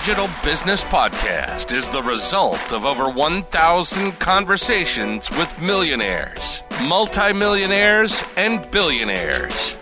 Digital 0.00 0.28
Business 0.42 0.82
Podcast 0.82 1.72
is 1.72 1.88
the 1.88 2.02
result 2.02 2.72
of 2.72 2.84
over 2.84 3.08
1,000 3.08 4.10
conversations 4.18 5.30
with 5.30 5.58
millionaires, 5.62 6.64
multimillionaires, 6.88 8.24
and 8.36 8.68
billionaires. 8.72 9.76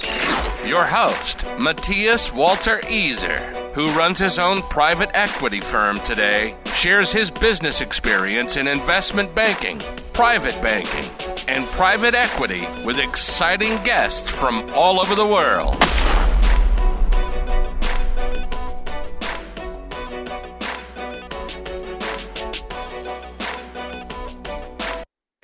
Your 0.66 0.84
host, 0.84 1.46
Matthias 1.58 2.30
Walter 2.30 2.80
Easer, 2.82 3.72
who 3.72 3.88
runs 3.92 4.18
his 4.18 4.38
own 4.38 4.60
private 4.62 5.10
equity 5.14 5.60
firm 5.60 5.98
today, 6.00 6.56
shares 6.74 7.10
his 7.10 7.30
business 7.30 7.80
experience 7.80 8.58
in 8.58 8.68
investment 8.68 9.34
banking, 9.34 9.80
private 10.12 10.60
banking, 10.60 11.10
and 11.48 11.64
private 11.68 12.14
equity 12.14 12.66
with 12.84 12.98
exciting 12.98 13.82
guests 13.82 14.30
from 14.30 14.70
all 14.74 15.00
over 15.00 15.14
the 15.14 15.26
world. 15.26 15.74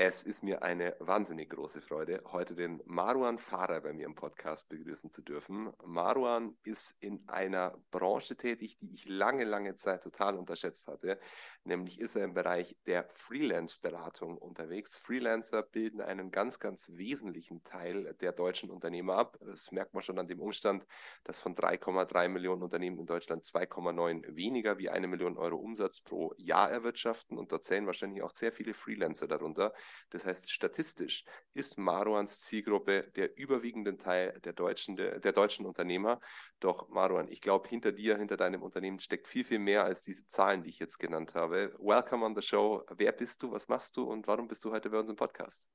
Es 0.01 0.23
ist 0.23 0.45
mir 0.45 0.63
eine 0.63 0.95
wahnsinnig 1.01 1.51
große 1.51 1.83
Freude, 1.83 2.23
heute 2.31 2.55
den 2.55 2.81
Maruan 2.87 3.37
Fahrer 3.37 3.81
bei 3.81 3.93
mir 3.93 4.07
im 4.07 4.15
Podcast 4.15 4.69
begrüßen 4.69 5.11
zu 5.11 5.23
dürfen. 5.23 5.73
Maruan 5.85 6.57
ist 6.63 6.95
in 7.01 7.29
einer 7.29 7.77
Branche 7.91 8.37
tätig, 8.37 8.79
die 8.79 8.95
ich 8.95 9.09
lange, 9.09 9.43
lange 9.43 9.75
Zeit 9.75 10.05
total 10.05 10.37
unterschätzt 10.37 10.87
hatte. 10.87 11.19
Nämlich 11.65 12.01
ist 12.01 12.17
er 12.17 12.25
im 12.25 12.35
Bereich 12.35 12.77
der 12.87 13.07
Freelance-Beratung 13.11 14.39
unterwegs. 14.39 14.97
Freelancer 14.97 15.63
bilden 15.63 16.01
einen 16.01 16.31
ganz, 16.31 16.59
ganz 16.59 16.91
wesentlichen 16.95 17.63
Teil 17.63 18.15
der 18.21 18.33
deutschen 18.33 18.71
Unternehmer 18.71 19.17
ab. 19.17 19.37
Das 19.41 19.71
merkt 19.71 19.93
man 19.93 20.03
schon 20.03 20.19
an 20.19 20.29
dem 20.29 20.41
Umstand, 20.41 20.87
dass 21.25 21.41
von 21.41 21.55
3,3 21.55 22.29
Millionen 22.29 22.63
Unternehmen 22.63 22.99
in 22.99 23.07
Deutschland 23.07 23.45
2,9 23.45 24.35
weniger 24.35 24.79
wie 24.79 24.89
eine 24.89 25.09
Million 25.09 25.37
Euro 25.37 25.57
Umsatz 25.57 26.01
pro 26.01 26.33
Jahr 26.39 26.71
erwirtschaften. 26.71 27.37
Und 27.37 27.53
dort 27.53 27.65
zählen 27.65 27.87
wahrscheinlich 27.87 28.23
auch 28.23 28.31
sehr 28.31 28.53
viele 28.53 28.73
Freelancer 28.73 29.27
darunter. 29.29 29.75
Das 30.11 30.25
heißt, 30.25 30.51
statistisch 30.51 31.25
ist 31.53 31.79
Maruans 31.79 32.41
Zielgruppe 32.41 33.11
der 33.17 33.37
überwiegende 33.37 33.97
Teil 33.97 34.39
der 34.41 34.53
deutschen, 34.53 34.97
der, 34.97 35.21
der 35.21 35.33
deutschen 35.33 35.67
Unternehmer. 35.67 36.21
Doch 36.61 36.89
Maruan, 36.89 37.29
ich 37.29 37.41
glaube, 37.41 37.69
hinter 37.69 37.93
dir, 37.93 38.17
hinter 38.17 38.37
deinem 38.37 38.63
Unternehmen 38.63 39.01
steckt 39.01 39.29
viel, 39.29 39.45
viel 39.45 39.59
mehr 39.59 39.85
als 39.85 40.03
diese 40.03 40.27
Zahlen, 40.27 40.63
die 40.63 40.71
ich 40.71 40.79
jetzt 40.79 40.99
genannt 40.99 41.35
habe. 41.35 41.48
Welcome 41.49 42.25
on 42.25 42.35
the 42.35 42.43
show. 42.43 42.85
Wer 42.95 43.11
bist 43.13 43.43
du? 43.43 43.51
Was 43.51 43.69
machst 43.69 43.97
du? 43.97 44.03
Und 44.03 44.27
warum 44.27 44.49
bist 44.49 44.63
du 44.67 44.71
heute 44.71 44.91
bei 44.91 44.99
uns 44.99 45.09
im 45.09 45.17
Podcast? 45.17 45.67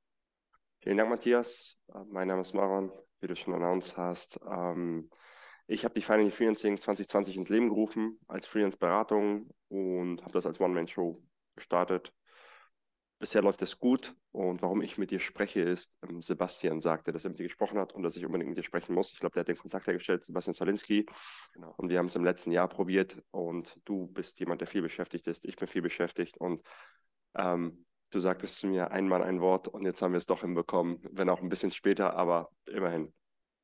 Vielen 0.82 0.98
Dank, 0.98 1.10
Matthias. 1.10 1.80
Mein 2.12 2.28
Name 2.28 2.42
ist 2.44 2.54
Maruan, 2.54 2.92
wie 3.22 3.28
du 3.28 3.36
schon 3.36 3.56
announced 3.56 3.98
hast. 3.98 4.40
Ähm, 4.48 5.10
ich 5.66 5.84
habe 5.84 5.96
die 5.96 6.04
Final 6.04 6.30
Freelancing 6.30 6.78
2020 6.78 7.38
ins 7.38 7.50
Leben 7.50 7.70
gerufen 7.70 8.20
als 8.28 8.46
Freelance-Beratung 8.46 9.50
und 9.70 10.22
habe 10.22 10.34
das 10.34 10.46
als 10.46 10.60
One-Man-Show 10.60 11.20
gestartet 11.56 12.14
bisher 13.24 13.42
läuft 13.42 13.62
es 13.62 13.80
gut. 13.80 14.14
Und 14.34 14.62
warum 14.62 14.82
ich 14.82 14.98
mit 14.98 15.10
dir 15.10 15.20
spreche, 15.20 15.62
ist, 15.62 15.94
ähm, 16.04 16.22
Sebastian 16.22 16.82
sagte, 16.82 17.14
dass 17.14 17.24
er 17.24 17.30
mit 17.30 17.40
dir 17.40 17.48
gesprochen 17.48 17.80
hat 17.80 17.94
und 17.94 18.04
dass 18.04 18.18
ich 18.18 18.26
unbedingt 18.26 18.50
mit 18.50 18.58
dir 18.58 18.64
sprechen 18.64 18.94
muss. 18.94 19.14
Ich 19.14 19.20
glaube, 19.22 19.34
der 19.34 19.42
hat 19.42 19.48
den 19.48 19.58
Kontakt 19.58 19.88
hergestellt, 19.88 20.26
Sebastian 20.26 20.54
Salinski. 20.54 21.06
Genau. 21.54 21.74
Und 21.78 21.88
wir 21.88 22.00
haben 22.00 22.08
es 22.08 22.18
im 22.18 22.26
letzten 22.26 22.52
Jahr 22.52 22.68
probiert. 22.68 23.24
Und 23.32 23.80
du 23.86 24.08
bist 24.08 24.42
jemand, 24.42 24.60
der 24.60 24.68
viel 24.68 24.82
beschäftigt 24.82 25.26
ist. 25.28 25.46
Ich 25.46 25.56
bin 25.56 25.70
viel 25.70 25.82
beschäftigt. 25.82 26.36
Und 26.38 26.64
ähm, 27.36 27.86
du 28.10 28.20
sagtest 28.20 28.58
zu 28.58 28.68
mir 28.68 28.92
einmal 28.92 29.24
ein 29.24 29.40
Wort 29.40 29.70
und 29.70 29.86
jetzt 29.86 30.02
haben 30.02 30.12
wir 30.12 30.18
es 30.18 30.26
doch 30.26 30.42
hinbekommen, 30.42 31.00
wenn 31.12 31.30
auch 31.30 31.42
ein 31.42 31.50
bisschen 31.50 31.72
später, 31.72 32.18
aber 32.18 32.50
immerhin. 32.66 33.14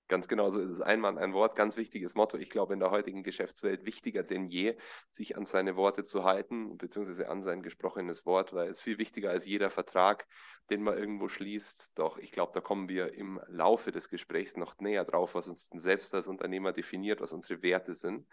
Ganz 0.09 0.27
genau 0.27 0.49
so 0.49 0.59
ist 0.59 0.71
es. 0.71 0.81
Ein 0.81 1.01
Mann, 1.01 1.19
ein 1.19 1.33
Wort, 1.33 1.55
ganz 1.55 1.77
wichtiges 1.77 2.15
Motto. 2.15 2.35
Ich 2.37 2.49
glaube, 2.49 2.73
in 2.73 2.79
der 2.79 2.89
heutigen 2.89 3.21
Geschäftswelt 3.21 3.85
wichtiger 3.85 4.23
denn 4.23 4.47
je, 4.47 4.75
sich 5.11 5.37
an 5.37 5.45
seine 5.45 5.75
Worte 5.75 6.03
zu 6.03 6.23
halten, 6.23 6.77
beziehungsweise 6.77 7.29
an 7.29 7.43
sein 7.43 7.61
gesprochenes 7.61 8.25
Wort, 8.25 8.51
weil 8.53 8.69
es 8.69 8.81
viel 8.81 8.97
wichtiger 8.97 9.29
als 9.29 9.45
jeder 9.45 9.69
Vertrag, 9.69 10.27
den 10.71 10.81
man 10.81 10.97
irgendwo 10.97 11.29
schließt. 11.29 11.99
Doch 11.99 12.17
ich 12.17 12.31
glaube, 12.31 12.53
da 12.55 12.59
kommen 12.59 12.89
wir 12.89 13.13
im 13.13 13.39
Laufe 13.47 13.91
des 13.91 14.09
Gesprächs 14.09 14.57
noch 14.57 14.75
näher 14.79 15.05
drauf, 15.05 15.35
was 15.35 15.47
uns 15.47 15.67
selbst 15.75 16.11
als 16.15 16.27
Unternehmer 16.27 16.73
definiert, 16.73 17.21
was 17.21 17.31
unsere 17.31 17.61
Werte 17.61 17.93
sind. 17.93 18.27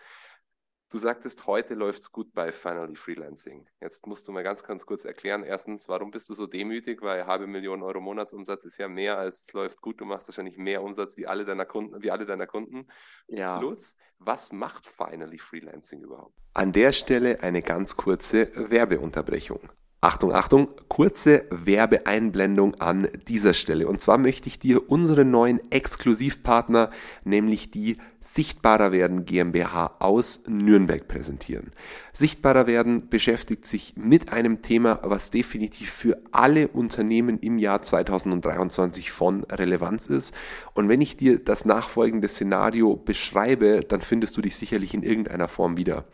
Du 0.88 0.98
sagtest, 0.98 1.48
heute 1.48 1.74
läuft 1.74 2.02
es 2.02 2.12
gut 2.12 2.32
bei 2.32 2.52
Finally 2.52 2.94
Freelancing. 2.94 3.66
Jetzt 3.80 4.06
musst 4.06 4.28
du 4.28 4.32
mal 4.32 4.44
ganz, 4.44 4.62
ganz 4.62 4.86
kurz 4.86 5.04
erklären. 5.04 5.42
Erstens, 5.42 5.88
warum 5.88 6.12
bist 6.12 6.28
du 6.28 6.34
so 6.34 6.46
demütig? 6.46 7.02
Weil 7.02 7.26
halbe 7.26 7.48
Million 7.48 7.82
Euro 7.82 8.00
Monatsumsatz 8.00 8.64
ist 8.66 8.78
ja 8.78 8.86
mehr 8.86 9.18
als 9.18 9.42
es 9.42 9.52
läuft 9.52 9.80
gut. 9.80 10.00
Du 10.00 10.04
machst 10.04 10.28
wahrscheinlich 10.28 10.58
mehr 10.58 10.84
Umsatz 10.84 11.16
wie 11.16 11.26
alle 11.26 11.44
deiner 11.44 11.66
Kunden, 11.66 12.00
wie 12.04 12.12
alle 12.12 12.24
deiner 12.24 12.46
Kunden. 12.46 12.86
Ja. 13.26 13.58
Plus, 13.58 13.96
was 14.20 14.52
macht 14.52 14.86
Finally 14.86 15.38
Freelancing 15.38 16.02
überhaupt? 16.02 16.38
An 16.54 16.72
der 16.72 16.92
Stelle 16.92 17.42
eine 17.42 17.62
ganz 17.62 17.96
kurze 17.96 18.52
Werbeunterbrechung. 18.54 19.68
Achtung, 20.02 20.32
Achtung, 20.32 20.68
kurze 20.86 21.46
Werbeeinblendung 21.50 22.76
an 22.76 23.08
dieser 23.26 23.54
Stelle. 23.54 23.88
Und 23.88 24.00
zwar 24.00 24.18
möchte 24.18 24.46
ich 24.48 24.60
dir 24.60 24.88
unseren 24.88 25.32
neuen 25.32 25.60
Exklusivpartner, 25.72 26.92
nämlich 27.24 27.72
die 27.72 27.96
Sichtbarer 28.26 28.90
werden 28.90 29.24
GmbH 29.24 29.94
aus 30.00 30.42
Nürnberg 30.48 31.06
präsentieren. 31.06 31.70
Sichtbarer 32.12 32.66
werden 32.66 33.08
beschäftigt 33.08 33.66
sich 33.66 33.92
mit 33.94 34.32
einem 34.32 34.62
Thema, 34.62 34.98
was 35.04 35.30
definitiv 35.30 35.90
für 35.90 36.18
alle 36.32 36.68
Unternehmen 36.68 37.38
im 37.38 37.58
Jahr 37.58 37.82
2023 37.82 39.12
von 39.12 39.44
Relevanz 39.44 40.08
ist. 40.08 40.34
Und 40.74 40.88
wenn 40.88 41.02
ich 41.02 41.16
dir 41.16 41.38
das 41.38 41.66
nachfolgende 41.66 42.28
Szenario 42.28 42.96
beschreibe, 42.96 43.84
dann 43.86 44.00
findest 44.00 44.36
du 44.36 44.40
dich 44.40 44.56
sicherlich 44.56 44.92
in 44.92 45.04
irgendeiner 45.04 45.46
Form 45.46 45.76
wieder. 45.76 46.04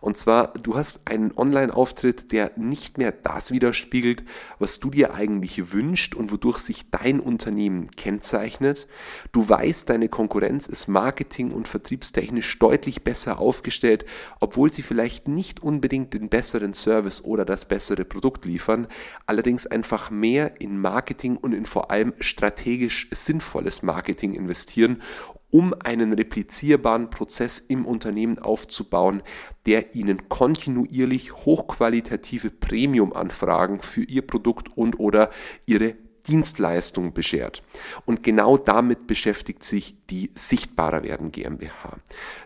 Und 0.00 0.18
zwar, 0.18 0.48
du 0.48 0.76
hast 0.76 1.08
einen 1.08 1.32
Online-Auftritt, 1.34 2.32
der 2.32 2.50
nicht 2.56 2.98
mehr 2.98 3.12
das 3.12 3.50
widerspiegelt, 3.50 4.24
was 4.58 4.78
du 4.78 4.90
dir 4.90 5.14
eigentlich 5.14 5.72
wünscht 5.72 6.14
und 6.16 6.32
wodurch 6.32 6.58
sich 6.58 6.90
dein 6.90 7.18
Unternehmen 7.18 7.90
kennzeichnet. 7.92 8.88
Du 9.30 9.48
weißt, 9.48 9.88
deine 9.88 10.08
Konkurrenz 10.08 10.66
ist 10.66 10.88
Marketing 10.88 11.52
und 11.52 11.61
und 11.62 11.68
vertriebstechnisch 11.68 12.58
deutlich 12.58 13.04
besser 13.04 13.38
aufgestellt, 13.38 14.04
obwohl 14.40 14.72
sie 14.72 14.82
vielleicht 14.82 15.28
nicht 15.28 15.62
unbedingt 15.62 16.12
den 16.12 16.28
besseren 16.28 16.74
Service 16.74 17.22
oder 17.22 17.44
das 17.44 17.66
bessere 17.66 18.04
Produkt 18.04 18.44
liefern, 18.46 18.88
allerdings 19.26 19.68
einfach 19.68 20.10
mehr 20.10 20.60
in 20.60 20.76
Marketing 20.80 21.36
und 21.36 21.52
in 21.52 21.64
vor 21.64 21.92
allem 21.92 22.14
strategisch 22.18 23.08
sinnvolles 23.12 23.84
Marketing 23.84 24.32
investieren, 24.32 25.02
um 25.50 25.72
einen 25.84 26.12
replizierbaren 26.14 27.10
Prozess 27.10 27.60
im 27.60 27.86
Unternehmen 27.86 28.40
aufzubauen, 28.40 29.22
der 29.66 29.94
ihnen 29.94 30.28
kontinuierlich 30.28 31.32
hochqualitative 31.32 32.50
Premium-Anfragen 32.50 33.82
für 33.82 34.02
ihr 34.02 34.26
Produkt 34.26 34.76
und 34.76 34.98
oder 34.98 35.30
ihre 35.66 35.94
Dienstleistung 36.28 37.12
beschert. 37.12 37.62
Und 38.06 38.22
genau 38.22 38.56
damit 38.56 39.06
beschäftigt 39.06 39.62
sich 39.62 39.96
die 40.08 40.30
Sichtbarer 40.34 41.02
werden 41.02 41.32
GmbH. 41.32 41.96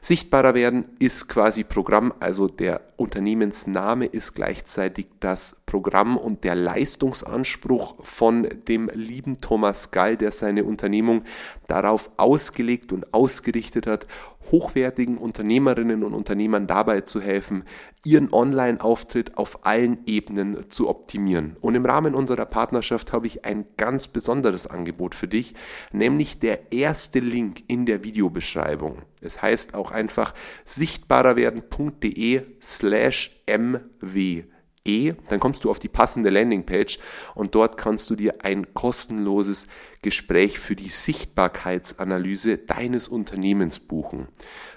Sichtbarer 0.01 0.55
werden 0.55 0.85
ist 0.99 1.29
quasi 1.29 1.65
Programm, 1.65 2.15
also 2.21 2.49
der 2.49 2.81
Unternehmensname 2.97 4.07
ist 4.07 4.35
gleichzeitig 4.35 5.07
das 5.21 5.61
Programm 5.67 6.17
und 6.17 6.45
der 6.45 6.55
Leistungsanspruch 6.55 7.97
von 8.05 8.49
dem 8.69 8.89
lieben 8.95 9.39
Thomas 9.39 9.91
Gall, 9.91 10.17
der 10.17 10.33
seine 10.33 10.65
Unternehmung 10.65 11.25
darauf 11.67 12.11
ausgelegt 12.17 12.93
und 12.93 13.13
ausgerichtet 13.13 13.87
hat, 13.87 14.07
hochwertigen 14.51 15.19
Unternehmerinnen 15.19 16.05
und 16.05 16.15
Unternehmern 16.15 16.67
dabei 16.67 17.03
zu 17.03 17.21
helfen, 17.21 17.65
ihren 18.05 18.33
Online-Auftritt 18.33 19.37
auf 19.37 19.67
allen 19.67 19.99
Ebenen 20.07 20.71
zu 20.71 20.89
optimieren. 20.89 21.57
Und 21.61 21.75
im 21.75 21.87
Rahmen 21.87 22.15
unserer 22.15 22.47
Partnerschaft 22.47 23.13
habe 23.13 23.27
ich 23.27 23.45
ein 23.45 23.67
ganz 23.77 24.09
besonderes 24.09 24.67
Angebot 24.67 25.15
für 25.15 25.29
dich, 25.29 25.55
nämlich 25.93 26.39
der 26.39 26.73
erste 26.73 27.19
Link 27.19 27.65
in 27.67 27.87
der 27.87 28.05
Videobeschreibung. 28.05 29.03
Es 29.21 29.43
heißt 29.43 29.75
auch 29.75 29.91
einfach 29.91 30.35
sichtbarerwerden.de 30.65 32.43
slash 32.61 33.43
mw 33.47 34.45
E, 34.87 35.15
dann 35.29 35.41
kommst 35.41 35.65
du 35.65 35.71
auf 35.71 35.79
die 35.79 35.89
passende 35.89 36.31
Landingpage 36.31 36.99
und 37.35 37.55
dort 37.55 37.77
kannst 37.77 38.09
du 38.09 38.15
dir 38.15 38.45
ein 38.45 38.73
kostenloses 38.73 39.67
Gespräch 40.07 40.61
für 40.61 40.77
die 40.77 40.89
Sichtbarkeitsanalyse 40.89 42.59
deines 42.59 43.09
Unternehmens 43.09 43.81
buchen. 43.81 44.29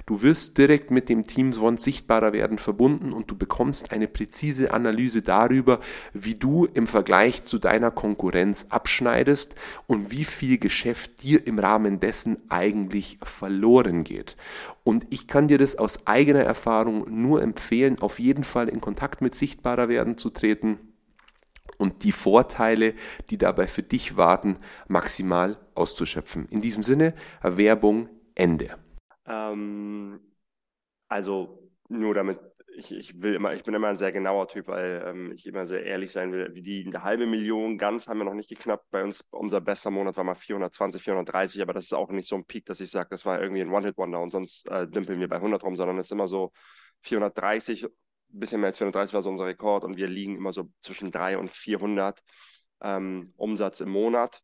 Du 0.07 0.23
wirst 0.23 0.57
direkt 0.57 0.89
mit 0.89 1.07
dem 1.07 1.21
Team 1.21 1.53
Swan 1.53 1.77
sichtbarer 1.77 2.33
werden 2.33 2.57
verbunden 2.57 3.13
und 3.13 3.29
du 3.29 3.37
bekommst 3.37 3.91
eine 3.91 4.07
präzise 4.07 4.73
Analyse 4.73 5.21
darüber, 5.21 5.81
wie 6.13 6.33
du 6.33 6.65
im 6.65 6.87
Vergleich 6.87 7.43
zu 7.43 7.59
deiner 7.59 7.91
Konkurrenz 7.91 8.65
abschneidest 8.69 9.53
und 9.85 10.09
wie 10.09 10.25
viel 10.25 10.57
Geschäft 10.57 11.21
dir 11.21 11.45
im 11.45 11.59
Rahmen 11.59 11.99
dessen 11.99 12.37
eigentlich 12.49 13.19
verloren 13.21 14.03
geht. 14.03 14.35
Und 14.83 15.05
ich 15.11 15.27
kann 15.27 15.47
dir 15.47 15.59
das 15.59 15.75
aus 15.75 16.07
eigener 16.07 16.41
Erfahrung 16.41 17.05
nur 17.07 17.43
empfehlen, 17.43 17.99
auf 17.99 18.17
jeden 18.17 18.43
Fall 18.43 18.67
in 18.67 18.81
Kontakt 18.81 19.21
mit 19.21 19.35
sichtbarer 19.35 19.89
werden 19.89 20.17
zu 20.17 20.31
treten 20.31 20.88
und 21.79 22.03
die 22.03 22.11
Vorteile, 22.11 22.93
die 23.29 23.37
dabei 23.37 23.65
für 23.65 23.81
dich 23.81 24.17
warten, 24.17 24.57
maximal 24.87 25.57
auszuschöpfen. 25.73 26.47
In 26.49 26.61
diesem 26.61 26.83
Sinne, 26.83 27.15
Werbung 27.41 28.09
Ende. 28.35 28.77
Ähm, 29.25 30.19
also 31.07 31.71
nur 31.87 32.13
damit, 32.13 32.39
ich, 32.75 32.91
ich 32.91 33.21
will 33.21 33.33
immer, 33.33 33.53
ich 33.53 33.63
bin 33.63 33.73
immer 33.73 33.87
ein 33.87 33.97
sehr 33.97 34.11
genauer 34.11 34.47
Typ, 34.49 34.67
weil 34.67 35.03
ähm, 35.05 35.31
ich 35.31 35.47
immer 35.47 35.65
sehr 35.67 35.83
ehrlich 35.83 36.11
sein 36.11 36.31
will. 36.31 36.49
Die 36.53 36.91
halbe 36.93 37.25
Million 37.25 37.77
ganz 37.77 38.07
haben 38.07 38.19
wir 38.19 38.25
noch 38.25 38.33
nicht 38.33 38.49
geknappt. 38.49 38.85
Bei 38.91 39.03
uns, 39.03 39.25
unser 39.31 39.61
bester 39.61 39.89
Monat 39.89 40.17
war 40.17 40.23
mal 40.23 40.35
420, 40.35 41.01
430, 41.01 41.61
aber 41.61 41.73
das 41.73 41.85
ist 41.85 41.93
auch 41.93 42.09
nicht 42.09 42.27
so 42.27 42.35
ein 42.35 42.45
Peak, 42.45 42.65
dass 42.65 42.81
ich 42.81 42.91
sage, 42.91 43.09
das 43.09 43.25
war 43.25 43.41
irgendwie 43.41 43.61
ein 43.61 43.71
One-Hit-Wonder 43.71 44.21
und 44.21 44.31
sonst 44.31 44.67
äh, 44.67 44.85
dümpeln 44.87 45.19
wir 45.19 45.29
bei 45.29 45.37
100 45.37 45.63
rum, 45.63 45.77
sondern 45.77 45.97
es 45.97 46.07
ist 46.07 46.11
immer 46.11 46.27
so 46.27 46.51
430, 47.03 47.85
ein 47.85 47.89
bisschen 48.31 48.61
mehr 48.61 48.67
als 48.67 48.77
430 48.77 49.13
war 49.13 49.21
so 49.21 49.29
unser 49.29 49.45
Rekord 49.45 49.83
und 49.83 49.97
wir 49.97 50.07
liegen 50.07 50.35
immer 50.35 50.53
so 50.53 50.69
zwischen 50.81 51.11
300 51.11 51.41
und 51.41 51.49
400 51.51 52.21
ähm, 52.81 53.23
Umsatz 53.35 53.81
im 53.81 53.89
Monat 53.89 54.41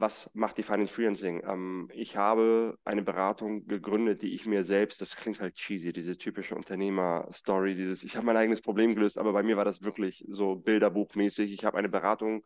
was 0.00 0.30
macht 0.34 0.56
die 0.56 0.62
Finance 0.62 0.92
Freelancing? 0.92 1.42
Ähm, 1.46 1.88
ich 1.92 2.16
habe 2.16 2.78
eine 2.84 3.02
Beratung 3.02 3.66
gegründet, 3.66 4.22
die 4.22 4.34
ich 4.34 4.46
mir 4.46 4.64
selbst, 4.64 5.00
das 5.00 5.16
klingt 5.16 5.40
halt 5.40 5.54
cheesy, 5.54 5.92
diese 5.92 6.16
typische 6.16 6.54
Unternehmer-Story, 6.54 7.74
dieses, 7.74 8.02
ich 8.02 8.16
habe 8.16 8.26
mein 8.26 8.36
eigenes 8.36 8.62
Problem 8.62 8.94
gelöst, 8.94 9.18
aber 9.18 9.32
bei 9.32 9.42
mir 9.42 9.56
war 9.56 9.64
das 9.64 9.82
wirklich 9.82 10.24
so 10.28 10.56
bilderbuchmäßig. 10.56 11.52
Ich 11.52 11.64
habe 11.64 11.76
eine 11.78 11.88
Beratung 11.88 12.44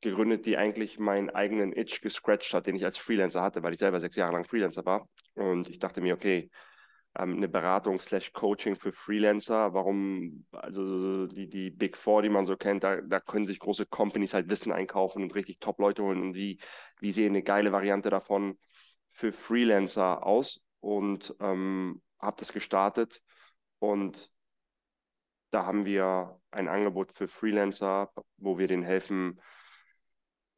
gegründet, 0.00 0.46
die 0.46 0.56
eigentlich 0.56 0.98
meinen 0.98 1.28
eigenen 1.28 1.74
Itch 1.74 2.00
gescratcht 2.00 2.54
hat, 2.54 2.66
den 2.66 2.76
ich 2.76 2.84
als 2.84 2.96
Freelancer 2.96 3.42
hatte, 3.42 3.62
weil 3.62 3.74
ich 3.74 3.78
selber 3.78 4.00
sechs 4.00 4.16
Jahre 4.16 4.32
lang 4.32 4.44
Freelancer 4.44 4.84
war. 4.86 5.06
Und 5.34 5.68
ich 5.68 5.78
dachte 5.78 6.00
mir, 6.00 6.14
okay, 6.14 6.50
ähm, 7.18 7.36
eine 7.36 7.48
Beratung 7.48 8.00
slash 8.00 8.32
Coaching 8.32 8.76
für 8.76 8.92
Freelancer. 8.92 9.74
Warum, 9.74 10.46
also 10.52 11.26
die, 11.26 11.48
die 11.48 11.70
Big 11.70 11.96
Four, 11.96 12.22
die 12.22 12.28
man 12.28 12.46
so 12.46 12.56
kennt, 12.56 12.84
da, 12.84 13.00
da 13.00 13.20
können 13.20 13.46
sich 13.46 13.58
große 13.58 13.86
Companies 13.86 14.34
halt 14.34 14.48
Wissen 14.48 14.72
einkaufen 14.72 15.22
und 15.22 15.34
richtig 15.34 15.58
Top-Leute 15.60 16.02
holen. 16.02 16.22
Und 16.22 16.34
wie, 16.34 16.60
wie 17.00 17.12
sehen 17.12 17.32
eine 17.32 17.42
geile 17.42 17.72
Variante 17.72 18.10
davon 18.10 18.58
für 19.12 19.32
Freelancer 19.32 20.24
aus? 20.24 20.60
Und 20.80 21.34
ähm, 21.40 22.00
habe 22.18 22.36
das 22.38 22.52
gestartet 22.52 23.20
und 23.78 24.30
da 25.50 25.66
haben 25.66 25.84
wir 25.84 26.40
ein 26.50 26.68
Angebot 26.68 27.12
für 27.12 27.28
Freelancer, 27.28 28.12
wo 28.36 28.58
wir 28.58 28.68
denen 28.68 28.82
helfen, 28.82 29.40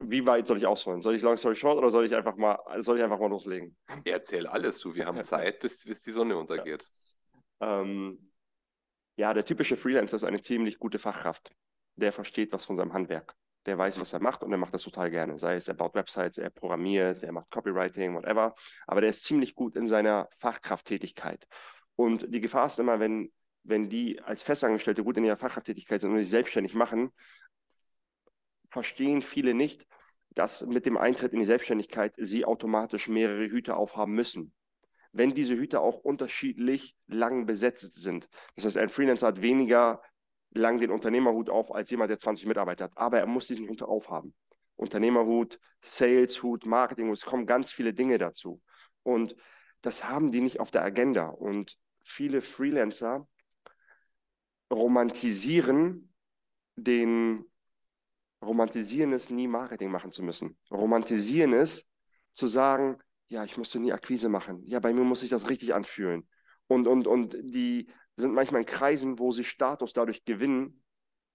wie 0.09 0.25
weit 0.25 0.47
soll 0.47 0.57
ich 0.57 0.65
ausholen? 0.65 1.01
Soll 1.01 1.15
ich 1.15 1.21
long 1.21 1.37
story 1.37 1.55
short 1.55 1.77
oder 1.77 1.89
soll 1.89 2.05
ich 2.05 2.15
einfach 2.15 2.35
mal, 2.35 2.59
soll 2.79 2.97
ich 2.97 3.03
einfach 3.03 3.19
mal 3.19 3.29
loslegen? 3.29 3.75
Erzähl 4.05 4.47
alles, 4.47 4.79
du. 4.79 4.93
Wir 4.93 5.05
haben 5.05 5.23
Zeit, 5.23 5.59
bis, 5.59 5.85
bis 5.85 6.01
die 6.01 6.11
Sonne 6.11 6.37
untergeht. 6.37 6.89
Ja. 7.61 7.81
Ähm, 7.81 8.31
ja, 9.15 9.33
der 9.33 9.45
typische 9.45 9.77
Freelancer 9.77 10.17
ist 10.17 10.23
eine 10.23 10.41
ziemlich 10.41 10.79
gute 10.79 10.99
Fachkraft. 10.99 11.51
Der 11.95 12.11
versteht 12.11 12.51
was 12.51 12.65
von 12.65 12.77
seinem 12.77 12.93
Handwerk. 12.93 13.35
Der 13.65 13.77
weiß, 13.77 13.99
was 13.99 14.11
er 14.11 14.19
macht 14.19 14.43
und 14.43 14.51
er 14.51 14.57
macht 14.57 14.73
das 14.73 14.83
total 14.83 15.09
gerne. 15.09 15.37
Sei 15.37 15.55
es, 15.55 15.67
er 15.67 15.75
baut 15.75 15.93
Websites, 15.93 16.37
er 16.37 16.49
programmiert, 16.49 17.23
er 17.23 17.31
macht 17.31 17.49
Copywriting, 17.51 18.15
whatever. 18.15 18.55
Aber 18.87 19.01
der 19.01 19.11
ist 19.11 19.23
ziemlich 19.23 19.55
gut 19.55 19.75
in 19.75 19.87
seiner 19.87 20.27
Fachkrafttätigkeit. 20.37 21.47
Und 21.95 22.33
die 22.33 22.41
Gefahr 22.41 22.65
ist 22.65 22.79
immer, 22.79 22.99
wenn, 22.99 23.31
wenn 23.63 23.87
die 23.87 24.19
als 24.21 24.43
Festangestellte 24.43 25.03
gut 25.03 25.17
in 25.17 25.25
ihrer 25.25 25.37
Fachkrafttätigkeit 25.37 26.01
sind 26.01 26.11
und 26.11 26.19
sich 26.19 26.29
selbstständig 26.29 26.73
machen, 26.73 27.11
verstehen 28.73 29.21
viele 29.21 29.53
nicht, 29.53 29.87
dass 30.31 30.65
mit 30.65 30.85
dem 30.87 30.97
Eintritt 30.97 31.31
in 31.31 31.39
die 31.39 31.45
Selbstständigkeit 31.45 32.13
sie 32.17 32.43
automatisch 32.43 33.07
mehrere 33.07 33.45
Hüte 33.45 33.75
aufhaben 33.75 34.13
müssen. 34.13 34.51
Wenn 35.11 35.35
diese 35.35 35.55
Hüte 35.55 35.79
auch 35.79 35.99
unterschiedlich 35.99 36.95
lang 37.05 37.45
besetzt 37.45 37.93
sind. 37.93 38.27
Das 38.55 38.65
heißt, 38.65 38.77
ein 38.77 38.89
Freelancer 38.89 39.27
hat 39.27 39.41
weniger 39.43 40.01
lang 40.49 40.79
den 40.79 40.89
Unternehmerhut 40.89 41.51
auf 41.51 41.73
als 41.73 41.91
jemand, 41.91 42.09
der 42.09 42.17
20 42.17 42.47
Mitarbeiter 42.47 42.85
hat. 42.85 42.97
Aber 42.97 43.19
er 43.19 43.27
muss 43.27 43.45
diesen 43.45 43.69
Hut 43.69 43.83
aufhaben. 43.83 44.33
Unternehmerhut, 44.75 45.59
Saleshut, 45.81 46.65
Marketinghut, 46.65 47.17
es 47.17 47.25
kommen 47.25 47.45
ganz 47.45 47.71
viele 47.71 47.93
Dinge 47.93 48.17
dazu. 48.17 48.59
Und 49.03 49.35
das 49.81 50.09
haben 50.09 50.31
die 50.31 50.41
nicht 50.41 50.59
auf 50.59 50.71
der 50.71 50.83
Agenda. 50.83 51.27
Und 51.27 51.77
viele 52.01 52.41
Freelancer 52.41 53.27
romantisieren 54.71 56.11
den 56.75 57.45
romantisieren 58.45 59.13
es, 59.13 59.29
nie 59.29 59.47
Marketing 59.47 59.91
machen 59.91 60.11
zu 60.11 60.23
müssen. 60.23 60.57
Romantisieren 60.71 61.53
es, 61.53 61.87
zu 62.33 62.47
sagen, 62.47 62.97
ja, 63.27 63.43
ich 63.43 63.57
musste 63.57 63.79
nie 63.79 63.91
Akquise 63.91 64.29
machen. 64.29 64.63
Ja, 64.65 64.79
bei 64.79 64.93
mir 64.93 65.03
muss 65.03 65.21
sich 65.21 65.29
das 65.29 65.49
richtig 65.49 65.73
anfühlen. 65.73 66.27
Und, 66.67 66.87
und, 66.87 67.07
und 67.07 67.35
die 67.41 67.87
sind 68.15 68.33
manchmal 68.33 68.61
in 68.61 68.67
Kreisen, 68.67 69.19
wo 69.19 69.31
sie 69.31 69.43
Status 69.43 69.93
dadurch 69.93 70.23
gewinnen, 70.23 70.83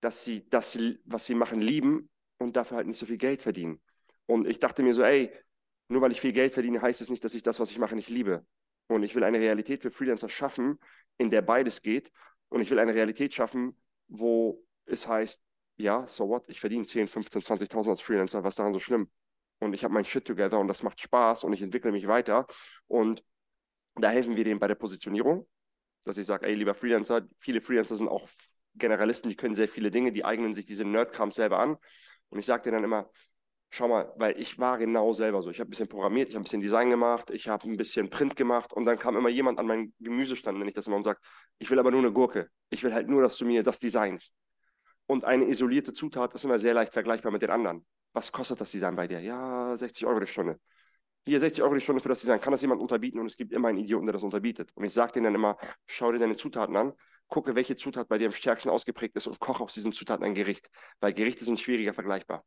dass 0.01 0.25
sie 0.25 0.49
das, 0.49 0.79
was 1.05 1.27
sie 1.27 1.35
machen, 1.35 1.61
lieben 1.61 2.09
und 2.39 2.57
dafür 2.57 2.79
halt 2.79 2.87
nicht 2.87 2.99
so 2.99 3.07
viel 3.07 3.17
Geld 3.17 3.43
verdienen. 3.43 3.81
Und 4.27 4.47
ich 4.47 4.59
dachte 4.59 4.83
mir 4.83 4.95
so, 4.95 5.03
ey, 5.03 5.33
nur 5.89 6.03
weil 6.03 6.13
ich 6.13 6.21
viel 6.21 6.33
Geld 6.33 6.55
verdiene, 6.55 6.81
heißt 6.81 7.01
es 7.01 7.11
nicht, 7.11 7.25
dass 7.25 7.35
ich 7.35 7.43
das, 7.43 7.59
was 7.61 7.71
ich 7.71 7.79
mache, 7.79 7.97
nicht 7.97 8.11
liebe. 8.11 8.47
Und 8.89 9.03
ich 9.03 9.15
will 9.15 9.25
eine 9.25 9.41
Realität 9.41 9.83
für 9.83 9.91
Freelancer 9.91 10.29
schaffen, 10.29 10.79
in 11.17 11.31
der 11.31 11.43
beides 11.43 11.83
geht. 11.83 12.13
Und 12.49 12.61
ich 12.61 12.71
will 12.71 12.79
eine 12.79 12.95
Realität 12.95 13.35
schaffen, 13.35 13.77
wo 14.07 14.63
es 14.87 15.09
heißt, 15.09 15.43
ja, 15.79 16.07
so 16.07 16.29
what? 16.29 16.45
Ich 16.49 16.61
verdiene 16.61 16.85
10, 16.85 17.09
15, 17.09 17.43
20.000 17.43 17.91
als 17.91 18.01
Freelancer. 18.01 18.45
Was 18.45 18.53
ist 18.53 18.59
daran 18.59 18.75
so 18.75 18.81
schlimm? 18.81 19.11
Und 19.61 19.73
ich 19.73 19.85
habe 19.85 19.95
mein 19.95 20.05
Shit 20.05 20.25
together 20.25 20.59
und 20.59 20.69
das 20.69 20.83
macht 20.83 21.01
Spaß 21.01 21.45
und 21.45 21.53
ich 21.53 21.63
entwickle 21.63 21.93
mich 21.93 22.07
weiter. 22.07 22.47
Und 22.87 23.25
da 23.97 24.11
helfen 24.11 24.37
wir 24.37 24.45
denen 24.45 24.61
bei 24.61 24.69
der 24.69 24.75
Positionierung, 24.75 25.49
dass 26.05 26.19
ich 26.19 26.27
sage, 26.27 26.47
ey, 26.47 26.55
lieber 26.55 26.75
Freelancer, 26.75 27.27
viele 27.39 27.61
Freelancer 27.61 27.97
sind 27.97 28.09
auch 28.09 28.29
Generalisten, 28.75 29.29
die 29.29 29.37
können 29.37 29.55
sehr 29.55 29.69
viele 29.69 29.91
Dinge, 29.91 30.13
die 30.13 30.25
eignen 30.25 30.55
sich 30.55 30.67
diese 30.67 30.85
Nerdkram 30.85 31.33
selber 31.33 31.59
an. 31.59 31.77
Und 32.29 32.39
ich 32.39 32.47
sage 32.47 32.65
denen 32.65 32.77
dann 32.77 32.85
immer, 32.85 33.11
schau 33.71 33.89
mal, 33.89 34.13
weil 34.17 34.39
ich 34.41 34.59
war 34.59 34.79
genau 34.79 35.15
selber 35.15 35.43
so. 35.43 35.51
Ich 35.51 35.61
habe 35.61 35.69
ein 35.69 35.71
bisschen 35.71 35.89
programmiert, 35.89 36.29
ich 36.29 36.35
habe 36.35 36.43
ein 36.43 36.45
bisschen 36.45 36.61
Design 36.61 36.91
gemacht, 36.91 37.31
ich 37.31 37.49
habe 37.49 37.69
ein 37.69 37.77
bisschen 37.77 38.11
Print 38.11 38.37
gemacht 38.37 38.73
und 38.73 38.85
dann 38.85 38.99
kam 38.99 39.17
immer 39.17 39.29
jemand 39.29 39.59
an 39.59 39.67
meinen 39.67 39.95
Gemüsestand, 40.01 40.59
nenne 40.59 40.71
ich 40.71 40.75
das 40.75 40.87
immer, 40.87 40.97
und 40.97 41.05
sagt, 41.05 41.25
ich 41.59 41.71
will 41.71 41.79
aber 41.79 41.91
nur 41.91 42.01
eine 42.01 42.13
Gurke. 42.13 42.49
Ich 42.71 42.83
will 42.83 42.95
halt 42.95 43.09
nur, 43.09 43.23
dass 43.23 43.37
du 43.37 43.45
mir 43.45 43.63
das 43.63 43.79
designst. 43.79 44.35
Und 45.09 45.25
eine 45.25 45.47
isolierte 45.47 45.95
Zutat 45.95 46.35
ist 46.35 46.45
immer 46.45 46.59
sehr 46.59 46.75
leicht 46.75 46.93
vergleichbar 46.93 47.33
mit 47.33 47.41
den 47.41 47.49
anderen. 47.49 47.85
Was 48.13 48.31
kostet 48.31 48.61
das 48.61 48.71
Design 48.71 48.95
bei 48.95 49.09
dir? 49.09 49.21
Ja, 49.21 49.75
60 49.75 50.05
Euro 50.07 50.21
die 50.21 50.27
Stunde. 50.27 50.61
Hier 51.25 51.41
60 51.41 51.63
Euro 51.63 51.75
die 51.75 51.81
Stunde 51.81 52.03
für 52.03 52.11
das 52.11 52.21
Design. 52.21 52.43
Kann 52.43 52.53
das 52.53 52.61
jemand 52.61 52.83
unterbieten? 52.83 53.19
Und 53.19 53.27
es 53.27 53.39
gibt 53.39 53.55
immer 53.55 53.69
einen 53.69 53.79
Idioten, 53.79 54.05
der 54.05 54.13
das 54.13 54.23
unterbietet. 54.23 54.71
Und 54.75 54.85
ich 54.85 54.93
sage 54.93 55.13
denen 55.13 55.25
dann 55.25 55.35
immer, 55.35 55.57
schau 55.87 56.13
dir 56.13 56.19
deine 56.19 56.37
Zutaten 56.37 56.77
an, 56.77 56.93
gucke, 57.27 57.55
welche 57.55 57.75
Zutat 57.75 58.09
bei 58.09 58.19
dir 58.19 58.27
am 58.27 58.35
stärksten 58.35 58.69
ausgeprägt 58.69 59.17
ist 59.17 59.27
und 59.27 59.41
koche 59.41 59.65
aus 59.65 59.73
diesen 59.73 59.95
Zutaten 59.95 60.27
ein 60.27 60.35
Gericht. 60.35 60.69
Weil 61.01 61.15
Gerichte 61.15 61.43
sind 61.43 61.59
schwieriger 61.59 61.95
vergleichbar. 61.95 62.45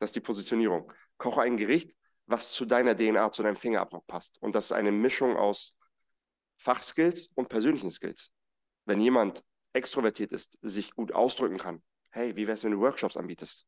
Das 0.00 0.08
ist 0.10 0.16
die 0.16 0.20
Positionierung. 0.20 0.92
Koche 1.18 1.42
ein 1.42 1.56
Gericht, 1.56 1.96
was 2.26 2.50
zu 2.50 2.64
deiner 2.64 2.96
DNA, 2.96 3.30
zu 3.30 3.44
deinem 3.44 3.56
Fingerabdruck 3.56 4.08
passt. 4.08 4.42
Und 4.42 4.56
das 4.56 4.66
ist 4.66 4.72
eine 4.72 4.90
Mischung 4.90 5.36
aus 5.36 5.76
Fachskills 6.56 7.30
und 7.36 7.48
persönlichen 7.48 7.92
Skills. 7.92 8.32
Wenn 8.86 9.00
jemand 9.00 9.44
extrovertiert 9.72 10.32
ist, 10.32 10.58
sich 10.62 10.94
gut 10.94 11.12
ausdrücken 11.12 11.58
kann, 11.58 11.80
hey, 12.12 12.36
wie 12.36 12.46
wäre 12.46 12.54
es, 12.54 12.64
wenn 12.64 12.72
du 12.72 12.80
Workshops 12.80 13.16
anbietest? 13.16 13.66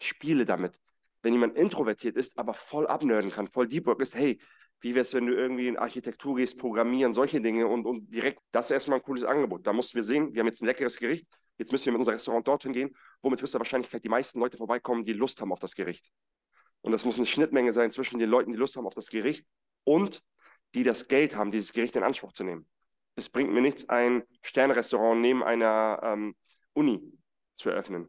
Spiele 0.00 0.44
damit. 0.44 0.80
Wenn 1.22 1.34
jemand 1.34 1.56
introvertiert 1.56 2.16
ist, 2.16 2.38
aber 2.38 2.54
voll 2.54 2.86
abnörden 2.86 3.30
kann, 3.30 3.46
voll 3.48 3.68
Deep 3.68 3.86
Work 3.86 4.00
ist, 4.00 4.14
hey, 4.14 4.40
wie 4.80 4.94
wäre 4.94 5.02
es, 5.02 5.12
wenn 5.12 5.26
du 5.26 5.34
irgendwie 5.34 5.68
in 5.68 5.76
Architektur 5.76 6.36
gehst, 6.36 6.58
programmieren, 6.58 7.12
solche 7.12 7.40
Dinge 7.42 7.66
und, 7.66 7.84
und 7.84 8.08
direkt, 8.14 8.40
das 8.50 8.66
ist 8.66 8.70
erstmal 8.70 8.98
ein 8.98 9.02
cooles 9.02 9.24
Angebot. 9.24 9.66
Da 9.66 9.74
mussten 9.74 9.96
wir 9.96 10.02
sehen, 10.02 10.32
wir 10.32 10.40
haben 10.40 10.46
jetzt 10.46 10.62
ein 10.62 10.66
leckeres 10.66 10.96
Gericht, 10.96 11.26
jetzt 11.58 11.72
müssen 11.72 11.86
wir 11.86 11.92
mit 11.92 11.98
unserem 11.98 12.14
Restaurant 12.14 12.48
dorthin 12.48 12.72
gehen, 12.72 12.96
wo 13.20 13.28
mit 13.28 13.42
höchster 13.42 13.58
Wahrscheinlichkeit 13.58 14.02
die 14.02 14.08
meisten 14.08 14.40
Leute 14.40 14.56
vorbeikommen, 14.56 15.04
die 15.04 15.12
Lust 15.12 15.40
haben 15.42 15.52
auf 15.52 15.58
das 15.58 15.74
Gericht. 15.74 16.10
Und 16.80 16.92
das 16.92 17.04
muss 17.04 17.18
eine 17.18 17.26
Schnittmenge 17.26 17.74
sein 17.74 17.90
zwischen 17.90 18.18
den 18.18 18.30
Leuten, 18.30 18.52
die 18.52 18.56
Lust 18.56 18.76
haben 18.76 18.86
auf 18.86 18.94
das 18.94 19.08
Gericht 19.08 19.44
und 19.84 20.22
die 20.74 20.84
das 20.84 21.08
Geld 21.08 21.36
haben, 21.36 21.50
dieses 21.50 21.74
Gericht 21.74 21.96
in 21.96 22.02
Anspruch 22.02 22.32
zu 22.32 22.44
nehmen. 22.44 22.66
Es 23.16 23.28
bringt 23.28 23.52
mir 23.52 23.60
nichts, 23.60 23.86
ein 23.90 24.22
Sternrestaurant 24.40 25.20
neben 25.20 25.42
einer 25.42 26.00
ähm, 26.02 26.34
Uni 26.72 27.19
zu 27.60 27.70
eröffnen. 27.70 28.08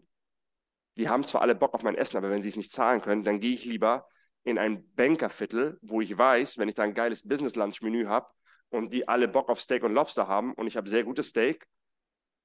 Die 0.97 1.07
haben 1.09 1.23
zwar 1.23 1.41
alle 1.41 1.55
Bock 1.55 1.73
auf 1.73 1.83
mein 1.83 1.95
Essen, 1.95 2.17
aber 2.17 2.29
wenn 2.29 2.41
sie 2.41 2.49
es 2.49 2.57
nicht 2.57 2.71
zahlen 2.71 3.01
können, 3.01 3.23
dann 3.23 3.39
gehe 3.39 3.53
ich 3.53 3.65
lieber 3.65 4.07
in 4.43 4.57
ein 4.57 4.91
Bankerviertel, 4.95 5.77
wo 5.81 6.01
ich 6.01 6.17
weiß, 6.17 6.57
wenn 6.57 6.67
ich 6.67 6.75
da 6.75 6.83
ein 6.83 6.93
geiles 6.93 7.27
Business-Lunch-Menü 7.27 8.07
habe 8.07 8.27
und 8.69 8.91
die 8.91 9.07
alle 9.07 9.27
Bock 9.27 9.49
auf 9.49 9.61
Steak 9.61 9.83
und 9.83 9.93
Lobster 9.93 10.27
haben 10.27 10.53
und 10.53 10.67
ich 10.67 10.77
habe 10.77 10.89
sehr 10.89 11.03
gutes 11.03 11.29
Steak, 11.29 11.67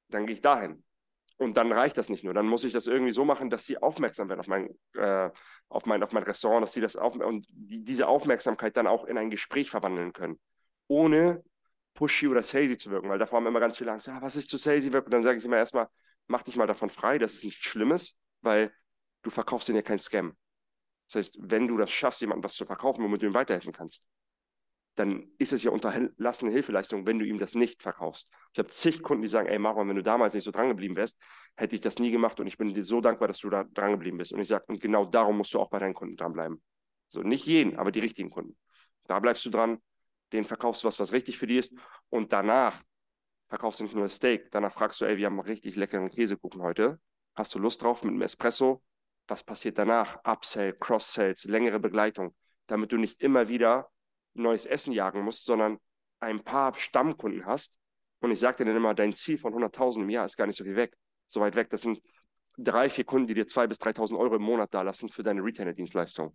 dann 0.09 0.27
gehe 0.27 0.35
ich 0.35 0.43
dahin. 0.43 0.85
Und 1.39 1.57
dann 1.57 1.71
reicht 1.71 1.99
das 1.99 2.09
nicht 2.09 2.25
nur. 2.25 2.33
Dann 2.33 2.47
muss 2.47 2.65
ich 2.65 2.73
das 2.73 2.87
irgendwie 2.87 3.13
so 3.13 3.25
machen, 3.25 3.51
dass 3.51 3.67
sie 3.67 3.77
aufmerksam 3.83 4.29
werden 4.29 4.41
auf 4.41 4.47
mein, 4.47 4.71
äh, 4.95 5.31
auf 5.69 5.85
mein, 5.85 6.03
auf 6.03 6.13
mein 6.13 6.23
Restaurant, 6.23 6.63
dass 6.63 6.73
sie 6.73 6.81
das 6.81 6.97
auf 6.97 7.15
und 7.15 7.47
die, 7.51 7.85
diese 7.85 8.09
Aufmerksamkeit 8.09 8.77
dann 8.77 8.87
auch 8.87 9.05
in 9.05 9.19
ein 9.19 9.31
Gespräch 9.31 9.71
verwandeln 9.71 10.13
können. 10.13 10.39
Ohne 10.89 11.43
pushy 11.95 12.29
oder 12.29 12.43
salesy 12.43 12.79
zu 12.79 12.91
wirken, 12.91 13.09
weil 13.09 13.19
davor 13.19 13.39
haben 13.39 13.47
immer 13.47 13.61
ganz 13.61 13.77
viele 13.77 13.93
Angst, 13.93 14.07
ja, 14.07 14.21
was 14.23 14.37
ist 14.37 14.49
zu 14.49 14.57
salesy 14.57 14.93
wirken? 14.93 15.07
Und 15.07 15.13
dann 15.13 15.23
sage 15.23 15.39
ich 15.39 15.45
immer 15.45 15.57
erstmal, 15.57 15.89
mach 16.27 16.43
dich 16.43 16.57
mal 16.57 16.67
davon 16.67 16.91
frei, 16.91 17.19
das 17.19 17.35
ist 17.35 17.45
nichts 17.45 17.63
Schlimmes, 17.63 18.19
weil 18.43 18.73
du 19.23 19.31
verkaufst 19.31 19.69
ihnen 19.69 19.77
ja 19.77 19.83
kein 19.83 19.99
Scam. 19.99 20.37
Das 21.09 21.17
heißt, 21.17 21.39
wenn 21.41 21.69
du 21.69 21.77
das 21.77 21.91
schaffst, 21.91 22.21
jemandem 22.21 22.45
was 22.45 22.55
zu 22.55 22.67
verkaufen, 22.67 23.05
womit 23.05 23.23
du 23.23 23.27
ihm 23.27 23.35
weiterhelfen 23.35 23.73
kannst, 23.73 24.09
dann 24.97 25.31
ist 25.39 25.53
es 25.53 25.63
ja 25.63 25.71
unterlassene 25.71 26.51
Hilfeleistung, 26.51 27.07
wenn 27.07 27.19
du 27.19 27.27
ihm 27.27 27.39
das 27.39 27.55
nicht 27.55 27.83
verkaufst. 27.83 28.31
Ich 28.53 28.59
habe 28.59 28.69
zig 28.71 29.03
Kunden, 29.03 29.23
die 29.23 29.29
sagen, 29.29 29.47
ey 29.47 29.59
Marwan, 29.59 29.89
wenn 29.89 29.97
du 29.97 30.03
damals 30.03 30.35
nicht 30.35 30.45
so 30.45 30.51
dran 30.51 30.69
geblieben 30.69 30.97
wärst, 30.97 31.19
hätte 31.57 31.75
ich 31.75 31.83
das 31.83 31.99
nie 31.99 32.11
gemacht 32.11 32.41
und 32.41 32.47
ich 32.47 32.57
bin 32.57 32.73
dir 32.73 32.83
so 32.83 33.01
dankbar, 33.01 33.29
dass 33.29 33.39
du 33.39 33.51
da 33.51 33.65
dran 33.65 33.93
geblieben 33.93 34.17
bist. 34.17 34.33
Und 34.33 34.41
ich 34.41 34.49
sage, 34.49 34.65
und 34.69 34.81
genau 34.81 35.05
darum 35.05 35.37
musst 35.37 35.53
du 35.53 35.61
auch 35.61 35.69
bei 35.69 35.79
deinen 35.79 35.95
Kunden 35.95 36.17
dranbleiben. 36.17 36.63
So, 37.11 37.23
nicht 37.23 37.45
jeden, 37.47 37.77
aber 37.77 37.93
die 37.93 38.01
richtigen 38.01 38.31
Kunden. 38.31 38.57
Da 39.05 39.21
bleibst 39.21 39.45
du 39.45 39.51
dran, 39.51 39.79
den 40.33 40.45
verkaufst 40.45 40.83
du 40.83 40.89
was, 40.89 40.99
was 40.99 41.13
richtig 41.13 41.39
für 41.39 41.47
dich 41.47 41.59
ist 41.59 41.75
und 42.09 42.33
danach 42.33 42.83
verkaufst 43.49 43.81
du 43.81 43.85
nicht 43.85 43.95
nur 43.95 44.05
das 44.05 44.17
Steak. 44.17 44.51
Danach 44.51 44.73
fragst 44.73 45.01
du, 45.01 45.05
ey, 45.05 45.17
wir 45.17 45.27
haben 45.27 45.41
richtig 45.41 45.77
leckeren 45.77 46.09
Käsekuchen 46.09 46.63
heute. 46.63 47.01
Hast 47.35 47.55
du 47.55 47.59
Lust 47.59 47.83
drauf 47.83 48.03
mit 48.03 48.13
einem 48.13 48.23
Espresso? 48.23 48.83
Was 49.29 49.43
passiert 49.43 49.79
danach? 49.79 50.19
Upsell, 50.25 50.73
Cross-Sales, 50.73 51.45
längere 51.45 51.81
Begleitung, 51.81 52.35
damit 52.67 52.93
du 52.93 52.97
nicht 52.97 53.21
immer 53.21 53.49
wieder 53.49 53.91
neues 54.35 54.67
Essen 54.67 54.93
jagen 54.93 55.23
musst, 55.23 55.45
sondern 55.45 55.79
ein 56.21 56.43
paar 56.43 56.75
Stammkunden 56.75 57.47
hast. 57.47 57.79
Und 58.21 58.31
ich 58.31 58.41
sage 58.41 58.59
dir 58.59 58.67
dann 58.67 58.77
immer, 58.77 58.95
dein 58.95 59.13
Ziel 59.13 59.39
von 59.39 59.53
100.000 59.53 60.03
im 60.03 60.11
Jahr 60.11 60.25
ist 60.25 60.37
gar 60.37 60.47
nicht 60.47 60.57
so 60.57 60.65
viel 60.65 60.77
weg, 60.77 60.97
so 61.29 61.41
weit 61.41 61.55
weg. 61.55 61.71
Das 61.71 61.83
sind 61.83 62.01
drei, 62.57 62.89
vier 62.89 63.05
Kunden, 63.05 63.27
die 63.27 63.35
dir 63.35 63.47
2.000 63.47 63.67
bis 63.69 63.79
3.000 63.81 64.19
Euro 64.19 64.37
im 64.37 64.43
Monat 64.43 64.73
da 64.73 64.83
lassen 64.83 65.09
für 65.09 65.23
deine 65.23 65.43
Retainer-Dienstleistung. 65.43 66.35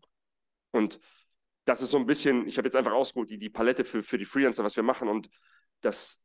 Und 0.71 0.99
das 1.65 1.81
ist 1.81 1.91
so 1.91 1.97
ein 1.97 2.05
bisschen, 2.05 2.47
ich 2.47 2.57
habe 2.57 2.67
jetzt 2.67 2.75
einfach 2.75 2.93
ausgeholt, 2.93 3.29
die, 3.29 3.37
die 3.37 3.49
Palette 3.49 3.85
für, 3.85 4.03
für 4.03 4.17
die 4.17 4.25
Freelancer, 4.25 4.63
was 4.63 4.75
wir 4.75 4.83
machen. 4.83 5.07
Und 5.07 5.29
das 5.81 6.21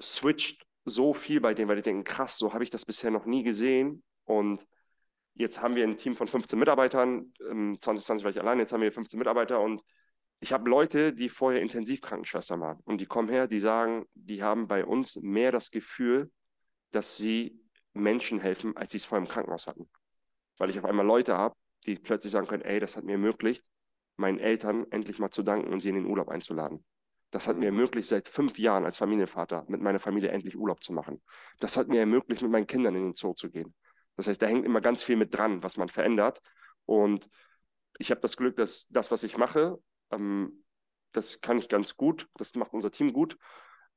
switcht 0.00 0.66
so 0.84 1.14
viel 1.14 1.40
bei 1.40 1.54
denen, 1.54 1.68
weil 1.68 1.76
die 1.76 1.82
denken, 1.82 2.04
krass, 2.04 2.38
so 2.38 2.52
habe 2.52 2.64
ich 2.64 2.70
das 2.70 2.84
bisher 2.84 3.10
noch 3.10 3.26
nie 3.26 3.42
gesehen. 3.42 4.02
Und 4.24 4.64
jetzt 5.34 5.60
haben 5.60 5.74
wir 5.74 5.84
ein 5.84 5.96
Team 5.96 6.16
von 6.16 6.28
15 6.28 6.58
Mitarbeitern. 6.58 7.32
2020 7.38 8.10
ähm, 8.10 8.24
war 8.24 8.30
ich 8.30 8.40
allein, 8.40 8.58
jetzt 8.58 8.72
haben 8.72 8.82
wir 8.82 8.92
15 8.92 9.18
Mitarbeiter 9.18 9.60
und 9.60 9.82
ich 10.40 10.52
habe 10.52 10.68
Leute, 10.68 11.12
die 11.12 11.28
vorher 11.28 11.62
Intensivkrankenschwester 11.62 12.60
waren 12.60 12.80
und 12.84 13.00
die 13.00 13.06
kommen 13.06 13.28
her, 13.28 13.46
die 13.46 13.58
sagen, 13.58 14.04
die 14.14 14.42
haben 14.42 14.68
bei 14.68 14.84
uns 14.84 15.16
mehr 15.16 15.50
das 15.50 15.70
Gefühl, 15.70 16.30
dass 16.90 17.16
sie 17.16 17.58
Menschen 17.94 18.38
helfen, 18.38 18.76
als 18.76 18.92
sie 18.92 18.98
es 18.98 19.04
vorher 19.04 19.24
im 19.24 19.32
Krankenhaus 19.32 19.66
hatten. 19.66 19.88
Weil 20.58 20.70
ich 20.70 20.78
auf 20.78 20.84
einmal 20.84 21.06
Leute 21.06 21.36
habe, 21.36 21.54
die 21.86 21.96
plötzlich 21.96 22.32
sagen 22.32 22.46
können, 22.46 22.62
ey, 22.62 22.80
das 22.80 22.96
hat 22.96 23.04
mir 23.04 23.12
ermöglicht, 23.12 23.64
meinen 24.16 24.38
Eltern 24.38 24.86
endlich 24.90 25.18
mal 25.18 25.30
zu 25.30 25.42
danken 25.42 25.72
und 25.72 25.80
sie 25.80 25.88
in 25.88 25.94
den 25.94 26.06
Urlaub 26.06 26.28
einzuladen. 26.28 26.84
Das 27.30 27.48
hat 27.48 27.56
mir 27.56 27.66
ermöglicht, 27.66 28.08
seit 28.08 28.28
fünf 28.28 28.58
Jahren 28.58 28.84
als 28.84 28.98
Familienvater 28.98 29.64
mit 29.68 29.80
meiner 29.80 29.98
Familie 29.98 30.30
endlich 30.30 30.56
Urlaub 30.56 30.82
zu 30.82 30.92
machen. 30.92 31.20
Das 31.58 31.76
hat 31.76 31.88
mir 31.88 32.00
ermöglicht, 32.00 32.42
mit 32.42 32.50
meinen 32.50 32.66
Kindern 32.66 32.94
in 32.94 33.02
den 33.02 33.14
Zoo 33.14 33.34
zu 33.34 33.50
gehen. 33.50 33.74
Das 34.16 34.28
heißt, 34.28 34.40
da 34.40 34.46
hängt 34.46 34.64
immer 34.64 34.80
ganz 34.80 35.02
viel 35.02 35.16
mit 35.16 35.34
dran, 35.34 35.62
was 35.62 35.76
man 35.76 35.88
verändert. 35.88 36.40
Und 36.86 37.28
ich 37.98 38.10
habe 38.10 38.20
das 38.20 38.36
Glück, 38.36 38.56
dass 38.56 38.86
das, 38.88 39.10
was 39.10 39.22
ich 39.22 39.36
mache, 39.36 39.78
ähm, 40.10 40.64
das 41.12 41.40
kann 41.40 41.58
ich 41.58 41.68
ganz 41.68 41.96
gut, 41.96 42.28
das 42.34 42.54
macht 42.54 42.72
unser 42.72 42.90
Team 42.90 43.12
gut, 43.12 43.36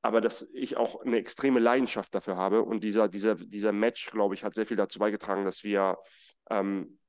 aber 0.02 0.22
dass 0.22 0.48
ich 0.54 0.78
auch 0.78 1.02
eine 1.02 1.18
extreme 1.18 1.60
Leidenschaft 1.60 2.16
dafür 2.16 2.38
habe. 2.38 2.64
Und 2.64 2.84
dieser, 2.84 3.08
dieser, 3.10 3.36
dieser 3.36 3.74
Match, 3.74 4.10
glaube 4.12 4.36
ich, 4.36 4.44
hat 4.44 4.56
sehr 4.56 4.66
viel 4.66 4.78
dazu 4.78 5.00
beigetragen, 5.00 5.46
dass 5.46 5.64
wir 5.64 5.98
ähm, 6.50 7.00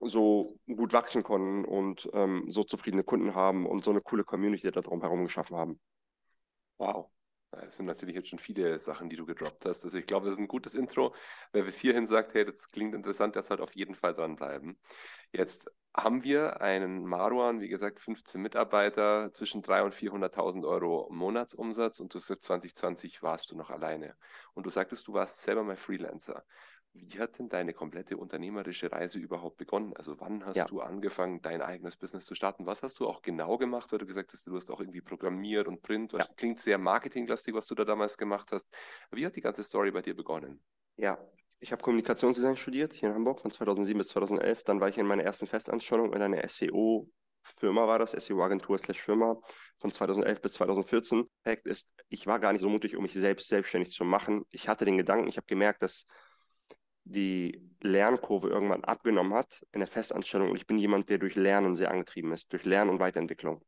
so 0.00 0.58
gut 0.66 0.92
wachsen 0.92 1.22
konnten 1.22 1.64
und 1.64 2.08
ähm, 2.12 2.46
so 2.48 2.64
zufriedene 2.64 3.04
Kunden 3.04 3.34
haben 3.34 3.66
und 3.66 3.84
so 3.84 3.90
eine 3.90 4.00
coole 4.00 4.24
Community 4.24 4.70
da 4.70 4.80
drum 4.80 5.00
herum 5.00 5.24
geschaffen 5.24 5.56
haben. 5.56 5.80
Wow. 6.78 7.10
Das 7.52 7.76
sind 7.76 7.86
natürlich 7.86 8.16
jetzt 8.16 8.28
schon 8.28 8.38
viele 8.38 8.78
Sachen, 8.78 9.08
die 9.08 9.16
du 9.16 9.24
gedroppt 9.24 9.64
hast. 9.64 9.84
Also 9.84 9.96
ich 9.96 10.06
glaube, 10.06 10.26
das 10.26 10.34
ist 10.34 10.40
ein 10.40 10.48
gutes 10.48 10.74
Intro. 10.74 11.14
Wer 11.52 11.62
bis 11.62 11.78
hierhin 11.78 12.06
sagt, 12.06 12.34
hey, 12.34 12.44
das 12.44 12.68
klingt 12.68 12.94
interessant, 12.94 13.34
der 13.34 13.42
sollte 13.42 13.62
auf 13.62 13.74
jeden 13.74 13.94
Fall 13.94 14.14
dranbleiben. 14.14 14.78
Jetzt 15.32 15.70
haben 15.96 16.24
wir 16.24 16.60
einen 16.60 17.06
Maruan, 17.06 17.60
wie 17.60 17.68
gesagt, 17.68 18.00
15 18.00 18.42
Mitarbeiter, 18.42 19.32
zwischen 19.32 19.62
300.000 19.62 19.84
und 19.84 19.94
400.000 19.94 20.66
Euro 20.66 21.08
Monatsumsatz 21.10 22.00
und 22.00 22.12
du 22.12 22.18
sagst, 22.18 22.42
2020 22.42 23.22
warst 23.22 23.50
du 23.50 23.56
noch 23.56 23.70
alleine. 23.70 24.16
Und 24.52 24.66
du 24.66 24.70
sagtest, 24.70 25.08
du 25.08 25.14
warst 25.14 25.40
selber 25.40 25.62
mal 25.62 25.76
Freelancer. 25.76 26.44
Wie 26.98 27.18
hat 27.18 27.38
denn 27.38 27.48
deine 27.48 27.72
komplette 27.72 28.16
unternehmerische 28.16 28.90
Reise 28.90 29.18
überhaupt 29.18 29.56
begonnen? 29.56 29.94
Also 29.96 30.18
wann 30.20 30.44
hast 30.44 30.56
ja. 30.56 30.64
du 30.64 30.80
angefangen, 30.80 31.42
dein 31.42 31.62
eigenes 31.62 31.96
Business 31.96 32.26
zu 32.26 32.34
starten? 32.34 32.66
Was 32.66 32.82
hast 32.82 32.98
du 33.00 33.06
auch 33.06 33.22
genau 33.22 33.58
gemacht, 33.58 33.92
weil 33.92 33.98
du 33.98 34.06
gesagt 34.06 34.32
hast, 34.32 34.46
du 34.46 34.56
hast 34.56 34.70
auch 34.70 34.80
irgendwie 34.80 35.00
programmiert 35.00 35.68
und 35.68 35.82
Print. 35.82 36.12
Ja. 36.12 36.26
Klingt 36.36 36.60
sehr 36.60 36.78
marketinglastig, 36.78 37.54
was 37.54 37.66
du 37.66 37.74
da 37.74 37.84
damals 37.84 38.16
gemacht 38.18 38.50
hast. 38.52 38.68
Wie 39.10 39.24
hat 39.26 39.36
die 39.36 39.40
ganze 39.40 39.62
Story 39.62 39.90
bei 39.90 40.02
dir 40.02 40.16
begonnen? 40.16 40.62
Ja, 40.96 41.18
ich 41.60 41.72
habe 41.72 41.82
Kommunikationsdesign 41.82 42.56
studiert 42.56 42.92
hier 42.92 43.10
in 43.10 43.14
Hamburg 43.14 43.40
von 43.40 43.50
2007 43.50 43.98
bis 43.98 44.08
2011. 44.08 44.64
Dann 44.64 44.80
war 44.80 44.88
ich 44.88 44.98
in 44.98 45.06
meiner 45.06 45.24
ersten 45.24 45.46
Festanstellung 45.46 46.12
in 46.12 46.22
einer 46.22 46.46
SEO 46.48 47.08
Firma 47.54 47.86
war 47.86 47.98
das, 47.98 48.12
SEO-Agentur 48.12 48.78
slash 48.78 49.00
Firma 49.00 49.36
von 49.78 49.92
2011 49.92 50.40
bis 50.40 50.52
2014. 50.54 51.28
Fakt 51.44 51.66
ist, 51.66 51.88
ich 52.08 52.26
war 52.26 52.38
gar 52.38 52.52
nicht 52.52 52.62
so 52.62 52.68
mutig, 52.68 52.96
um 52.96 53.02
mich 53.02 53.12
selbst 53.12 53.48
selbstständig 53.48 53.92
zu 53.92 54.04
machen. 54.04 54.44
Ich 54.50 54.68
hatte 54.68 54.84
den 54.84 54.96
Gedanken, 54.96 55.28
ich 55.28 55.36
habe 55.36 55.46
gemerkt, 55.46 55.82
dass 55.82 56.06
die 57.06 57.62
Lernkurve 57.80 58.48
irgendwann 58.48 58.84
abgenommen 58.84 59.32
hat 59.32 59.64
in 59.72 59.80
der 59.80 59.86
Festanstellung. 59.86 60.50
Und 60.50 60.56
ich 60.56 60.66
bin 60.66 60.76
jemand, 60.76 61.08
der 61.08 61.18
durch 61.18 61.36
Lernen 61.36 61.76
sehr 61.76 61.90
angetrieben 61.90 62.32
ist, 62.32 62.52
durch 62.52 62.64
Lernen 62.64 62.90
und 62.90 63.00
Weiterentwicklung. 63.00 63.64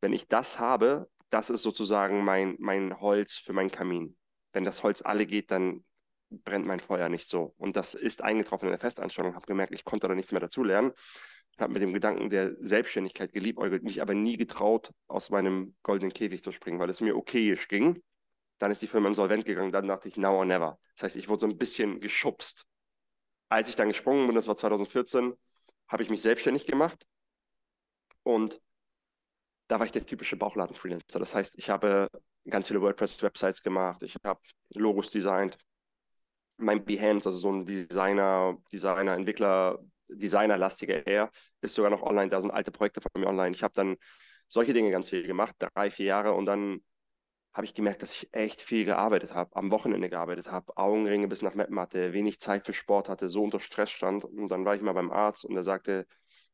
Wenn 0.00 0.12
ich 0.12 0.26
das 0.26 0.58
habe, 0.58 1.08
das 1.30 1.48
ist 1.48 1.62
sozusagen 1.62 2.24
mein, 2.24 2.56
mein 2.58 3.00
Holz 3.00 3.34
für 3.34 3.52
meinen 3.52 3.70
Kamin. 3.70 4.16
Wenn 4.52 4.64
das 4.64 4.82
Holz 4.82 5.00
alle 5.02 5.26
geht, 5.26 5.50
dann 5.50 5.84
brennt 6.28 6.66
mein 6.66 6.80
Feuer 6.80 7.08
nicht 7.08 7.28
so. 7.28 7.54
Und 7.56 7.76
das 7.76 7.94
ist 7.94 8.22
eingetroffen 8.22 8.66
in 8.66 8.72
der 8.72 8.80
Festanstellung. 8.80 9.34
Habe 9.34 9.46
gemerkt, 9.46 9.74
ich 9.74 9.84
konnte 9.84 10.08
da 10.08 10.14
nichts 10.14 10.32
mehr 10.32 10.40
dazu 10.40 10.64
lernen. 10.64 10.92
Habe 11.58 11.74
mit 11.74 11.82
dem 11.82 11.92
Gedanken 11.92 12.30
der 12.30 12.56
Selbstständigkeit 12.60 13.32
geliebäugelt, 13.32 13.84
mich 13.84 14.02
aber 14.02 14.14
nie 14.14 14.36
getraut, 14.36 14.90
aus 15.06 15.30
meinem 15.30 15.76
goldenen 15.82 16.12
Käfig 16.12 16.42
zu 16.42 16.50
springen, 16.50 16.80
weil 16.80 16.90
es 16.90 17.00
mir 17.00 17.16
okayisch 17.16 17.68
ging. 17.68 18.02
Dann 18.58 18.72
ist 18.72 18.82
die 18.82 18.86
Firma 18.86 19.08
insolvent 19.08 19.44
gegangen. 19.44 19.70
Dann 19.70 19.86
dachte 19.86 20.08
ich, 20.08 20.16
now 20.16 20.34
or 20.34 20.44
never. 20.44 20.78
Das 20.96 21.04
heißt, 21.04 21.16
ich 21.16 21.28
wurde 21.28 21.40
so 21.40 21.46
ein 21.46 21.58
bisschen 21.58 22.00
geschubst 22.00 22.66
als 23.52 23.68
ich 23.68 23.76
dann 23.76 23.88
gesprungen 23.88 24.26
bin, 24.26 24.34
das 24.34 24.48
war 24.48 24.56
2014, 24.56 25.34
habe 25.88 26.02
ich 26.02 26.10
mich 26.10 26.22
selbstständig 26.22 26.66
gemacht 26.66 27.06
und 28.22 28.60
da 29.68 29.78
war 29.78 29.86
ich 29.86 29.92
der 29.92 30.06
typische 30.06 30.36
Bauchladen-Freelancer. 30.36 31.18
Das 31.18 31.34
heißt, 31.34 31.58
ich 31.58 31.68
habe 31.70 32.08
ganz 32.48 32.68
viele 32.68 32.80
WordPress-Websites 32.80 33.62
gemacht, 33.62 34.02
ich 34.02 34.16
habe 34.24 34.40
Logos 34.70 35.10
designt. 35.10 35.58
Mein 36.56 36.84
Behance, 36.84 37.28
also 37.28 37.38
so 37.38 37.52
ein 37.52 37.66
Designer, 37.66 38.56
Designer, 38.72 39.14
Entwickler, 39.14 39.78
Designerlastiger 40.08 41.06
eher, 41.06 41.30
ist 41.60 41.74
sogar 41.74 41.90
noch 41.90 42.02
online. 42.02 42.30
Da 42.30 42.40
sind 42.40 42.50
alte 42.50 42.70
Projekte 42.70 43.00
von 43.00 43.20
mir 43.20 43.26
online. 43.26 43.54
Ich 43.54 43.62
habe 43.62 43.74
dann 43.74 43.96
solche 44.48 44.72
Dinge 44.72 44.90
ganz 44.90 45.08
viel 45.10 45.26
gemacht, 45.26 45.56
drei, 45.58 45.90
vier 45.90 46.06
Jahre 46.06 46.34
und 46.34 46.46
dann 46.46 46.82
habe 47.54 47.66
ich 47.66 47.74
gemerkt, 47.74 48.02
dass 48.02 48.12
ich 48.12 48.28
echt 48.32 48.62
viel 48.62 48.84
gearbeitet 48.84 49.34
habe, 49.34 49.54
am 49.54 49.70
Wochenende 49.70 50.08
gearbeitet 50.08 50.50
habe, 50.50 50.76
Augenringe 50.76 51.28
bis 51.28 51.42
nach 51.42 51.54
Mappen 51.54 51.78
hatte, 51.78 52.12
wenig 52.12 52.40
Zeit 52.40 52.64
für 52.64 52.72
Sport 52.72 53.08
hatte, 53.08 53.28
so 53.28 53.42
unter 53.42 53.60
Stress 53.60 53.90
stand. 53.90 54.24
Und 54.24 54.48
dann 54.48 54.64
war 54.64 54.74
ich 54.74 54.80
mal 54.80 54.92
beim 54.94 55.10
Arzt 55.10 55.44
und 55.44 55.56
er 55.56 55.64
sagte, 55.64 56.06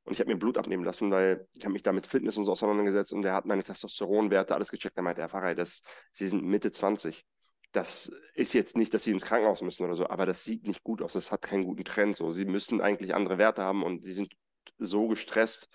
und 0.09 0.14
ich 0.14 0.21
habe 0.21 0.31
mir 0.31 0.38
Blut 0.38 0.57
abnehmen 0.57 0.85
lassen, 0.85 1.11
weil 1.11 1.47
ich 1.52 1.64
habe 1.64 1.73
mich 1.75 1.83
da 1.83 1.93
mit 1.93 2.07
Fitness 2.07 2.37
und 2.37 2.47
so 2.47 2.52
auseinandergesetzt 2.52 3.12
und 3.12 3.23
der 3.23 3.35
hat 3.35 3.45
meine 3.45 3.62
Testosteronwerte 3.62 4.55
alles 4.55 4.71
gecheckt. 4.71 4.97
Er 4.97 5.02
meinte, 5.02 5.21
Herr 5.21 5.28
Pfarrer, 5.28 5.55
das, 5.55 5.83
Sie 6.12 6.26
sind 6.26 6.43
Mitte 6.45 6.73
20. 6.73 7.25
Das 7.73 8.11
ist 8.35 8.55
jetzt 8.55 8.76
nicht, 8.76 8.95
dass 8.95 9.05
Sie 9.05 9.11
ins 9.11 9.26
Krankenhaus 9.26 9.61
müssen 9.61 9.85
oder 9.85 9.95
so, 9.95 10.09
aber 10.09 10.25
das 10.25 10.43
sieht 10.45 10.67
nicht 10.67 10.83
gut 10.83 11.02
aus. 11.02 11.12
Das 11.12 11.31
hat 11.31 11.43
keinen 11.43 11.64
guten 11.64 11.85
Trend. 11.85 12.17
So, 12.17 12.33
Sie 12.33 12.47
müssen 12.47 12.81
eigentlich 12.81 13.14
andere 13.14 13.37
Werte 13.37 13.62
haben 13.62 13.83
und 13.83 14.02
Sie 14.02 14.14
sind 14.14 14.33
so 14.78 15.09
gestresst. 15.09 15.69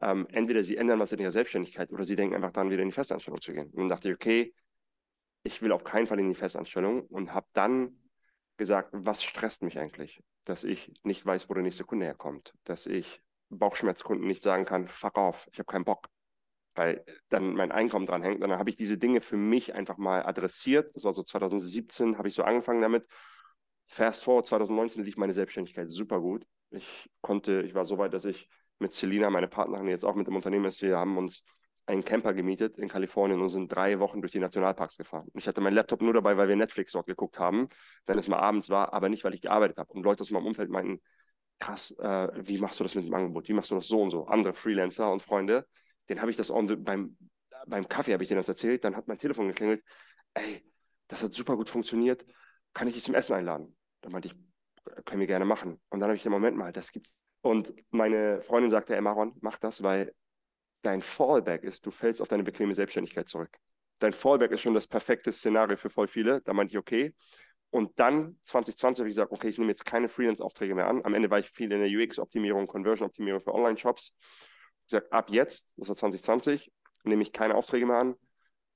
Ähm, 0.00 0.26
entweder 0.30 0.62
Sie 0.62 0.76
ändern 0.76 0.98
was 0.98 1.12
in 1.12 1.18
Ihrer 1.18 1.32
Selbstständigkeit 1.32 1.90
oder 1.92 2.04
Sie 2.04 2.16
denken 2.16 2.34
einfach 2.34 2.52
dann 2.52 2.70
wieder 2.70 2.82
in 2.82 2.88
die 2.88 2.94
Festanstellung 2.94 3.40
zu 3.40 3.52
gehen. 3.52 3.66
Und 3.70 3.76
dann 3.76 3.88
dachte 3.88 4.08
ich, 4.08 4.14
okay, 4.14 4.54
ich 5.42 5.62
will 5.62 5.72
auf 5.72 5.84
keinen 5.84 6.06
Fall 6.06 6.18
in 6.18 6.28
die 6.28 6.34
Festanstellung 6.34 7.02
und 7.06 7.32
habe 7.34 7.46
dann 7.52 7.98
gesagt, 8.56 8.90
was 8.92 9.22
stresst 9.22 9.62
mich 9.62 9.78
eigentlich? 9.78 10.22
Dass 10.44 10.64
ich 10.64 10.92
nicht 11.02 11.24
weiß, 11.24 11.48
wo 11.48 11.54
der 11.54 11.62
nächste 11.62 11.84
Kunde 11.84 12.06
herkommt, 12.06 12.54
dass 12.64 12.86
ich 12.86 13.22
Bauchschmerzkunden 13.50 14.26
nicht 14.26 14.42
sagen 14.42 14.64
kann, 14.64 14.88
fuck 14.88 15.18
off, 15.18 15.48
ich 15.52 15.58
habe 15.58 15.70
keinen 15.70 15.84
Bock, 15.84 16.08
weil 16.74 17.04
dann 17.28 17.54
mein 17.54 17.72
Einkommen 17.72 18.06
dran 18.06 18.22
hängt. 18.22 18.42
Und 18.42 18.48
dann 18.48 18.58
habe 18.58 18.70
ich 18.70 18.76
diese 18.76 18.96
Dinge 18.96 19.20
für 19.20 19.36
mich 19.36 19.74
einfach 19.74 19.96
mal 19.96 20.24
adressiert. 20.24 20.94
Das 20.94 21.04
war 21.04 21.12
so 21.12 21.22
2017, 21.22 22.16
habe 22.16 22.28
ich 22.28 22.34
so 22.34 22.42
angefangen 22.42 22.82
damit. 22.82 23.06
Fast 23.86 24.24
forward 24.24 24.46
2019 24.46 25.04
lief 25.04 25.16
meine 25.16 25.32
Selbstständigkeit 25.32 25.88
super 25.88 26.20
gut. 26.20 26.46
Ich 26.70 27.10
konnte, 27.22 27.62
ich 27.62 27.74
war 27.74 27.84
so 27.84 27.98
weit, 27.98 28.14
dass 28.14 28.24
ich 28.24 28.48
mit 28.80 28.92
Selina, 28.92 29.30
meine 29.30 29.48
Partnerin, 29.48 29.86
die 29.86 29.92
jetzt 29.92 30.04
auch 30.04 30.14
mit 30.14 30.26
dem 30.26 30.36
Unternehmen 30.36 30.64
ist, 30.64 30.82
wir 30.82 30.98
haben 30.98 31.16
uns 31.18 31.44
einen 31.86 32.04
Camper 32.04 32.34
gemietet 32.34 32.78
in 32.78 32.88
Kalifornien 32.88 33.40
und 33.40 33.48
sind 33.48 33.68
drei 33.68 33.98
Wochen 33.98 34.20
durch 34.20 34.32
die 34.32 34.38
Nationalparks 34.38 34.96
gefahren. 34.96 35.28
Ich 35.34 35.48
hatte 35.48 35.60
meinen 35.60 35.74
Laptop 35.74 36.02
nur 36.02 36.12
dabei, 36.12 36.36
weil 36.36 36.48
wir 36.48 36.56
Netflix 36.56 36.92
dort 36.92 37.06
geguckt 37.06 37.38
haben, 37.38 37.68
wenn 38.06 38.18
es 38.18 38.28
mal 38.28 38.38
abends 38.38 38.70
war, 38.70 38.92
aber 38.92 39.08
nicht, 39.08 39.24
weil 39.24 39.34
ich 39.34 39.42
gearbeitet 39.42 39.78
habe. 39.78 39.92
Und 39.92 40.02
Leute 40.04 40.22
aus 40.22 40.30
meinem 40.30 40.46
Umfeld 40.46 40.70
meinten, 40.70 41.00
krass, 41.58 41.90
äh, 41.98 42.28
wie 42.46 42.58
machst 42.58 42.78
du 42.80 42.84
das 42.84 42.94
mit 42.94 43.06
dem 43.06 43.14
Angebot? 43.14 43.48
Wie 43.48 43.52
machst 43.52 43.70
du 43.70 43.74
das 43.74 43.88
so 43.88 44.00
und 44.00 44.10
so? 44.10 44.26
Andere 44.26 44.54
Freelancer 44.54 45.10
und 45.10 45.22
Freunde, 45.22 45.66
den 46.08 46.20
habe 46.20 46.30
ich 46.30 46.36
das 46.36 46.50
on, 46.50 46.84
beim, 46.84 47.16
beim 47.66 47.88
Kaffee 47.88 48.12
habe 48.12 48.22
ich 48.22 48.28
denen 48.28 48.40
das 48.40 48.48
erzählt, 48.48 48.84
dann 48.84 48.96
hat 48.96 49.08
mein 49.08 49.18
Telefon 49.18 49.48
geklingelt, 49.48 49.82
ey, 50.34 50.64
das 51.08 51.22
hat 51.22 51.34
super 51.34 51.56
gut 51.56 51.68
funktioniert, 51.68 52.24
kann 52.72 52.88
ich 52.88 52.94
dich 52.94 53.04
zum 53.04 53.14
Essen 53.14 53.34
einladen? 53.34 53.76
Dann 54.00 54.12
meinte 54.12 54.28
ich, 54.28 54.34
können 55.04 55.20
wir 55.20 55.26
gerne 55.26 55.44
machen. 55.44 55.80
Und 55.90 56.00
dann 56.00 56.08
habe 56.08 56.16
ich 56.16 56.22
den 56.22 56.32
Moment 56.32 56.56
mal, 56.56 56.72
das 56.72 56.92
gibt. 56.92 57.08
Und 57.42 57.72
meine 57.90 58.42
Freundin 58.42 58.70
sagte, 58.70 58.94
ey 58.94 59.00
Maron, 59.00 59.34
mach 59.40 59.58
das, 59.58 59.82
weil 59.82 60.14
dein 60.82 61.02
Fallback 61.02 61.62
ist, 61.64 61.84
du 61.86 61.90
fällst 61.90 62.20
auf 62.20 62.28
deine 62.28 62.42
bequeme 62.42 62.74
Selbstständigkeit 62.74 63.28
zurück. 63.28 63.50
Dein 63.98 64.12
Fallback 64.12 64.50
ist 64.52 64.62
schon 64.62 64.74
das 64.74 64.86
perfekte 64.86 65.32
Szenario 65.32 65.76
für 65.76 65.90
voll 65.90 66.08
viele. 66.08 66.40
Da 66.42 66.52
meinte 66.52 66.72
ich, 66.72 66.78
okay. 66.78 67.14
Und 67.70 67.98
dann 68.00 68.38
2020 68.42 69.00
habe 69.00 69.08
ich 69.08 69.14
gesagt, 69.14 69.32
okay, 69.32 69.48
ich 69.48 69.58
nehme 69.58 69.70
jetzt 69.70 69.84
keine 69.84 70.08
Freelance-Aufträge 70.08 70.74
mehr 70.74 70.88
an. 70.88 71.04
Am 71.04 71.14
Ende 71.14 71.30
war 71.30 71.38
ich 71.38 71.50
viel 71.50 71.70
in 71.70 71.80
der 71.80 71.88
UX-Optimierung, 71.88 72.66
Conversion-Optimierung 72.66 73.40
für 73.40 73.54
Online-Shops. 73.54 74.16
Ich 74.86 74.90
sage, 74.90 75.12
ab 75.12 75.30
jetzt, 75.30 75.68
das 75.76 75.88
war 75.88 75.96
2020, 75.96 76.72
nehme 77.04 77.22
ich 77.22 77.32
keine 77.32 77.54
Aufträge 77.54 77.86
mehr 77.86 77.98
an. 77.98 78.14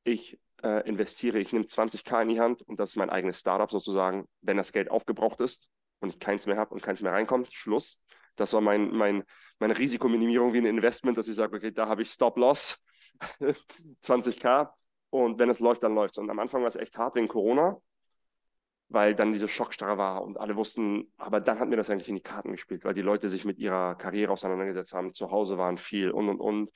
Ich 0.05 0.39
äh, 0.63 0.87
investiere, 0.89 1.39
ich 1.39 1.53
nehme 1.53 1.65
20k 1.65 2.23
in 2.23 2.29
die 2.29 2.41
Hand 2.41 2.63
und 2.63 2.79
das 2.79 2.91
ist 2.91 2.97
mein 2.97 3.11
eigenes 3.11 3.41
Startup 3.41 3.71
sozusagen. 3.71 4.29
Wenn 4.43 4.57
das 4.57 4.73
Geld 4.73 4.91
aufgebraucht 4.91 5.41
ist 5.41 5.69
und 6.01 6.11
ich 6.11 6.21
keins 6.21 6.47
mehr 6.47 6.57
habe 6.57 6.73
und 6.73 6.83
keins 6.83 7.03
mehr 7.03 7.13
reinkommt, 7.13 7.53
Schluss. 7.53 8.01
Das 8.37 8.53
war 8.53 8.61
mein, 8.61 8.91
mein, 8.91 9.25
meine 9.59 9.77
Risikominimierung 9.77 10.53
wie 10.53 10.59
ein 10.59 10.67
Investment, 10.67 11.19
dass 11.19 11.29
ich 11.29 11.35
sage, 11.37 11.57
okay, 11.57 11.71
da 11.73 11.89
habe 11.89 12.03
ich 12.03 12.11
Stop-Loss, 12.11 12.83
20k 14.03 14.71
und 15.11 15.39
wenn 15.39 15.49
es 15.49 15.61
läuft, 15.61 15.83
dann 15.83 15.95
läuft 15.95 16.15
es. 16.15 16.19
Und 16.19 16.31
am 16.31 16.39
Anfang 16.39 16.63
war 16.63 16.69
es 16.69 16.77
echt 16.77 16.99
hart 16.99 17.15
wegen 17.15 17.29
Corona, 17.29 17.79
weil 18.89 19.15
dann 19.15 19.33
diese 19.33 19.49
Schockstarre 19.49 19.99
war 19.99 20.23
und 20.23 20.39
alle 20.39 20.57
wussten, 20.57 21.13
aber 21.17 21.41
dann 21.41 21.59
hat 21.59 21.69
mir 21.69 21.77
das 21.77 21.91
eigentlich 21.91 22.09
in 22.09 22.17
die 22.17 22.23
Karten 22.23 22.53
gespielt, 22.53 22.85
weil 22.85 22.95
die 22.95 23.03
Leute 23.03 23.29
sich 23.29 23.45
mit 23.45 23.59
ihrer 23.59 23.95
Karriere 23.97 24.33
auseinandergesetzt 24.33 24.93
haben, 24.93 25.15
zu 25.15 25.31
Hause 25.31 25.59
waren 25.59 25.79
viel 25.79 26.11
und 26.11 26.29
und 26.29 26.41
und. 26.41 26.71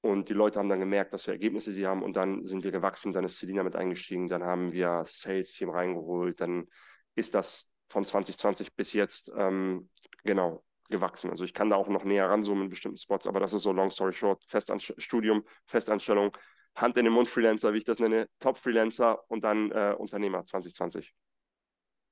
Und 0.00 0.28
die 0.28 0.34
Leute 0.34 0.58
haben 0.58 0.68
dann 0.68 0.78
gemerkt, 0.78 1.12
was 1.12 1.24
für 1.24 1.32
Ergebnisse 1.32 1.72
sie 1.72 1.86
haben. 1.86 2.02
Und 2.04 2.14
dann 2.14 2.44
sind 2.44 2.62
wir 2.62 2.70
gewachsen, 2.70 3.12
dann 3.12 3.24
ist 3.24 3.38
Selina 3.38 3.64
mit 3.64 3.74
eingestiegen, 3.74 4.28
dann 4.28 4.44
haben 4.44 4.72
wir 4.72 5.02
Sales-Team 5.06 5.70
reingeholt, 5.70 6.40
dann 6.40 6.68
ist 7.16 7.34
das 7.34 7.68
von 7.88 8.04
2020 8.04 8.74
bis 8.74 8.92
jetzt 8.92 9.32
ähm, 9.36 9.88
genau 10.22 10.62
gewachsen. 10.88 11.30
Also 11.30 11.44
ich 11.44 11.54
kann 11.54 11.70
da 11.70 11.76
auch 11.76 11.88
noch 11.88 12.04
näher 12.04 12.28
ranzoomen 12.28 12.64
in 12.64 12.70
bestimmten 12.70 12.98
Spots, 12.98 13.26
aber 13.26 13.40
das 13.40 13.52
ist 13.52 13.62
so 13.62 13.72
long 13.72 13.90
story 13.90 14.12
short, 14.12 14.44
Festanstudium, 14.48 15.44
Festanstellung, 15.66 16.36
Hand 16.74 16.96
in 16.96 17.04
den 17.04 17.14
Mund 17.14 17.30
Freelancer, 17.30 17.72
wie 17.72 17.78
ich 17.78 17.84
das 17.84 17.98
nenne, 17.98 18.28
Top 18.38 18.58
Freelancer 18.58 19.20
und 19.28 19.44
dann 19.44 19.70
äh, 19.70 19.94
Unternehmer 19.96 20.44
2020. 20.44 21.14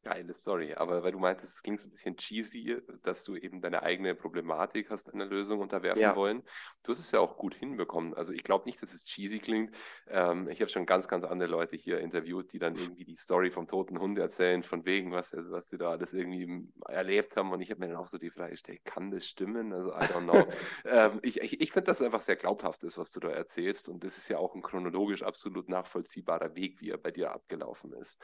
Geile 0.04 0.34
Story, 0.34 0.74
aber 0.74 1.02
weil 1.02 1.12
du 1.12 1.18
meintest, 1.18 1.56
es 1.56 1.62
klingt 1.62 1.80
so 1.80 1.88
ein 1.88 1.90
bisschen 1.90 2.16
cheesy, 2.16 2.76
dass 3.02 3.24
du 3.24 3.36
eben 3.36 3.60
deine 3.60 3.82
eigene 3.82 4.14
Problematik 4.14 4.90
hast 4.90 5.12
einer 5.12 5.24
Lösung 5.24 5.60
unterwerfen 5.60 6.02
ja. 6.02 6.14
wollen. 6.14 6.42
Du 6.82 6.92
hast 6.92 6.98
es 6.98 7.10
ja 7.10 7.20
auch 7.20 7.36
gut 7.36 7.54
hinbekommen. 7.54 8.14
Also 8.14 8.32
ich 8.32 8.44
glaube 8.44 8.66
nicht, 8.66 8.82
dass 8.82 8.92
es 8.92 9.04
cheesy 9.04 9.38
klingt. 9.38 9.74
Ähm, 10.08 10.48
ich 10.48 10.60
habe 10.60 10.70
schon 10.70 10.86
ganz, 10.86 11.08
ganz 11.08 11.24
andere 11.24 11.50
Leute 11.50 11.76
hier 11.76 12.00
interviewt, 12.00 12.52
die 12.52 12.58
dann 12.58 12.76
irgendwie 12.76 13.04
die 13.04 13.16
Story 13.16 13.50
vom 13.50 13.66
toten 13.66 13.98
Hund 13.98 14.18
erzählen, 14.18 14.62
von 14.62 14.84
wegen, 14.84 15.12
was, 15.12 15.32
also 15.34 15.52
was 15.52 15.68
sie 15.68 15.78
da 15.78 15.90
alles 15.90 16.12
irgendwie 16.12 16.68
erlebt 16.88 17.36
haben. 17.36 17.52
Und 17.52 17.60
ich 17.60 17.70
habe 17.70 17.80
mir 17.80 17.88
dann 17.88 17.96
auch 17.96 18.08
so 18.08 18.18
die 18.18 18.30
Frage 18.30 18.52
gestellt, 18.52 18.84
kann 18.84 19.10
das 19.10 19.26
stimmen? 19.26 19.72
Also 19.72 19.90
I 19.90 20.04
don't 20.04 20.24
know. 20.24 20.46
ähm, 20.84 21.20
ich 21.22 21.40
ich, 21.40 21.60
ich 21.60 21.72
finde, 21.72 21.86
dass 21.86 22.00
es 22.00 22.06
einfach 22.06 22.20
sehr 22.20 22.36
glaubhaft 22.36 22.84
ist, 22.84 22.98
was 22.98 23.10
du 23.10 23.20
da 23.20 23.30
erzählst. 23.30 23.88
Und 23.88 24.04
das 24.04 24.16
ist 24.18 24.28
ja 24.28 24.38
auch 24.38 24.54
ein 24.54 24.62
chronologisch 24.62 25.22
absolut 25.22 25.68
nachvollziehbarer 25.68 26.54
Weg, 26.54 26.80
wie 26.80 26.90
er 26.90 26.98
bei 26.98 27.10
dir 27.10 27.32
abgelaufen 27.32 27.92
ist. 27.92 28.20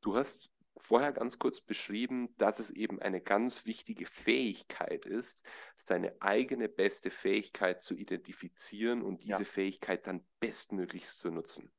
Du 0.00 0.16
hast 0.16 0.50
vorher 0.78 1.12
ganz 1.12 1.38
kurz 1.38 1.60
beschrieben, 1.60 2.34
dass 2.38 2.58
es 2.58 2.70
eben 2.70 3.00
eine 3.00 3.20
ganz 3.20 3.66
wichtige 3.66 4.06
Fähigkeit 4.06 5.06
ist, 5.06 5.44
seine 5.76 6.14
eigene 6.20 6.68
beste 6.68 7.10
Fähigkeit 7.10 7.82
zu 7.82 7.94
identifizieren 7.94 9.02
und 9.02 9.22
diese 9.22 9.42
ja. 9.42 9.44
Fähigkeit 9.44 10.06
dann 10.06 10.24
bestmöglichst 10.40 11.18
zu 11.20 11.30
nutzen. 11.30 11.70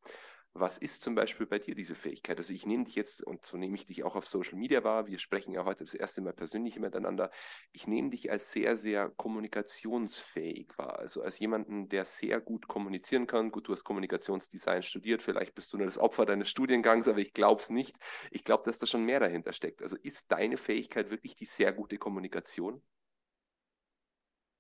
Was 0.54 0.78
ist 0.80 1.04
zum 1.04 1.14
Beispiel 1.16 1.46
bei 1.46 1.60
dir 1.60 1.76
diese 1.76 1.96
Fähigkeit? 1.96 2.38
Also 2.38 2.54
ich 2.54 2.66
nehme 2.66 2.84
dich 2.84 2.96
jetzt, 2.96 3.26
und 3.26 3.46
so 3.46 3.56
nehme 3.56 3.76
ich 3.76 3.86
dich 3.86 4.04
auch 4.04 4.16
auf 4.16 4.26
Social 4.26 4.58
Media 4.58 4.84
wahr, 4.84 5.06
wir 5.08 5.20
sprechen 5.20 5.54
ja 5.54 5.64
heute 5.64 5.84
das 5.84 5.94
erste 5.94 6.22
Mal 6.22 6.34
persönlich 6.34 6.78
miteinander, 6.80 7.30
ich 7.72 7.88
nehme 7.88 8.10
dich 8.10 8.32
als 8.32 8.52
sehr, 8.52 8.76
sehr 8.76 9.10
kommunikationsfähig 9.10 10.78
wahr. 10.78 10.98
Also 11.00 11.22
als 11.22 11.40
jemanden, 11.40 11.88
der 11.88 12.04
sehr 12.04 12.42
gut 12.42 12.68
kommunizieren 12.68 13.28
kann. 13.28 13.52
Gut, 13.52 13.68
du 13.68 13.74
hast 13.74 13.84
Kommunikationsdesign 13.84 14.82
studiert, 14.84 15.22
vielleicht 15.22 15.54
bist 15.54 15.72
du 15.72 15.78
nur 15.78 15.86
das 15.86 16.00
Opfer 16.00 16.26
deines 16.26 16.50
Studiengangs, 16.50 17.08
aber 17.08 17.20
ich 17.20 17.34
glaube 17.34 17.62
es 17.62 17.70
nicht. 17.70 17.98
Ich 18.32 18.44
glaube, 18.44 18.64
dass 18.66 18.80
da 18.80 18.88
schon 18.88 19.06
mehr 19.06 19.20
dahinter 19.20 19.54
steckt. 19.54 19.82
Also 19.84 19.98
ist 20.02 20.32
deine 20.32 20.58
Fähigkeit 20.58 21.12
wirklich 21.12 21.36
die 21.36 21.46
sehr 21.46 21.72
gute 21.72 21.98
Kommunikation? 21.98 22.82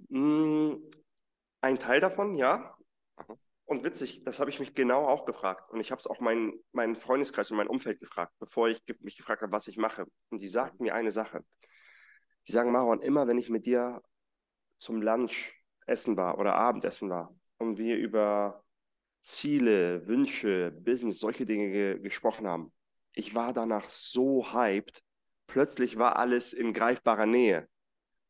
Hm, 0.09 0.81
ein 1.61 1.79
Teil 1.79 2.01
davon, 2.01 2.35
ja. 2.35 2.75
Und 3.69 3.83
witzig, 3.83 4.23
das 4.23 4.39
habe 4.39 4.49
ich 4.49 4.59
mich 4.59 4.73
genau 4.73 5.05
auch 5.05 5.25
gefragt. 5.25 5.69
Und 5.69 5.79
ich 5.79 5.91
habe 5.91 5.99
es 5.99 6.07
auch 6.07 6.19
meinen, 6.19 6.53
meinen 6.71 6.95
Freundeskreis 6.95 7.51
und 7.51 7.57
mein 7.57 7.67
Umfeld 7.67 7.99
gefragt, 7.99 8.33
bevor 8.39 8.67
ich 8.67 8.81
mich 9.01 9.15
gefragt 9.15 9.43
habe, 9.43 9.51
was 9.51 9.67
ich 9.67 9.77
mache. 9.77 10.07
Und 10.31 10.41
die 10.41 10.47
sagten 10.47 10.81
mir 10.81 10.95
eine 10.95 11.11
Sache. 11.11 11.45
Die 12.47 12.51
sagen, 12.51 12.71
Maron, 12.71 12.99
immer 13.03 13.27
wenn 13.27 13.37
ich 13.37 13.51
mit 13.51 13.67
dir 13.67 14.01
zum 14.79 15.03
Lunch 15.03 15.53
essen 15.85 16.17
war 16.17 16.39
oder 16.39 16.55
Abendessen 16.55 17.11
war 17.11 17.31
und 17.59 17.77
wir 17.77 17.97
über 17.97 18.63
Ziele, 19.21 20.07
Wünsche, 20.07 20.71
Business, 20.71 21.19
solche 21.19 21.45
Dinge 21.45 21.69
ge 21.69 21.99
gesprochen 21.99 22.47
haben, 22.47 22.73
ich 23.13 23.35
war 23.35 23.53
danach 23.53 23.87
so 23.87 24.51
hyped. 24.51 25.03
Plötzlich 25.45 25.99
war 25.99 26.15
alles 26.15 26.53
in 26.53 26.73
greifbarer 26.73 27.27
Nähe 27.27 27.69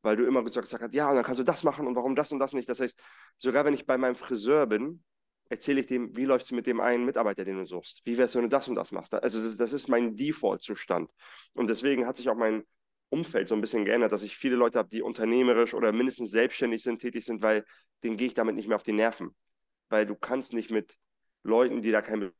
weil 0.01 0.15
du 0.15 0.25
immer 0.25 0.43
gesagt 0.43 0.71
hast, 0.71 0.93
ja, 0.93 1.09
und 1.09 1.15
dann 1.15 1.25
kannst 1.25 1.39
du 1.39 1.43
das 1.43 1.65
machen 1.65 1.85
und 1.85 1.93
warum 1.93 2.15
das 2.15 2.31
und 2.31 2.39
das 2.39 2.53
nicht. 2.53 2.69
Das 2.69 2.79
heißt, 2.79 3.01
sogar 3.37 3.65
wenn 3.65 3.73
ich 3.73 3.85
bei 3.85 3.97
meinem 3.97 4.15
Friseur 4.15 4.65
bin 4.65 5.03
erzähle 5.49 5.81
ich 5.81 5.87
dem, 5.87 6.15
wie 6.15 6.25
läuft 6.25 6.45
es 6.45 6.51
mit 6.51 6.67
dem 6.67 6.79
einen 6.79 7.05
Mitarbeiter, 7.05 7.43
den 7.43 7.57
du 7.57 7.65
suchst? 7.65 8.01
Wie 8.05 8.17
wär's, 8.17 8.35
wenn 8.35 8.43
du 8.43 8.49
das 8.49 8.67
und 8.67 8.75
das 8.75 8.91
machst? 8.91 9.13
Also 9.13 9.37
das 9.37 9.47
ist, 9.47 9.59
das 9.59 9.73
ist 9.73 9.87
mein 9.87 10.15
Default-Zustand. 10.15 11.11
Und 11.53 11.69
deswegen 11.69 12.05
hat 12.05 12.17
sich 12.17 12.29
auch 12.29 12.35
mein 12.35 12.63
Umfeld 13.09 13.47
so 13.47 13.55
ein 13.55 13.61
bisschen 13.61 13.85
geändert, 13.85 14.11
dass 14.11 14.23
ich 14.23 14.37
viele 14.37 14.55
Leute 14.55 14.77
habe, 14.77 14.89
die 14.89 15.01
unternehmerisch 15.01 15.73
oder 15.73 15.91
mindestens 15.91 16.31
selbstständig 16.31 16.83
sind, 16.83 16.99
tätig 16.99 17.25
sind, 17.25 17.41
weil 17.41 17.65
denen 18.03 18.17
gehe 18.17 18.27
ich 18.27 18.35
damit 18.35 18.55
nicht 18.55 18.67
mehr 18.67 18.75
auf 18.75 18.83
die 18.83 18.93
Nerven. 18.93 19.35
Weil 19.89 20.05
du 20.05 20.15
kannst 20.15 20.53
nicht 20.53 20.69
mit 20.69 20.95
Leuten, 21.43 21.81
die 21.81 21.91
da 21.91 22.01
keine 22.01 22.31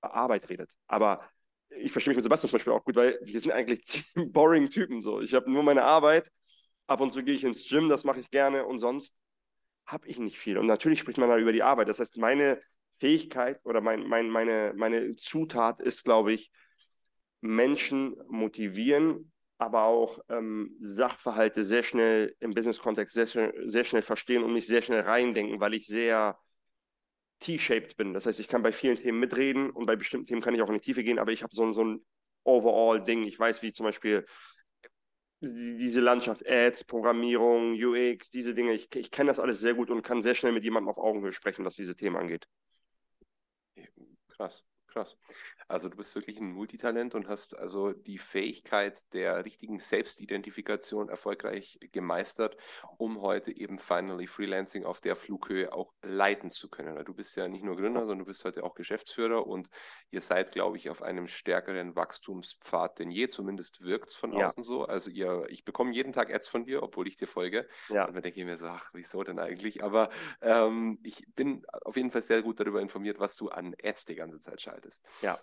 Arbeit 0.00 0.48
redet. 0.48 0.70
Aber 0.86 1.28
ich 1.70 1.92
verstehe 1.92 2.10
mich 2.10 2.16
mit 2.16 2.24
Sebastian 2.24 2.50
zum 2.50 2.56
Beispiel 2.56 2.72
auch 2.72 2.84
gut, 2.84 2.96
weil 2.96 3.18
wir 3.22 3.40
sind 3.40 3.52
eigentlich 3.52 3.84
ziemlich 3.84 4.32
boring 4.32 4.70
Typen 4.70 5.02
so. 5.02 5.20
Ich 5.20 5.34
habe 5.34 5.50
nur 5.50 5.62
meine 5.62 5.82
Arbeit, 5.82 6.30
ab 6.86 7.00
und 7.00 7.12
zu 7.12 7.22
gehe 7.22 7.34
ich 7.34 7.44
ins 7.44 7.66
Gym, 7.68 7.88
das 7.88 8.04
mache 8.04 8.20
ich 8.20 8.30
gerne 8.30 8.64
und 8.66 8.78
sonst 8.78 9.16
habe 9.92 10.08
ich 10.08 10.18
nicht 10.18 10.38
viel. 10.38 10.58
Und 10.58 10.66
natürlich 10.66 11.00
spricht 11.00 11.18
man 11.18 11.28
da 11.28 11.38
über 11.38 11.52
die 11.52 11.62
Arbeit. 11.62 11.88
Das 11.88 12.00
heißt, 12.00 12.16
meine 12.16 12.60
Fähigkeit 12.96 13.60
oder 13.64 13.80
mein, 13.80 14.08
mein, 14.08 14.30
meine, 14.30 14.72
meine 14.76 15.12
Zutat 15.16 15.80
ist, 15.80 16.04
glaube 16.04 16.32
ich, 16.32 16.50
Menschen 17.40 18.16
motivieren, 18.28 19.32
aber 19.58 19.84
auch 19.84 20.20
ähm, 20.28 20.76
Sachverhalte 20.80 21.64
sehr 21.64 21.82
schnell 21.82 22.34
im 22.40 22.52
Business-Kontext 22.52 23.14
sehr, 23.14 23.52
sehr 23.64 23.84
schnell 23.84 24.02
verstehen 24.02 24.42
und 24.42 24.52
mich 24.52 24.66
sehr 24.66 24.82
schnell 24.82 25.00
reindenken, 25.00 25.60
weil 25.60 25.74
ich 25.74 25.86
sehr 25.86 26.38
T-shaped 27.40 27.96
bin. 27.96 28.14
Das 28.14 28.26
heißt, 28.26 28.40
ich 28.40 28.48
kann 28.48 28.62
bei 28.62 28.72
vielen 28.72 28.96
Themen 28.96 29.20
mitreden 29.20 29.70
und 29.70 29.86
bei 29.86 29.96
bestimmten 29.96 30.26
Themen 30.26 30.40
kann 30.40 30.54
ich 30.54 30.62
auch 30.62 30.68
in 30.68 30.74
die 30.74 30.80
Tiefe 30.80 31.02
gehen, 31.02 31.18
aber 31.18 31.32
ich 31.32 31.42
habe 31.42 31.54
so, 31.54 31.72
so 31.72 31.84
ein 31.84 32.04
Overall-Ding. 32.44 33.24
Ich 33.24 33.38
weiß, 33.38 33.62
wie 33.62 33.72
zum 33.72 33.84
Beispiel 33.84 34.24
diese 35.42 36.00
Landschaft, 36.00 36.46
Ads, 36.46 36.84
Programmierung, 36.84 37.72
UX, 37.74 38.30
diese 38.30 38.54
Dinge, 38.54 38.72
ich, 38.74 38.94
ich 38.94 39.10
kenne 39.10 39.28
das 39.28 39.40
alles 39.40 39.60
sehr 39.60 39.74
gut 39.74 39.90
und 39.90 40.02
kann 40.02 40.22
sehr 40.22 40.34
schnell 40.34 40.52
mit 40.52 40.64
jemandem 40.64 40.88
auf 40.88 40.98
Augenhöhe 40.98 41.32
sprechen, 41.32 41.64
was 41.64 41.76
diese 41.76 41.96
Themen 41.96 42.16
angeht. 42.16 42.46
Krass. 44.28 44.64
Krass. 44.92 45.16
Also 45.72 45.88
du 45.88 45.96
bist 45.96 46.14
wirklich 46.14 46.38
ein 46.38 46.52
Multitalent 46.52 47.14
und 47.14 47.28
hast 47.28 47.58
also 47.58 47.92
die 47.94 48.18
Fähigkeit 48.18 49.10
der 49.14 49.46
richtigen 49.46 49.80
Selbstidentifikation 49.80 51.08
erfolgreich 51.08 51.78
gemeistert, 51.92 52.58
um 52.98 53.22
heute 53.22 53.56
eben 53.56 53.78
finally 53.78 54.26
Freelancing 54.26 54.84
auf 54.84 55.00
der 55.00 55.16
Flughöhe 55.16 55.72
auch 55.72 55.94
leiten 56.02 56.50
zu 56.50 56.68
können. 56.68 57.02
Du 57.06 57.14
bist 57.14 57.36
ja 57.36 57.48
nicht 57.48 57.64
nur 57.64 57.76
Gründer, 57.76 58.00
sondern 58.00 58.18
du 58.18 58.24
bist 58.26 58.44
heute 58.44 58.64
auch 58.64 58.74
Geschäftsführer 58.74 59.46
und 59.46 59.70
ihr 60.10 60.20
seid, 60.20 60.52
glaube 60.52 60.76
ich, 60.76 60.90
auf 60.90 61.00
einem 61.00 61.26
stärkeren 61.26 61.96
Wachstumspfad 61.96 62.98
denn 62.98 63.10
je. 63.10 63.28
Zumindest 63.28 63.80
wirkt 63.80 64.10
es 64.10 64.14
von 64.14 64.32
ja. 64.34 64.48
außen 64.48 64.64
so. 64.64 64.84
Also 64.84 65.08
ihr, 65.08 65.46
ich 65.48 65.64
bekomme 65.64 65.94
jeden 65.94 66.12
Tag 66.12 66.34
Ads 66.34 66.48
von 66.48 66.66
dir, 66.66 66.82
obwohl 66.82 67.08
ich 67.08 67.16
dir 67.16 67.28
folge. 67.28 67.66
Ja. 67.88 68.04
Und 68.04 68.12
dann 68.14 68.22
denke 68.22 68.38
ich 68.38 68.44
mir 68.44 68.58
so, 68.58 68.66
ach, 68.66 68.90
wieso 68.92 69.22
denn 69.22 69.38
eigentlich? 69.38 69.82
Aber 69.82 70.10
ähm, 70.42 70.98
ich 71.02 71.24
bin 71.34 71.64
auf 71.70 71.96
jeden 71.96 72.10
Fall 72.10 72.22
sehr 72.22 72.42
gut 72.42 72.60
darüber 72.60 72.82
informiert, 72.82 73.18
was 73.20 73.36
du 73.36 73.48
an 73.48 73.74
Ads 73.82 74.04
die 74.04 74.16
ganze 74.16 74.38
Zeit 74.38 74.60
schaltest. 74.60 75.06
Ja. 75.22 75.38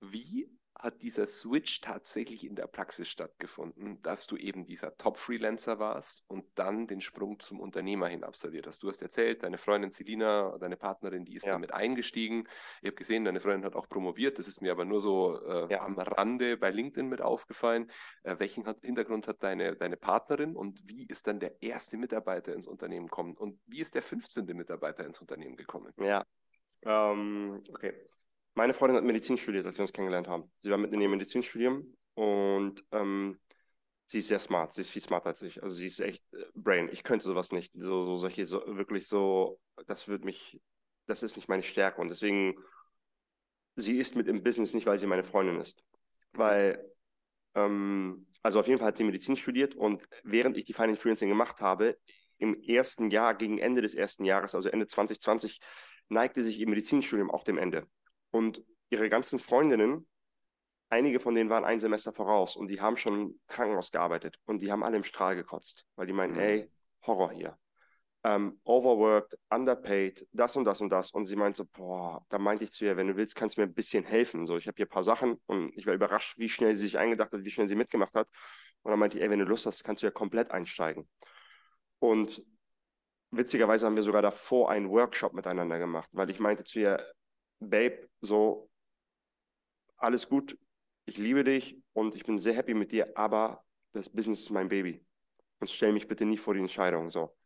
Wie 0.00 0.48
hat 0.82 1.02
dieser 1.02 1.26
Switch 1.26 1.80
tatsächlich 1.80 2.44
in 2.44 2.54
der 2.56 2.66
Praxis 2.66 3.08
stattgefunden, 3.08 4.00
dass 4.02 4.26
du 4.26 4.36
eben 4.36 4.64
dieser 4.64 4.96
Top-Freelancer 4.96 5.78
warst 5.78 6.24
und 6.26 6.46
dann 6.54 6.86
den 6.86 7.00
Sprung 7.00 7.38
zum 7.38 7.60
Unternehmer 7.60 8.08
hin 8.08 8.24
absolviert 8.24 8.66
hast. 8.66 8.82
Du 8.82 8.88
hast 8.88 9.02
erzählt, 9.02 9.42
deine 9.42 9.58
Freundin 9.58 9.92
Celina, 9.92 10.56
deine 10.58 10.76
Partnerin, 10.76 11.24
die 11.24 11.34
ist 11.34 11.46
ja. 11.46 11.52
damit 11.52 11.74
eingestiegen. 11.74 12.48
Ich 12.80 12.88
habe 12.88 12.96
gesehen, 12.96 13.24
deine 13.24 13.40
Freundin 13.40 13.64
hat 13.64 13.76
auch 13.76 13.88
promoviert. 13.88 14.38
Das 14.38 14.48
ist 14.48 14.62
mir 14.62 14.72
aber 14.72 14.84
nur 14.84 15.00
so 15.00 15.38
äh, 15.42 15.70
ja. 15.70 15.82
am 15.82 15.98
Rande 15.98 16.56
bei 16.56 16.70
LinkedIn 16.70 17.08
mit 17.08 17.20
aufgefallen. 17.20 17.90
Äh, 18.22 18.36
welchen 18.38 18.66
hat, 18.66 18.80
Hintergrund 18.80 19.28
hat 19.28 19.42
deine, 19.42 19.76
deine 19.76 19.96
Partnerin 19.96 20.56
und 20.56 20.80
wie 20.84 21.06
ist 21.06 21.26
dann 21.26 21.40
der 21.40 21.62
erste 21.62 21.98
Mitarbeiter 21.98 22.54
ins 22.54 22.66
Unternehmen 22.66 23.06
gekommen 23.06 23.36
und 23.36 23.60
wie 23.66 23.80
ist 23.80 23.94
der 23.94 24.02
15. 24.02 24.46
Mitarbeiter 24.56 25.04
ins 25.04 25.20
Unternehmen 25.20 25.56
gekommen? 25.56 25.92
Ja, 25.98 26.24
ähm, 26.82 27.62
okay. 27.68 27.92
Meine 28.54 28.74
Freundin 28.74 28.96
hat 28.96 29.04
Medizin 29.04 29.38
studiert, 29.38 29.66
als 29.66 29.78
wir 29.78 29.82
uns 29.82 29.92
kennengelernt 29.92 30.28
haben. 30.28 30.50
Sie 30.60 30.70
war 30.70 30.78
mitten 30.78 30.94
in 30.94 31.02
ihrem 31.02 31.12
Medizinstudium 31.12 31.96
und 32.14 32.84
ähm, 32.90 33.38
sie 34.06 34.18
ist 34.18 34.28
sehr 34.28 34.40
smart. 34.40 34.72
Sie 34.72 34.80
ist 34.80 34.90
viel 34.90 35.02
smarter 35.02 35.28
als 35.28 35.42
ich. 35.42 35.62
Also 35.62 35.76
sie 35.76 35.86
ist 35.86 36.00
echt 36.00 36.22
äh, 36.34 36.44
Brain. 36.54 36.88
Ich 36.92 37.04
könnte 37.04 37.24
sowas 37.24 37.52
nicht. 37.52 37.72
So, 37.74 38.04
so 38.04 38.16
solche, 38.16 38.44
so, 38.44 38.62
wirklich 38.66 39.06
so, 39.06 39.60
das 39.86 40.08
wird 40.08 40.24
mich, 40.24 40.60
das 41.06 41.22
ist 41.22 41.36
nicht 41.36 41.48
meine 41.48 41.62
Stärke. 41.62 42.00
Und 42.00 42.08
deswegen, 42.08 42.56
sie 43.76 43.98
ist 43.98 44.16
mit 44.16 44.26
im 44.26 44.42
Business 44.42 44.74
nicht, 44.74 44.86
weil 44.86 44.98
sie 44.98 45.06
meine 45.06 45.24
Freundin 45.24 45.60
ist. 45.60 45.82
Weil, 46.32 46.84
ähm, 47.54 48.26
also 48.42 48.58
auf 48.58 48.66
jeden 48.66 48.78
Fall 48.78 48.88
hat 48.88 48.96
sie 48.96 49.04
Medizin 49.04 49.36
studiert 49.36 49.74
und 49.74 50.06
während 50.24 50.56
ich 50.56 50.64
die 50.64 50.72
Finance 50.72 51.00
Freelancing 51.00 51.28
gemacht 51.28 51.60
habe, 51.60 51.96
im 52.38 52.60
ersten 52.62 53.10
Jahr, 53.10 53.34
gegen 53.34 53.58
Ende 53.58 53.82
des 53.82 53.94
ersten 53.94 54.24
Jahres, 54.24 54.54
also 54.54 54.70
Ende 54.70 54.86
2020, 54.86 55.60
neigte 56.08 56.42
sich 56.42 56.58
ihr 56.58 56.68
Medizinstudium 56.68 57.30
auch 57.30 57.44
dem 57.44 57.58
Ende. 57.58 57.86
Und 58.30 58.62
ihre 58.90 59.08
ganzen 59.08 59.38
Freundinnen, 59.38 60.06
einige 60.88 61.20
von 61.20 61.34
denen 61.34 61.50
waren 61.50 61.64
ein 61.64 61.80
Semester 61.80 62.12
voraus 62.12 62.56
und 62.56 62.68
die 62.68 62.80
haben 62.80 62.96
schon 62.96 63.14
im 63.14 63.40
Krankenhaus 63.46 63.90
gearbeitet 63.90 64.36
und 64.46 64.60
die 64.62 64.70
haben 64.70 64.82
alle 64.82 64.96
im 64.96 65.04
Strahl 65.04 65.36
gekotzt, 65.36 65.86
weil 65.96 66.06
die 66.06 66.12
meinen, 66.12 66.34
mhm. 66.34 66.40
ey, 66.40 66.70
Horror 67.06 67.32
hier. 67.32 67.58
Um, 68.22 68.60
overworked, 68.64 69.34
underpaid, 69.48 70.26
das 70.32 70.54
und 70.54 70.66
das 70.66 70.82
und 70.82 70.90
das. 70.90 71.10
Und 71.10 71.24
sie 71.24 71.36
meinte 71.36 71.56
so, 71.56 71.64
boah, 71.72 72.22
da 72.28 72.38
meinte 72.38 72.64
ich 72.64 72.72
zu 72.72 72.84
ihr, 72.84 72.98
wenn 72.98 73.06
du 73.06 73.16
willst, 73.16 73.34
kannst 73.34 73.56
du 73.56 73.62
mir 73.62 73.66
ein 73.66 73.72
bisschen 73.72 74.04
helfen. 74.04 74.46
So, 74.46 74.58
ich 74.58 74.66
habe 74.66 74.76
hier 74.76 74.84
ein 74.84 74.90
paar 74.90 75.04
Sachen 75.04 75.40
und 75.46 75.72
ich 75.74 75.86
war 75.86 75.94
überrascht, 75.94 76.36
wie 76.36 76.50
schnell 76.50 76.76
sie 76.76 76.82
sich 76.82 76.98
eingedacht 76.98 77.32
hat, 77.32 77.42
wie 77.42 77.50
schnell 77.50 77.66
sie 77.66 77.76
mitgemacht 77.76 78.12
hat. 78.12 78.28
Und 78.82 78.90
dann 78.90 78.98
meinte 78.98 79.16
ich, 79.16 79.24
ey, 79.24 79.30
wenn 79.30 79.38
du 79.38 79.46
Lust 79.46 79.64
hast, 79.64 79.84
kannst 79.84 80.02
du 80.02 80.06
ja 80.06 80.10
komplett 80.10 80.50
einsteigen. 80.50 81.08
Und 81.98 82.44
witzigerweise 83.30 83.86
haben 83.86 83.96
wir 83.96 84.02
sogar 84.02 84.20
davor 84.20 84.70
einen 84.70 84.90
Workshop 84.90 85.32
miteinander 85.32 85.78
gemacht, 85.78 86.10
weil 86.12 86.28
ich 86.28 86.40
meinte 86.40 86.64
zu 86.64 86.78
ihr, 86.78 87.02
Babe, 87.60 88.08
so, 88.20 88.70
alles 89.96 90.28
gut, 90.28 90.58
ich 91.04 91.18
liebe 91.18 91.44
dich 91.44 91.76
und 91.92 92.14
ich 92.14 92.24
bin 92.24 92.38
sehr 92.38 92.54
happy 92.54 92.74
mit 92.74 92.92
dir, 92.92 93.16
aber 93.16 93.64
das 93.92 94.08
Business 94.08 94.40
ist 94.40 94.50
mein 94.50 94.68
Baby. 94.68 95.04
Und 95.58 95.70
stell 95.70 95.92
mich 95.92 96.08
bitte 96.08 96.24
nicht 96.24 96.40
vor 96.40 96.54
die 96.54 96.60
Entscheidung, 96.60 97.10
so. 97.10 97.36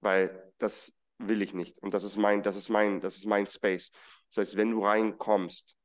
Weil 0.00 0.52
das 0.58 0.94
will 1.18 1.42
ich 1.42 1.52
nicht. 1.52 1.78
Und 1.80 1.92
das 1.94 2.04
ist 2.04 2.16
mein, 2.16 2.42
das 2.42 2.56
ist 2.56 2.68
mein, 2.68 3.00
das 3.00 3.16
ist 3.16 3.26
mein 3.26 3.46
Space. 3.46 3.90
Das 4.28 4.38
heißt, 4.38 4.56
wenn 4.56 4.70
du 4.70 4.84
reinkommst, 4.84 5.76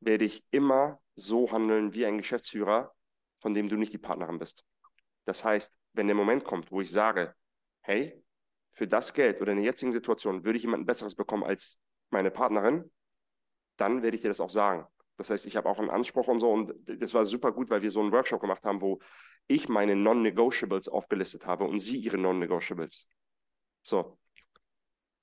werde 0.00 0.24
ich 0.24 0.44
immer 0.50 1.00
so 1.14 1.50
handeln 1.52 1.94
wie 1.94 2.06
ein 2.06 2.18
Geschäftsführer, 2.18 2.92
von 3.40 3.54
dem 3.54 3.68
du 3.68 3.76
nicht 3.76 3.92
die 3.92 3.98
Partnerin 3.98 4.38
bist. 4.38 4.64
Das 5.24 5.44
heißt, 5.44 5.72
wenn 5.92 6.06
der 6.06 6.16
Moment 6.16 6.44
kommt, 6.44 6.72
wo 6.72 6.80
ich 6.80 6.90
sage, 6.90 7.34
hey, 7.82 8.22
für 8.72 8.88
das 8.88 9.12
Geld 9.12 9.40
oder 9.40 9.52
in 9.52 9.58
der 9.58 9.66
jetzigen 9.66 9.92
Situation 9.92 10.44
würde 10.44 10.56
ich 10.56 10.64
jemanden 10.64 10.86
Besseres 10.86 11.14
bekommen 11.14 11.44
als 11.44 11.78
meine 12.10 12.30
Partnerin, 12.30 12.90
dann 13.76 14.02
werde 14.02 14.14
ich 14.14 14.22
dir 14.22 14.28
das 14.28 14.40
auch 14.40 14.50
sagen. 14.50 14.86
Das 15.16 15.30
heißt, 15.30 15.46
ich 15.46 15.56
habe 15.56 15.68
auch 15.68 15.78
einen 15.78 15.90
Anspruch 15.90 16.28
und 16.28 16.40
so. 16.40 16.50
Und 16.50 16.74
das 16.86 17.14
war 17.14 17.24
super 17.24 17.52
gut, 17.52 17.70
weil 17.70 17.82
wir 17.82 17.90
so 17.90 18.00
einen 18.00 18.12
Workshop 18.12 18.40
gemacht 18.40 18.64
haben, 18.64 18.80
wo 18.80 18.98
ich 19.46 19.68
meine 19.68 19.94
Non-Negotiables 19.94 20.88
aufgelistet 20.88 21.46
habe 21.46 21.64
und 21.64 21.78
sie 21.78 21.98
ihre 21.98 22.18
Non-Negotiables. 22.18 23.08
So. 23.82 24.18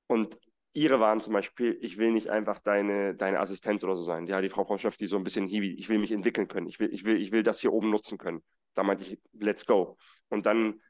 Und 0.07 0.37
ihre 0.73 0.99
waren 0.99 1.19
zum 1.19 1.33
Beispiel, 1.33 1.77
ich 1.81 1.97
will 1.97 2.11
nicht 2.11 2.29
einfach 2.29 2.59
deine, 2.59 3.15
deine 3.15 3.39
Assistenz 3.39 3.83
oder 3.83 3.95
so 3.95 4.03
sein. 4.03 4.27
Ja, 4.27 4.41
die 4.41 4.49
Frau 4.49 4.63
Freundschaft, 4.63 4.99
die 5.01 5.07
so 5.07 5.17
ein 5.17 5.23
bisschen 5.23 5.47
hiwi, 5.47 5.73
ich 5.73 5.89
will 5.89 5.97
mich 5.97 6.11
entwickeln 6.11 6.47
können. 6.47 6.67
Ich 6.67 6.79
will, 6.79 6.93
ich 6.93 7.05
will, 7.05 7.19
ich 7.19 7.31
will 7.31 7.43
das 7.43 7.59
hier 7.59 7.73
oben 7.73 7.89
nutzen 7.89 8.17
können. 8.17 8.43
Da 8.73 8.83
meinte 8.83 9.03
ich, 9.03 9.19
let's 9.33 9.65
go. 9.65 9.97
Und 10.29 10.45
dann 10.45 10.81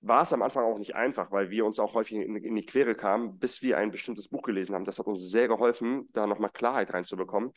war 0.00 0.22
es 0.22 0.32
am 0.32 0.42
Anfang 0.42 0.64
auch 0.64 0.78
nicht 0.78 0.94
einfach, 0.94 1.30
weil 1.32 1.50
wir 1.50 1.64
uns 1.64 1.78
auch 1.78 1.94
häufig 1.94 2.18
in, 2.18 2.36
in, 2.36 2.54
die 2.54 2.66
Quere 2.66 2.94
kamen, 2.94 3.38
bis 3.38 3.62
wir 3.62 3.78
ein 3.78 3.90
bestimmtes 3.90 4.28
Buch 4.28 4.42
gelesen 4.42 4.74
haben. 4.74 4.84
Das 4.84 4.98
hat 4.98 5.06
uns 5.06 5.30
sehr 5.30 5.48
geholfen, 5.48 6.08
da 6.12 6.26
nochmal 6.26 6.50
Klarheit 6.50 6.92
reinzubekommen. 6.94 7.52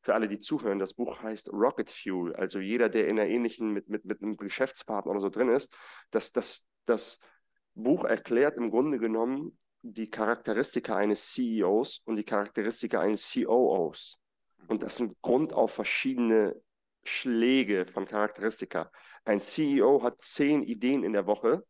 Für 0.00 0.14
alle, 0.14 0.26
die 0.26 0.40
zuhören, 0.40 0.78
das 0.78 0.94
Buch 0.94 1.22
heißt 1.22 1.52
Rocket 1.52 1.90
Fuel. 1.90 2.34
Also 2.34 2.58
jeder, 2.58 2.88
der 2.88 3.08
in 3.08 3.20
einer 3.20 3.28
ähnlichen, 3.28 3.72
mit, 3.72 3.88
mit, 3.88 4.04
mit 4.04 4.22
einem 4.22 4.36
Geschäftspartner 4.36 5.12
oder 5.12 5.20
so 5.20 5.28
drin 5.28 5.48
ist, 5.48 5.72
das, 6.10 6.32
das, 6.32 6.66
das 6.86 7.20
Buch 7.74 8.04
erklärt 8.04 8.56
im 8.56 8.70
Grunde 8.70 8.98
genommen 8.98 9.58
die 9.82 10.10
Charakteristika 10.10 10.96
eines 10.96 11.32
CEOs 11.32 12.02
und 12.04 12.16
die 12.16 12.24
Charakteristika 12.24 13.00
eines 13.00 13.32
COOs. 13.32 14.18
Und 14.68 14.82
das 14.82 14.96
sind 14.96 15.20
Grund 15.22 15.52
auf 15.52 15.72
verschiedene 15.72 16.60
Schläge 17.04 17.86
von 17.86 18.06
Charakteristika. 18.06 18.90
Ein 19.24 19.40
CEO 19.40 20.02
hat 20.02 20.20
zehn 20.20 20.62
Ideen 20.62 21.04
in 21.04 21.12
der 21.12 21.26
Woche 21.26 21.64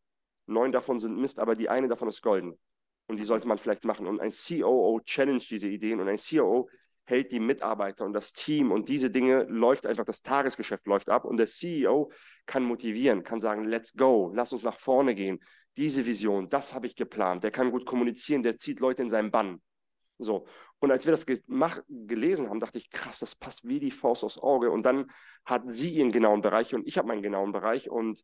neun 0.45 0.71
davon 0.71 0.99
sind 0.99 1.17
Mist, 1.17 1.39
aber 1.39 1.55
die 1.55 1.69
eine 1.69 1.87
davon 1.87 2.07
ist 2.07 2.21
golden. 2.21 2.57
Und 3.07 3.17
die 3.17 3.25
sollte 3.25 3.47
man 3.47 3.57
vielleicht 3.57 3.85
machen. 3.85 4.07
Und 4.07 4.19
ein 4.19 4.31
COO 4.31 5.01
challenge 5.05 5.43
diese 5.49 5.67
Ideen 5.67 5.99
und 5.99 6.07
ein 6.07 6.17
COO 6.17 6.69
hält 7.05 7.31
die 7.31 7.39
Mitarbeiter 7.39 8.05
und 8.05 8.13
das 8.13 8.31
Team 8.31 8.71
und 8.71 8.87
diese 8.87 9.11
Dinge 9.11 9.43
läuft 9.43 9.85
einfach, 9.85 10.05
das 10.05 10.21
Tagesgeschäft 10.21 10.87
läuft 10.87 11.09
ab 11.09 11.25
und 11.25 11.37
der 11.37 11.47
CEO 11.47 12.11
kann 12.45 12.63
motivieren, 12.63 13.23
kann 13.23 13.41
sagen, 13.41 13.65
let's 13.65 13.93
go, 13.93 14.31
lass 14.33 14.53
uns 14.53 14.63
nach 14.63 14.79
vorne 14.79 15.15
gehen. 15.15 15.39
Diese 15.75 16.05
Vision, 16.05 16.49
das 16.49 16.73
habe 16.73 16.87
ich 16.87 16.95
geplant. 16.95 17.43
Der 17.43 17.51
kann 17.51 17.71
gut 17.71 17.85
kommunizieren, 17.85 18.43
der 18.43 18.57
zieht 18.57 18.79
Leute 18.79 19.01
in 19.01 19.09
seinen 19.09 19.31
Bann. 19.31 19.61
So. 20.17 20.45
Und 20.79 20.91
als 20.91 21.05
wir 21.05 21.11
das 21.11 21.25
gelesen 21.25 22.49
haben, 22.49 22.59
dachte 22.59 22.77
ich, 22.77 22.89
krass, 22.89 23.19
das 23.19 23.35
passt 23.35 23.67
wie 23.67 23.79
die 23.79 23.91
Faust 23.91 24.23
aufs 24.23 24.37
Auge. 24.37 24.69
Und 24.69 24.85
dann 24.85 25.09
hat 25.45 25.63
sie 25.67 25.89
ihren 25.93 26.11
genauen 26.11 26.41
Bereich 26.41 26.75
und 26.75 26.87
ich 26.87 26.97
habe 26.97 27.07
meinen 27.07 27.21
genauen 27.21 27.51
Bereich 27.51 27.89
und 27.89 28.23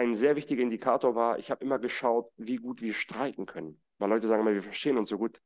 ein 0.00 0.14
sehr 0.14 0.34
wichtiger 0.34 0.62
Indikator 0.62 1.14
war, 1.14 1.38
ich 1.38 1.50
habe 1.50 1.62
immer 1.62 1.78
geschaut, 1.78 2.32
wie 2.38 2.56
gut 2.56 2.80
wir 2.80 2.94
streiten 2.94 3.44
können. 3.44 3.82
Weil 3.98 4.08
Leute 4.08 4.26
sagen 4.26 4.40
immer, 4.40 4.54
wir 4.54 4.62
verstehen 4.62 4.96
uns 4.96 5.10
so 5.10 5.18
gut. 5.18 5.42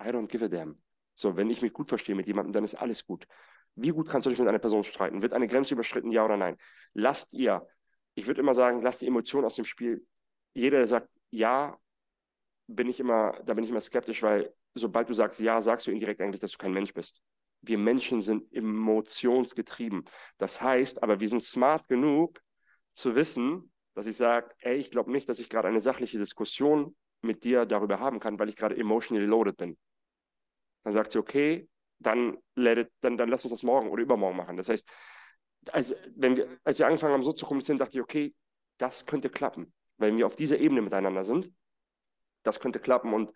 I 0.00 0.08
don't 0.10 0.28
give 0.28 0.44
a 0.44 0.48
damn. 0.48 0.80
So, 1.14 1.36
wenn 1.36 1.50
ich 1.50 1.60
mich 1.60 1.72
gut 1.72 1.88
verstehe 1.88 2.14
mit 2.14 2.28
jemandem, 2.28 2.52
dann 2.52 2.62
ist 2.62 2.76
alles 2.76 3.04
gut. 3.04 3.26
Wie 3.74 3.88
gut 3.88 4.08
kannst 4.08 4.26
du 4.26 4.30
dich 4.30 4.38
mit 4.38 4.46
einer 4.46 4.60
Person 4.60 4.84
streiten? 4.84 5.22
Wird 5.22 5.32
eine 5.32 5.48
Grenze 5.48 5.74
überschritten, 5.74 6.12
ja 6.12 6.24
oder 6.24 6.36
nein? 6.36 6.56
Lasst 6.94 7.34
ihr, 7.34 7.66
ich 8.14 8.28
würde 8.28 8.40
immer 8.40 8.54
sagen, 8.54 8.80
lasst 8.80 9.02
die 9.02 9.08
Emotionen 9.08 9.44
aus 9.44 9.56
dem 9.56 9.64
Spiel. 9.64 10.06
Jeder, 10.54 10.78
der 10.78 10.86
sagt 10.86 11.08
ja, 11.30 11.76
bin 12.68 12.88
ich 12.88 13.00
immer, 13.00 13.32
da 13.44 13.54
bin 13.54 13.64
ich 13.64 13.70
immer 13.70 13.80
skeptisch, 13.80 14.22
weil 14.22 14.54
sobald 14.74 15.08
du 15.08 15.14
sagst 15.14 15.40
ja, 15.40 15.60
sagst 15.60 15.88
du 15.88 15.90
indirekt 15.90 16.20
eigentlich, 16.20 16.40
dass 16.40 16.52
du 16.52 16.58
kein 16.58 16.72
Mensch 16.72 16.94
bist. 16.94 17.20
Wir 17.60 17.78
Menschen 17.78 18.20
sind 18.20 18.52
emotionsgetrieben. 18.52 20.04
Das 20.38 20.62
heißt, 20.62 21.02
aber 21.02 21.18
wir 21.18 21.28
sind 21.28 21.42
smart 21.42 21.88
genug 21.88 22.40
zu 22.92 23.16
wissen, 23.16 23.72
dass 23.96 24.06
ich 24.06 24.16
sage, 24.18 24.54
ey, 24.58 24.76
ich 24.76 24.90
glaube 24.90 25.10
nicht, 25.10 25.26
dass 25.26 25.38
ich 25.38 25.48
gerade 25.48 25.68
eine 25.68 25.80
sachliche 25.80 26.18
Diskussion 26.18 26.94
mit 27.22 27.44
dir 27.44 27.64
darüber 27.64 27.98
haben 27.98 28.20
kann, 28.20 28.38
weil 28.38 28.50
ich 28.50 28.56
gerade 28.56 28.76
emotionally 28.76 29.24
loaded 29.24 29.56
bin. 29.56 29.78
Dann 30.84 30.92
sagt 30.92 31.12
sie, 31.12 31.18
okay, 31.18 31.66
dann, 31.98 32.36
it, 32.56 32.92
dann, 33.00 33.16
dann 33.16 33.30
lass 33.30 33.44
uns 33.44 33.52
das 33.52 33.62
morgen 33.62 33.88
oder 33.88 34.02
übermorgen 34.02 34.36
machen. 34.36 34.58
Das 34.58 34.68
heißt, 34.68 34.86
als, 35.72 35.94
wenn 36.14 36.36
wir, 36.36 36.58
als 36.62 36.78
wir 36.78 36.86
angefangen 36.86 37.14
haben, 37.14 37.22
so 37.22 37.32
zu 37.32 37.46
kommunizieren, 37.46 37.78
dachte 37.78 37.96
ich, 37.96 38.02
okay, 38.02 38.34
das 38.76 39.06
könnte 39.06 39.30
klappen. 39.30 39.72
Wenn 39.96 40.18
wir 40.18 40.26
auf 40.26 40.36
dieser 40.36 40.58
Ebene 40.58 40.82
miteinander 40.82 41.24
sind, 41.24 41.50
das 42.42 42.60
könnte 42.60 42.80
klappen. 42.80 43.14
Und 43.14 43.32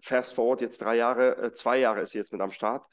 fast 0.00 0.32
forward 0.32 0.62
jetzt 0.62 0.80
drei 0.80 0.96
Jahre, 0.96 1.36
äh, 1.36 1.52
zwei 1.52 1.78
Jahre 1.78 2.00
ist 2.00 2.12
sie 2.12 2.18
jetzt 2.18 2.32
mit 2.32 2.40
am 2.40 2.50
Start 2.50 2.86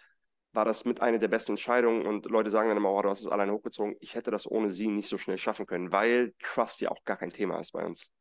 war 0.54 0.66
das 0.66 0.86
mit 0.86 1.02
einer 1.02 1.20
der 1.20 1.28
besten 1.28 1.54
Entscheidungen 1.54 2.06
und 2.06 2.26
Leute 2.26 2.50
sagen 2.50 2.70
dann 2.70 2.78
immer, 2.78 2.92
oh, 2.92 3.02
du 3.02 3.10
hast 3.10 3.22
es 3.22 3.28
alleine 3.28 3.54
hochgezogen. 3.54 3.96
Ich 4.00 4.16
hätte 4.16 4.32
das 4.32 4.50
ohne 4.50 4.72
sie 4.72 4.88
nicht 4.88 5.08
so 5.08 5.18
schnell 5.18 5.38
schaffen 5.38 5.66
können, 5.66 5.92
weil 5.92 6.34
Trust 6.40 6.82
ja 6.82 6.90
auch 6.90 7.04
gar 7.04 7.18
kein 7.18 7.32
Thema 7.32 7.60
ist 7.60 7.74
bei 7.74 7.86
uns. 7.86 8.12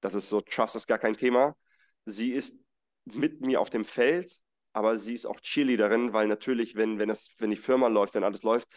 Das 0.00 0.14
ist 0.14 0.28
so, 0.28 0.40
Trust 0.40 0.76
ist 0.76 0.86
gar 0.86 0.98
kein 0.98 1.16
Thema. 1.16 1.56
Sie 2.04 2.32
ist 2.32 2.56
mit 3.04 3.40
mir 3.40 3.60
auf 3.60 3.70
dem 3.70 3.84
Feld, 3.84 4.42
aber 4.72 4.96
sie 4.96 5.14
ist 5.14 5.26
auch 5.26 5.40
Cheerleaderin, 5.40 6.12
weil 6.12 6.28
natürlich, 6.28 6.76
wenn, 6.76 6.98
wenn, 6.98 7.08
das, 7.08 7.28
wenn 7.38 7.50
die 7.50 7.56
Firma 7.56 7.88
läuft, 7.88 8.14
wenn 8.14 8.24
alles 8.24 8.42
läuft, 8.42 8.68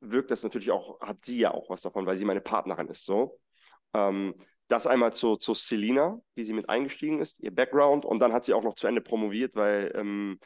wirkt 0.00 0.30
das 0.30 0.42
natürlich 0.42 0.70
auch, 0.70 1.00
hat 1.00 1.24
sie 1.24 1.38
ja 1.38 1.52
auch 1.52 1.70
was 1.70 1.82
davon, 1.82 2.06
weil 2.06 2.16
sie 2.16 2.24
meine 2.24 2.40
Partnerin 2.40 2.88
ist. 2.88 3.04
So. 3.04 3.38
Ähm, 3.94 4.34
das 4.68 4.86
einmal 4.86 5.12
zu, 5.12 5.36
zu 5.36 5.54
Selina, 5.54 6.18
wie 6.34 6.44
sie 6.44 6.54
mit 6.54 6.68
eingestiegen 6.68 7.20
ist, 7.20 7.40
ihr 7.40 7.54
Background 7.54 8.04
und 8.04 8.20
dann 8.20 8.32
hat 8.32 8.44
sie 8.44 8.54
auch 8.54 8.62
noch 8.62 8.74
zu 8.74 8.86
Ende 8.86 9.00
promoviert, 9.00 9.54
weil 9.54 9.92
ähm, 9.94 10.38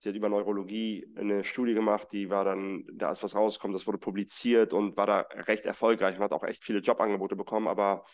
Sie 0.00 0.08
hat 0.08 0.16
über 0.16 0.30
Neurologie 0.30 1.06
eine 1.14 1.44
Studie 1.44 1.74
gemacht, 1.74 2.08
die 2.12 2.30
war 2.30 2.42
dann, 2.42 2.86
da 2.90 3.10
ist 3.10 3.22
was 3.22 3.34
rausgekommen, 3.34 3.74
das 3.74 3.86
wurde 3.86 3.98
publiziert 3.98 4.72
und 4.72 4.96
war 4.96 5.06
da 5.06 5.20
recht 5.46 5.66
erfolgreich 5.66 6.16
und 6.16 6.22
hat 6.22 6.32
auch 6.32 6.42
echt 6.42 6.64
viele 6.64 6.78
Jobangebote 6.78 7.36
bekommen. 7.36 7.68
Aber 7.68 8.06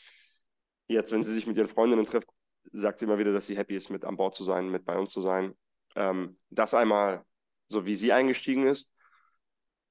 jetzt, 0.89 1.13
wenn 1.13 1.23
sie 1.23 1.33
sich 1.33 1.47
mit 1.47 1.57
ihren 1.57 1.69
Freundinnen 1.69 2.05
trifft, 2.05 2.29
sagt 2.73 2.99
sie 2.99 3.05
immer 3.05 3.19
wieder, 3.19 3.33
dass 3.33 3.47
sie 3.47 3.57
happy 3.57 3.77
ist, 3.77 3.89
mit 3.89 4.05
an 4.05 4.17
Bord 4.17 4.35
zu 4.35 4.43
sein, 4.43 4.69
mit 4.69 4.85
bei 4.85 4.99
uns 4.99 5.13
zu 5.13 5.21
sein. 5.21 5.55
Ähm, 5.95 6.37
das 6.51 6.75
einmal, 6.75 7.25
so 7.69 7.87
wie 7.87 7.95
sie 7.95 8.13
eingestiegen 8.13 8.67
ist. 8.67 8.91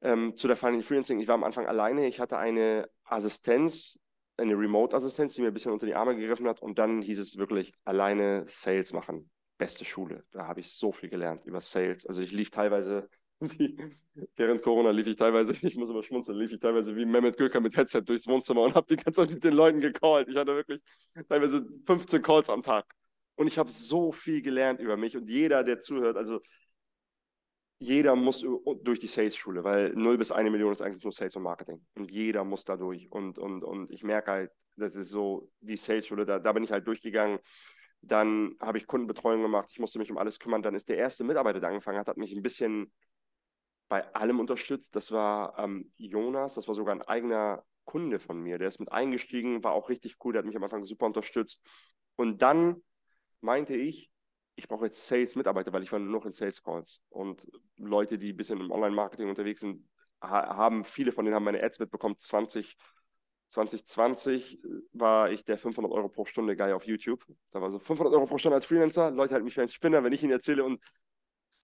Ähm, 0.01 0.35
zu 0.35 0.49
der 0.49 0.57
Final 0.57 0.83
Freelancing, 0.83 1.21
ich 1.21 1.29
war 1.29 1.35
am 1.35 1.45
Anfang 1.45 1.65
alleine. 1.65 2.07
Ich 2.07 2.19
hatte 2.19 2.37
eine 2.37 2.89
Assistenz, 3.05 3.97
eine 4.35 4.55
Remote-Assistenz, 4.55 5.35
die 5.35 5.43
mir 5.43 5.47
ein 5.47 5.53
bisschen 5.53 5.71
unter 5.71 5.85
die 5.85 5.95
Arme 5.95 6.17
gegriffen 6.17 6.49
hat. 6.49 6.61
Und 6.61 6.77
dann 6.77 7.01
hieß 7.01 7.19
es 7.19 7.37
wirklich 7.37 7.73
alleine 7.85 8.43
Sales 8.49 8.91
machen 8.91 9.31
beste 9.57 9.85
Schule. 9.85 10.23
Da 10.31 10.47
habe 10.47 10.59
ich 10.59 10.71
so 10.71 10.91
viel 10.91 11.09
gelernt 11.09 11.45
über 11.45 11.61
Sales. 11.61 12.05
Also 12.05 12.21
ich 12.21 12.31
lief 12.31 12.51
teilweise, 12.51 13.09
wie, 13.39 13.77
während 14.35 14.61
Corona 14.61 14.91
lief 14.91 15.07
ich 15.07 15.15
teilweise, 15.15 15.53
ich 15.61 15.75
muss 15.75 15.89
immer 15.89 16.03
schmunzeln, 16.03 16.37
lief 16.37 16.51
ich 16.51 16.59
teilweise 16.59 16.95
wie 16.95 17.05
Mehmet 17.05 17.37
Gürker 17.37 17.59
mit 17.59 17.75
Headset 17.75 18.01
durchs 18.01 18.27
Wohnzimmer 18.27 18.61
und 18.61 18.75
habe 18.75 18.87
die 18.87 19.01
ganze 19.01 19.21
Zeit 19.21 19.31
mit 19.31 19.43
den 19.43 19.53
Leuten 19.53 19.79
gecallt. 19.79 20.27
Ich 20.29 20.35
hatte 20.35 20.55
wirklich 20.55 20.81
teilweise 21.29 21.65
15 21.85 22.21
Calls 22.21 22.49
am 22.49 22.63
Tag. 22.63 22.85
Und 23.35 23.47
ich 23.47 23.57
habe 23.57 23.69
so 23.69 24.11
viel 24.13 24.41
gelernt 24.41 24.79
über 24.79 24.95
mich 24.95 25.17
und 25.17 25.29
jeder, 25.29 25.63
der 25.63 25.81
zuhört, 25.81 26.15
also 26.15 26.39
jeder 27.79 28.15
muss 28.15 28.45
durch 28.83 28.99
die 28.99 29.07
Sales-Schule, 29.07 29.63
weil 29.63 29.93
0 29.93 30.17
bis 30.17 30.31
1 30.31 30.49
Million 30.49 30.71
ist 30.71 30.81
eigentlich 30.81 31.03
nur 31.03 31.11
Sales 31.11 31.35
und 31.35 31.43
Marketing. 31.43 31.85
Und 31.95 32.09
jeder 32.09 32.43
muss 32.45 32.63
da 32.63 32.77
durch. 32.77 33.11
Und, 33.11 33.37
und, 33.37 33.63
und 33.63 33.91
ich 33.91 34.03
merke 34.03 34.31
halt, 34.31 34.51
das 34.77 34.95
ist 34.95 35.09
so 35.09 35.51
die 35.59 35.75
Sales-Schule, 35.75 36.25
da, 36.25 36.39
da 36.39 36.53
bin 36.53 36.63
ich 36.63 36.71
halt 36.71 36.87
durchgegangen. 36.87 37.39
Dann 38.07 38.55
habe 38.59 38.77
ich 38.77 38.87
Kundenbetreuung 38.87 39.41
gemacht. 39.41 39.69
Ich 39.71 39.79
musste 39.79 39.99
mich 39.99 40.11
um 40.11 40.17
alles 40.17 40.39
kümmern. 40.39 40.61
Dann 40.61 40.75
ist 40.75 40.89
der 40.89 40.97
erste 40.97 41.23
Mitarbeiter, 41.23 41.59
der 41.59 41.69
angefangen 41.69 41.97
hat, 41.97 42.07
hat 42.07 42.17
mich 42.17 42.33
ein 42.33 42.43
bisschen 42.43 42.93
bei 43.87 44.13
allem 44.13 44.39
unterstützt. 44.39 44.95
Das 44.95 45.11
war 45.11 45.57
ähm, 45.57 45.91
Jonas. 45.97 46.53
Das 46.53 46.67
war 46.67 46.75
sogar 46.75 46.95
ein 46.95 47.01
eigener 47.01 47.63
Kunde 47.83 48.19
von 48.19 48.39
mir. 48.41 48.57
Der 48.57 48.67
ist 48.67 48.79
mit 48.79 48.91
eingestiegen, 48.91 49.63
war 49.63 49.73
auch 49.73 49.89
richtig 49.89 50.17
cool. 50.23 50.33
Der 50.33 50.39
hat 50.39 50.45
mich 50.45 50.55
am 50.55 50.63
Anfang 50.63 50.85
super 50.85 51.05
unterstützt. 51.05 51.61
Und 52.15 52.41
dann 52.41 52.83
meinte 53.41 53.75
ich, 53.75 54.11
ich 54.55 54.67
brauche 54.67 54.85
jetzt 54.85 55.05
Sales-Mitarbeiter, 55.07 55.73
weil 55.73 55.83
ich 55.83 55.91
war 55.91 55.99
nur 55.99 56.19
noch 56.19 56.25
in 56.25 56.31
Sales-Calls. 56.31 57.01
Und 57.09 57.47
Leute, 57.77 58.17
die 58.17 58.33
ein 58.33 58.37
bisschen 58.37 58.59
im 58.59 58.71
Online-Marketing 58.71 59.29
unterwegs 59.29 59.61
sind, 59.61 59.87
haben, 60.21 60.85
viele 60.85 61.11
von 61.11 61.25
denen 61.25 61.35
haben 61.35 61.43
meine 61.43 61.61
Ads 61.61 61.79
mitbekommen. 61.79 62.17
20, 62.17 62.75
2020 63.55 64.59
war 64.93 65.31
ich 65.31 65.43
der 65.45 65.57
500 65.57 65.91
Euro 65.91 66.09
pro 66.09 66.25
Stunde 66.25 66.55
Guy 66.55 66.73
auf 66.73 66.85
YouTube. 66.85 67.25
Da 67.51 67.61
war 67.61 67.71
so 67.71 67.79
500 67.79 68.13
Euro 68.13 68.25
pro 68.25 68.37
Stunde 68.37 68.55
als 68.55 68.65
Freelancer. 68.65 69.11
Leute 69.11 69.33
halten 69.33 69.45
mich 69.45 69.53
für 69.53 69.61
einen 69.61 69.69
Spinner, 69.69 70.03
wenn 70.03 70.13
ich 70.13 70.21
ihnen 70.23 70.33
erzähle. 70.33 70.63
Und 70.65 70.81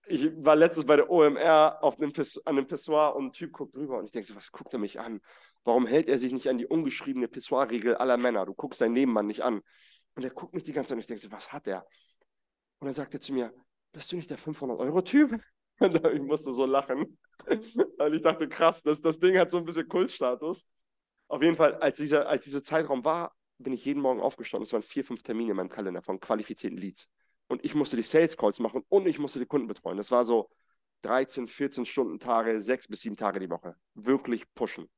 ich 0.07 0.31
war 0.37 0.55
letztens 0.55 0.85
bei 0.85 0.95
der 0.95 1.09
OMR 1.09 1.83
auf 1.83 1.99
einem 1.99 2.13
an 2.15 2.57
einem 2.57 2.67
Pissoir 2.67 3.15
und 3.15 3.25
ein 3.25 3.33
Typ 3.33 3.51
guckt 3.51 3.75
drüber 3.75 3.99
und 3.99 4.05
ich 4.05 4.11
denke 4.11 4.27
so, 4.27 4.35
was 4.35 4.51
guckt 4.51 4.73
er 4.73 4.79
mich 4.79 4.99
an? 4.99 5.21
Warum 5.63 5.85
hält 5.85 6.07
er 6.07 6.17
sich 6.17 6.31
nicht 6.31 6.47
an 6.49 6.57
die 6.57 6.65
ungeschriebene 6.65 7.27
Pissoir-Regel 7.27 7.95
aller 7.95 8.17
Männer? 8.17 8.45
Du 8.45 8.53
guckst 8.53 8.81
deinen 8.81 8.93
Nebenmann 8.93 9.27
nicht 9.27 9.43
an. 9.43 9.61
Und 10.15 10.23
er 10.23 10.31
guckt 10.31 10.53
mich 10.53 10.63
die 10.63 10.73
ganze 10.73 10.89
Zeit 10.89 10.95
und 10.95 11.01
ich 11.01 11.07
denke 11.07 11.21
so, 11.21 11.31
was 11.31 11.51
hat 11.51 11.67
er? 11.67 11.85
Und 12.79 12.85
dann 12.85 12.93
sagt 12.93 13.13
er 13.13 13.21
zu 13.21 13.33
mir, 13.33 13.53
bist 13.91 14.11
du 14.11 14.15
nicht 14.15 14.29
der 14.29 14.39
500-Euro-Typ? 14.39 15.39
Und 15.79 16.05
ich 16.05 16.21
musste 16.21 16.51
so 16.51 16.65
lachen. 16.65 17.17
Und 17.47 18.13
ich 18.13 18.21
dachte, 18.21 18.47
krass, 18.47 18.83
das, 18.83 19.01
das 19.01 19.17
Ding 19.17 19.37
hat 19.37 19.49
so 19.49 19.57
ein 19.57 19.65
bisschen 19.65 19.87
Kultstatus. 19.87 20.65
Auf 21.31 21.41
jeden 21.41 21.55
Fall, 21.55 21.75
als 21.75 21.95
dieser, 21.95 22.27
als 22.27 22.43
dieser 22.43 22.61
Zeitraum 22.61 23.05
war, 23.05 23.33
bin 23.57 23.71
ich 23.71 23.85
jeden 23.85 24.01
Morgen 24.01 24.19
aufgestanden. 24.19 24.65
Es 24.65 24.73
waren 24.73 24.83
vier, 24.83 25.05
fünf 25.05 25.23
Termine 25.23 25.51
in 25.51 25.55
meinem 25.55 25.69
Kalender 25.69 26.01
von 26.01 26.19
qualifizierten 26.19 26.77
Leads. 26.77 27.07
Und 27.47 27.63
ich 27.63 27.73
musste 27.73 27.95
die 27.95 28.01
Sales 28.01 28.35
Calls 28.35 28.59
machen 28.59 28.83
und 28.89 29.07
ich 29.07 29.17
musste 29.17 29.39
die 29.39 29.45
Kunden 29.45 29.67
betreuen. 29.67 29.95
Das 29.95 30.11
war 30.11 30.25
so 30.25 30.49
13, 31.03 31.47
14 31.47 31.85
Stunden 31.85 32.19
Tage, 32.19 32.61
sechs 32.61 32.85
bis 32.85 32.99
sieben 32.99 33.15
Tage 33.15 33.39
die 33.39 33.49
Woche. 33.49 33.77
Wirklich 33.93 34.43
pushen. 34.55 34.89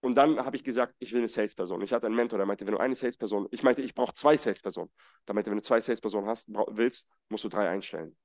Und 0.00 0.16
dann 0.16 0.44
habe 0.44 0.56
ich 0.56 0.64
gesagt, 0.64 0.96
ich 0.98 1.12
will 1.12 1.20
eine 1.20 1.28
Salesperson. 1.28 1.82
Ich 1.82 1.92
hatte 1.92 2.06
einen 2.06 2.16
Mentor, 2.16 2.38
der 2.38 2.46
meinte, 2.46 2.66
wenn 2.66 2.74
du 2.74 2.80
eine 2.80 2.96
Salesperson, 2.96 3.46
ich 3.52 3.62
meinte, 3.62 3.82
ich 3.82 3.94
brauche 3.94 4.14
zwei 4.14 4.36
Salespersonen. 4.36 4.90
Da 5.24 5.34
meinte, 5.34 5.52
wenn 5.52 5.58
du 5.58 5.62
zwei 5.62 5.80
Salespersonen 5.80 6.28
hast, 6.28 6.48
willst, 6.48 7.06
musst 7.28 7.44
du 7.44 7.48
drei 7.48 7.68
einstellen. 7.68 8.16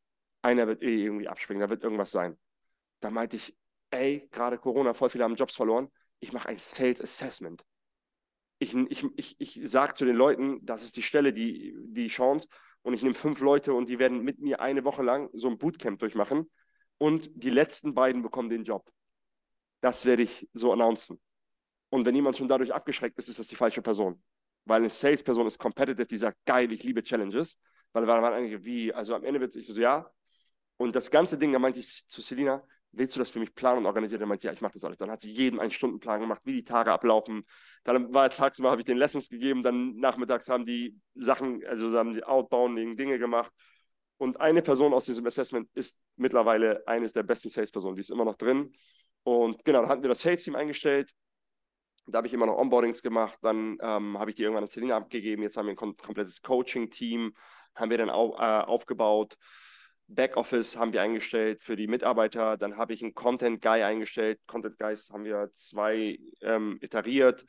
Einer 0.41 0.65
wird 0.65 0.81
eh 0.81 1.03
irgendwie 1.03 1.27
abspringen, 1.27 1.61
da 1.61 1.69
wird 1.69 1.83
irgendwas 1.83 2.09
sein. 2.09 2.39
Da 3.01 3.11
meinte 3.11 3.35
ich, 3.35 3.55
ey, 3.91 4.27
gerade 4.31 4.57
Corona, 4.57 4.95
voll 4.95 5.11
viele 5.11 5.25
haben 5.25 5.35
Jobs 5.35 5.55
verloren. 5.55 5.91
Ich 6.23 6.31
mache 6.31 6.47
ein 6.47 6.57
Sales 6.57 7.01
Assessment. 7.01 7.65
Ich, 8.57 8.73
ich, 8.73 9.05
ich, 9.17 9.35
ich 9.39 9.59
sage 9.69 9.93
zu 9.93 10.05
den 10.05 10.15
Leuten, 10.15 10.65
das 10.65 10.81
ist 10.81 10.95
die 10.95 11.01
Stelle, 11.01 11.33
die, 11.33 11.75
die 11.83 12.07
Chance. 12.07 12.47
Und 12.81 12.93
ich 12.93 13.01
nehme 13.01 13.13
fünf 13.13 13.41
Leute 13.41 13.73
und 13.73 13.89
die 13.89 13.99
werden 13.99 14.23
mit 14.23 14.39
mir 14.39 14.61
eine 14.61 14.85
Woche 14.85 15.03
lang 15.03 15.29
so 15.33 15.49
ein 15.49 15.57
Bootcamp 15.57 15.99
durchmachen. 15.99 16.49
Und 16.97 17.29
die 17.35 17.49
letzten 17.49 17.93
beiden 17.93 18.21
bekommen 18.21 18.49
den 18.49 18.63
Job. 18.63 18.89
Das 19.81 20.05
werde 20.05 20.23
ich 20.23 20.47
so 20.53 20.71
announcen. 20.71 21.19
Und 21.89 22.05
wenn 22.05 22.15
jemand 22.15 22.37
schon 22.37 22.47
dadurch 22.47 22.73
abgeschreckt 22.73 23.17
ist, 23.17 23.27
ist 23.27 23.39
das 23.39 23.47
die 23.47 23.57
falsche 23.57 23.81
Person. 23.81 24.23
Weil 24.63 24.79
eine 24.79 24.89
Sales-Person 24.89 25.45
ist 25.45 25.59
competitive, 25.59 26.05
die 26.05 26.17
sagt, 26.17 26.37
geil, 26.45 26.71
ich 26.71 26.83
liebe 26.83 27.03
Challenges. 27.03 27.59
Weil 27.91 28.05
da 28.05 28.21
waren 28.21 28.33
einige, 28.33 28.63
wie, 28.63 28.93
also 28.93 29.13
am 29.13 29.25
Ende 29.25 29.41
wird 29.41 29.53
es 29.57 29.67
so, 29.67 29.81
ja. 29.81 30.09
Und 30.77 30.95
das 30.95 31.11
ganze 31.11 31.37
Ding, 31.37 31.51
da 31.51 31.59
meinte 31.59 31.81
ich 31.81 32.07
zu 32.07 32.21
Selina, 32.21 32.65
willst 32.93 33.15
du 33.15 33.19
das 33.19 33.29
für 33.29 33.39
mich 33.39 33.53
planen 33.53 33.79
und 33.79 33.85
organisieren? 33.85 34.19
Dann 34.19 34.29
meinte 34.29 34.47
ja, 34.47 34.53
ich 34.53 34.61
mache 34.61 34.73
das 34.73 34.83
alles. 34.85 34.97
Dann 34.97 35.11
hat 35.11 35.21
sie 35.21 35.31
jeden 35.31 35.59
einen 35.59 35.71
Stundenplan 35.71 36.21
gemacht, 36.21 36.41
wie 36.45 36.53
die 36.53 36.63
Tage 36.63 36.91
ablaufen. 36.91 37.45
Dann 37.83 38.13
war 38.13 38.29
tagsüber, 38.29 38.71
habe 38.71 38.81
ich 38.81 38.85
den 38.85 38.97
Lessons 38.97 39.29
gegeben, 39.29 39.61
dann 39.61 39.95
nachmittags 39.97 40.47
haben 40.47 40.65
die 40.65 40.95
Sachen, 41.15 41.63
also 41.65 41.91
haben 41.97 42.13
die 42.13 42.23
outbounding 42.23 42.95
Dinge 42.95 43.19
gemacht. 43.19 43.51
Und 44.17 44.39
eine 44.39 44.61
Person 44.61 44.93
aus 44.93 45.05
diesem 45.05 45.25
Assessment 45.25 45.69
ist 45.73 45.97
mittlerweile 46.15 46.87
eines 46.87 47.13
der 47.13 47.23
besten 47.23 47.49
Sales-Personen, 47.49 47.95
die 47.95 48.01
ist 48.01 48.11
immer 48.11 48.25
noch 48.25 48.35
drin. 48.35 48.71
Und 49.23 49.65
genau, 49.65 49.81
dann 49.81 49.89
hatten 49.89 50.03
wir 50.03 50.09
das 50.09 50.21
Sales-Team 50.21 50.55
eingestellt. 50.55 51.11
Da 52.05 52.17
habe 52.17 52.27
ich 52.27 52.33
immer 52.33 52.45
noch 52.45 52.57
Onboardings 52.57 53.01
gemacht, 53.01 53.39
dann 53.41 53.77
ähm, 53.81 54.19
habe 54.19 54.29
ich 54.29 54.35
die 54.35 54.43
irgendwann 54.43 54.65
an 54.65 54.69
Selina 54.69 54.97
abgegeben. 54.97 55.41
Jetzt 55.41 55.57
haben 55.57 55.67
wir 55.67 55.73
ein 55.73 55.77
kom 55.77 55.95
komplettes 55.95 56.41
Coaching-Team, 56.41 57.33
haben 57.75 57.89
wir 57.89 57.97
dann 57.97 58.09
au 58.09 58.35
äh, 58.37 58.61
aufgebaut. 58.63 59.37
Backoffice 60.07 60.77
haben 60.77 60.93
wir 60.93 61.01
eingestellt 61.01 61.63
für 61.63 61.75
die 61.75 61.87
Mitarbeiter. 61.87 62.57
Dann 62.57 62.77
habe 62.77 62.93
ich 62.93 63.01
einen 63.01 63.13
Content 63.13 63.61
Guy 63.61 63.83
eingestellt. 63.83 64.39
Content 64.47 64.77
Guys 64.77 65.09
haben 65.09 65.23
wir 65.23 65.49
zwei 65.53 66.19
ähm, 66.41 66.77
iteriert. 66.81 67.45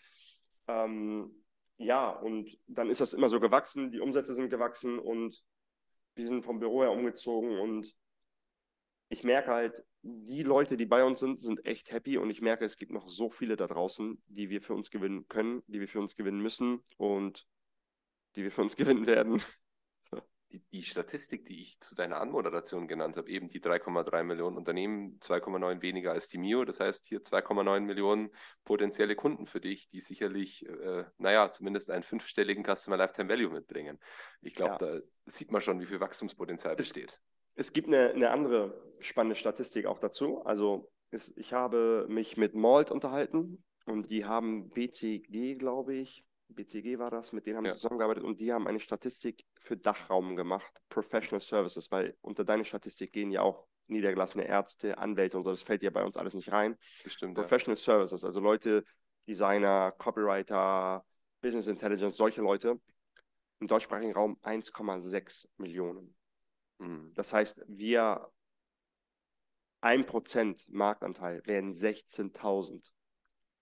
Ähm, 0.66 1.44
ja, 1.76 2.10
und 2.10 2.56
dann 2.66 2.90
ist 2.90 3.00
das 3.00 3.12
immer 3.12 3.28
so 3.28 3.40
gewachsen. 3.40 3.90
Die 3.90 4.00
Umsätze 4.00 4.34
sind 4.34 4.50
gewachsen 4.50 4.98
und 4.98 5.42
wir 6.14 6.26
sind 6.26 6.44
vom 6.44 6.60
Büro 6.60 6.82
her 6.82 6.92
umgezogen. 6.92 7.58
Und 7.58 7.92
ich 9.08 9.24
merke 9.24 9.50
halt, 9.50 9.84
die 10.02 10.42
Leute, 10.42 10.76
die 10.76 10.86
bei 10.86 11.02
uns 11.02 11.20
sind, 11.20 11.40
sind 11.40 11.64
echt 11.64 11.90
happy 11.90 12.18
und 12.18 12.30
ich 12.30 12.42
merke, 12.42 12.64
es 12.64 12.76
gibt 12.76 12.92
noch 12.92 13.08
so 13.08 13.30
viele 13.30 13.56
da 13.56 13.66
draußen, 13.66 14.22
die 14.26 14.50
wir 14.50 14.60
für 14.60 14.74
uns 14.74 14.90
gewinnen 14.90 15.26
können, 15.28 15.62
die 15.66 15.80
wir 15.80 15.88
für 15.88 16.00
uns 16.00 16.14
gewinnen 16.14 16.40
müssen 16.40 16.82
und 16.98 17.46
die 18.36 18.42
wir 18.42 18.52
für 18.52 18.62
uns 18.62 18.76
gewinnen 18.76 19.06
werden. 19.06 19.42
Die, 20.72 20.82
Statistik, 20.82 21.46
die 21.46 21.60
ich 21.60 21.80
zu 21.80 21.94
deiner 21.94 22.20
Anmoderation 22.20 22.88
genannt 22.88 23.16
habe, 23.16 23.28
eben 23.28 23.48
die 23.48 23.60
3,3 23.60 24.22
Millionen 24.22 24.56
Unternehmen, 24.56 25.18
2,9 25.20 25.82
weniger 25.82 26.12
als 26.12 26.28
die 26.28 26.38
Mio, 26.38 26.64
das 26.64 26.80
heißt 26.80 27.06
hier 27.06 27.20
2,9 27.20 27.80
Millionen 27.80 28.30
potenzielle 28.64 29.16
Kunden 29.16 29.46
für 29.46 29.60
dich, 29.60 29.88
die 29.88 30.00
sicherlich, 30.00 30.66
äh, 30.66 31.04
naja, 31.18 31.50
zumindest 31.50 31.90
einen 31.90 32.02
fünfstelligen 32.02 32.64
Customer 32.64 32.96
Lifetime 32.96 33.28
Value 33.28 33.50
mitbringen. 33.50 33.98
Ich 34.42 34.54
glaube, 34.54 34.84
ja. 34.84 34.98
da 34.98 35.00
sieht 35.26 35.52
man 35.52 35.60
schon, 35.60 35.80
wie 35.80 35.86
viel 35.86 36.00
Wachstumspotenzial 36.00 36.76
besteht. 36.76 37.20
Es 37.54 37.72
gibt 37.72 37.88
eine, 37.88 38.10
eine 38.10 38.30
andere 38.30 38.94
spannende 39.00 39.36
Statistik 39.36 39.86
auch 39.86 39.98
dazu. 39.98 40.44
Also 40.44 40.90
es, 41.10 41.32
ich 41.36 41.52
habe 41.52 42.06
mich 42.08 42.36
mit 42.36 42.54
Malt 42.54 42.90
unterhalten 42.90 43.64
und 43.86 44.10
die 44.10 44.24
haben 44.24 44.70
BCG, 44.70 45.56
glaube 45.56 45.94
ich, 45.94 46.24
BCG 46.48 46.98
war 46.98 47.10
das, 47.10 47.32
mit 47.32 47.46
denen 47.46 47.58
haben 47.58 47.64
ja. 47.64 47.72
sie 47.72 47.80
zusammengearbeitet 47.80 48.24
und 48.24 48.40
die 48.40 48.52
haben 48.52 48.66
eine 48.66 48.80
Statistik 48.80 49.44
für 49.60 49.76
Dachraum 49.76 50.36
gemacht, 50.36 50.80
Professional 50.88 51.40
Services, 51.40 51.90
weil 51.90 52.16
unter 52.20 52.44
deine 52.44 52.64
Statistik 52.64 53.12
gehen 53.12 53.30
ja 53.30 53.42
auch 53.42 53.66
niedergelassene 53.86 54.46
Ärzte, 54.46 54.98
Anwälte 54.98 55.36
und 55.36 55.44
so, 55.44 55.50
das 55.50 55.62
fällt 55.62 55.82
ja 55.82 55.90
bei 55.90 56.04
uns 56.04 56.16
alles 56.16 56.34
nicht 56.34 56.52
rein. 56.52 56.76
Bestimmt, 57.02 57.34
Professional 57.34 57.76
ja. 57.76 57.82
Services, 57.82 58.24
also 58.24 58.40
Leute, 58.40 58.84
Designer, 59.26 59.92
Copywriter, 59.92 61.04
Business 61.40 61.66
Intelligence, 61.66 62.16
solche 62.16 62.40
Leute. 62.40 62.80
Im 63.60 63.68
deutschsprachigen 63.68 64.12
Raum 64.12 64.38
1,6 64.42 65.48
Millionen. 65.58 66.14
Mhm. 66.78 67.12
Das 67.14 67.32
heißt, 67.32 67.64
wir 67.68 68.30
1% 69.82 70.66
Marktanteil 70.68 71.42
wären 71.44 71.72
16.000. 71.72 72.90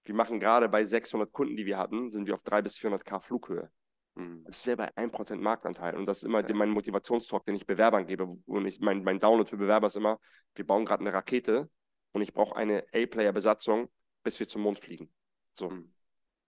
Wir 0.05 0.15
machen 0.15 0.41
gerade 0.41 0.69
bei 0.69 0.85
600 0.85 1.33
Kunden, 1.33 1.57
die 1.57 1.67
wir 1.67 1.79
hatten, 1.79 2.11
sind 2.11 2.27
wir 2.27 2.35
auf 2.35 2.43
300 2.43 2.65
bis 2.65 2.79
400k 2.79 3.21
Flughöhe. 3.21 3.71
Mhm. 4.15 4.45
Das 4.45 4.67
wäre 4.67 4.77
bei 4.77 4.91
1% 4.97 5.37
Marktanteil. 5.37 5.97
Und 5.97 6.07
das 6.07 6.19
ist 6.19 6.25
immer 6.25 6.47
ja. 6.47 6.55
mein 6.55 6.71
Motivationstalk, 6.71 7.45
den 7.45 7.55
ich 7.55 7.67
Bewerbern 7.67 8.07
gebe. 8.07 8.25
Und 8.25 8.67
ich, 8.67 8.81
mein, 8.81 9.03
mein 9.05 9.19
Download 9.19 9.49
für 9.49 9.57
Bewerber 9.57 9.87
ist 9.87 9.97
immer, 9.97 10.19
wir 10.55 10.67
bauen 10.67 10.85
gerade 10.85 11.01
eine 11.01 11.13
Rakete 11.13 11.71
und 12.13 12.23
ich 12.23 12.33
brauche 12.33 12.57
eine 12.57 12.85
A-Player-Besatzung, 12.93 13.91
bis 14.23 14.39
wir 14.39 14.49
zum 14.49 14.63
Mond 14.63 14.79
fliegen. 14.81 15.13
So. 15.53 15.71
Mhm. 15.71 15.93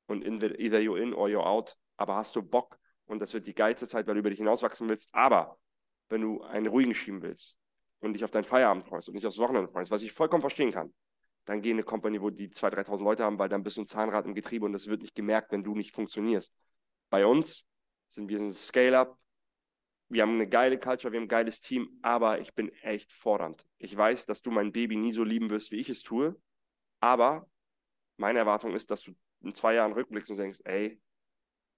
Und 0.06 0.22
in, 0.22 0.40
either 0.42 0.80
you're 0.80 1.00
in 1.00 1.14
or 1.14 1.28
you're 1.28 1.46
out. 1.46 1.76
Aber 1.96 2.16
hast 2.16 2.36
du 2.36 2.42
Bock? 2.42 2.78
Und 3.06 3.20
das 3.20 3.34
wird 3.34 3.46
die 3.46 3.54
geilste 3.54 3.86
Zeit, 3.86 4.06
weil 4.06 4.14
du 4.14 4.20
über 4.20 4.30
dich 4.30 4.38
hinauswachsen 4.38 4.88
willst. 4.88 5.08
Aber 5.14 5.58
wenn 6.08 6.20
du 6.20 6.42
einen 6.42 6.66
ruhigen 6.66 6.94
schieben 6.94 7.22
willst 7.22 7.56
und 8.00 8.14
dich 8.14 8.24
auf 8.24 8.30
deinen 8.30 8.44
Feierabend 8.44 8.86
freust 8.86 9.08
und 9.08 9.14
nicht 9.14 9.26
aufs 9.26 9.38
Wochenende 9.38 9.70
freust, 9.70 9.90
was 9.90 10.02
ich 10.02 10.12
vollkommen 10.12 10.42
verstehen 10.42 10.72
kann, 10.72 10.92
dann 11.44 11.60
geh 11.60 11.70
in 11.70 11.76
eine 11.76 11.84
Company, 11.84 12.20
wo 12.20 12.30
die 12.30 12.48
2.000, 12.48 12.86
3.000 12.86 13.02
Leute 13.02 13.24
haben, 13.24 13.38
weil 13.38 13.48
dann 13.48 13.62
bist 13.62 13.76
du 13.76 13.82
ein 13.82 13.86
Zahnrad 13.86 14.24
im 14.24 14.34
Getriebe 14.34 14.64
und 14.64 14.72
das 14.72 14.86
wird 14.86 15.02
nicht 15.02 15.14
gemerkt, 15.14 15.52
wenn 15.52 15.62
du 15.62 15.74
nicht 15.74 15.92
funktionierst. 15.92 16.54
Bei 17.10 17.26
uns 17.26 17.64
sind 18.08 18.28
wir 18.28 18.38
ein 18.38 18.52
Scale-Up, 18.52 19.18
wir 20.08 20.22
haben 20.22 20.34
eine 20.34 20.48
geile 20.48 20.78
Culture, 20.78 21.12
wir 21.12 21.18
haben 21.18 21.24
ein 21.24 21.28
geiles 21.28 21.60
Team, 21.60 21.98
aber 22.02 22.40
ich 22.40 22.54
bin 22.54 22.70
echt 22.82 23.12
fordernd. 23.12 23.66
Ich 23.78 23.96
weiß, 23.96 24.26
dass 24.26 24.42
du 24.42 24.50
mein 24.50 24.72
Baby 24.72 24.96
nie 24.96 25.12
so 25.12 25.24
lieben 25.24 25.50
wirst, 25.50 25.70
wie 25.70 25.80
ich 25.80 25.88
es 25.88 26.02
tue, 26.02 26.36
aber 27.00 27.48
meine 28.16 28.38
Erwartung 28.38 28.74
ist, 28.74 28.90
dass 28.90 29.02
du 29.02 29.12
in 29.40 29.54
zwei 29.54 29.74
Jahren 29.74 29.92
rückblickst 29.92 30.30
und 30.30 30.38
denkst, 30.38 30.60
ey, 30.64 31.00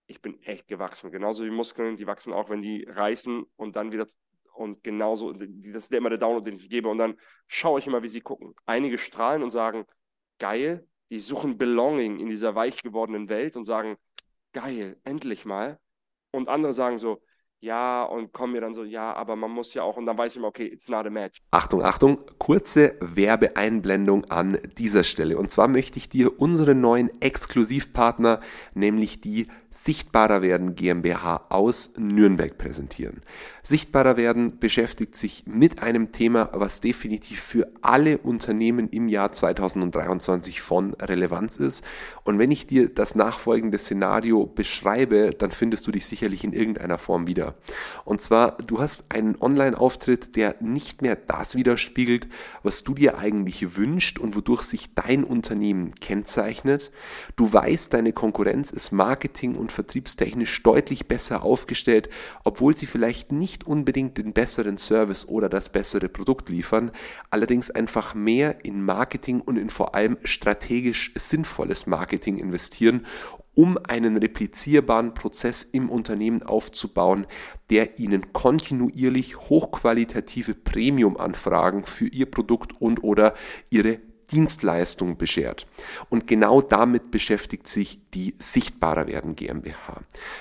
ich 0.07 0.21
bin 0.21 0.41
echt 0.43 0.69
gewachsen. 0.69 1.11
Genauso 1.11 1.45
wie 1.45 1.51
Muskeln, 1.51 1.97
die 1.97 2.07
wachsen 2.07 2.33
auch, 2.33 2.49
wenn 2.49 2.63
die 2.63 2.85
reißen 2.85 3.45
und 3.57 3.77
dann 3.77 3.93
wieder 3.93 4.07
und 4.57 4.83
genauso, 4.83 5.33
das 5.33 5.85
ist 5.85 5.93
immer 5.93 6.09
der 6.09 6.19
Download, 6.19 6.51
den 6.51 6.59
ich 6.59 6.69
gebe. 6.69 6.89
Und 6.89 6.99
dann 6.99 7.17
schaue 7.47 7.79
ich 7.79 7.87
immer, 7.87 8.03
wie 8.03 8.09
sie 8.09 8.21
gucken. 8.21 8.55
Einige 8.65 8.99
strahlen 8.99 9.43
und 9.43 9.51
sagen, 9.51 9.85
geil, 10.39 10.87
die 11.11 11.19
suchen 11.19 11.59
Belonging 11.59 12.19
in 12.19 12.29
dieser 12.29 12.55
weich 12.55 12.83
gewordenen 12.83 13.29
Welt 13.29 13.57
und 13.57 13.65
sagen, 13.65 13.97
geil, 14.53 14.99
endlich 15.05 15.45
mal. 15.45 15.79
Und 16.33 16.49
andere 16.49 16.73
sagen 16.73 16.99
so, 16.99 17.23
ja, 17.61 18.05
und 18.05 18.33
kommen 18.33 18.53
mir 18.53 18.61
dann 18.61 18.75
so, 18.75 18.85
ja, 18.85 19.15
aber 19.15 19.35
man 19.35 19.51
muss 19.51 19.73
ja 19.75 19.83
auch, 19.83 19.97
und 19.97 20.07
dann 20.07 20.19
weiß 20.19 20.33
ich 20.33 20.39
immer, 20.39 20.49
okay, 20.49 20.67
it's 20.67 20.89
not 20.89 21.07
a 21.07 21.11
match. 21.11 21.41
Achtung, 21.51 21.83
Achtung, 21.83 22.19
kurze 22.39 22.97
Werbeeinblendung 23.01 24.27
an 24.27 24.59
dieser 24.77 25.05
Stelle. 25.05 25.39
Und 25.39 25.51
zwar 25.51 25.69
möchte 25.69 25.99
ich 25.99 26.09
dir 26.09 26.39
unseren 26.41 26.81
neuen 26.81 27.11
Exklusivpartner, 27.21 28.41
nämlich 28.75 29.21
die 29.21 29.49
Sichtbarer 29.71 30.43
werden 30.43 30.75
GmbH 30.75 31.47
aus 31.49 31.95
Nürnberg 31.99 32.57
präsentieren. 32.57 33.23
Sichtbarer 33.63 34.17
werden 34.17 34.61
beschäftigt 34.61 35.17
sich 35.17 35.43
mit 35.45 35.83
einem 35.83 36.13
Thema, 36.13 36.51
was 36.53 36.81
definitiv 36.81 37.41
für 37.41 37.67
alle 37.83 38.19
Unternehmen 38.19 38.89
im 38.91 39.09
Jahr 39.09 39.33
2023 39.33 40.61
von 40.61 40.95
Relevanz 40.95 41.57
ist. 41.57 41.85
Und 42.23 42.39
wenn 42.39 42.53
ich 42.53 42.69
dir 42.69 42.89
das 42.89 43.17
nachfolgende 43.17 43.79
Szenario 43.79 44.47
beschreibe, 44.47 45.35
dann 45.37 45.51
findest 45.51 45.87
du 45.87 45.91
dich 45.91 46.07
sicherlich 46.07 46.45
in 46.45 46.53
irgendeiner 46.53 46.99
Form 46.99 47.27
wieder. 47.27 47.55
Und 48.05 48.21
zwar, 48.21 48.53
du 48.53 48.81
hast 48.81 49.07
einen 49.11 49.35
Online-Auftritt, 49.41 50.37
der 50.37 50.55
nicht 50.61 51.03
mehr 51.03 51.17
das 51.17 51.57
widerspiegelt, 51.57 52.29
was 52.63 52.85
du 52.85 52.95
dir 52.95 53.19
eigentlich 53.19 53.77
wünscht 53.77 54.21
und 54.21 54.37
wodurch 54.37 54.63
sich 54.63 54.95
dein 54.95 55.25
Unternehmen 55.25 55.95
kennzeichnet. 55.97 56.93
Du 57.35 57.53
weißt, 57.53 57.93
deine 57.93 58.13
Konkurrenz 58.13 58.71
ist 58.71 58.93
marketing- 58.93 59.57
und 59.57 59.66
vertriebstechnisch 59.71 60.63
deutlich 60.63 61.07
besser 61.07 61.43
aufgestellt, 61.43 62.09
obwohl 62.45 62.77
sie 62.77 62.87
vielleicht 62.87 63.33
nicht 63.33 63.67
unbedingt 63.67 64.19
den 64.19 64.33
besseren 64.33 64.79
Service 64.79 65.27
oder 65.29 65.49
das 65.49 65.71
bessere 65.71 66.09
Produkt 66.09 66.49
liefern, 66.49 66.91
allerdings 67.31 67.71
einfach 67.71 68.15
mehr 68.15 68.65
in 68.65 68.83
Marketing 68.83 69.41
und 69.41 69.57
in 69.57 69.71
vor 69.71 69.95
allem 69.95 70.19
strategisch 70.25 71.13
sinnvolles 71.15 71.87
Marketing 71.87 72.39
investieren, 72.39 73.07
um 73.57 73.79
einen 73.89 74.19
replizierbaren 74.19 75.15
Prozess 75.15 75.63
im 75.65 75.89
Unternehmen 75.89 76.43
aufzubauen, 76.43 77.27
der 77.71 77.99
Ihnen 77.99 78.33
kontinuierlich 78.33 79.37
hochqualitative 79.37 80.55
Premium-Anfragen 80.55 81.87
für 81.87 82.07
Ihr 82.07 82.31
Produkt 82.31 82.81
und 82.81 83.03
oder 83.03 83.35
Ihre 83.71 83.99
Dienstleistung 84.33 85.17
beschert. 85.17 85.67
Und 86.11 86.27
genau 86.27 86.61
damit 86.61 87.11
beschäftigt 87.11 87.67
sich 87.67 88.01
die 88.15 88.35
Sichtbarer 88.39 89.07
werden 89.07 89.37
GmbH. 89.37 90.01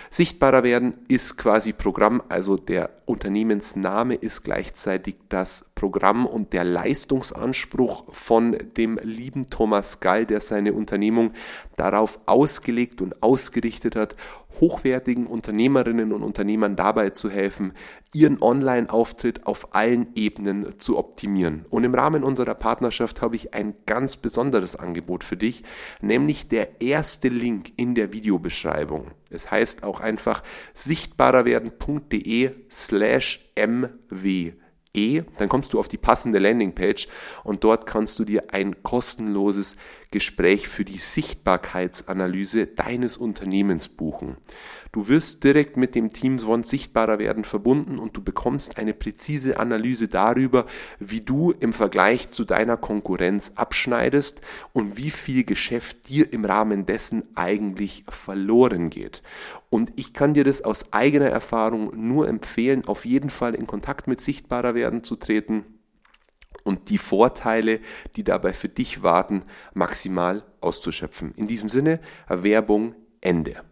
Sichtbarer 0.09 0.63
werden 0.63 0.93
ist 1.07 1.37
quasi 1.37 1.73
Programm, 1.73 2.23
also 2.29 2.57
der 2.57 2.89
Unternehmensname 3.05 4.15
ist 4.15 4.43
gleichzeitig 4.43 5.15
das 5.29 5.71
Programm 5.75 6.25
und 6.25 6.53
der 6.53 6.63
Leistungsanspruch 6.63 8.13
von 8.13 8.57
dem 8.77 8.99
lieben 9.03 9.47
Thomas 9.47 9.99
Gall, 9.99 10.25
der 10.25 10.41
seine 10.41 10.73
Unternehmung 10.73 11.33
darauf 11.75 12.19
ausgelegt 12.25 13.01
und 13.01 13.21
ausgerichtet 13.21 13.95
hat, 13.95 14.15
hochwertigen 14.59 15.27
Unternehmerinnen 15.27 16.13
und 16.13 16.23
Unternehmern 16.23 16.75
dabei 16.75 17.09
zu 17.09 17.29
helfen, 17.29 17.73
ihren 18.13 18.41
Online-Auftritt 18.41 19.45
auf 19.45 19.75
allen 19.75 20.07
Ebenen 20.15 20.79
zu 20.79 20.97
optimieren. 20.97 21.65
Und 21.69 21.83
im 21.83 21.93
Rahmen 21.93 22.23
unserer 22.23 22.55
Partnerschaft 22.55 23.21
habe 23.21 23.35
ich 23.35 23.53
ein 23.53 23.75
ganz 23.85 24.17
besonderes 24.17 24.77
Angebot 24.77 25.25
für 25.25 25.35
dich, 25.35 25.63
nämlich 26.01 26.47
der 26.47 26.81
erste 26.81 27.27
Link 27.27 27.73
in 27.75 27.93
der 27.93 28.13
Videobeschreibung. 28.13 29.11
Es 29.29 29.51
heißt 29.51 29.83
auch 29.83 29.99
einfach 29.99 30.43
sichtbarerwerden.de 30.73 32.51
slash 32.71 32.94
mw 33.55 34.53
E, 34.95 35.23
dann 35.37 35.49
kommst 35.49 35.73
du 35.73 35.79
auf 35.79 35.89
die 35.89 35.97
passende 35.97 36.39
Landingpage 36.39 37.07
und 37.43 37.63
dort 37.63 37.85
kannst 37.85 38.17
du 38.17 38.23
dir 38.23 38.53
ein 38.53 38.81
kostenloses 38.81 39.75
Gespräch 40.15 40.69
für 40.69 40.85
die 40.85 40.97
Sichtbarkeitsanalyse 40.97 42.67
deines 42.67 43.17
Unternehmens 43.17 43.89
buchen. 43.89 44.37
Du 44.93 45.09
wirst 45.09 45.43
direkt 45.43 45.75
mit 45.75 45.93
dem 45.93 46.07
Team 46.07 46.39
Swan 46.39 46.63
sichtbarer 46.63 47.19
werden 47.19 47.43
verbunden 47.43 47.99
und 47.99 48.15
du 48.15 48.23
bekommst 48.23 48.77
eine 48.77 48.93
präzise 48.93 49.59
Analyse 49.59 50.07
darüber, 50.07 50.67
wie 50.99 51.19
du 51.19 51.51
im 51.51 51.73
Vergleich 51.73 52.29
zu 52.29 52.45
deiner 52.45 52.77
Konkurrenz 52.77 53.51
abschneidest 53.55 54.39
und 54.71 54.95
wie 54.95 55.09
viel 55.09 55.43
Geschäft 55.43 56.07
dir 56.07 56.31
im 56.31 56.45
Rahmen 56.45 56.85
dessen 56.85 57.23
eigentlich 57.35 58.05
verloren 58.07 58.89
geht. 58.89 59.21
Und 59.69 59.91
ich 59.97 60.13
kann 60.13 60.33
dir 60.33 60.45
das 60.45 60.61
aus 60.61 60.93
eigener 60.93 61.27
Erfahrung 61.27 61.91
nur 61.93 62.29
empfehlen, 62.29 62.85
auf 62.85 63.03
jeden 63.03 63.29
Fall 63.29 63.53
in 63.53 63.67
Kontakt 63.67 64.07
mit 64.07 64.21
sichtbarer 64.21 64.75
werden 64.75 65.03
zu 65.03 65.17
treten 65.17 65.74
und 66.65 66.89
die 66.89 66.97
Vorteile, 66.97 67.79
die 68.17 68.25
dabei 68.25 68.51
für 68.51 68.67
dich 68.67 69.03
warten, 69.03 69.43
maximal 69.73 70.43
auszuschöpfen. 70.59 71.33
In 71.35 71.47
diesem 71.47 71.69
Sinne, 71.69 72.01
Werbung 72.27 72.95
Ende. 73.21 73.63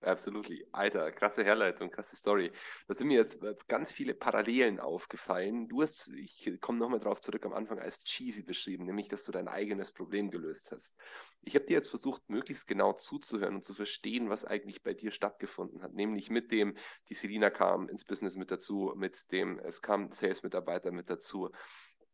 Absolutely. 0.00 0.64
Alter, 0.70 1.10
krasse 1.10 1.42
Herleitung, 1.42 1.90
krasse 1.90 2.14
Story. 2.14 2.52
Da 2.86 2.94
sind 2.94 3.08
mir 3.08 3.18
jetzt 3.18 3.42
äh, 3.42 3.56
ganz 3.66 3.90
viele 3.90 4.14
Parallelen 4.14 4.78
aufgefallen. 4.78 5.68
Du 5.68 5.82
hast, 5.82 6.08
ich 6.14 6.60
komme 6.60 6.78
nochmal 6.78 7.00
drauf 7.00 7.20
zurück, 7.20 7.44
am 7.44 7.52
Anfang 7.52 7.80
als 7.80 8.04
cheesy 8.04 8.44
beschrieben, 8.44 8.84
nämlich, 8.84 9.08
dass 9.08 9.24
du 9.24 9.32
dein 9.32 9.48
eigenes 9.48 9.90
Problem 9.90 10.30
gelöst 10.30 10.70
hast. 10.70 10.94
Ich 11.42 11.56
habe 11.56 11.66
dir 11.66 11.74
jetzt 11.74 11.88
versucht, 11.88 12.22
möglichst 12.28 12.68
genau 12.68 12.92
zuzuhören 12.92 13.56
und 13.56 13.64
zu 13.64 13.74
verstehen, 13.74 14.30
was 14.30 14.44
eigentlich 14.44 14.84
bei 14.84 14.94
dir 14.94 15.10
stattgefunden 15.10 15.82
hat. 15.82 15.94
Nämlich 15.94 16.30
mit 16.30 16.52
dem, 16.52 16.76
die 17.08 17.14
Selina 17.14 17.50
kam 17.50 17.88
ins 17.88 18.04
Business 18.04 18.36
mit 18.36 18.52
dazu, 18.52 18.92
mit 18.96 19.32
dem, 19.32 19.58
es 19.58 19.82
kam 19.82 20.12
Sales-Mitarbeiter 20.12 20.92
mit 20.92 21.10
dazu 21.10 21.50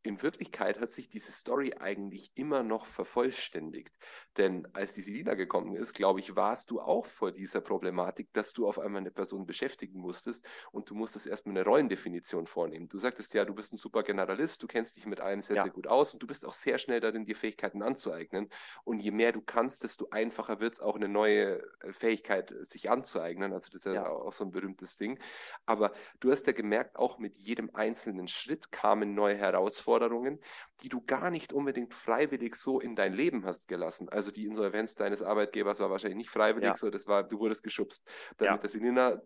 in 0.05 0.23
Wirklichkeit 0.23 0.79
hat 0.81 0.91
sich 0.91 1.09
diese 1.09 1.33
Story 1.33 1.75
eigentlich 1.81 2.31
immer 2.35 2.63
noch 2.63 2.85
vervollständigt. 2.85 3.97
Denn 4.37 4.69
als 4.75 4.93
die 4.93 5.01
Selina 5.01 5.33
gekommen 5.33 5.75
ist, 5.75 5.95
glaube 5.95 6.21
ich, 6.21 6.37
warst 6.37 6.71
du 6.71 6.81
auch 6.81 7.07
vor 7.07 7.33
dieser 7.33 7.63
Problematik, 7.63 8.31
dass 8.35 8.53
du 8.53 8.69
auf 8.69 8.79
einmal 8.79 9.01
eine 9.01 9.11
Person 9.11 9.47
beschäftigen 9.47 9.99
musstest 9.99 10.47
und 10.73 10.91
du 10.91 10.95
musstest 10.95 11.27
erstmal 11.27 11.57
eine 11.57 11.65
Rollendefinition 11.65 12.47
vornehmen. 12.47 12.87
Du 12.89 12.99
sagtest 12.99 13.33
ja, 13.33 13.47
du 13.47 13.55
bist 13.55 13.73
ein 13.73 13.79
super 13.79 14.03
Generalist, 14.03 14.63
du 14.63 14.67
kennst 14.67 14.99
dich 14.99 15.07
mit 15.07 15.21
allem 15.21 15.41
sehr, 15.41 15.57
ja. 15.57 15.63
sehr 15.63 15.73
gut 15.73 15.87
aus 15.87 16.13
und 16.13 16.23
du 16.23 16.27
bist 16.27 16.45
auch 16.45 16.53
sehr 16.53 16.77
schnell 16.77 17.01
darin, 17.01 17.25
dir 17.25 17.35
Fähigkeiten 17.35 17.81
anzueignen. 17.81 18.51
Und 18.85 18.99
je 18.99 19.11
mehr 19.11 19.33
du 19.33 19.41
kannst, 19.41 19.85
desto 19.85 20.09
einfacher 20.11 20.61
wird 20.61 20.75
es 20.75 20.81
auch 20.81 20.97
eine 20.97 21.09
neue 21.09 21.63
äh, 21.81 21.93
Fähigkeit 21.93 22.51
äh, 22.51 22.63
sich 22.63 22.91
anzueignen. 22.91 23.55
Also 23.55 23.71
das 23.71 23.87
ist 23.87 23.87
ja, 23.87 23.95
ja 23.95 24.09
auch 24.11 24.35
so 24.35 24.45
ein 24.45 24.51
berühmtes 24.51 24.99
Ding. 24.99 25.19
Aber 25.65 25.95
du 26.21 26.31
hast 26.31 26.47
ja 26.47 26.53
gemerkt, 26.53 26.97
auch 26.97 27.17
mit 27.19 27.37
jedem 27.37 27.71
einzelnen 27.73 28.29
Schritt 28.29 28.71
kamen 28.71 29.15
neue 29.15 29.39
Herausforderungen 29.39 29.94
Herausforderungen, 29.95 30.41
die 30.83 30.89
du 30.89 31.01
gar 31.01 31.31
nicht 31.31 31.53
unbedingt 31.53 31.95
freiwillig 31.95 32.57
so 32.57 32.81
in 32.81 32.97
dein 32.97 33.13
Leben 33.13 33.45
hast 33.45 33.69
gelassen. 33.69 34.09
Also 34.09 34.31
die 34.31 34.45
Insolvenz 34.45 34.95
deines 34.97 35.23
Arbeitgebers 35.23 35.81
war 35.81 35.91
wahrscheinlich 35.91 36.19
nicht 36.19 36.31
freiwillig, 36.31 36.69
ja. 36.71 36.77
so 36.77 36.91
das 36.91 37.07
war, 37.07 37.23
du 37.23 37.39
wurdest 37.39 37.63
geschubst. 37.63 38.05
Dann 38.37 38.47
ja. 38.47 38.53
mit 38.53 38.63
der 38.63 38.71
Selina, 38.71 39.23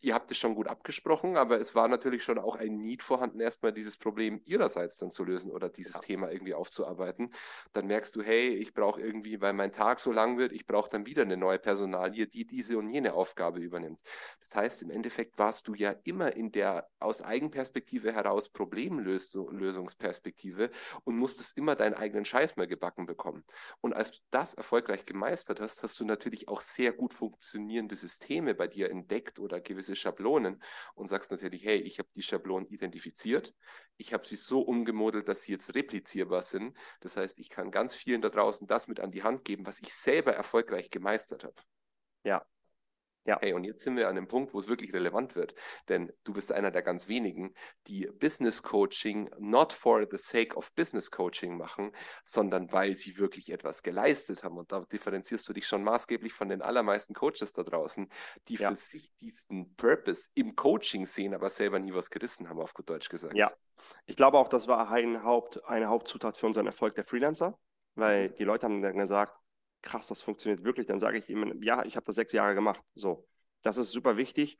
ihr 0.00 0.14
habt 0.14 0.30
es 0.30 0.38
schon 0.38 0.54
gut 0.54 0.66
abgesprochen, 0.66 1.36
aber 1.36 1.60
es 1.60 1.74
war 1.74 1.88
natürlich 1.88 2.24
schon 2.24 2.38
auch 2.38 2.56
ein 2.56 2.78
Need 2.78 3.02
vorhanden, 3.02 3.40
erstmal 3.40 3.72
dieses 3.72 3.96
Problem 3.96 4.40
ihrerseits 4.44 4.98
dann 4.98 5.10
zu 5.10 5.24
lösen 5.24 5.50
oder 5.50 5.68
dieses 5.68 5.96
ja. 5.96 6.00
Thema 6.00 6.30
irgendwie 6.30 6.54
aufzuarbeiten. 6.54 7.34
Dann 7.74 7.86
merkst 7.86 8.16
du, 8.16 8.22
hey, 8.22 8.48
ich 8.48 8.72
brauche 8.72 9.00
irgendwie, 9.00 9.40
weil 9.40 9.52
mein 9.52 9.72
Tag 9.72 10.00
so 10.00 10.10
lang 10.10 10.38
wird, 10.38 10.52
ich 10.52 10.66
brauche 10.66 10.88
dann 10.90 11.06
wieder 11.06 11.22
eine 11.22 11.36
neue 11.36 11.58
Personalie, 11.58 12.26
die 12.26 12.46
diese 12.46 12.78
und 12.78 12.88
jene 12.88 13.12
Aufgabe 13.12 13.60
übernimmt. 13.60 14.00
Das 14.40 14.56
heißt, 14.56 14.82
im 14.82 14.90
Endeffekt 14.90 15.38
warst 15.38 15.68
du 15.68 15.74
ja 15.74 15.94
immer 16.04 16.34
in 16.34 16.50
der 16.50 16.88
aus 16.98 17.20
Eigenperspektive 17.20 18.12
heraus 18.12 18.48
Problemlösungs 18.48 19.96
Perspektive 19.96 20.70
und 21.04 21.16
musstest 21.16 21.56
immer 21.56 21.76
deinen 21.76 21.94
eigenen 21.94 22.24
Scheiß 22.24 22.56
mehr 22.56 22.66
gebacken 22.66 23.06
bekommen. 23.06 23.44
Und 23.80 23.94
als 23.94 24.12
du 24.12 24.18
das 24.30 24.54
erfolgreich 24.54 25.04
gemeistert 25.04 25.60
hast, 25.60 25.82
hast 25.82 25.98
du 26.00 26.04
natürlich 26.04 26.48
auch 26.48 26.60
sehr 26.60 26.92
gut 26.92 27.14
funktionierende 27.14 27.96
Systeme 27.96 28.54
bei 28.54 28.66
dir 28.66 28.90
entdeckt 28.90 29.38
oder 29.38 29.60
gewisse 29.60 29.96
Schablonen 29.96 30.62
und 30.94 31.08
sagst 31.08 31.30
natürlich, 31.30 31.64
hey, 31.64 31.78
ich 31.78 31.98
habe 31.98 32.08
die 32.14 32.22
Schablonen 32.22 32.68
identifiziert, 32.68 33.54
ich 33.96 34.12
habe 34.12 34.26
sie 34.26 34.36
so 34.36 34.60
umgemodelt, 34.60 35.28
dass 35.28 35.42
sie 35.42 35.52
jetzt 35.52 35.74
replizierbar 35.74 36.42
sind. 36.42 36.76
Das 37.00 37.16
heißt, 37.16 37.38
ich 37.38 37.50
kann 37.50 37.70
ganz 37.70 37.94
vielen 37.94 38.22
da 38.22 38.28
draußen 38.28 38.66
das 38.66 38.88
mit 38.88 39.00
an 39.00 39.10
die 39.10 39.22
Hand 39.22 39.44
geben, 39.44 39.66
was 39.66 39.80
ich 39.80 39.92
selber 39.92 40.32
erfolgreich 40.32 40.90
gemeistert 40.90 41.44
habe. 41.44 41.60
Ja, 42.24 42.44
ja. 43.28 43.38
Hey, 43.40 43.52
und 43.52 43.64
jetzt 43.64 43.82
sind 43.82 43.96
wir 43.96 44.08
an 44.08 44.16
dem 44.16 44.26
Punkt, 44.26 44.54
wo 44.54 44.58
es 44.58 44.68
wirklich 44.68 44.94
relevant 44.94 45.36
wird. 45.36 45.54
Denn 45.88 46.10
du 46.24 46.32
bist 46.32 46.50
einer 46.50 46.70
der 46.70 46.82
ganz 46.82 47.08
wenigen, 47.08 47.54
die 47.86 48.06
Business 48.06 48.62
Coaching 48.62 49.30
not 49.38 49.72
for 49.72 50.06
the 50.10 50.16
sake 50.16 50.56
of 50.56 50.74
Business 50.74 51.10
Coaching 51.10 51.56
machen, 51.58 51.92
sondern 52.24 52.72
weil 52.72 52.94
sie 52.94 53.18
wirklich 53.18 53.52
etwas 53.52 53.82
geleistet 53.82 54.44
haben. 54.44 54.56
Und 54.56 54.72
da 54.72 54.80
differenzierst 54.80 55.46
du 55.48 55.52
dich 55.52 55.66
schon 55.66 55.84
maßgeblich 55.84 56.32
von 56.32 56.48
den 56.48 56.62
allermeisten 56.62 57.12
Coaches 57.12 57.52
da 57.52 57.62
draußen, 57.62 58.10
die 58.48 58.54
ja. 58.54 58.70
für 58.70 58.76
sich 58.76 59.12
diesen 59.20 59.74
Purpose 59.76 60.28
im 60.34 60.56
Coaching 60.56 61.04
sehen, 61.04 61.34
aber 61.34 61.50
selber 61.50 61.78
nie 61.78 61.92
was 61.92 62.10
gerissen 62.10 62.48
haben, 62.48 62.60
auf 62.60 62.72
gut 62.72 62.88
Deutsch 62.88 63.10
gesagt. 63.10 63.36
Ja, 63.36 63.50
ich 64.06 64.16
glaube 64.16 64.38
auch, 64.38 64.48
das 64.48 64.68
war 64.68 64.90
ein 64.90 65.22
Haupt, 65.22 65.64
eine 65.66 65.88
Hauptzutat 65.88 66.38
für 66.38 66.46
unseren 66.46 66.66
Erfolg 66.66 66.94
der 66.94 67.04
Freelancer, 67.04 67.58
weil 67.94 68.30
mhm. 68.30 68.34
die 68.36 68.44
Leute 68.44 68.64
haben 68.64 68.80
dann 68.80 68.96
gesagt, 68.96 69.38
krass, 69.82 70.06
das 70.08 70.22
funktioniert 70.22 70.64
wirklich, 70.64 70.86
dann 70.86 71.00
sage 71.00 71.18
ich 71.18 71.28
ihm, 71.28 71.62
ja, 71.62 71.84
ich 71.84 71.96
habe 71.96 72.06
das 72.06 72.16
sechs 72.16 72.32
Jahre 72.32 72.54
gemacht. 72.54 72.80
So, 72.94 73.26
das 73.62 73.78
ist 73.78 73.92
super 73.92 74.16
wichtig. 74.16 74.58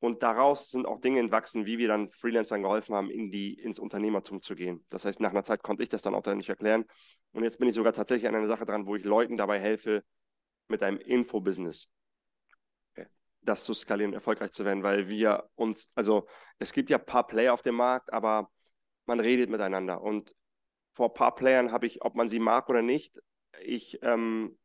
Und 0.00 0.22
daraus 0.22 0.70
sind 0.70 0.86
auch 0.86 1.00
Dinge 1.00 1.18
entwachsen, 1.18 1.66
wie 1.66 1.78
wir 1.78 1.88
dann 1.88 2.08
Freelancern 2.08 2.62
geholfen 2.62 2.94
haben, 2.94 3.10
in 3.10 3.32
die, 3.32 3.54
ins 3.54 3.80
Unternehmertum 3.80 4.42
zu 4.42 4.54
gehen. 4.54 4.84
Das 4.90 5.04
heißt, 5.04 5.18
nach 5.18 5.30
einer 5.30 5.42
Zeit 5.42 5.62
konnte 5.62 5.82
ich 5.82 5.88
das 5.88 6.02
dann 6.02 6.14
auch 6.14 6.24
nicht 6.26 6.48
erklären. 6.48 6.84
Und 7.32 7.42
jetzt 7.42 7.58
bin 7.58 7.68
ich 7.68 7.74
sogar 7.74 7.92
tatsächlich 7.92 8.28
an 8.28 8.36
einer 8.36 8.46
Sache 8.46 8.64
dran, 8.64 8.86
wo 8.86 8.94
ich 8.94 9.04
Leuten 9.04 9.36
dabei 9.36 9.58
helfe, 9.58 10.04
mit 10.68 10.82
einem 10.82 10.98
Infobusiness 10.98 11.88
das 13.48 13.64
zu 13.64 13.74
skalieren, 13.74 14.12
erfolgreich 14.12 14.52
zu 14.52 14.64
werden, 14.64 14.82
weil 14.82 15.08
wir 15.08 15.48
uns, 15.54 15.90
also 15.94 16.26
es 16.58 16.72
gibt 16.72 16.90
ja 16.90 16.98
ein 16.98 17.06
paar 17.06 17.26
Player 17.26 17.52
auf 17.52 17.62
dem 17.62 17.76
Markt, 17.76 18.12
aber 18.12 18.50
man 19.06 19.20
redet 19.20 19.50
miteinander. 19.50 20.02
Und 20.02 20.34
vor 20.92 21.08
ein 21.08 21.14
paar 21.14 21.34
Playern 21.34 21.72
habe 21.72 21.86
ich, 21.86 22.02
ob 22.02 22.14
man 22.14 22.28
sie 22.28 22.40
mag 22.40 22.68
oder 22.68 22.82
nicht, 22.82 23.20
ich 23.62 23.98
ähm, 24.02 24.56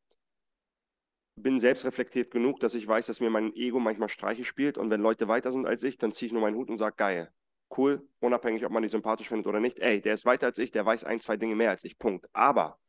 bin 1.36 1.60
selbstreflektiert 1.60 2.32
genug, 2.32 2.60
dass 2.60 2.76
ich 2.76 2.88
weiß, 2.88 3.08
dass 3.08 3.20
mir 3.20 3.30
mein 3.30 3.56
Ego 3.56 3.80
manchmal 3.80 4.10
Streiche 4.10 4.46
spielt 4.46 4.78
und 4.78 4.90
wenn 4.90 5.02
Leute 5.02 5.28
weiter 5.28 5.52
sind 5.52 5.66
als 5.66 5.84
ich, 5.84 5.98
dann 5.98 6.12
ziehe 6.12 6.28
ich 6.28 6.34
nur 6.34 6.42
meinen 6.42 6.56
Hut 6.56 6.70
und 6.70 6.78
sage, 6.78 6.96
geil, 6.96 7.32
cool, 7.78 8.08
unabhängig, 8.20 8.66
ob 8.66 8.72
man 8.72 8.84
die 8.84 8.90
sympathisch 8.90 9.30
findet 9.30 9.48
oder 9.48 9.60
nicht. 9.60 9.80
Ey, 9.80 10.02
der 10.02 10.14
ist 10.14 10.26
weiter 10.26 10.48
als 10.48 10.58
ich, 10.58 10.72
der 10.72 10.86
weiß 10.86 11.04
ein, 11.06 11.20
zwei 11.20 11.38
Dinge 11.38 11.56
mehr 11.56 11.72
als 11.72 11.84
ich, 11.84 11.98
Punkt. 11.98 12.28
Aber 12.34 12.80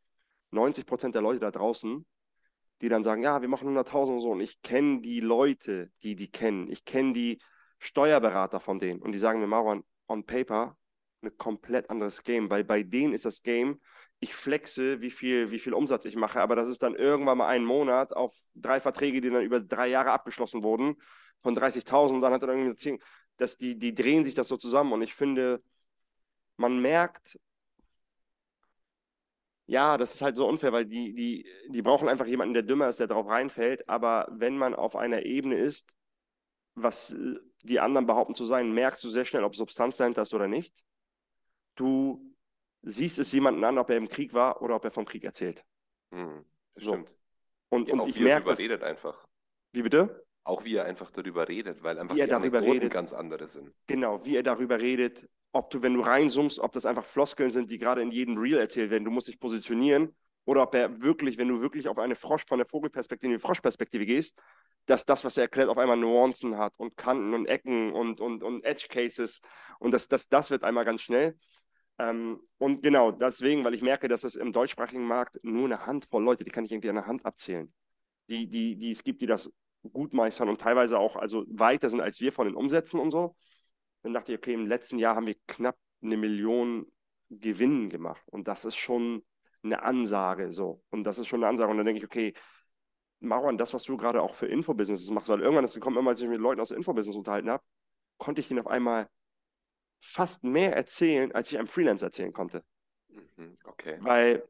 90 0.51 0.87
Prozent 0.87 1.15
der 1.15 1.23
Leute 1.23 1.41
da 1.41 1.51
draußen, 1.51 2.07
die 2.81 2.89
dann 2.89 3.03
sagen, 3.03 3.23
ja, 3.23 3.41
wir 3.41 3.49
machen 3.49 3.69
100.000 3.69 4.15
und 4.15 4.21
so 4.21 4.31
und 4.33 4.41
ich 4.41 4.61
kenne 4.63 5.01
die 5.01 5.21
Leute, 5.21 5.91
die 6.03 6.17
die 6.17 6.31
kennen. 6.31 6.71
Ich 6.71 6.85
kenne 6.85 7.13
die 7.13 7.41
Steuerberater 7.79 8.61
von 8.61 8.79
denen 8.79 9.01
und 9.01 9.13
die 9.13 9.19
sagen 9.19 9.41
mir, 9.41 9.47
Marwan, 9.47 9.85
on 10.09 10.25
paper, 10.25 10.77
ein 11.23 11.37
komplett 11.39 11.89
anderes 11.89 12.23
Game, 12.23 12.51
weil 12.51 12.65
bei 12.65 12.83
denen 12.83 13.15
ist 13.15 13.25
das 13.25 13.43
Game, 13.43 13.81
ich 14.21 14.35
flexe, 14.35 15.01
wie 15.01 15.11
viel, 15.11 15.51
wie 15.51 15.59
viel 15.59 15.75
Umsatz 15.75 16.05
ich 16.07 16.17
mache, 16.17 16.41
aber 16.41 16.57
das 16.57 16.69
ist 16.69 16.83
dann 16.83 16.95
irgendwann 16.95 17.39
mal 17.39 17.49
ein 17.49 17.65
Monat 17.65 18.13
auf 18.15 18.35
drei 18.55 18.81
Verträge, 18.81 19.21
die 19.21 19.31
dann 19.31 19.43
über 19.45 19.61
drei 19.61 19.89
Jahre 19.89 20.13
abgeschlossen 20.13 20.63
wurden, 20.63 20.97
von 21.43 21.55
30.000 21.55 22.17
und 22.17 22.23
dann 22.23 22.33
hat 22.33 22.43
er 22.43 22.49
irgendwie 22.49 22.77
10, 22.77 22.99
dass 23.37 23.59
die, 23.59 23.79
die 23.79 23.95
drehen 23.95 24.25
sich 24.25 24.35
das 24.35 24.49
so 24.49 24.57
zusammen 24.57 24.93
und 24.93 25.03
ich 25.03 25.15
finde, 25.15 25.63
man 26.57 26.81
merkt, 26.81 27.39
ja, 29.67 29.97
das 29.97 30.15
ist 30.15 30.23
halt 30.23 30.37
so 30.37 30.47
unfair, 30.47 30.73
weil 30.73 30.85
die, 30.87 31.15
die, 31.15 31.47
die 31.69 31.83
brauchen 31.83 32.09
einfach 32.09 32.27
jemanden, 32.27 32.55
der 32.55 32.63
dümmer 32.63 32.89
ist, 32.89 33.01
der 33.01 33.07
drauf 33.07 33.27
reinfällt, 33.29 33.89
aber 33.89 34.29
wenn 34.31 34.59
man 34.59 34.75
auf 34.75 34.97
einer 34.97 35.25
Ebene 35.25 35.57
ist, 35.57 35.97
was 36.75 37.17
die 37.63 37.81
anderen 37.81 38.07
behaupten 38.07 38.35
zu 38.35 38.45
sein, 38.45 38.73
merkst 38.73 39.03
du 39.05 39.11
sehr 39.11 39.25
schnell, 39.25 39.45
ob 39.45 39.57
Substanz 39.57 39.97
dahinter 39.97 40.23
ist 40.23 40.35
oder 40.35 40.49
nicht. 40.49 40.85
Du 41.77 42.34
siehst 42.85 43.19
es 43.19 43.33
jemanden 43.33 43.65
an, 43.65 43.79
ob 43.79 43.91
er 43.91 43.97
im 43.97 44.09
Krieg 44.09 44.33
war 44.35 44.63
oder 44.63 44.77
ob 44.77 44.85
er 44.85 44.91
vom 44.91 45.05
Krieg 45.05 45.25
erzählt. 45.25 45.65
Hm, 46.13 46.45
das 46.75 46.85
so. 46.85 46.93
stimmt. 46.93 47.19
Und, 47.71 47.89
ja, 47.89 47.95
und 47.95 48.09
ich 48.09 48.21
merke 48.21 48.49
das. 48.49 48.59
redet 48.59 48.83
einfach. 48.83 49.27
Wie 49.73 49.83
bitte? 49.83 50.25
Auch 50.45 50.65
wie 50.65 50.77
er 50.77 50.85
einfach 50.85 51.11
darüber 51.11 51.49
redet, 51.49 51.83
weil 51.83 51.99
einfach 51.99 52.15
wie 52.15 52.21
er 52.21 52.27
die 52.27 52.33
darüber 52.33 52.61
redet, 52.61 52.93
ganz 52.93 53.13
andere 53.13 53.47
sind. 53.47 53.75
Genau, 53.87 54.25
wie 54.25 54.37
er 54.37 54.43
darüber 54.43 54.81
redet, 54.81 55.27
ob 55.53 55.71
du, 55.71 55.83
wenn 55.83 55.95
du 55.95 56.01
reinzoomst, 56.01 56.59
ob 56.59 56.73
das 56.73 56.85
einfach 56.85 57.05
Floskeln 57.05 57.51
sind, 57.51 57.71
die 57.71 57.79
gerade 57.79 58.03
in 58.03 58.11
jedem 58.11 58.37
Reel 58.37 58.59
erzählt 58.59 58.91
werden, 58.91 59.05
du 59.05 59.11
musst 59.11 59.29
dich 59.29 59.41
positionieren, 59.41 60.15
oder 60.45 60.63
ob 60.63 60.75
er 60.75 61.01
wirklich, 61.01 61.39
wenn 61.39 61.49
du 61.49 61.61
wirklich 61.61 61.89
auf 61.89 61.99
eine 61.99 62.15
Frosch 62.17 62.45
von 62.47 62.59
der 62.59 62.67
Vogelperspektive 62.67 63.33
in 63.33 63.39
die 63.39 63.43
Froschperspektive 63.43 64.05
gehst, 64.05 64.39
dass 64.87 65.07
das, 65.07 65.25
was 65.25 65.39
er 65.39 65.45
erklärt, 65.45 65.71
auf 65.71 65.79
einmal 65.79 65.97
Nuancen 65.97 66.59
hat 66.59 66.75
und 66.77 66.97
Kanten 66.97 67.33
und 67.33 67.47
Ecken 67.47 67.93
und, 67.93 68.21
und, 68.21 68.43
und 68.43 68.65
Edge 68.65 68.87
Cases 68.91 69.41
und 69.79 69.93
das, 69.93 70.09
das, 70.09 70.29
das 70.29 70.51
wird 70.51 70.63
einmal 70.63 70.85
ganz 70.85 71.01
schnell. 71.01 71.39
Ähm, 71.99 72.41
und 72.59 72.83
genau 72.83 73.13
deswegen, 73.13 73.65
weil 73.65 73.75
ich 73.75 73.83
merke, 73.83 74.09
dass 74.09 74.25
es 74.25 74.37
im 74.37 74.53
deutschsprachigen 74.53 75.07
Markt 75.07 75.39
nur 75.43 75.67
eine 75.67 75.87
Handvoll 75.87 76.25
Leute, 76.25 76.45
die 76.45 76.51
kann 76.51 76.65
ich 76.65 76.73
irgendwie 76.73 76.89
an 76.89 76.97
der 76.97 77.07
Hand 77.07 77.25
abzählen, 77.25 77.73
die, 78.29 78.49
die, 78.49 78.77
die 78.77 78.91
es 78.91 79.05
gibt, 79.05 79.23
die 79.23 79.27
das 79.27 79.53
gut 79.93 80.13
meistern 80.13 80.49
und 80.49 80.61
teilweise 80.61 80.99
auch 80.99 81.17
also 81.17 81.45
weiter 81.49 81.91
sind 81.91 82.01
als 82.01 82.21
wir 82.21 82.33
von 82.33 82.47
den 82.47 82.57
Umsätzen 82.57 82.99
und 82.99 83.11
so. 83.11 83.37
Dann 84.03 84.13
dachte 84.13 84.33
ich, 84.33 84.39
okay, 84.39 84.55
im 84.55 84.67
letzten 84.67 84.99
Jahr 84.99 85.15
haben 85.15 85.27
wir 85.27 85.37
knapp 85.47 85.77
eine 86.03 86.17
Million 86.17 86.87
Gewinnen 87.31 87.89
gemacht. 87.89 88.23
Und 88.27 88.49
das 88.49 88.65
ist 88.65 88.77
schon 88.77 89.25
eine 89.63 89.83
Ansage 89.83 90.53
so. 90.53 90.83
Und 90.91 91.05
das 91.05 91.19
ist 91.19 91.27
schon 91.27 91.41
eine 91.41 91.49
Ansage. 91.49 91.71
Und 91.71 91.79
dann 91.79 91.87
denke 91.87 91.99
ich, 91.99 92.05
okay, 92.05 92.35
Marwan, 93.21 93.57
das, 93.57 93.73
was 93.73 93.85
du 93.85 93.97
gerade 93.97 94.23
auch 94.23 94.35
für 94.35 94.47
Infobusinesses 94.47 95.11
machst, 95.11 95.29
weil 95.29 95.41
irgendwann 95.41 95.65
ist 95.65 95.75
gekommen, 95.75 95.97
immer 95.97 96.11
als 96.11 96.21
ich 96.21 96.27
mich 96.27 96.37
mit 96.37 96.43
Leuten 96.43 96.61
aus 96.61 96.71
Infobusiness 96.71 97.17
unterhalten 97.17 97.51
habe, 97.51 97.65
konnte 98.19 98.41
ich 98.41 98.49
denen 98.49 98.61
auf 98.61 98.67
einmal 98.67 99.09
fast 100.05 100.45
mehr 100.45 100.77
erzählen, 100.77 101.33
als 101.33 101.51
ich 101.51 101.59
einem 101.59 101.67
Freelancer 101.67 102.07
erzählen 102.07 102.33
konnte. 102.33 102.63
Mhm, 103.09 103.59
okay. 103.65 103.97
Weil 104.01 104.47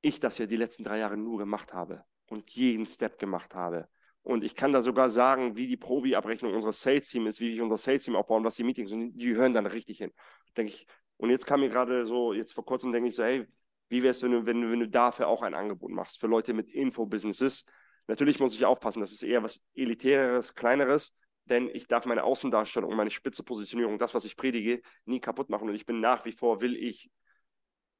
ich 0.00 0.18
das 0.20 0.38
ja 0.38 0.46
die 0.46 0.56
letzten 0.56 0.84
drei 0.84 0.98
Jahre 0.98 1.16
nur 1.16 1.38
gemacht 1.38 1.74
habe 1.74 2.04
und 2.28 2.48
jeden 2.50 2.86
Step 2.86 3.18
gemacht 3.18 3.54
habe. 3.54 3.88
Und 4.22 4.42
ich 4.42 4.56
kann 4.56 4.72
da 4.72 4.82
sogar 4.82 5.10
sagen, 5.10 5.56
wie 5.56 5.68
die 5.68 5.76
Provi-Abrechnung 5.76 6.52
unseres 6.54 6.82
Sales-Team 6.82 7.26
ist, 7.26 7.38
wie 7.40 7.54
ich 7.54 7.60
unser 7.60 7.76
Sales-Team 7.76 8.16
aufbauen, 8.16 8.42
was 8.44 8.56
die 8.56 8.64
Meetings 8.64 8.90
sind. 8.90 9.16
Die 9.16 9.36
hören 9.36 9.54
dann 9.54 9.66
richtig 9.66 9.98
hin. 9.98 10.12
Denke 10.56 10.72
ich. 10.72 10.86
Und 11.18 11.30
jetzt 11.30 11.46
kam 11.46 11.60
mir 11.60 11.68
gerade 11.68 12.06
so, 12.06 12.32
jetzt 12.32 12.52
vor 12.52 12.64
kurzem 12.64 12.92
denke 12.92 13.08
ich 13.08 13.14
so, 13.14 13.22
hey, 13.22 13.46
wie 13.88 14.02
wäre 14.02 14.10
es, 14.10 14.22
wenn 14.22 14.32
du, 14.32 14.46
wenn, 14.46 14.60
du, 14.60 14.70
wenn 14.70 14.80
du 14.80 14.88
dafür 14.88 15.28
auch 15.28 15.42
ein 15.42 15.54
Angebot 15.54 15.90
machst 15.90 16.18
für 16.18 16.26
Leute 16.26 16.54
mit 16.54 16.68
Info-Businesses? 16.70 17.64
Natürlich 18.08 18.40
muss 18.40 18.54
ich 18.54 18.64
aufpassen, 18.64 19.00
das 19.00 19.12
ist 19.12 19.22
eher 19.22 19.42
was 19.42 19.60
Elitäres, 19.74 20.54
Kleineres, 20.54 21.14
denn 21.46 21.70
ich 21.72 21.86
darf 21.86 22.06
meine 22.06 22.24
Außendarstellung, 22.24 22.94
meine 22.94 23.10
spitze 23.10 23.42
Positionierung, 23.42 23.98
das, 23.98 24.14
was 24.14 24.24
ich 24.24 24.36
predige, 24.36 24.82
nie 25.04 25.20
kaputt 25.20 25.48
machen. 25.48 25.68
Und 25.68 25.74
ich 25.74 25.86
bin 25.86 26.00
nach 26.00 26.24
wie 26.24 26.32
vor, 26.32 26.60
will 26.60 26.76
ich, 26.76 27.10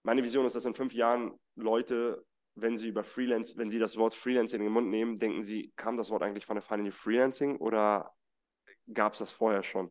meine 0.02 0.22
Vision 0.22 0.46
ist, 0.46 0.54
dass 0.54 0.64
in 0.64 0.74
fünf 0.74 0.92
Jahren 0.92 1.38
Leute, 1.54 2.24
wenn 2.54 2.76
sie 2.76 2.88
über 2.88 3.04
Freelance, 3.04 3.56
wenn 3.56 3.70
sie 3.70 3.78
das 3.78 3.96
Wort 3.96 4.14
Freelancing 4.14 4.60
in 4.60 4.66
den 4.66 4.72
Mund 4.72 4.88
nehmen, 4.88 5.18
denken 5.18 5.44
sie, 5.44 5.72
kam 5.76 5.96
das 5.96 6.10
Wort 6.10 6.22
eigentlich 6.22 6.46
von 6.46 6.56
der 6.56 6.62
Finally 6.62 6.92
Freelancing 6.92 7.56
oder 7.56 8.12
gab 8.92 9.14
es 9.14 9.20
das 9.20 9.30
vorher 9.30 9.62
schon? 9.62 9.90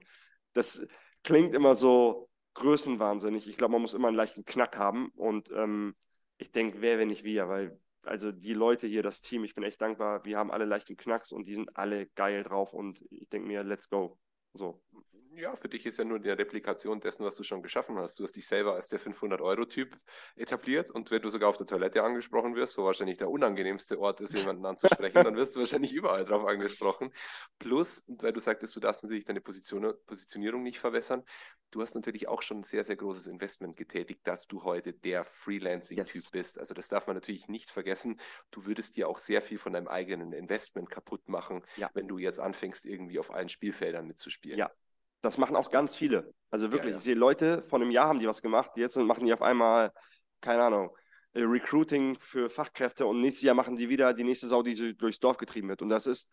Das 0.54 0.86
klingt 1.24 1.54
immer 1.54 1.76
so 1.76 2.30
größenwahnsinnig. 2.56 3.48
Ich 3.48 3.58
glaube, 3.58 3.74
man 3.74 3.82
muss 3.82 3.94
immer 3.94 4.08
einen 4.08 4.18
leichten 4.18 4.46
Knack 4.46 4.78
haben 4.78 5.10
und 5.16 5.50
ähm, 5.52 5.96
ich 6.38 6.52
denke, 6.52 6.82
wer, 6.82 6.98
wenn 6.98 7.10
nicht 7.10 7.24
wir, 7.24 7.48
weil 7.48 7.80
also 8.08 8.32
die 8.32 8.54
Leute 8.54 8.88
hier, 8.88 9.04
das 9.04 9.22
Team, 9.22 9.44
ich 9.44 9.56
bin 9.56 9.64
echt 9.64 9.82
dankbar. 9.82 10.24
Wir 10.26 10.38
haben 10.38 10.52
alle 10.52 10.66
leichten 10.66 10.98
Knacks 10.98 11.32
und 11.32 11.48
die 11.48 11.56
sind 11.56 11.76
alle 11.78 12.08
geil 12.16 12.44
drauf 12.44 12.74
und 12.74 13.02
ich 13.10 13.30
denke 13.30 13.48
mir, 13.48 13.64
let's 13.64 13.90
go. 13.90 14.18
So 14.54 14.82
ja, 15.38 15.56
für 15.56 15.70
dich 15.70 15.86
ist 15.86 15.98
ja 15.98 16.06
nur 16.06 16.20
die 16.20 16.30
Replikation 16.30 17.00
dessen, 17.00 17.26
was 17.26 17.36
du 17.36 17.44
schon 17.44 17.62
geschaffen 17.62 17.98
hast. 17.98 18.20
Du 18.20 18.24
hast 18.24 18.36
dich 18.36 18.48
selber 18.48 18.74
als 18.74 18.90
der 18.90 19.00
500-Euro-Typ 19.00 19.98
etabliert 20.36 20.92
und 20.92 21.12
wenn 21.12 21.22
du 21.22 21.30
sogar 21.30 21.50
auf 21.50 21.58
der 21.58 21.66
Toilette 21.66 22.04
angesprochen 22.04 22.56
wirst, 22.56 22.78
wo 22.78 22.86
wahrscheinlich 22.86 23.18
der 23.18 23.30
unangenehmste 23.30 24.00
Ort 24.00 24.22
ist, 24.22 24.34
jemanden 24.34 24.66
anzusprechen, 24.66 25.24
dann 25.24 25.36
wirst 25.36 25.56
du 25.56 25.60
wahrscheinlich 25.60 25.94
überall 25.94 26.26
drauf 26.26 26.46
angesprochen. 26.46 27.14
Plus, 27.60 28.04
weil 28.08 28.34
du 28.34 28.40
sagtest, 28.40 28.76
du 28.76 28.80
darfst 28.80 29.04
natürlich 29.04 29.26
deine 29.26 29.42
Position, 29.42 29.94
Positionierung 30.06 30.64
nicht 30.64 30.80
verwässern, 30.80 31.24
du 31.72 31.82
hast 31.82 31.96
natürlich 31.96 32.28
auch 32.28 32.42
schon 32.42 32.60
ein 32.60 32.64
sehr, 32.64 32.84
sehr 32.84 32.96
großes 32.96 33.28
Investment 33.28 33.76
getätigt, 33.76 34.22
dass 34.24 34.48
du 34.48 34.64
heute 34.64 34.94
der 34.94 35.26
Freelancing-Typ 35.26 36.16
yes. 36.16 36.30
bist. 36.32 36.60
Also 36.60 36.74
das 36.74 36.88
darf 36.88 37.08
man 37.08 37.16
natürlich 37.16 37.48
nicht 37.48 37.70
vergessen. 37.70 38.20
Du 38.52 38.66
würdest 38.66 38.96
dir 38.96 39.10
auch 39.10 39.20
sehr 39.20 39.42
viel 39.42 39.58
von 39.58 39.74
deinem 39.74 39.88
eigenen 39.88 40.32
Investment 40.32 40.90
kaputt 40.90 41.28
machen, 41.28 41.66
ja. 41.76 41.90
wenn 41.94 42.08
du 42.08 42.18
jetzt 42.18 42.40
anfängst, 42.40 42.86
irgendwie 42.86 43.20
auf 43.20 43.34
allen 43.34 43.50
Spielfeldern 43.50 44.08
mitzuspielen. 44.08 44.58
Ja, 44.58 44.72
das 45.26 45.38
machen 45.38 45.56
auch 45.56 45.72
ganz 45.72 45.96
viele. 45.96 46.34
Also 46.52 46.72
wirklich, 46.72 46.92
ja, 46.92 46.92
ja. 46.92 46.98
ich 46.98 47.04
sehe 47.04 47.16
Leute, 47.16 47.64
vor 47.68 47.82
einem 47.82 47.92
Jahr 47.92 48.08
haben 48.08 48.20
die 48.20 48.28
was 48.28 48.42
gemacht, 48.42 48.72
jetzt 48.76 48.96
machen 48.98 49.26
die 49.26 49.34
auf 49.34 49.42
einmal, 49.42 49.92
keine 50.40 50.64
Ahnung, 50.64 50.96
äh, 51.34 51.42
Recruiting 51.42 52.18
für 52.20 52.50
Fachkräfte 52.50 53.06
und 53.06 53.22
nächstes 53.22 53.44
Jahr 53.44 53.56
machen 53.56 53.76
die 53.76 53.90
wieder 53.90 54.14
die 54.14 54.24
nächste 54.24 54.48
Sau, 54.48 54.62
die 54.62 54.96
durchs 54.96 55.20
Dorf 55.20 55.38
getrieben 55.38 55.68
wird. 55.68 55.82
Und 55.82 55.90
das 55.90 56.06
ist, 56.08 56.30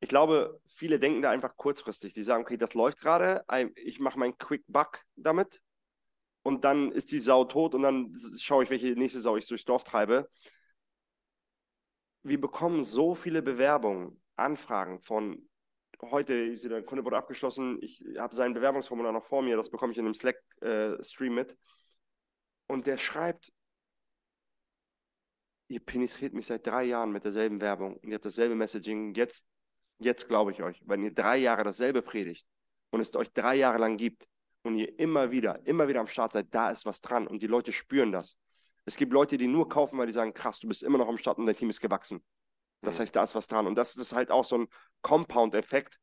ich 0.00 0.08
glaube, 0.08 0.60
viele 0.68 0.98
denken 0.98 1.20
da 1.20 1.30
einfach 1.30 1.56
kurzfristig. 1.56 2.12
Die 2.14 2.22
sagen, 2.22 2.42
okay, 2.42 2.56
das 2.56 2.74
läuft 2.74 3.00
gerade, 3.00 3.44
ich 3.74 4.00
mache 4.00 4.18
meinen 4.18 4.38
Quick 4.38 4.64
Buck 4.68 5.00
damit 5.16 5.60
und 6.42 6.64
dann 6.64 6.92
ist 6.92 7.10
die 7.10 7.20
Sau 7.20 7.44
tot 7.44 7.74
und 7.74 7.82
dann 7.82 8.14
schaue 8.40 8.64
ich, 8.64 8.70
welche 8.70 8.92
nächste 8.92 9.20
Sau 9.20 9.36
ich 9.36 9.46
durchs 9.46 9.64
Dorf 9.64 9.84
treibe. 9.84 10.28
Wir 12.22 12.40
bekommen 12.40 12.84
so 12.84 13.16
viele 13.16 13.42
Bewerbungen, 13.42 14.22
Anfragen 14.36 15.00
von 15.00 15.48
heute 16.10 16.34
ist 16.34 16.64
wieder 16.64 16.76
ein 16.76 16.86
Kunde 16.86 17.04
wurde 17.04 17.16
abgeschlossen. 17.16 17.78
Ich 17.80 18.04
habe 18.18 18.34
sein 18.34 18.54
Bewerbungsformular 18.54 19.12
noch 19.12 19.24
vor 19.24 19.42
mir, 19.42 19.56
das 19.56 19.70
bekomme 19.70 19.92
ich 19.92 19.98
in 19.98 20.04
einem 20.04 20.14
Slack-Stream 20.14 21.32
äh, 21.32 21.34
mit. 21.34 21.56
Und 22.66 22.86
der 22.86 22.98
schreibt, 22.98 23.52
ihr 25.68 25.80
penetriert 25.80 26.34
mich 26.34 26.46
seit 26.46 26.66
drei 26.66 26.84
Jahren 26.84 27.12
mit 27.12 27.24
derselben 27.24 27.60
Werbung 27.60 27.96
und 27.96 28.08
ihr 28.08 28.14
habt 28.14 28.24
dasselbe 28.24 28.54
Messaging. 28.54 29.14
Jetzt, 29.14 29.46
jetzt 29.98 30.28
glaube 30.28 30.52
ich 30.52 30.62
euch, 30.62 30.82
wenn 30.86 31.02
ihr 31.02 31.12
drei 31.12 31.38
Jahre 31.38 31.64
dasselbe 31.64 32.02
predigt 32.02 32.46
und 32.90 33.00
es 33.00 33.14
euch 33.14 33.32
drei 33.32 33.56
Jahre 33.56 33.78
lang 33.78 33.96
gibt 33.96 34.26
und 34.62 34.76
ihr 34.76 34.98
immer 34.98 35.30
wieder, 35.30 35.64
immer 35.66 35.88
wieder 35.88 36.00
am 36.00 36.08
Start 36.08 36.32
seid, 36.32 36.54
da 36.54 36.70
ist 36.70 36.84
was 36.86 37.00
dran 37.00 37.26
und 37.26 37.42
die 37.42 37.46
Leute 37.46 37.72
spüren 37.72 38.12
das. 38.12 38.36
Es 38.84 38.96
gibt 38.96 39.12
Leute, 39.12 39.38
die 39.38 39.46
nur 39.46 39.68
kaufen, 39.68 39.98
weil 39.98 40.06
die 40.06 40.12
sagen, 40.12 40.34
krass, 40.34 40.58
du 40.58 40.68
bist 40.68 40.82
immer 40.82 40.98
noch 40.98 41.08
am 41.08 41.18
Start 41.18 41.38
und 41.38 41.46
dein 41.46 41.56
Team 41.56 41.70
ist 41.70 41.80
gewachsen. 41.80 42.22
Das 42.82 43.00
heißt, 43.00 43.14
da 43.14 43.22
ist 43.22 43.34
was 43.34 43.46
dran. 43.46 43.66
Und 43.66 43.76
das 43.76 43.96
ist 43.96 44.12
halt 44.12 44.30
auch 44.30 44.44
so 44.44 44.58
ein 44.58 44.68
Compound-Effekt, 45.02 45.98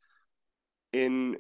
in 0.92 1.38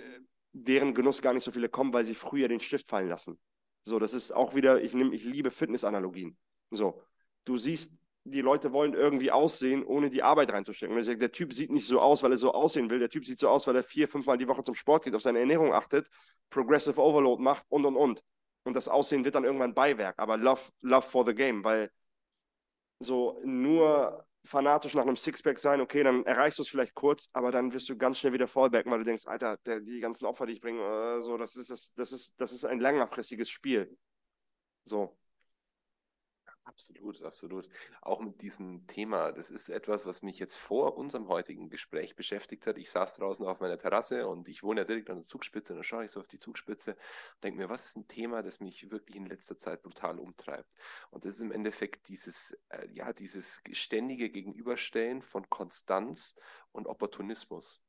deren 0.51 0.93
Genuss 0.93 1.21
gar 1.21 1.33
nicht 1.33 1.43
so 1.43 1.51
viele 1.51 1.69
kommen, 1.69 1.93
weil 1.93 2.05
sie 2.05 2.15
früher 2.15 2.47
den 2.47 2.59
Stift 2.59 2.87
fallen 2.87 3.09
lassen. 3.09 3.39
So, 3.83 3.99
das 3.99 4.13
ist 4.13 4.31
auch 4.31 4.55
wieder, 4.55 4.81
ich 4.81 4.93
nehme, 4.93 5.15
ich 5.15 5.23
liebe 5.23 5.51
Fitness-Analogien. 5.51 6.37
So, 6.71 7.01
du 7.45 7.57
siehst, 7.57 7.93
die 8.25 8.41
Leute 8.41 8.73
wollen 8.73 8.93
irgendwie 8.93 9.31
aussehen, 9.31 9.83
ohne 9.83 10.09
die 10.09 10.21
Arbeit 10.21 10.51
reinzustecken. 10.51 10.93
Und 10.93 10.99
ich 10.99 11.07
sage, 11.07 11.19
der 11.19 11.31
Typ 11.31 11.53
sieht 11.53 11.71
nicht 11.71 11.87
so 11.87 11.99
aus, 11.99 12.21
weil 12.21 12.31
er 12.31 12.37
so 12.37 12.53
aussehen 12.53 12.89
will. 12.89 12.99
Der 12.99 13.09
Typ 13.09 13.25
sieht 13.25 13.39
so 13.39 13.49
aus, 13.49 13.65
weil 13.65 13.75
er 13.75 13.83
vier, 13.83 14.07
fünfmal 14.07 14.37
die 14.37 14.47
Woche 14.47 14.63
zum 14.63 14.75
Sport 14.75 15.05
geht, 15.05 15.15
auf 15.15 15.21
seine 15.21 15.39
Ernährung 15.39 15.73
achtet, 15.73 16.09
Progressive 16.49 17.01
Overload 17.01 17.41
macht 17.41 17.65
und 17.69 17.85
und 17.85 17.95
und. 17.95 18.21
Und 18.63 18.73
das 18.75 18.87
Aussehen 18.87 19.23
wird 19.23 19.35
dann 19.35 19.45
irgendwann 19.45 19.73
Beiwerk. 19.73 20.19
Aber 20.19 20.37
Love, 20.37 20.61
Love 20.81 21.07
for 21.07 21.25
the 21.25 21.33
Game, 21.33 21.63
weil 21.63 21.89
so 22.99 23.39
nur 23.43 24.25
fanatisch 24.49 24.95
nach 24.95 25.03
einem 25.03 25.15
Sixpack 25.15 25.59
sein, 25.59 25.79
okay, 25.79 26.01
dann 26.01 26.25
erreichst 26.25 26.57
du 26.57 26.63
es 26.63 26.69
vielleicht 26.69 26.95
kurz, 26.95 27.29
aber 27.33 27.51
dann 27.51 27.71
wirst 27.71 27.87
du 27.87 27.95
ganz 27.95 28.17
schnell 28.17 28.33
wieder 28.33 28.47
fallbacken, 28.47 28.91
weil 28.91 28.99
du 28.99 29.05
denkst, 29.05 29.27
Alter, 29.27 29.57
der, 29.57 29.79
die 29.79 29.99
ganzen 29.99 30.25
Opfer, 30.25 30.47
die 30.47 30.53
ich 30.53 30.61
bringe, 30.61 30.81
äh, 30.81 31.21
so, 31.21 31.37
das 31.37 31.55
ist, 31.55 31.69
das, 31.69 31.93
das, 31.93 32.11
ist, 32.11 32.33
das 32.41 32.51
ist 32.51 32.65
ein 32.65 32.79
längerfristiges 32.79 33.49
Spiel. 33.49 33.95
So. 34.85 35.18
Absolut, 36.65 37.23
absolut. 37.23 37.67
Auch 38.01 38.19
mit 38.21 38.41
diesem 38.41 38.85
Thema, 38.85 39.31
das 39.31 39.49
ist 39.49 39.69
etwas, 39.69 40.05
was 40.05 40.21
mich 40.21 40.37
jetzt 40.39 40.55
vor 40.55 40.97
unserem 40.97 41.27
heutigen 41.27 41.69
Gespräch 41.69 42.15
beschäftigt 42.15 42.67
hat. 42.67 42.77
Ich 42.77 42.91
saß 42.91 43.15
draußen 43.15 43.45
auf 43.45 43.59
meiner 43.59 43.77
Terrasse 43.79 44.27
und 44.27 44.47
ich 44.47 44.61
wohne 44.61 44.81
ja 44.81 44.85
direkt 44.85 45.09
an 45.09 45.17
der 45.17 45.25
Zugspitze 45.25 45.73
und 45.73 45.77
dann 45.77 45.83
schaue 45.83 46.05
ich 46.05 46.11
so 46.11 46.19
auf 46.19 46.27
die 46.27 46.37
Zugspitze 46.39 46.91
und 46.91 47.43
denke 47.43 47.57
mir, 47.57 47.69
was 47.69 47.85
ist 47.85 47.97
ein 47.97 48.07
Thema, 48.07 48.43
das 48.43 48.59
mich 48.59 48.91
wirklich 48.91 49.15
in 49.17 49.25
letzter 49.25 49.57
Zeit 49.57 49.81
brutal 49.81 50.19
umtreibt? 50.19 50.69
Und 51.09 51.25
das 51.25 51.31
ist 51.35 51.41
im 51.41 51.51
Endeffekt 51.51 52.07
dieses, 52.07 52.51
äh, 52.69 52.87
ja, 52.91 53.13
dieses 53.13 53.61
ständige 53.71 54.29
Gegenüberstellen 54.29 55.23
von 55.23 55.49
Konstanz 55.49 56.35
und 56.71 56.87
Opportunismus. 56.87 57.81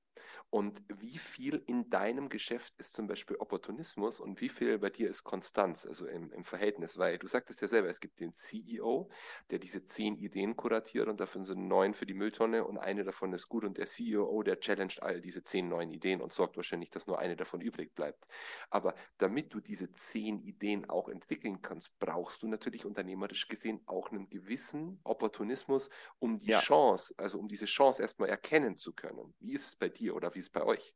Und 0.50 0.82
wie 0.88 1.18
viel 1.18 1.62
in 1.66 1.90
deinem 1.90 2.28
Geschäft 2.28 2.74
ist 2.78 2.94
zum 2.94 3.06
Beispiel 3.06 3.36
Opportunismus 3.36 4.18
und 4.18 4.40
wie 4.40 4.48
viel 4.48 4.78
bei 4.78 4.90
dir 4.90 5.08
ist 5.08 5.22
Konstanz, 5.22 5.86
also 5.86 6.06
im, 6.06 6.32
im 6.32 6.44
Verhältnis? 6.44 6.98
Weil 6.98 7.18
du 7.18 7.28
sagtest 7.28 7.60
ja 7.62 7.68
selber, 7.68 7.88
es 7.88 8.00
gibt 8.00 8.20
den 8.20 8.32
CEO, 8.32 9.08
der 9.50 9.58
diese 9.58 9.84
zehn 9.84 10.16
Ideen 10.16 10.56
kuratiert 10.56 11.08
und 11.08 11.20
davon 11.20 11.44
sind 11.44 11.68
neun 11.68 11.94
für 11.94 12.06
die 12.06 12.14
Mülltonne 12.14 12.64
und 12.64 12.78
eine 12.78 13.04
davon 13.04 13.32
ist 13.32 13.48
gut 13.48 13.64
und 13.64 13.78
der 13.78 13.86
CEO, 13.86 14.42
der 14.42 14.58
challenged 14.58 15.02
all 15.02 15.20
diese 15.20 15.42
zehn 15.42 15.68
neuen 15.68 15.90
Ideen 15.90 16.20
und 16.20 16.32
sorgt 16.32 16.56
wahrscheinlich, 16.56 16.90
dass 16.90 17.06
nur 17.06 17.18
eine 17.18 17.36
davon 17.36 17.60
übrig 17.60 17.94
bleibt. 17.94 18.26
Aber 18.70 18.94
damit 19.18 19.54
du 19.54 19.60
diese 19.60 19.90
zehn 19.92 20.40
Ideen 20.40 20.88
auch 20.88 21.08
entwickeln 21.08 21.62
kannst, 21.62 21.98
brauchst 21.98 22.42
du 22.42 22.48
natürlich 22.48 22.84
unternehmerisch 22.84 23.48
gesehen 23.48 23.80
auch 23.86 24.10
einen 24.10 24.28
gewissen 24.28 25.00
Opportunismus, 25.04 25.90
um 26.18 26.38
die 26.38 26.50
ja. 26.50 26.60
Chance, 26.60 27.14
also 27.16 27.38
um 27.38 27.48
diese 27.48 27.66
Chance 27.66 28.02
erstmal 28.02 28.28
erkennen 28.28 28.76
zu 28.76 28.92
können. 28.92 29.34
Wie 29.40 29.52
ist 29.52 29.66
es 29.66 29.76
bei 29.76 29.88
dir 29.88 30.09
oder 30.12 30.34
wie 30.34 30.40
wie 30.40 30.42
ist 30.42 30.46
es 30.46 30.52
bei 30.52 30.64
euch? 30.64 30.94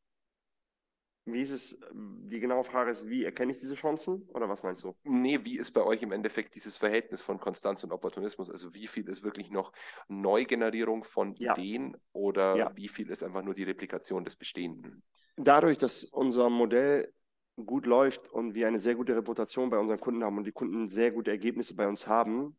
Wie 1.27 1.41
ist 1.41 1.51
es, 1.51 1.79
die 1.93 2.41
genaue 2.41 2.65
Frage 2.65 2.91
ist, 2.91 3.07
wie 3.07 3.25
erkenne 3.25 3.53
ich 3.53 3.59
diese 3.59 3.75
Chancen 3.75 4.23
oder 4.29 4.49
was 4.49 4.63
meinst 4.63 4.85
du? 4.85 4.95
Nee, 5.05 5.41
wie 5.43 5.59
ist 5.59 5.73
bei 5.73 5.83
euch 5.83 6.03
im 6.03 6.13
Endeffekt 6.13 6.55
dieses 6.55 6.77
Verhältnis 6.77 7.23
von 7.23 7.39
Konstanz 7.39 7.83
und 7.85 7.93
Opportunismus? 7.93 8.51
Also 8.51 8.75
wie 8.75 8.87
viel 8.87 9.09
ist 9.09 9.23
wirklich 9.23 9.51
noch 9.51 9.73
Neugenerierung 10.09 11.05
von 11.05 11.35
ja. 11.37 11.53
Ideen 11.53 11.97
oder 12.13 12.57
ja. 12.57 12.73
wie 12.75 12.89
viel 12.89 13.11
ist 13.11 13.23
einfach 13.23 13.43
nur 13.43 13.55
die 13.55 13.65
Replikation 13.65 14.25
des 14.25 14.37
Bestehenden? 14.37 15.03
Dadurch, 15.37 15.79
dass 15.79 16.05
unser 16.05 16.51
Modell 16.51 17.13
gut 17.57 17.87
läuft 17.87 18.29
und 18.29 18.55
wir 18.55 18.67
eine 18.67 18.79
sehr 18.79 18.95
gute 18.95 19.17
Reputation 19.17 19.71
bei 19.71 19.79
unseren 19.79 20.01
Kunden 20.01 20.25
haben 20.25 20.37
und 20.37 20.45
die 20.45 20.53
Kunden 20.53 20.89
sehr 20.89 21.11
gute 21.11 21.31
Ergebnisse 21.31 21.75
bei 21.75 21.87
uns 21.87 22.07
haben, 22.07 22.57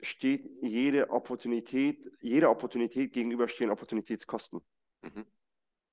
steht 0.00 0.48
jede 0.62 1.10
Opportunität, 1.10 2.10
jeder 2.20 2.50
Opportunität 2.50 3.12
gegenüberstehen 3.12 3.70
Opportunitätskosten, 3.70 4.60
mhm. 5.02 5.26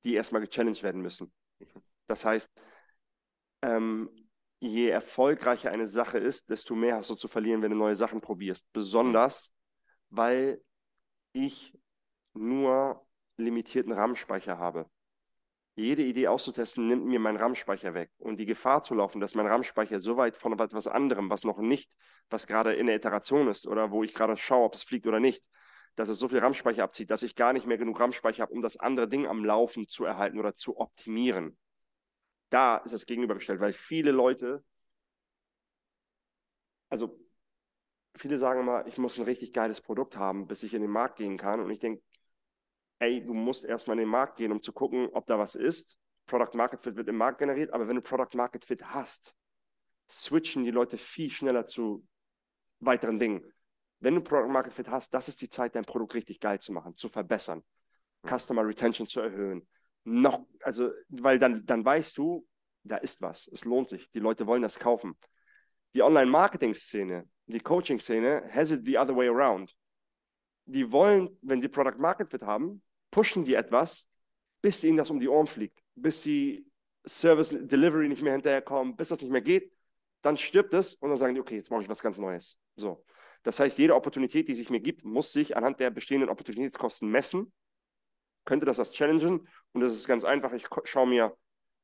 die 0.03 0.14
erstmal 0.14 0.41
gechallenged 0.41 0.84
werden 0.84 1.01
müssen. 1.01 1.32
Mhm. 1.60 1.82
Das 2.08 2.26
heißt, 2.26 2.51
ähm, 3.62 4.10
je 4.60 4.89
erfolgreicher 4.89 5.72
eine 5.72 5.88
Sache 5.88 6.18
ist, 6.18 6.49
desto 6.49 6.76
mehr 6.76 6.97
hast 6.97 7.10
du 7.10 7.16
zu 7.16 7.28
verlieren, 7.28 7.62
wenn 7.62 7.72
du 7.72 7.78
neue 7.78 7.95
Sachen 7.95 8.22
probierst. 8.22 8.72
Besonders, 8.74 9.53
weil 10.10 10.62
ich 11.34 11.78
nur 12.34 13.06
limitierten 13.38 13.91
RAM-Speicher 13.91 14.58
habe 14.58 14.89
jede 15.76 16.03
Idee 16.03 16.28
auszutesten, 16.28 16.88
nimmt 16.88 17.05
mir 17.05 17.19
meinen 17.19 17.38
RAM-Speicher 17.38 17.93
weg. 17.93 18.09
Und 18.17 18.38
die 18.38 18.45
Gefahr 18.45 18.84
zu 18.84 18.95
laufen, 18.95 19.19
dass 19.19 19.36
mein 19.36 19.45
RAM-Speicher 19.45 19.99
so 19.99 20.17
weit 20.17 20.38
von 20.38 20.57
etwas 20.57 20.88
anderem, 20.88 21.30
was 21.30 21.43
noch 21.43 21.57
nicht, 21.57 21.93
was 22.30 22.47
gerade 22.47 22.73
in 22.73 22.88
der 22.88 22.95
Iteration 22.95 23.47
ist 23.49 23.67
oder 23.67 23.91
wo 23.91 24.03
ich 24.03 24.13
gerade 24.13 24.38
schaue, 24.38 24.65
ob 24.65 24.73
es 24.76 24.84
fliegt 24.84 25.05
oder 25.05 25.19
nicht, 25.19 25.45
dass 25.95 26.09
es 26.09 26.17
so 26.17 26.30
viel 26.30 26.39
RAM-Speicher 26.39 26.84
abzieht, 26.84 27.11
dass 27.11 27.23
ich 27.23 27.36
gar 27.36 27.53
nicht 27.53 27.67
mehr 27.67 27.78
genug 27.78 27.99
RAM-Speicher 27.99 28.43
habe, 28.43 28.53
um 28.53 28.61
das 28.61 28.78
andere 28.78 29.07
Ding 29.07 29.28
am 29.28 29.43
Laufen 29.43 29.88
zu 29.88 30.05
erhalten 30.05 30.39
oder 30.39 30.53
zu 30.53 30.78
optimieren. 30.78 31.57
Da 32.49 32.78
ist 32.78 32.93
es 32.93 33.05
gegenübergestellt, 33.05 33.59
weil 33.59 33.73
viele 33.73 34.11
Leute, 34.11 34.63
also 36.89 37.19
viele 38.15 38.38
sagen 38.38 38.61
immer, 38.61 38.88
ich 38.88 38.97
muss 38.97 39.17
ein 39.17 39.26
richtig 39.26 39.51
geiles 39.51 39.82
Produkt 39.82 40.15
haben, 40.15 40.47
bis 40.47 40.63
ich 40.63 40.73
in 40.73 40.82
den 40.82 40.91
Markt 40.91 41.17
gehen 41.17 41.38
kann. 41.38 41.59
Und 41.59 41.69
ich 41.69 41.80
denke, 41.80 42.01
ey, 42.99 43.23
du 43.23 43.33
musst 43.33 43.65
erstmal 43.65 43.95
in 43.95 44.01
den 44.01 44.09
Markt 44.09 44.37
gehen, 44.37 44.51
um 44.51 44.61
zu 44.61 44.71
gucken, 44.73 45.09
ob 45.13 45.25
da 45.25 45.37
was 45.37 45.55
ist. 45.55 45.97
Product 46.25 46.55
Market 46.55 46.81
Fit 46.81 46.95
wird 46.95 47.07
im 47.07 47.17
Markt 47.17 47.39
generiert, 47.39 47.71
aber 47.71 47.87
wenn 47.87 47.95
du 47.95 48.01
Product 48.01 48.35
Market 48.35 48.65
Fit 48.65 48.83
hast, 48.83 49.35
switchen 50.09 50.63
die 50.63 50.71
Leute 50.71 50.97
viel 50.97 51.29
schneller 51.29 51.65
zu 51.67 52.05
weiteren 52.79 53.19
Dingen. 53.19 53.43
Wenn 53.99 54.15
du 54.15 54.21
Product 54.21 54.51
Market 54.51 54.73
Fit 54.73 54.89
hast, 54.89 55.13
das 55.13 55.27
ist 55.27 55.41
die 55.41 55.49
Zeit, 55.49 55.75
dein 55.75 55.85
Produkt 55.85 56.13
richtig 56.13 56.39
geil 56.39 56.59
zu 56.59 56.73
machen, 56.73 56.95
zu 56.95 57.09
verbessern, 57.09 57.63
Customer 58.27 58.65
Retention 58.65 59.07
zu 59.07 59.19
erhöhen. 59.19 59.67
Noch, 60.03 60.45
also, 60.61 60.91
weil 61.09 61.39
dann, 61.39 61.65
dann 61.65 61.83
weißt 61.83 62.17
du, 62.17 62.45
da 62.83 62.97
ist 62.97 63.21
was, 63.21 63.47
es 63.47 63.65
lohnt 63.65 63.89
sich, 63.89 64.09
die 64.11 64.19
Leute 64.19 64.45
wollen 64.45 64.61
das 64.61 64.77
kaufen. 64.77 65.17
Die 65.95 66.03
Online-Marketing-Szene, 66.03 67.27
die 67.47 67.59
Coaching-Szene 67.59 68.49
has 68.51 68.71
it 68.71 68.85
the 68.85 68.97
other 68.97 69.15
way 69.15 69.27
around. 69.27 69.73
Die 70.66 70.91
wollen, 70.91 71.38
wenn 71.41 71.61
sie 71.61 71.68
Product 71.68 71.99
Market 71.99 72.30
Fit 72.30 72.43
haben, 72.43 72.82
pushen 73.11 73.45
die 73.45 73.53
etwas, 73.53 74.07
bis 74.61 74.84
ihnen 74.84 74.97
das 74.97 75.09
um 75.09 75.20
die 75.20 75.30
Ohren 75.30 75.47
fliegt, 75.47 75.80
bis 75.95 76.24
sie 76.24 76.66
Service 77.07 77.49
Delivery 77.49 78.09
nicht 78.09 78.24
mehr 78.24 78.34
hinterherkommen, 78.34 78.95
bis 78.95 79.09
das 79.09 79.22
nicht 79.22 79.32
mehr 79.32 79.41
geht, 79.41 79.72
dann 80.22 80.38
stirbt 80.38 80.74
es 80.74 80.95
und 80.95 81.09
dann 81.09 81.20
sagen 81.20 81.36
die, 81.36 81.41
okay, 81.41 81.55
jetzt 81.55 81.70
brauche 81.70 81.84
ich 81.84 81.89
was 81.89 82.01
ganz 82.01 82.18
Neues. 82.18 82.57
So. 82.76 83.05
Das 83.43 83.59
heißt, 83.59 83.78
jede 83.78 83.93
Opportunität, 83.93 84.47
die 84.47 84.55
sich 84.55 84.72
mir 84.72 84.80
gibt, 84.80 85.05
muss 85.05 85.32
sich 85.32 85.55
anhand 85.55 85.80
der 85.80 85.91
bestehenden 85.91 86.30
Opportunitätskosten 86.30 87.09
messen. 87.09 87.53
Könnte 88.43 88.66
das 88.66 88.78
das 88.78 88.91
challengen? 88.91 89.47
Und 89.72 89.82
das 89.82 89.93
ist 89.93 90.07
ganz 90.07 90.24
einfach. 90.24 90.51
Ich 90.53 90.66
schaue 90.86 91.07
mir 91.07 91.38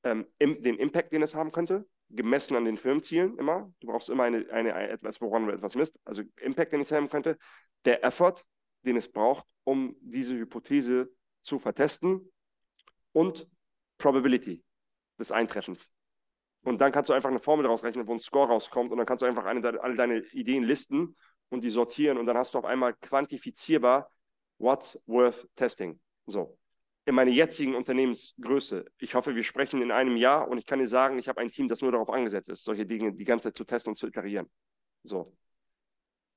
ähm, 0.04 0.26
den 0.40 0.78
Impact, 0.80 1.14
den 1.14 1.22
es 1.22 1.36
haben 1.36 1.52
könnte, 1.52 1.88
gemessen 2.10 2.56
an 2.56 2.66
den 2.66 2.78
Firmenzielen 2.78 3.38
immer. 3.38 3.72
Du 3.80 3.88
brauchst 3.88 4.10
immer 4.10 4.24
eine, 4.24 4.50
eine, 4.52 4.74
etwas, 4.90 5.22
woran 5.22 5.46
du 5.46 5.54
etwas 5.54 5.76
misst. 5.76 6.00
Also 6.04 6.24
Impact, 6.38 6.74
den 6.74 6.82
es 6.82 6.92
haben 6.92 7.10
könnte. 7.10 7.38
Der 7.86 8.04
Effort, 8.04 8.44
den 8.84 8.98
es 8.98 9.12
braucht, 9.12 9.46
um 9.64 9.96
diese 10.02 10.36
Hypothese 10.36 11.12
zu 11.42 11.60
vertesten 11.60 12.32
und 13.14 13.48
Probability 13.98 14.64
des 15.20 15.32
Eintreffens. 15.32 15.92
Und 16.64 16.80
dann 16.80 16.92
kannst 16.92 17.10
du 17.10 17.14
einfach 17.14 17.30
eine 17.30 17.40
Formel 17.40 17.64
daraus 17.64 17.84
rechnen, 17.84 18.08
wo 18.08 18.14
ein 18.14 18.20
Score 18.20 18.48
rauskommt 18.48 18.92
und 18.92 18.98
dann 18.98 19.06
kannst 19.06 19.22
du 19.22 19.26
einfach 19.26 19.46
eine, 19.46 19.82
alle 19.82 19.96
deine 19.96 20.20
Ideen 20.32 20.64
listen 20.64 21.16
und 21.50 21.64
die 21.64 21.70
sortieren 21.70 22.18
und 22.18 22.26
dann 22.26 22.38
hast 22.38 22.54
du 22.54 22.60
auf 22.60 22.66
einmal 22.66 22.94
quantifizierbar, 22.94 24.10
what's 24.58 25.00
worth 25.06 25.48
testing. 25.56 26.00
So. 26.28 26.58
In 27.06 27.16
meiner 27.16 27.32
jetzigen 27.32 27.74
Unternehmensgröße. 27.74 28.86
Ich 29.00 29.16
hoffe, 29.16 29.36
wir 29.36 29.42
sprechen 29.42 29.82
in 29.82 29.92
einem 29.92 30.16
Jahr 30.18 30.48
und 30.48 30.60
ich 30.60 30.68
kann 30.68 30.78
dir 30.78 30.88
sagen, 30.88 31.18
ich 31.18 31.28
habe 31.28 31.42
ein 31.42 31.50
Team, 31.50 31.68
das 31.68 31.82
nur 31.82 31.92
darauf 31.92 32.12
angesetzt 32.12 32.50
ist, 32.50 32.64
solche 32.64 32.86
Dinge 32.86 33.12
die 33.12 33.26
ganze 33.26 33.50
Zeit 33.50 33.58
zu 33.58 33.64
testen 33.64 33.92
und 33.92 33.98
zu 33.98 34.08
iterieren. 34.08 34.50
So. 35.04 35.36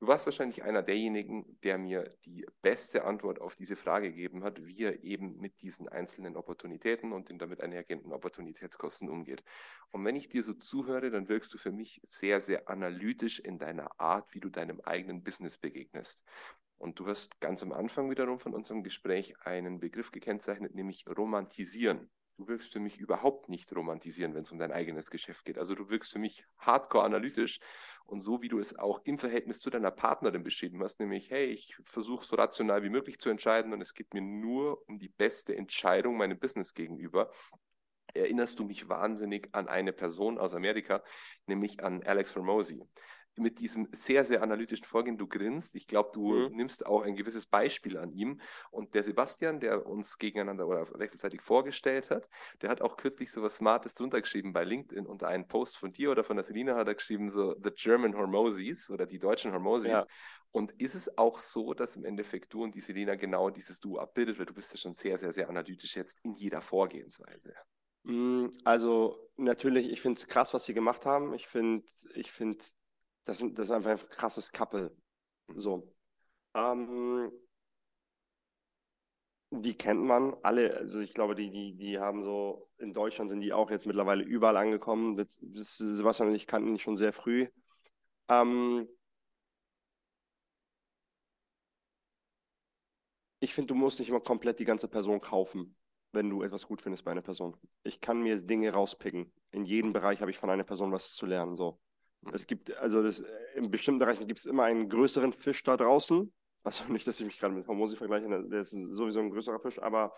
Du 0.04 0.08
warst 0.08 0.26
wahrscheinlich 0.26 0.62
einer 0.62 0.82
derjenigen, 0.82 1.58
der 1.62 1.78
mir 1.78 2.14
die 2.26 2.44
beste 2.60 3.04
Antwort 3.06 3.40
auf 3.40 3.56
diese 3.56 3.74
Frage 3.74 4.10
gegeben 4.10 4.44
hat, 4.44 4.62
wie 4.66 4.82
er 4.82 5.02
eben 5.02 5.38
mit 5.38 5.62
diesen 5.62 5.88
einzelnen 5.88 6.36
Opportunitäten 6.36 7.14
und 7.14 7.30
den 7.30 7.38
damit 7.38 7.62
einhergehenden 7.62 8.12
Opportunitätskosten 8.12 9.08
umgeht. 9.08 9.42
Und 9.92 10.04
wenn 10.04 10.14
ich 10.14 10.28
dir 10.28 10.42
so 10.42 10.52
zuhöre, 10.52 11.10
dann 11.10 11.30
wirkst 11.30 11.54
du 11.54 11.56
für 11.56 11.72
mich 11.72 12.02
sehr, 12.04 12.42
sehr 12.42 12.68
analytisch 12.68 13.40
in 13.40 13.58
deiner 13.58 13.98
Art, 13.98 14.34
wie 14.34 14.40
du 14.40 14.50
deinem 14.50 14.78
eigenen 14.82 15.24
Business 15.24 15.56
begegnest. 15.56 16.22
Und 16.76 16.98
du 17.00 17.06
hast 17.06 17.40
ganz 17.40 17.62
am 17.62 17.72
Anfang 17.72 18.10
wiederum 18.10 18.38
von 18.38 18.52
unserem 18.52 18.82
Gespräch 18.82 19.34
einen 19.40 19.80
Begriff 19.80 20.12
gekennzeichnet, 20.12 20.74
nämlich 20.74 21.06
romantisieren. 21.06 22.10
Du 22.36 22.48
wirkst 22.48 22.72
für 22.72 22.80
mich 22.80 22.98
überhaupt 22.98 23.48
nicht 23.48 23.74
romantisieren, 23.74 24.34
wenn 24.34 24.42
es 24.42 24.50
um 24.50 24.58
dein 24.58 24.72
eigenes 24.72 25.08
Geschäft 25.08 25.44
geht. 25.44 25.56
Also 25.56 25.76
du 25.76 25.88
wirkst 25.88 26.10
für 26.12 26.18
mich 26.18 26.44
hardcore 26.58 27.04
analytisch 27.04 27.60
und 28.06 28.18
so 28.20 28.42
wie 28.42 28.48
du 28.48 28.58
es 28.58 28.76
auch 28.76 29.00
im 29.04 29.18
Verhältnis 29.18 29.60
zu 29.60 29.70
deiner 29.70 29.92
Partnerin 29.92 30.42
beschrieben 30.42 30.82
hast, 30.82 30.98
nämlich, 30.98 31.30
hey, 31.30 31.46
ich 31.46 31.76
versuche 31.84 32.24
so 32.24 32.34
rational 32.34 32.82
wie 32.82 32.90
möglich 32.90 33.20
zu 33.20 33.30
entscheiden 33.30 33.72
und 33.72 33.80
es 33.80 33.94
geht 33.94 34.14
mir 34.14 34.22
nur 34.22 34.82
um 34.88 34.98
die 34.98 35.08
beste 35.08 35.56
Entscheidung 35.56 36.16
meinem 36.16 36.38
Business 36.38 36.74
gegenüber. 36.74 37.30
Erinnerst 38.14 38.58
du 38.58 38.64
mich 38.64 38.88
wahnsinnig 38.88 39.48
an 39.52 39.68
eine 39.68 39.92
Person 39.92 40.38
aus 40.38 40.54
Amerika, 40.54 41.04
nämlich 41.46 41.84
an 41.84 42.02
Alex 42.02 42.34
Hormozy 42.34 42.82
mit 43.38 43.58
diesem 43.58 43.88
sehr, 43.92 44.24
sehr 44.24 44.42
analytischen 44.42 44.84
Vorgehen, 44.84 45.18
du 45.18 45.26
grinst. 45.26 45.74
Ich 45.74 45.86
glaube, 45.86 46.10
du 46.12 46.32
mhm. 46.32 46.56
nimmst 46.56 46.86
auch 46.86 47.02
ein 47.02 47.16
gewisses 47.16 47.46
Beispiel 47.46 47.98
an 47.98 48.12
ihm. 48.12 48.40
Und 48.70 48.94
der 48.94 49.04
Sebastian, 49.04 49.60
der 49.60 49.86
uns 49.86 50.18
gegeneinander 50.18 50.66
oder 50.66 50.86
wechselseitig 50.98 51.40
vorgestellt 51.40 52.10
hat, 52.10 52.28
der 52.62 52.70
hat 52.70 52.82
auch 52.82 52.96
kürzlich 52.96 53.30
so 53.30 53.42
was 53.42 53.56
Smartes 53.56 53.94
drunter 53.94 54.20
geschrieben 54.20 54.52
bei 54.52 54.64
LinkedIn 54.64 55.06
unter 55.06 55.28
einen 55.28 55.48
Post 55.48 55.76
von 55.76 55.92
dir 55.92 56.10
oder 56.10 56.24
von 56.24 56.36
der 56.36 56.44
Selina 56.44 56.76
hat 56.76 56.88
er 56.88 56.94
geschrieben, 56.94 57.30
so 57.30 57.54
The 57.62 57.70
German 57.74 58.16
Hormozis 58.16 58.90
oder 58.90 59.06
die 59.06 59.18
deutschen 59.18 59.52
Hormozis. 59.52 59.90
Ja. 59.90 60.04
Und 60.52 60.70
ist 60.80 60.94
es 60.94 61.18
auch 61.18 61.40
so, 61.40 61.74
dass 61.74 61.96
im 61.96 62.04
Endeffekt 62.04 62.54
du 62.54 62.62
und 62.62 62.76
die 62.76 62.80
Selina 62.80 63.16
genau 63.16 63.50
dieses 63.50 63.80
Du 63.80 63.98
abbildet, 63.98 64.38
weil 64.38 64.46
du 64.46 64.54
bist 64.54 64.72
ja 64.72 64.78
schon 64.78 64.92
sehr, 64.92 65.18
sehr, 65.18 65.32
sehr 65.32 65.48
analytisch 65.48 65.96
jetzt 65.96 66.20
in 66.22 66.32
jeder 66.32 66.60
Vorgehensweise. 66.60 67.54
Mm, 68.04 68.48
also 68.64 69.18
natürlich, 69.36 69.90
ich 69.90 70.00
finde 70.00 70.18
es 70.18 70.28
krass, 70.28 70.54
was 70.54 70.64
sie 70.64 70.74
gemacht 70.74 71.06
haben. 71.06 71.34
Ich 71.34 71.48
finde, 71.48 71.84
ich 72.14 72.30
finde 72.30 72.64
das, 73.24 73.38
das 73.52 73.68
ist 73.68 73.70
einfach 73.70 73.90
ein 73.90 74.08
krasses 74.10 74.52
Couple. 74.52 74.94
So. 75.56 75.92
Ähm, 76.54 77.30
die 79.50 79.76
kennt 79.76 80.02
man 80.02 80.34
alle. 80.42 80.76
Also 80.76 81.00
ich 81.00 81.14
glaube, 81.14 81.34
die, 81.34 81.50
die, 81.50 81.74
die 81.76 81.98
haben 81.98 82.22
so, 82.22 82.68
in 82.78 82.92
Deutschland 82.92 83.30
sind 83.30 83.40
die 83.40 83.52
auch 83.52 83.70
jetzt 83.70 83.86
mittlerweile 83.86 84.24
überall 84.24 84.56
angekommen. 84.56 85.16
Das, 85.16 85.76
Sebastian 85.76 86.28
und 86.28 86.34
ich 86.34 86.46
kannten 86.46 86.70
ihn 86.70 86.78
schon 86.78 86.96
sehr 86.96 87.12
früh. 87.12 87.48
Ähm, 88.28 88.88
ich 93.40 93.54
finde, 93.54 93.68
du 93.68 93.74
musst 93.74 93.98
nicht 93.98 94.08
immer 94.08 94.20
komplett 94.20 94.58
die 94.58 94.64
ganze 94.64 94.88
Person 94.88 95.20
kaufen, 95.20 95.76
wenn 96.12 96.30
du 96.30 96.42
etwas 96.42 96.66
gut 96.66 96.80
findest 96.80 97.04
bei 97.04 97.10
einer 97.10 97.22
Person. 97.22 97.56
Ich 97.82 98.00
kann 98.00 98.22
mir 98.22 98.36
Dinge 98.42 98.72
rauspicken. 98.72 99.32
In 99.50 99.64
jedem 99.64 99.92
Bereich 99.92 100.20
habe 100.20 100.30
ich 100.30 100.38
von 100.38 100.50
einer 100.50 100.64
Person 100.64 100.92
was 100.92 101.14
zu 101.14 101.26
lernen. 101.26 101.56
So. 101.56 101.78
Es 102.32 102.46
gibt, 102.46 102.76
also 102.76 103.02
das, 103.02 103.22
in 103.54 103.70
bestimmten 103.70 103.98
Bereichen 103.98 104.26
gibt 104.26 104.40
es 104.40 104.46
immer 104.46 104.64
einen 104.64 104.88
größeren 104.88 105.32
Fisch 105.32 105.62
da 105.62 105.76
draußen. 105.76 106.32
Also 106.62 106.84
nicht, 106.92 107.06
dass 107.06 107.20
ich 107.20 107.26
mich 107.26 107.38
gerade 107.38 107.54
mit 107.54 107.66
Hormosi 107.66 107.96
vergleiche, 107.96 108.28
ne, 108.28 108.44
der 108.48 108.60
ist 108.60 108.70
sowieso 108.70 109.20
ein 109.20 109.30
größerer 109.30 109.60
Fisch, 109.60 109.80
aber 109.80 110.12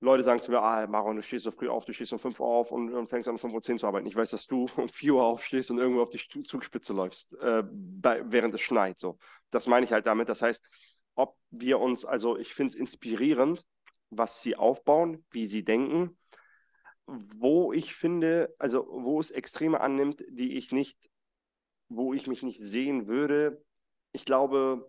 Leute 0.00 0.22
sagen 0.22 0.42
zu 0.42 0.50
mir, 0.50 0.60
ah, 0.60 0.86
Maron, 0.86 1.16
du 1.16 1.22
stehst 1.22 1.44
so 1.44 1.50
früh 1.50 1.68
auf, 1.68 1.86
du 1.86 1.94
stehst 1.94 2.12
um 2.12 2.18
5 2.18 2.38
Uhr 2.38 2.46
auf 2.46 2.70
und, 2.70 2.92
und 2.92 3.08
fängst 3.08 3.28
an 3.28 3.36
um 3.36 3.40
5.10 3.40 3.72
Uhr 3.72 3.78
zu 3.78 3.86
arbeiten. 3.86 4.06
Ich 4.06 4.14
weiß, 4.14 4.30
dass 4.30 4.46
du 4.46 4.66
um 4.76 4.88
4 4.88 5.14
Uhr 5.14 5.24
aufstehst 5.24 5.70
und 5.70 5.78
irgendwo 5.78 6.02
auf 6.02 6.10
die 6.10 6.42
Zugspitze 6.42 6.92
läufst, 6.92 7.32
äh, 7.40 7.62
bei, 7.64 8.22
während 8.30 8.54
es 8.54 8.60
schneit. 8.60 9.00
So. 9.00 9.18
Das 9.50 9.66
meine 9.66 9.84
ich 9.84 9.92
halt 9.92 10.06
damit. 10.06 10.28
Das 10.28 10.42
heißt, 10.42 10.62
ob 11.14 11.36
wir 11.50 11.80
uns, 11.80 12.04
also 12.04 12.36
ich 12.36 12.52
finde 12.52 12.72
es 12.72 12.74
inspirierend, 12.74 13.64
was 14.10 14.42
sie 14.42 14.54
aufbauen, 14.54 15.24
wie 15.30 15.46
sie 15.46 15.64
denken, 15.64 16.18
wo 17.06 17.72
ich 17.72 17.94
finde, 17.94 18.54
also 18.58 18.86
wo 18.88 19.20
es 19.20 19.30
Extreme 19.30 19.80
annimmt, 19.80 20.24
die 20.28 20.56
ich 20.56 20.72
nicht, 20.72 21.10
wo 21.88 22.12
ich 22.12 22.26
mich 22.26 22.42
nicht 22.42 22.60
sehen 22.60 23.06
würde. 23.06 23.64
Ich 24.12 24.24
glaube, 24.24 24.88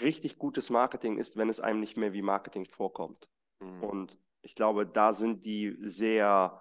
richtig 0.00 0.38
gutes 0.38 0.70
Marketing 0.70 1.18
ist, 1.18 1.36
wenn 1.36 1.48
es 1.48 1.60
einem 1.60 1.80
nicht 1.80 1.96
mehr 1.96 2.12
wie 2.12 2.22
Marketing 2.22 2.64
vorkommt. 2.64 3.28
Mhm. 3.60 3.82
Und 3.82 4.18
ich 4.42 4.54
glaube, 4.54 4.86
da 4.86 5.12
sind 5.12 5.44
die 5.44 5.76
sehr 5.80 6.60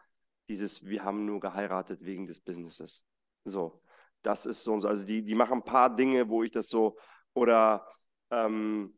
dieses, 0.50 0.86
wir 0.86 1.04
haben 1.04 1.26
nur 1.26 1.40
geheiratet 1.40 2.04
wegen 2.04 2.28
des 2.28 2.42
Businesses. 2.42 3.06
So, 3.46 3.82
das 4.22 4.46
ist 4.46 4.64
so, 4.64 4.74
also 4.74 5.06
die, 5.06 5.24
die 5.24 5.36
machen 5.36 5.60
ein 5.60 5.64
paar 5.64 5.96
Dinge, 5.96 6.28
wo 6.30 6.44
ich 6.44 6.52
das 6.52 6.68
so, 6.68 6.98
oder 7.34 7.88
ähm, 8.30 8.98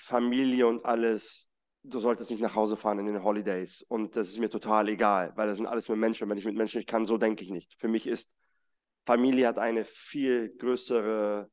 Familie 0.00 0.66
und 0.66 0.84
alles, 0.84 1.50
du 1.82 2.00
solltest 2.00 2.30
nicht 2.30 2.40
nach 2.40 2.54
Hause 2.54 2.76
fahren 2.76 2.98
in 2.98 3.06
den 3.06 3.22
Holidays 3.22 3.84
und 3.88 4.16
das 4.16 4.28
ist 4.28 4.38
mir 4.38 4.50
total 4.50 4.88
egal, 4.88 5.32
weil 5.36 5.46
das 5.46 5.58
sind 5.58 5.66
alles 5.66 5.88
nur 5.88 5.96
Menschen. 5.96 6.28
Wenn 6.28 6.38
ich 6.38 6.44
mit 6.44 6.56
Menschen 6.56 6.78
nicht 6.78 6.88
kann, 6.88 7.04
so 7.04 7.18
denke 7.18 7.44
ich 7.44 7.50
nicht. 7.50 7.74
Für 7.78 7.88
mich 7.88 8.06
ist 8.06 8.30
Familie 9.06 9.46
hat 9.46 9.58
eine 9.58 9.84
viel 9.84 10.54
größere 10.56 11.50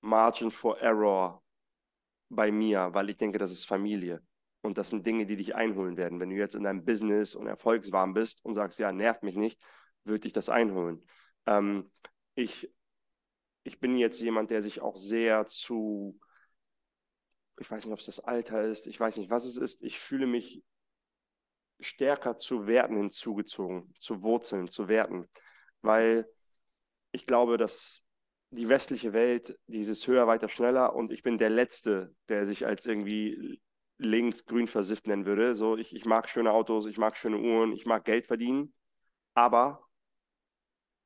Margin 0.00 0.50
for 0.50 0.78
Error 0.80 1.42
bei 2.28 2.50
mir, 2.50 2.90
weil 2.92 3.10
ich 3.10 3.16
denke, 3.16 3.38
das 3.38 3.52
ist 3.52 3.66
Familie. 3.66 4.22
Und 4.62 4.78
das 4.78 4.88
sind 4.88 5.06
Dinge, 5.06 5.26
die 5.26 5.36
dich 5.36 5.54
einholen 5.54 5.96
werden. 5.96 6.18
Wenn 6.18 6.30
du 6.30 6.36
jetzt 6.36 6.54
in 6.54 6.64
deinem 6.64 6.84
Business 6.84 7.34
und 7.34 7.46
erfolgswarm 7.46 8.14
bist 8.14 8.44
und 8.44 8.54
sagst, 8.54 8.78
ja, 8.78 8.90
nervt 8.92 9.22
mich 9.22 9.36
nicht, 9.36 9.60
würde 10.04 10.20
dich 10.20 10.32
das 10.32 10.48
einholen. 10.48 11.04
Ähm, 11.46 11.90
ich, 12.34 12.72
ich 13.62 13.78
bin 13.80 13.96
jetzt 13.96 14.20
jemand, 14.20 14.50
der 14.50 14.62
sich 14.62 14.80
auch 14.80 14.96
sehr 14.96 15.46
zu, 15.46 16.18
ich 17.58 17.70
weiß 17.70 17.84
nicht, 17.84 17.92
ob 17.92 17.98
es 18.00 18.06
das 18.06 18.20
Alter 18.20 18.62
ist, 18.64 18.86
ich 18.86 18.98
weiß 18.98 19.16
nicht, 19.16 19.30
was 19.30 19.44
es 19.44 19.56
ist. 19.56 19.82
Ich 19.82 19.98
fühle 19.98 20.26
mich 20.26 20.62
stärker 21.80 22.38
zu 22.38 22.66
Werten 22.66 22.96
hinzugezogen, 22.96 23.92
zu 23.98 24.22
Wurzeln, 24.22 24.68
zu 24.68 24.88
Werten, 24.88 25.28
weil 25.82 26.26
ich 27.12 27.26
glaube, 27.26 27.56
dass 27.56 28.02
die 28.50 28.68
westliche 28.68 29.12
Welt 29.12 29.58
dieses 29.66 30.06
höher, 30.06 30.26
weiter, 30.26 30.48
schneller 30.48 30.94
und 30.94 31.12
ich 31.12 31.22
bin 31.22 31.38
der 31.38 31.50
Letzte, 31.50 32.14
der 32.28 32.46
sich 32.46 32.66
als 32.66 32.86
irgendwie 32.86 33.60
links 33.98 34.44
grün 34.44 34.68
versifft 34.68 35.06
nennen 35.06 35.26
würde. 35.26 35.54
So, 35.54 35.76
ich, 35.76 35.94
ich 35.94 36.04
mag 36.04 36.28
schöne 36.28 36.52
Autos, 36.52 36.86
ich 36.86 36.98
mag 36.98 37.16
schöne 37.16 37.38
Uhren, 37.38 37.72
ich 37.72 37.86
mag 37.86 38.04
Geld 38.04 38.26
verdienen, 38.26 38.72
aber 39.34 39.86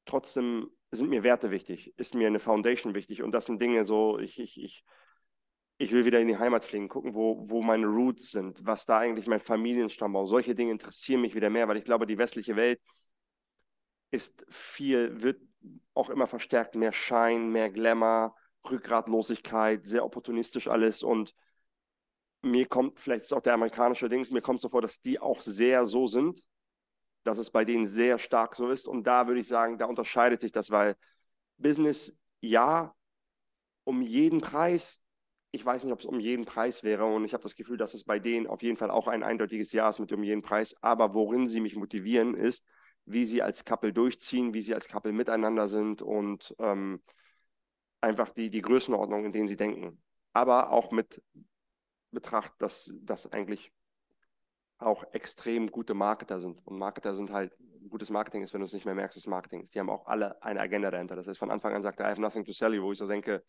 trotzdem 0.05 0.70
sind 0.90 1.09
mir 1.09 1.22
Werte 1.22 1.51
wichtig, 1.51 1.94
ist 1.96 2.14
mir 2.14 2.26
eine 2.26 2.40
Foundation 2.40 2.94
wichtig 2.94 3.22
und 3.22 3.32
das 3.32 3.46
sind 3.46 3.62
Dinge 3.62 3.86
so, 3.86 4.18
ich, 4.18 4.38
ich, 4.40 4.61
ich, 4.61 4.84
ich 5.80 5.92
will 5.92 6.04
wieder 6.04 6.20
in 6.20 6.28
die 6.28 6.36
Heimat 6.36 6.66
fliegen, 6.66 6.88
gucken, 6.90 7.14
wo, 7.14 7.48
wo 7.48 7.62
meine 7.62 7.86
Roots 7.86 8.32
sind, 8.32 8.66
was 8.66 8.84
da 8.84 8.98
eigentlich 8.98 9.26
mein 9.26 9.40
Familienstammbau, 9.40 10.26
solche 10.26 10.54
Dinge 10.54 10.72
interessieren 10.72 11.22
mich 11.22 11.34
wieder 11.34 11.48
mehr, 11.48 11.68
weil 11.68 11.78
ich 11.78 11.86
glaube, 11.86 12.06
die 12.06 12.18
westliche 12.18 12.54
Welt 12.54 12.78
ist 14.10 14.44
viel, 14.50 15.22
wird 15.22 15.40
auch 15.94 16.10
immer 16.10 16.26
verstärkt. 16.26 16.74
Mehr 16.74 16.92
Schein, 16.92 17.48
mehr 17.50 17.70
Glamour, 17.70 18.36
Rückgratlosigkeit, 18.70 19.86
sehr 19.86 20.04
opportunistisch 20.04 20.68
alles. 20.68 21.02
Und 21.02 21.34
mir 22.42 22.66
kommt, 22.66 23.00
vielleicht 23.00 23.22
ist 23.22 23.32
auch 23.32 23.40
der 23.40 23.54
amerikanische 23.54 24.10
Dings, 24.10 24.30
mir 24.30 24.42
kommt 24.42 24.60
so 24.60 24.68
vor, 24.68 24.82
dass 24.82 25.00
die 25.00 25.18
auch 25.18 25.40
sehr 25.40 25.86
so 25.86 26.06
sind, 26.06 26.42
dass 27.24 27.38
es 27.38 27.50
bei 27.50 27.64
denen 27.64 27.86
sehr 27.86 28.18
stark 28.18 28.54
so 28.54 28.68
ist. 28.68 28.86
Und 28.86 29.06
da 29.06 29.26
würde 29.26 29.40
ich 29.40 29.48
sagen, 29.48 29.78
da 29.78 29.86
unterscheidet 29.86 30.42
sich 30.42 30.52
das, 30.52 30.70
weil 30.70 30.94
Business, 31.56 32.14
ja, 32.42 32.94
um 33.84 34.02
jeden 34.02 34.42
Preis, 34.42 34.99
ich 35.53 35.64
weiß 35.64 35.84
nicht, 35.84 35.92
ob 35.92 36.01
es 36.01 36.07
um 36.07 36.20
jeden 36.20 36.44
Preis 36.44 36.84
wäre 36.84 37.05
und 37.05 37.24
ich 37.24 37.32
habe 37.32 37.42
das 37.42 37.57
Gefühl, 37.57 37.76
dass 37.76 37.94
es 37.94 38.05
bei 38.05 38.18
denen 38.18 38.46
auf 38.46 38.62
jeden 38.62 38.76
Fall 38.76 38.90
auch 38.90 39.09
ein 39.09 39.22
eindeutiges 39.22 39.72
Ja 39.72 39.88
ist 39.88 39.98
mit 39.98 40.12
um 40.12 40.22
jeden 40.22 40.42
Preis, 40.42 40.76
aber 40.80 41.14
worin 41.14 41.48
sie 41.48 41.61
mich 41.61 41.76
motivieren 41.76 42.34
ist, 42.34 42.64
wie 43.05 43.24
sie 43.24 43.42
als 43.42 43.64
Couple 43.64 43.92
durchziehen, 43.92 44.55
wie 44.55 44.62
sie 44.62 44.74
als 44.74 44.88
Couple 44.88 45.12
miteinander 45.12 45.66
sind 45.66 46.03
und 46.03 46.55
ähm, 46.59 47.03
einfach 48.01 48.30
die, 48.30 48.51
die 48.51 48.62
Größenordnung, 48.62 49.24
in 49.24 49.32
denen 49.32 49.48
sie 49.48 49.57
denken. 49.57 50.01
Aber 50.32 50.70
auch 50.70 50.92
mit 50.92 51.22
Betracht, 52.12 52.53
dass 52.59 52.92
das 53.03 53.32
eigentlich 53.32 53.72
auch 54.80 55.04
extrem 55.12 55.70
gute 55.70 55.94
Marketer 55.94 56.40
sind. 56.40 56.66
Und 56.66 56.78
Marketer 56.78 57.14
sind 57.14 57.32
halt, 57.32 57.52
gutes 57.88 58.10
Marketing 58.10 58.42
ist, 58.42 58.52
wenn 58.52 58.60
du 58.60 58.66
es 58.66 58.72
nicht 58.72 58.84
mehr 58.84 58.94
merkst, 58.94 59.16
dass 59.16 59.26
Marketing 59.26 59.62
ist. 59.62 59.74
Die 59.74 59.80
haben 59.80 59.90
auch 59.90 60.06
alle 60.06 60.42
eine 60.42 60.60
Agenda 60.60 60.90
dahinter. 60.90 61.16
Das 61.16 61.26
heißt, 61.26 61.38
von 61.38 61.50
Anfang 61.50 61.74
an 61.74 61.82
sagt 61.82 62.00
er, 62.00 62.06
I 62.06 62.10
have 62.10 62.20
nothing 62.20 62.44
to 62.44 62.52
sell 62.52 62.74
you, 62.74 62.82
wo 62.82 62.92
ich 62.92 62.98
so 62.98 63.06
denke, 63.06 63.42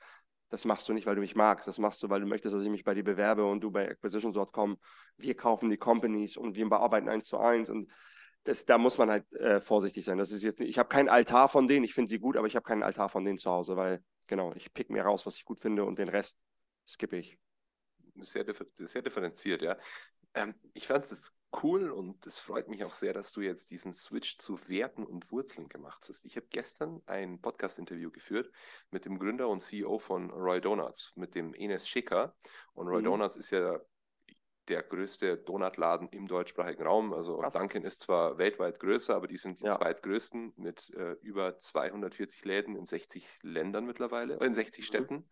das 0.50 0.66
machst 0.66 0.88
du 0.90 0.94
nicht, 0.94 1.06
weil 1.06 1.16
du 1.16 1.22
mich 1.22 1.36
magst. 1.36 1.68
Das 1.68 1.78
machst 1.78 2.04
du, 2.04 2.10
weil 2.10 2.22
du 2.22 2.28
möchtest, 2.28 2.56
dass 2.56 2.64
ich 2.64 2.70
mich 2.70 2.84
bei 2.84 2.94
dir 2.94 3.04
bewerbe 3.04 3.46
und 3.46 3.62
du 3.62 3.72
bei 3.72 3.90
Acquisitions.com. 3.90 4.78
Wir 5.18 5.36
kaufen 5.36 5.70
die 5.70 5.78
Companies 5.78 6.38
und 6.38 6.56
wir 6.56 6.68
bearbeiten 6.68 7.08
eins 7.08 7.28
zu 7.28 7.38
eins. 7.38 7.70
Und 7.70 7.90
das, 8.44 8.66
da 8.66 8.78
muss 8.78 8.98
man 8.98 9.10
halt 9.10 9.32
äh, 9.34 9.62
vorsichtig 9.62 10.04
sein. 10.04 10.18
Das 10.18 10.32
ist 10.32 10.44
jetzt, 10.44 10.60
ich 10.60 10.78
habe 10.78 10.90
keinen 10.90 11.10
Altar 11.10 11.48
von 11.48 11.68
denen, 11.68 11.86
ich 11.86 11.94
finde 11.94 12.10
sie 12.10 12.20
gut, 12.20 12.36
aber 12.38 12.48
ich 12.48 12.56
habe 12.56 12.64
keinen 12.64 12.84
Altar 12.84 13.08
von 13.10 13.24
denen 13.24 13.38
zu 13.38 13.50
Hause, 13.50 13.78
weil, 13.78 14.04
genau, 14.28 14.54
ich 14.56 14.74
pick 14.74 14.90
mir 14.90 15.04
raus, 15.04 15.26
was 15.26 15.38
ich 15.38 15.46
gut 15.46 15.60
finde 15.60 15.86
und 15.86 16.00
den 16.00 16.10
Rest 16.10 16.38
skippe 16.88 17.18
ich. 17.18 17.38
Sehr, 18.20 18.46
sehr 18.78 19.02
differenziert, 19.02 19.62
ja. 19.62 19.78
Ähm, 20.34 20.56
ich 20.74 20.88
fand 20.88 21.06
es 21.12 21.34
cool 21.64 21.92
und 21.92 22.26
es 22.26 22.40
freut 22.40 22.70
mich 22.70 22.84
auch 22.84 22.94
sehr, 22.94 23.14
dass 23.14 23.32
du 23.32 23.42
jetzt 23.42 23.72
diesen 23.72 23.94
Switch 23.94 24.38
zu 24.38 24.58
Werten 24.70 25.06
und 25.06 25.32
Wurzeln 25.32 25.68
gemacht 25.68 26.06
hast. 26.08 26.26
Ich 26.26 26.38
habe 26.38 26.48
gestern 26.50 27.02
ein 27.06 27.42
Podcast-Interview 27.42 28.10
geführt 28.12 28.52
mit 28.90 29.06
dem 29.06 29.20
Gründer 29.20 29.50
und 29.50 29.60
CEO 29.60 30.00
von 30.00 30.32
Roy 30.32 30.62
Donuts, 30.62 31.14
mit 31.16 31.36
dem 31.36 31.54
Enes 31.54 31.88
Schicker. 31.88 32.36
Und 32.74 32.88
Roy 32.88 33.02
mhm. 33.02 33.06
Donuts 33.06 33.36
ist 33.36 33.50
ja 33.52 33.80
der 34.68 34.84
größte 34.84 35.38
Donutladen 35.38 36.08
im 36.10 36.28
deutschsprachigen 36.28 36.84
Raum. 36.84 37.14
Also 37.14 37.40
Krass. 37.40 37.54
Dunkin 37.54 37.84
ist 37.84 38.02
zwar 38.02 38.38
weltweit 38.38 38.80
größer, 38.80 39.14
aber 39.14 39.28
die 39.28 39.38
sind 39.38 39.60
die 39.60 39.66
ja. 39.66 39.78
zweitgrößten 39.78 40.54
mit 40.56 40.92
äh, 40.96 41.14
über 41.22 41.58
240 41.58 42.46
Läden 42.46 42.76
in 42.76 42.86
60 42.86 43.28
Ländern 43.42 43.86
mittlerweile, 43.86 44.36
in 44.36 44.54
60 44.54 44.80
mhm. 44.80 44.88
Städten. 44.88 45.30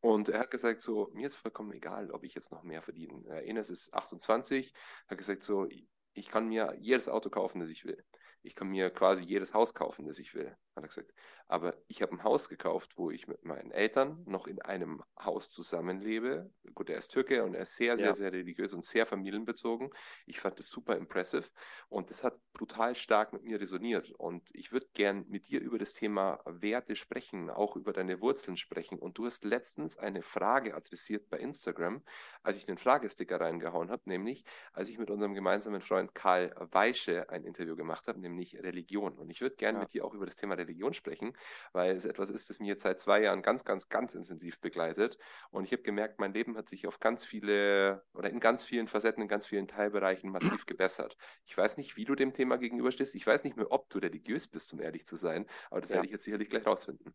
Und 0.00 0.28
er 0.30 0.40
hat 0.40 0.50
gesagt, 0.50 0.80
so, 0.80 1.10
mir 1.12 1.26
ist 1.26 1.36
vollkommen 1.36 1.72
egal, 1.72 2.10
ob 2.10 2.24
ich 2.24 2.34
jetzt 2.34 2.52
noch 2.52 2.62
mehr 2.62 2.82
verdiene. 2.82 3.22
Äh, 3.28 3.46
Enes 3.48 3.70
ist 3.70 3.92
28, 3.92 4.72
hat 5.08 5.18
gesagt, 5.18 5.42
so, 5.42 5.66
ich 6.12 6.28
kann 6.28 6.48
mir 6.48 6.74
jedes 6.80 7.08
Auto 7.08 7.30
kaufen, 7.30 7.60
das 7.60 7.70
ich 7.70 7.84
will. 7.84 8.02
Ich 8.42 8.54
kann 8.54 8.68
mir 8.68 8.90
quasi 8.90 9.22
jedes 9.22 9.52
Haus 9.52 9.74
kaufen, 9.74 10.06
das 10.06 10.18
ich 10.18 10.34
will 10.34 10.56
hat 10.76 10.84
er 10.84 10.88
gesagt. 10.88 11.12
Aber 11.48 11.76
ich 11.88 12.00
habe 12.02 12.12
ein 12.12 12.22
Haus 12.22 12.48
gekauft, 12.48 12.96
wo 12.96 13.10
ich 13.10 13.26
mit 13.26 13.44
meinen 13.44 13.72
Eltern 13.72 14.22
noch 14.26 14.46
in 14.46 14.62
einem 14.62 15.02
Haus 15.18 15.50
zusammenlebe. 15.50 16.50
Gut, 16.74 16.90
er 16.90 16.96
ist 16.96 17.08
Türke 17.08 17.44
und 17.44 17.54
er 17.54 17.62
ist 17.62 17.74
sehr, 17.74 17.96
sehr, 17.96 18.06
ja. 18.06 18.14
sehr 18.14 18.32
religiös 18.32 18.72
und 18.72 18.84
sehr 18.84 19.04
familienbezogen. 19.04 19.90
Ich 20.26 20.38
fand 20.40 20.58
das 20.58 20.68
super 20.68 20.96
impressive 20.96 21.48
und 21.88 22.10
das 22.10 22.22
hat 22.22 22.38
brutal 22.52 22.94
stark 22.94 23.32
mit 23.32 23.42
mir 23.42 23.60
resoniert. 23.60 24.10
Und 24.12 24.54
ich 24.54 24.70
würde 24.70 24.86
gern 24.94 25.26
mit 25.28 25.48
dir 25.48 25.60
über 25.60 25.78
das 25.78 25.92
Thema 25.92 26.40
Werte 26.44 26.94
sprechen, 26.94 27.50
auch 27.50 27.74
über 27.74 27.92
deine 27.92 28.20
Wurzeln 28.20 28.56
sprechen. 28.56 28.98
Und 28.98 29.18
du 29.18 29.26
hast 29.26 29.44
letztens 29.44 29.98
eine 29.98 30.22
Frage 30.22 30.76
adressiert 30.76 31.28
bei 31.30 31.38
Instagram, 31.38 32.02
als 32.42 32.58
ich 32.58 32.66
den 32.66 32.78
Fragesticker 32.78 33.40
reingehauen 33.40 33.90
habe, 33.90 34.02
nämlich 34.04 34.44
als 34.72 34.88
ich 34.88 34.98
mit 34.98 35.10
unserem 35.10 35.34
gemeinsamen 35.34 35.80
Freund 35.80 36.14
Karl 36.14 36.54
Weische 36.70 37.28
ein 37.28 37.44
Interview 37.44 37.74
gemacht 37.74 38.06
habe, 38.06 38.20
nämlich 38.20 38.56
Religion. 38.56 39.18
Und 39.18 39.30
ich 39.30 39.40
würde 39.40 39.56
gerne 39.56 39.78
ja. 39.78 39.82
mit 39.82 39.92
dir 39.92 40.04
auch 40.04 40.14
über 40.14 40.26
das 40.26 40.36
Thema 40.36 40.59
Religion 40.60 40.94
sprechen, 40.94 41.36
weil 41.72 41.96
es 41.96 42.04
etwas 42.04 42.30
ist, 42.30 42.50
das 42.50 42.60
mich 42.60 42.68
jetzt 42.68 42.82
seit 42.82 43.00
zwei 43.00 43.22
Jahren 43.22 43.42
ganz, 43.42 43.64
ganz, 43.64 43.88
ganz 43.88 44.14
intensiv 44.14 44.60
begleitet. 44.60 45.18
Und 45.50 45.64
ich 45.64 45.72
habe 45.72 45.82
gemerkt, 45.82 46.20
mein 46.20 46.32
Leben 46.32 46.56
hat 46.56 46.68
sich 46.68 46.86
auf 46.86 47.00
ganz 47.00 47.24
viele 47.24 48.04
oder 48.14 48.30
in 48.30 48.40
ganz 48.40 48.64
vielen 48.64 48.88
Facetten, 48.88 49.22
in 49.22 49.28
ganz 49.28 49.46
vielen 49.46 49.68
Teilbereichen 49.68 50.30
massiv 50.30 50.66
gebessert. 50.66 51.16
Ich 51.44 51.56
weiß 51.56 51.76
nicht, 51.76 51.96
wie 51.96 52.04
du 52.04 52.14
dem 52.14 52.32
Thema 52.32 52.56
gegenüberstehst. 52.56 53.14
Ich 53.14 53.26
weiß 53.26 53.44
nicht 53.44 53.56
mehr, 53.56 53.70
ob 53.70 53.88
du 53.90 53.98
religiös 53.98 54.48
bist, 54.48 54.72
um 54.72 54.80
ehrlich 54.80 55.06
zu 55.06 55.16
sein, 55.16 55.46
aber 55.70 55.80
das 55.80 55.90
ja. 55.90 55.96
werde 55.96 56.06
ich 56.06 56.12
jetzt 56.12 56.24
sicherlich 56.24 56.48
gleich 56.48 56.66
rausfinden. 56.66 57.14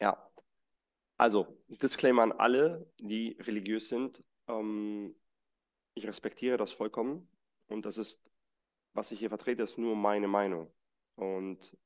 Ja, 0.00 0.30
also 1.16 1.62
Disclaimer 1.68 2.22
an 2.22 2.32
alle, 2.32 2.90
die 2.98 3.36
religiös 3.40 3.88
sind. 3.88 4.22
Ähm, 4.48 5.16
ich 5.94 6.06
respektiere 6.06 6.58
das 6.58 6.72
vollkommen 6.72 7.28
und 7.68 7.86
das 7.86 7.96
ist 7.96 8.26
was 8.96 9.12
ich 9.12 9.18
hier 9.18 9.28
vertrete, 9.28 9.62
ist 9.62 9.78
nur 9.78 9.94
meine 9.94 10.26
Meinung. 10.26 10.72
Und 11.16 11.76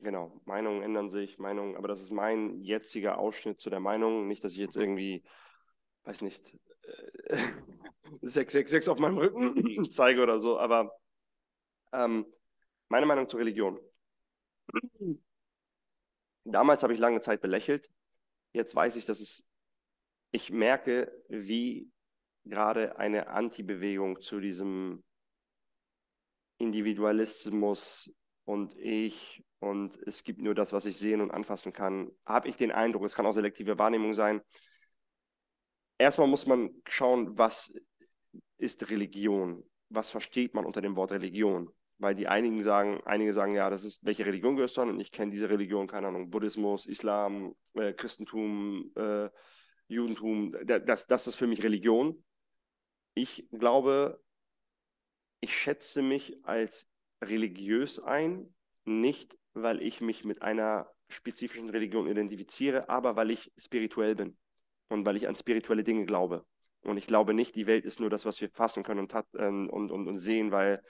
genau, 0.00 0.40
Meinungen 0.44 0.82
ändern 0.82 1.10
sich, 1.10 1.38
Meinungen, 1.38 1.76
aber 1.76 1.88
das 1.88 2.00
ist 2.00 2.10
mein 2.10 2.60
jetziger 2.62 3.18
Ausschnitt 3.18 3.60
zu 3.60 3.70
der 3.70 3.80
Meinung. 3.80 4.26
Nicht, 4.26 4.44
dass 4.44 4.52
ich 4.52 4.58
jetzt 4.58 4.76
irgendwie, 4.76 5.22
weiß 6.04 6.22
nicht, 6.22 6.56
666 8.22 8.88
auf 8.90 8.98
meinem 8.98 9.18
Rücken 9.18 9.90
zeige 9.90 10.22
oder 10.22 10.38
so, 10.38 10.58
aber 10.58 10.92
ähm, 11.92 12.26
meine 12.88 13.06
Meinung 13.06 13.28
zur 13.28 13.40
Religion. 13.40 13.78
Damals 16.44 16.82
habe 16.82 16.92
ich 16.94 16.98
lange 16.98 17.20
Zeit 17.20 17.40
belächelt. 17.40 17.90
Jetzt 18.52 18.74
weiß 18.74 18.96
ich, 18.96 19.04
dass 19.04 19.20
es, 19.20 19.46
ich 20.32 20.50
merke, 20.50 21.12
wie 21.28 21.90
gerade 22.44 22.98
eine 22.98 23.28
Anti-Bewegung 23.28 24.20
zu 24.20 24.40
diesem 24.40 25.04
Individualismus 26.58 28.12
und 28.50 28.76
ich 28.76 29.44
und 29.60 29.96
es 30.08 30.24
gibt 30.24 30.40
nur 30.40 30.56
das, 30.56 30.72
was 30.72 30.84
ich 30.84 30.96
sehen 30.96 31.20
und 31.20 31.30
anfassen 31.30 31.72
kann, 31.72 32.10
habe 32.26 32.48
ich 32.48 32.56
den 32.56 32.72
Eindruck, 32.72 33.04
es 33.04 33.14
kann 33.14 33.26
auch 33.26 33.32
selektive 33.32 33.78
Wahrnehmung 33.78 34.12
sein. 34.12 34.40
Erstmal 35.98 36.26
muss 36.26 36.46
man 36.46 36.70
schauen, 36.88 37.38
was 37.38 37.72
ist 38.58 38.90
Religion? 38.90 39.62
Was 39.88 40.10
versteht 40.10 40.54
man 40.54 40.64
unter 40.64 40.80
dem 40.80 40.96
Wort 40.96 41.12
Religion? 41.12 41.70
Weil 41.98 42.16
die 42.16 42.26
einigen 42.26 42.64
sagen, 42.64 43.00
einige 43.04 43.32
sagen, 43.32 43.54
ja, 43.54 43.70
das 43.70 43.84
ist, 43.84 44.04
welche 44.04 44.26
Religion 44.26 44.56
gehörst 44.56 44.78
du 44.78 44.80
an? 44.80 44.88
Und 44.88 44.98
ich 44.98 45.12
kenne 45.12 45.30
diese 45.30 45.48
Religion, 45.48 45.86
keine 45.86 46.08
Ahnung, 46.08 46.30
Buddhismus, 46.30 46.86
Islam, 46.86 47.54
äh, 47.74 47.92
Christentum, 47.92 48.90
äh, 48.96 49.28
Judentum, 49.86 50.56
das, 50.64 51.06
das 51.06 51.26
ist 51.28 51.36
für 51.36 51.46
mich 51.46 51.62
Religion. 51.62 52.24
Ich 53.14 53.46
glaube, 53.52 54.20
ich 55.40 55.54
schätze 55.56 56.02
mich 56.02 56.44
als 56.44 56.89
religiös 57.22 57.98
ein, 58.00 58.54
nicht 58.84 59.36
weil 59.52 59.82
ich 59.82 60.00
mich 60.00 60.24
mit 60.24 60.42
einer 60.42 60.88
spezifischen 61.08 61.70
Religion 61.70 62.06
identifiziere, 62.06 62.88
aber 62.88 63.16
weil 63.16 63.30
ich 63.30 63.52
spirituell 63.56 64.14
bin 64.14 64.36
und 64.88 65.04
weil 65.04 65.16
ich 65.16 65.28
an 65.28 65.34
spirituelle 65.34 65.84
Dinge 65.84 66.06
glaube. 66.06 66.46
Und 66.82 66.96
ich 66.96 67.06
glaube 67.06 67.34
nicht, 67.34 67.56
die 67.56 67.66
Welt 67.66 67.84
ist 67.84 68.00
nur 68.00 68.10
das, 68.10 68.24
was 68.24 68.40
wir 68.40 68.48
fassen 68.50 68.82
können 68.82 69.00
und, 69.00 69.14
ähm, 69.36 69.68
und, 69.68 69.90
und, 69.90 70.08
und 70.08 70.18
sehen, 70.18 70.50
weil 70.50 70.82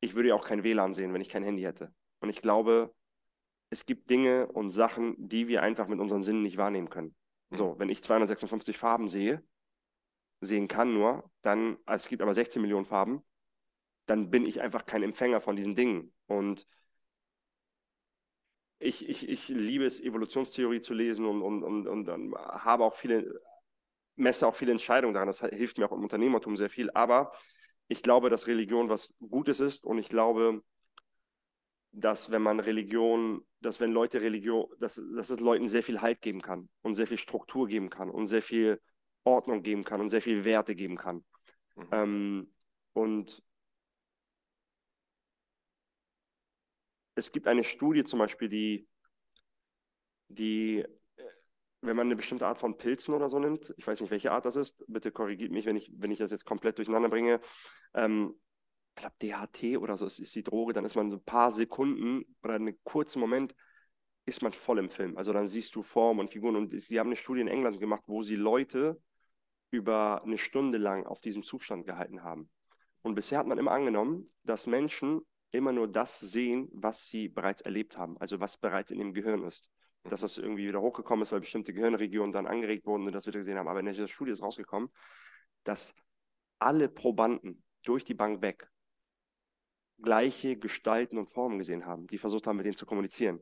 ich 0.00 0.14
würde 0.14 0.30
ja 0.30 0.34
auch 0.34 0.44
kein 0.44 0.64
WLAN 0.64 0.92
sehen, 0.92 1.14
wenn 1.14 1.20
ich 1.20 1.30
kein 1.30 1.44
Handy 1.44 1.62
hätte. 1.62 1.94
Und 2.20 2.28
ich 2.28 2.42
glaube, 2.42 2.94
es 3.70 3.86
gibt 3.86 4.10
Dinge 4.10 4.46
und 4.48 4.70
Sachen, 4.70 5.14
die 5.18 5.48
wir 5.48 5.62
einfach 5.62 5.88
mit 5.88 5.98
unseren 5.98 6.22
Sinnen 6.22 6.42
nicht 6.42 6.58
wahrnehmen 6.58 6.90
können. 6.90 7.14
So, 7.50 7.78
wenn 7.78 7.88
ich 7.88 8.02
256 8.02 8.76
Farben 8.76 9.08
sehe, 9.08 9.42
sehen 10.40 10.68
kann 10.68 10.92
nur, 10.92 11.30
dann, 11.42 11.78
es 11.86 12.08
gibt 12.08 12.20
aber 12.20 12.34
16 12.34 12.60
Millionen 12.60 12.84
Farben, 12.84 13.22
dann 14.06 14.30
bin 14.30 14.46
ich 14.46 14.60
einfach 14.60 14.86
kein 14.86 15.02
Empfänger 15.02 15.40
von 15.40 15.56
diesen 15.56 15.74
Dingen. 15.74 16.12
Und 16.26 16.66
ich, 18.78 19.08
ich, 19.08 19.28
ich 19.28 19.48
liebe 19.48 19.86
es, 19.86 20.00
Evolutionstheorie 20.00 20.80
zu 20.80 20.94
lesen 20.94 21.24
und, 21.24 21.42
und, 21.42 21.62
und, 21.62 21.86
und, 21.86 22.08
und 22.08 22.34
habe 22.34 22.84
auch 22.84 22.94
viele, 22.94 23.40
messe 24.16 24.46
auch 24.46 24.56
viele 24.56 24.72
Entscheidungen 24.72 25.14
daran. 25.14 25.28
Das 25.28 25.40
hilft 25.40 25.78
mir 25.78 25.86
auch 25.86 25.92
im 25.92 26.02
Unternehmertum 26.02 26.56
sehr 26.56 26.70
viel. 26.70 26.90
Aber 26.90 27.32
ich 27.88 28.02
glaube, 28.02 28.30
dass 28.30 28.46
Religion 28.46 28.88
was 28.88 29.14
Gutes 29.20 29.60
ist 29.60 29.84
und 29.84 29.98
ich 29.98 30.08
glaube, 30.08 30.62
dass 31.92 32.30
wenn 32.30 32.42
man 32.42 32.60
Religion, 32.60 33.46
dass 33.60 33.78
wenn 33.78 33.92
Leute 33.92 34.20
Religion, 34.20 34.66
dass, 34.80 35.00
dass 35.16 35.30
es 35.30 35.40
Leuten 35.40 35.68
sehr 35.68 35.82
viel 35.82 36.02
Halt 36.02 36.20
geben 36.20 36.42
kann 36.42 36.68
und 36.82 36.94
sehr 36.94 37.06
viel 37.06 37.18
Struktur 37.18 37.68
geben 37.68 37.88
kann 37.88 38.10
und 38.10 38.26
sehr 38.26 38.42
viel 38.42 38.80
Ordnung 39.22 39.62
geben 39.62 39.84
kann 39.84 40.00
und 40.00 40.10
sehr 40.10 40.22
viel 40.22 40.44
Werte 40.44 40.74
geben 40.74 40.96
kann. 40.96 41.24
Mhm. 41.76 41.88
Ähm, 41.92 42.54
und 42.94 43.43
es 47.14 47.32
gibt 47.32 47.46
eine 47.46 47.64
Studie 47.64 48.04
zum 48.04 48.18
Beispiel, 48.18 48.48
die, 48.48 48.88
die, 50.28 50.78
äh, 50.78 51.24
wenn 51.80 51.96
man 51.96 52.06
eine 52.06 52.16
bestimmte 52.16 52.46
Art 52.46 52.58
von 52.58 52.76
Pilzen 52.76 53.14
oder 53.14 53.28
so 53.28 53.38
nimmt, 53.38 53.74
ich 53.76 53.86
weiß 53.86 54.00
nicht, 54.00 54.10
welche 54.10 54.32
Art 54.32 54.44
das 54.44 54.56
ist, 54.56 54.84
bitte 54.88 55.12
korrigiert 55.12 55.52
mich, 55.52 55.66
wenn 55.66 55.76
ich, 55.76 55.90
wenn 55.96 56.10
ich 56.10 56.18
das 56.18 56.30
jetzt 56.30 56.44
komplett 56.44 56.78
durcheinander 56.78 57.08
bringe. 57.08 57.40
Ähm, 57.94 58.34
ich 58.96 59.00
glaube, 59.00 59.16
DHT 59.20 59.78
oder 59.78 59.96
so 59.96 60.06
ist, 60.06 60.20
ist 60.20 60.34
die 60.34 60.44
Droge, 60.44 60.72
dann 60.72 60.84
ist 60.84 60.94
man 60.94 61.10
so 61.10 61.16
ein 61.16 61.24
paar 61.24 61.50
Sekunden 61.50 62.24
oder 62.42 62.54
einen 62.54 62.78
kurzen 62.84 63.18
Moment, 63.18 63.54
ist 64.26 64.42
man 64.42 64.52
voll 64.52 64.78
im 64.78 64.90
Film. 64.90 65.16
Also 65.16 65.32
dann 65.32 65.48
siehst 65.48 65.74
du 65.74 65.82
Form 65.82 66.18
und 66.18 66.30
Figuren. 66.30 66.56
Und 66.56 66.80
sie 66.80 66.98
haben 66.98 67.08
eine 67.08 67.16
Studie 67.16 67.40
in 67.40 67.48
England 67.48 67.80
gemacht, 67.80 68.04
wo 68.06 68.22
sie 68.22 68.36
Leute 68.36 69.00
über 69.70 70.22
eine 70.22 70.38
Stunde 70.38 70.78
lang 70.78 71.06
auf 71.06 71.20
diesem 71.20 71.42
Zustand 71.42 71.86
gehalten 71.86 72.22
haben. 72.22 72.48
Und 73.02 73.16
bisher 73.16 73.38
hat 73.38 73.46
man 73.46 73.58
immer 73.58 73.72
angenommen, 73.72 74.26
dass 74.44 74.66
Menschen 74.66 75.20
immer 75.54 75.72
nur 75.72 75.88
das 75.88 76.20
sehen, 76.20 76.68
was 76.72 77.06
sie 77.06 77.28
bereits 77.28 77.62
erlebt 77.62 77.96
haben, 77.96 78.18
also 78.18 78.40
was 78.40 78.56
bereits 78.56 78.90
in 78.90 78.98
dem 78.98 79.14
Gehirn 79.14 79.44
ist. 79.44 79.68
Dass 80.04 80.20
das 80.20 80.36
irgendwie 80.36 80.68
wieder 80.68 80.82
hochgekommen 80.82 81.22
ist, 81.22 81.32
weil 81.32 81.40
bestimmte 81.40 81.72
Gehirnregionen 81.72 82.32
dann 82.32 82.46
angeregt 82.46 82.84
wurden 82.84 83.06
und 83.06 83.12
das 83.12 83.24
wir 83.24 83.32
gesehen 83.32 83.56
haben. 83.56 83.68
Aber 83.68 83.80
in 83.80 83.86
der 83.86 84.08
Studie 84.08 84.32
ist 84.32 84.42
rausgekommen, 84.42 84.90
dass 85.62 85.94
alle 86.58 86.88
Probanden 86.88 87.62
durch 87.84 88.04
die 88.04 88.14
Bank 88.14 88.42
weg 88.42 88.68
gleiche 90.02 90.56
Gestalten 90.56 91.18
und 91.18 91.30
Formen 91.30 91.58
gesehen 91.58 91.86
haben, 91.86 92.06
die 92.08 92.18
versucht 92.18 92.46
haben, 92.46 92.56
mit 92.56 92.66
denen 92.66 92.76
zu 92.76 92.84
kommunizieren. 92.84 93.40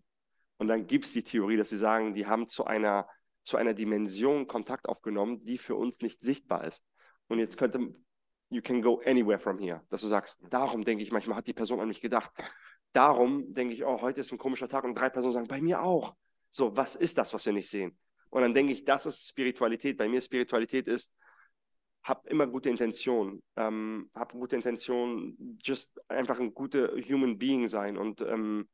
Und 0.59 0.69
dann 0.69 0.87
gibt 0.87 1.07
es 1.07 1.13
die 1.13 1.25
Theorie, 1.25 1.57
dass 1.57 1.71
sie 1.71 1.77
sagen, 1.79 2.15
die 2.15 2.27
haben 2.27 2.47
zu 2.47 2.65
einer, 2.65 3.09
zu 3.43 3.57
einer 3.57 3.75
Dimension 3.75 4.47
Kontakt 4.47 4.89
aufgenommen, 4.89 5.41
die 5.41 5.59
für 5.59 5.75
uns 5.75 6.01
nicht 6.01 6.23
sichtbar 6.23 6.65
ist. 6.65 6.85
Und 7.27 7.39
jetzt 7.39 7.57
könnte 7.57 7.95
you 8.53 8.61
can 8.61 8.83
go 8.83 9.01
anywhere 9.05 9.39
from 9.39 9.59
here. 9.59 9.83
Dass 9.89 10.03
du 10.03 10.09
sagst, 10.09 10.41
darum 10.51 10.85
denke 10.85 11.03
ich 11.03 11.11
manchmal, 11.11 11.39
hat 11.39 11.47
die 11.47 11.55
Person 11.55 11.81
an 11.81 11.89
mich 11.89 12.01
gedacht. 12.01 12.31
Darum 12.93 13.53
denke 13.55 13.75
ich, 13.75 13.85
oh, 13.85 14.03
heute 14.03 14.21
ist 14.21 14.31
ein 14.33 14.39
komischer 14.39 14.69
Tag 14.69 14.85
und 14.85 14.95
drei 14.95 15.09
Personen 15.09 15.33
sagen, 15.33 15.49
bei 15.49 15.61
mir 15.61 15.83
auch. 15.83 16.15
So, 16.51 16.77
was 16.77 16.95
ist 16.95 17.17
das, 17.17 17.33
was 17.33 17.47
wir 17.47 17.55
nicht 17.55 17.71
sehen? 17.71 17.97
Und 18.29 18.43
dann 18.43 18.53
denke 18.53 18.73
ich, 18.73 18.85
das 18.85 19.07
ist 19.07 19.27
Spiritualität. 19.27 19.97
Bei 19.97 20.09
mir 20.09 20.21
Spiritualität 20.21 20.87
ist, 20.87 21.11
hab 22.03 22.27
immer 22.27 22.47
gute 22.47 22.69
Intentionen, 22.69 23.43
ähm, 23.57 24.11
hab 24.15 24.33
gute 24.33 24.57
Intentionen, 24.57 25.59
just 25.63 25.91
einfach 26.09 26.39
ein 26.39 26.53
guter 26.53 26.89
Human 27.09 27.39
Being 27.39 27.69
sein. 27.69 27.97
Und 27.97 28.21
ähm, 28.21 28.69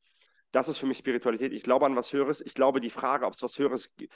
das 0.50 0.68
ist 0.68 0.78
für 0.78 0.86
mich 0.86 0.98
Spiritualität. 0.98 1.52
Ich 1.52 1.62
glaube 1.62 1.86
an 1.86 1.94
was 1.94 2.12
Höheres. 2.12 2.40
Ich 2.40 2.54
glaube, 2.54 2.80
die 2.80 2.90
Frage, 2.90 3.26
ob 3.26 3.34
es 3.34 3.42
was 3.42 3.58
Höheres 3.58 3.94
gibt, 3.96 4.12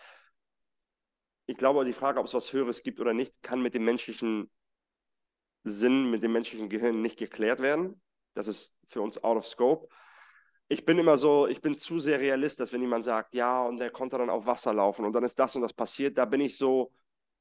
ich 1.46 1.56
glaube, 1.56 1.84
die 1.84 1.92
Frage, 1.92 2.18
ob 2.18 2.26
es 2.26 2.34
was 2.34 2.52
Höheres 2.52 2.82
gibt 2.82 2.98
oder 3.00 3.12
nicht, 3.12 3.34
kann 3.42 3.62
mit 3.62 3.74
dem 3.74 3.84
menschlichen 3.84 4.50
Sinn 5.64 6.10
mit 6.10 6.22
dem 6.22 6.32
menschlichen 6.32 6.68
Gehirn 6.68 7.02
nicht 7.02 7.18
geklärt 7.18 7.60
werden. 7.60 8.00
Das 8.34 8.48
ist 8.48 8.74
für 8.88 9.00
uns 9.00 9.22
out 9.22 9.36
of 9.36 9.46
scope. 9.46 9.88
Ich 10.68 10.84
bin 10.84 10.98
immer 10.98 11.18
so, 11.18 11.46
ich 11.46 11.60
bin 11.60 11.76
zu 11.78 12.00
sehr 12.00 12.20
realist, 12.20 12.60
dass 12.60 12.72
wenn 12.72 12.80
jemand 12.80 13.04
sagt, 13.04 13.34
ja, 13.34 13.62
und 13.64 13.78
der 13.78 13.90
konnte 13.90 14.16
dann 14.18 14.30
auf 14.30 14.46
Wasser 14.46 14.72
laufen 14.72 15.04
und 15.04 15.12
dann 15.12 15.24
ist 15.24 15.38
das 15.38 15.54
und 15.54 15.62
das 15.62 15.72
passiert, 15.74 16.16
da 16.16 16.24
bin 16.24 16.40
ich 16.40 16.56
so, 16.56 16.92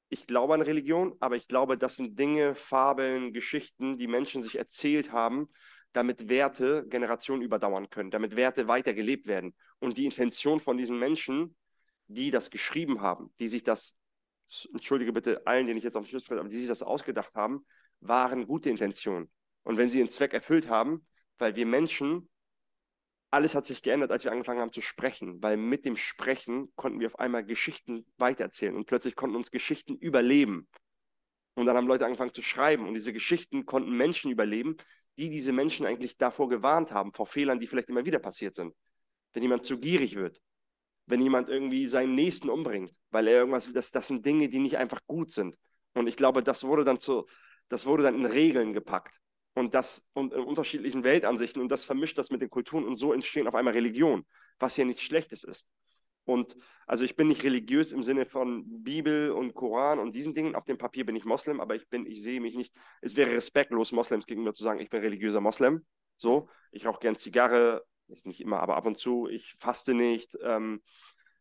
ich 0.10 0.28
glaube 0.28 0.54
an 0.54 0.62
Religion, 0.62 1.16
aber 1.22 1.38
ich 1.38 1.48
glaube, 1.48 1.78
das 1.78 1.96
sind 1.96 2.20
Dinge, 2.20 2.56
Fabeln, 2.56 3.32
Geschichten, 3.32 3.98
die 3.98 4.08
Menschen 4.08 4.44
sich 4.44 4.58
erzählt 4.58 5.14
haben, 5.14 5.48
damit 5.94 6.28
Werte 6.30 6.86
Generationen 6.88 7.42
überdauern 7.42 7.90
können, 7.90 8.12
damit 8.12 8.36
Werte 8.36 8.68
weitergelebt 8.68 9.28
werden. 9.28 9.56
Und 9.80 9.98
die 9.98 10.06
Intention 10.06 10.60
von 10.60 10.78
diesen 10.78 11.00
Menschen, 11.00 11.56
die 12.08 12.32
das 12.32 12.50
geschrieben 12.50 13.02
haben, 13.02 13.34
die 13.40 13.48
sich 13.48 13.64
das, 13.64 13.96
entschuldige 14.74 15.14
bitte 15.14 15.48
allen, 15.48 15.68
denen 15.68 15.78
ich 15.78 15.84
jetzt 15.84 15.96
auf 15.96 16.04
den 16.04 16.10
Schluss 16.10 16.24
spreche, 16.24 16.42
aber 16.42 16.50
die 16.50 16.60
sich 16.60 16.68
das 16.68 16.84
ausgedacht 16.84 17.34
haben, 17.36 17.66
waren 18.02 18.46
gute 18.46 18.70
Intentionen. 18.70 19.32
Und 19.64 19.78
wenn 19.78 19.90
sie 19.90 20.00
ihren 20.00 20.10
Zweck 20.10 20.34
erfüllt 20.34 20.68
haben, 20.68 21.06
weil 21.38 21.56
wir 21.56 21.66
Menschen, 21.66 22.30
alles 23.30 23.56
hat 23.56 23.66
sich 23.66 23.82
geändert, 23.82 24.12
als 24.12 24.24
wir 24.26 24.32
angefangen 24.32 24.60
haben 24.60 24.74
zu 24.74 24.82
sprechen, 24.82 25.42
weil 25.42 25.56
mit 25.56 25.86
dem 25.86 25.96
Sprechen 25.96 26.72
konnten 26.76 27.00
wir 27.00 27.08
auf 27.08 27.20
einmal 27.20 27.46
Geschichten 27.46 28.06
weitererzählen 28.18 28.76
und 28.76 28.86
plötzlich 28.86 29.16
konnten 29.16 29.38
uns 29.38 29.52
Geschichten 29.52 29.96
überleben. 29.96 30.68
Und 31.54 31.66
dann 31.66 31.78
haben 31.78 31.88
Leute 31.88 32.06
angefangen 32.06 32.34
zu 32.34 32.42
schreiben 32.42 32.88
und 32.88 32.94
diese 32.94 33.14
Geschichten 33.14 33.66
konnten 33.66 33.92
Menschen 33.92 34.32
überleben, 34.32 34.76
die 35.18 35.30
diese 35.30 35.54
Menschen 35.54 35.86
eigentlich 35.86 36.18
davor 36.18 36.50
gewarnt 36.50 36.92
haben, 36.92 37.14
vor 37.14 37.28
Fehlern, 37.28 37.60
die 37.60 37.68
vielleicht 37.68 37.90
immer 37.90 38.06
wieder 38.06 38.20
passiert 38.20 38.56
sind. 38.56 38.74
Wenn 39.34 39.44
jemand 39.44 39.66
zu 39.66 39.78
gierig 39.78 40.16
wird, 40.16 40.42
wenn 41.06 41.22
jemand 41.22 41.50
irgendwie 41.50 41.88
seinen 41.88 42.16
Nächsten 42.16 42.50
umbringt, 42.50 42.94
weil 43.12 43.28
er 43.28 43.36
irgendwas, 43.36 43.72
das, 43.74 43.92
das 43.92 44.08
sind 44.08 44.26
Dinge, 44.26 44.50
die 44.50 44.60
nicht 44.60 44.78
einfach 44.78 45.02
gut 45.08 45.32
sind. 45.32 45.58
Und 45.94 46.08
ich 46.08 46.16
glaube, 46.16 46.42
das 46.42 46.64
wurde 46.64 46.86
dann 46.86 47.00
zu, 47.00 47.28
das 47.72 47.86
wurde 47.86 48.04
dann 48.04 48.16
in 48.16 48.26
Regeln 48.26 48.74
gepackt 48.74 49.22
und 49.54 49.74
das 49.74 50.04
und 50.14 50.34
in 50.34 50.42
unterschiedlichen 50.42 51.04
Weltansichten 51.04 51.62
und 51.62 51.70
das 51.70 51.86
vermischt 51.86 52.18
das 52.18 52.30
mit 52.30 52.42
den 52.42 52.50
Kulturen 52.50 52.86
und 52.86 52.98
so 52.98 53.14
entstehen 53.14 53.48
auf 53.48 53.56
einmal 53.56 53.74
Religion, 53.74 54.26
was 54.60 54.76
ja 54.76 54.84
nichts 54.84 55.04
Schlechtes 55.04 55.44
ist. 55.44 55.68
Und 56.26 56.56
also 56.86 57.04
ich 57.04 57.16
bin 57.16 57.30
nicht 57.30 57.44
religiös 57.44 57.94
im 57.94 58.04
Sinne 58.04 58.26
von 58.26 58.84
Bibel 58.84 59.32
und 59.32 59.54
Koran 59.54 60.00
und 60.00 60.14
diesen 60.14 60.34
Dingen. 60.34 60.56
Auf 60.56 60.66
dem 60.66 60.78
Papier 60.78 61.06
bin 61.06 61.16
ich 61.16 61.26
Moslem, 61.26 61.60
aber 61.60 61.76
ich 61.76 61.88
bin, 61.90 62.06
ich 62.06 62.22
sehe 62.22 62.42
mich 62.42 62.56
nicht. 62.56 62.74
Es 63.02 63.16
wäre 63.16 63.32
respektlos, 63.32 63.92
Moslems 63.92 64.28
gegenüber 64.28 64.54
zu 64.54 64.64
sagen, 64.64 64.80
ich 64.80 64.90
bin 64.90 65.02
religiöser 65.02 65.42
Moslem. 65.42 65.86
So, 66.18 66.50
ich 66.72 66.86
rauche 66.86 67.00
gern 67.00 67.18
Zigarre, 67.18 67.84
nicht 68.08 68.42
immer, 68.42 68.60
aber 68.60 68.76
ab 68.76 68.86
und 68.86 69.00
zu. 69.00 69.28
Ich 69.30 69.56
faste 69.60 69.94
nicht. 69.94 70.38
Ähm, 70.44 70.84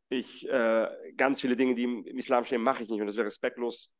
ich 0.08 0.48
äh, 0.48 0.88
ganz 1.16 1.40
viele 1.40 1.56
Dinge, 1.56 1.74
die 1.74 1.84
im 1.84 2.18
Islam 2.18 2.44
stehen, 2.44 2.62
mache 2.62 2.84
ich 2.84 2.88
nicht. 2.88 3.00
Und 3.02 3.08
es 3.08 3.16
wäre 3.16 3.26
respektlos, 3.26 3.90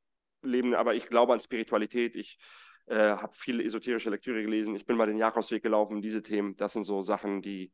leben, 0.42 0.74
aber 0.74 0.94
ich 0.94 1.06
glaube 1.06 1.32
an 1.32 1.40
Spiritualität. 1.40 2.16
Ich 2.16 2.38
äh, 2.86 2.96
habe 2.96 3.32
viele 3.34 3.64
esoterische 3.64 4.10
Lektüre 4.10 4.42
gelesen. 4.42 4.74
Ich 4.74 4.86
bin 4.86 4.96
mal 4.96 5.06
den 5.06 5.18
Jakobsweg 5.18 5.62
gelaufen. 5.62 6.02
Diese 6.02 6.22
Themen, 6.22 6.56
das 6.56 6.72
sind 6.72 6.84
so 6.84 7.02
Sachen, 7.02 7.42
die, 7.42 7.72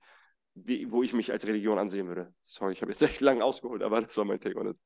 die, 0.54 0.90
wo 0.90 1.02
ich 1.02 1.12
mich 1.12 1.32
als 1.32 1.46
Religion 1.46 1.78
ansehen 1.78 2.08
würde. 2.08 2.34
Sorry, 2.44 2.72
ich 2.72 2.82
habe 2.82 2.92
jetzt 2.92 3.02
echt 3.02 3.20
lang 3.20 3.42
ausgeholt, 3.42 3.82
aber 3.82 4.02
das 4.02 4.16
war 4.16 4.24
mein 4.24 4.40
Take 4.40 4.58
on 4.58 4.70
it 4.70 4.76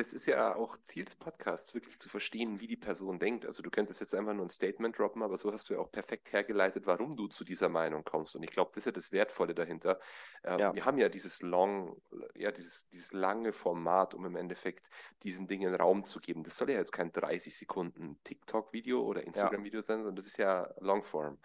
das 0.00 0.14
ist 0.14 0.24
ja 0.24 0.56
auch 0.56 0.78
Ziel 0.78 1.04
des 1.04 1.16
Podcasts, 1.16 1.74
wirklich 1.74 1.98
zu 1.98 2.08
verstehen, 2.08 2.58
wie 2.58 2.66
die 2.66 2.78
Person 2.78 3.18
denkt. 3.18 3.44
Also 3.44 3.62
du 3.62 3.70
könntest 3.70 4.00
jetzt 4.00 4.14
einfach 4.14 4.32
nur 4.32 4.46
ein 4.46 4.50
Statement 4.50 4.98
droppen, 4.98 5.22
aber 5.22 5.36
so 5.36 5.52
hast 5.52 5.68
du 5.68 5.74
ja 5.74 5.80
auch 5.80 5.92
perfekt 5.92 6.32
hergeleitet, 6.32 6.86
warum 6.86 7.14
du 7.14 7.28
zu 7.28 7.44
dieser 7.44 7.68
Meinung 7.68 8.02
kommst. 8.02 8.34
Und 8.34 8.42
ich 8.42 8.50
glaube, 8.50 8.70
das 8.70 8.78
ist 8.78 8.86
ja 8.86 8.92
das 8.92 9.12
Wertvolle 9.12 9.54
dahinter. 9.54 10.00
Ähm, 10.42 10.58
ja. 10.58 10.74
Wir 10.74 10.86
haben 10.86 10.96
ja 10.96 11.10
dieses 11.10 11.42
long, 11.42 12.00
ja, 12.34 12.50
dieses, 12.50 12.88
dieses 12.88 13.12
lange 13.12 13.52
Format, 13.52 14.14
um 14.14 14.24
im 14.24 14.36
Endeffekt 14.36 14.88
diesen 15.22 15.46
Dingen 15.48 15.74
Raum 15.74 16.02
zu 16.02 16.18
geben. 16.18 16.44
Das 16.44 16.56
soll 16.56 16.70
ja 16.70 16.78
jetzt 16.78 16.92
kein 16.92 17.12
30 17.12 17.54
Sekunden 17.54 18.18
TikTok-Video 18.24 19.02
oder 19.02 19.22
Instagram-Video 19.22 19.80
ja. 19.80 19.84
sein, 19.84 19.98
sondern 19.98 20.16
das 20.16 20.26
ist 20.26 20.38
ja 20.38 20.72
Longform. 20.80 21.38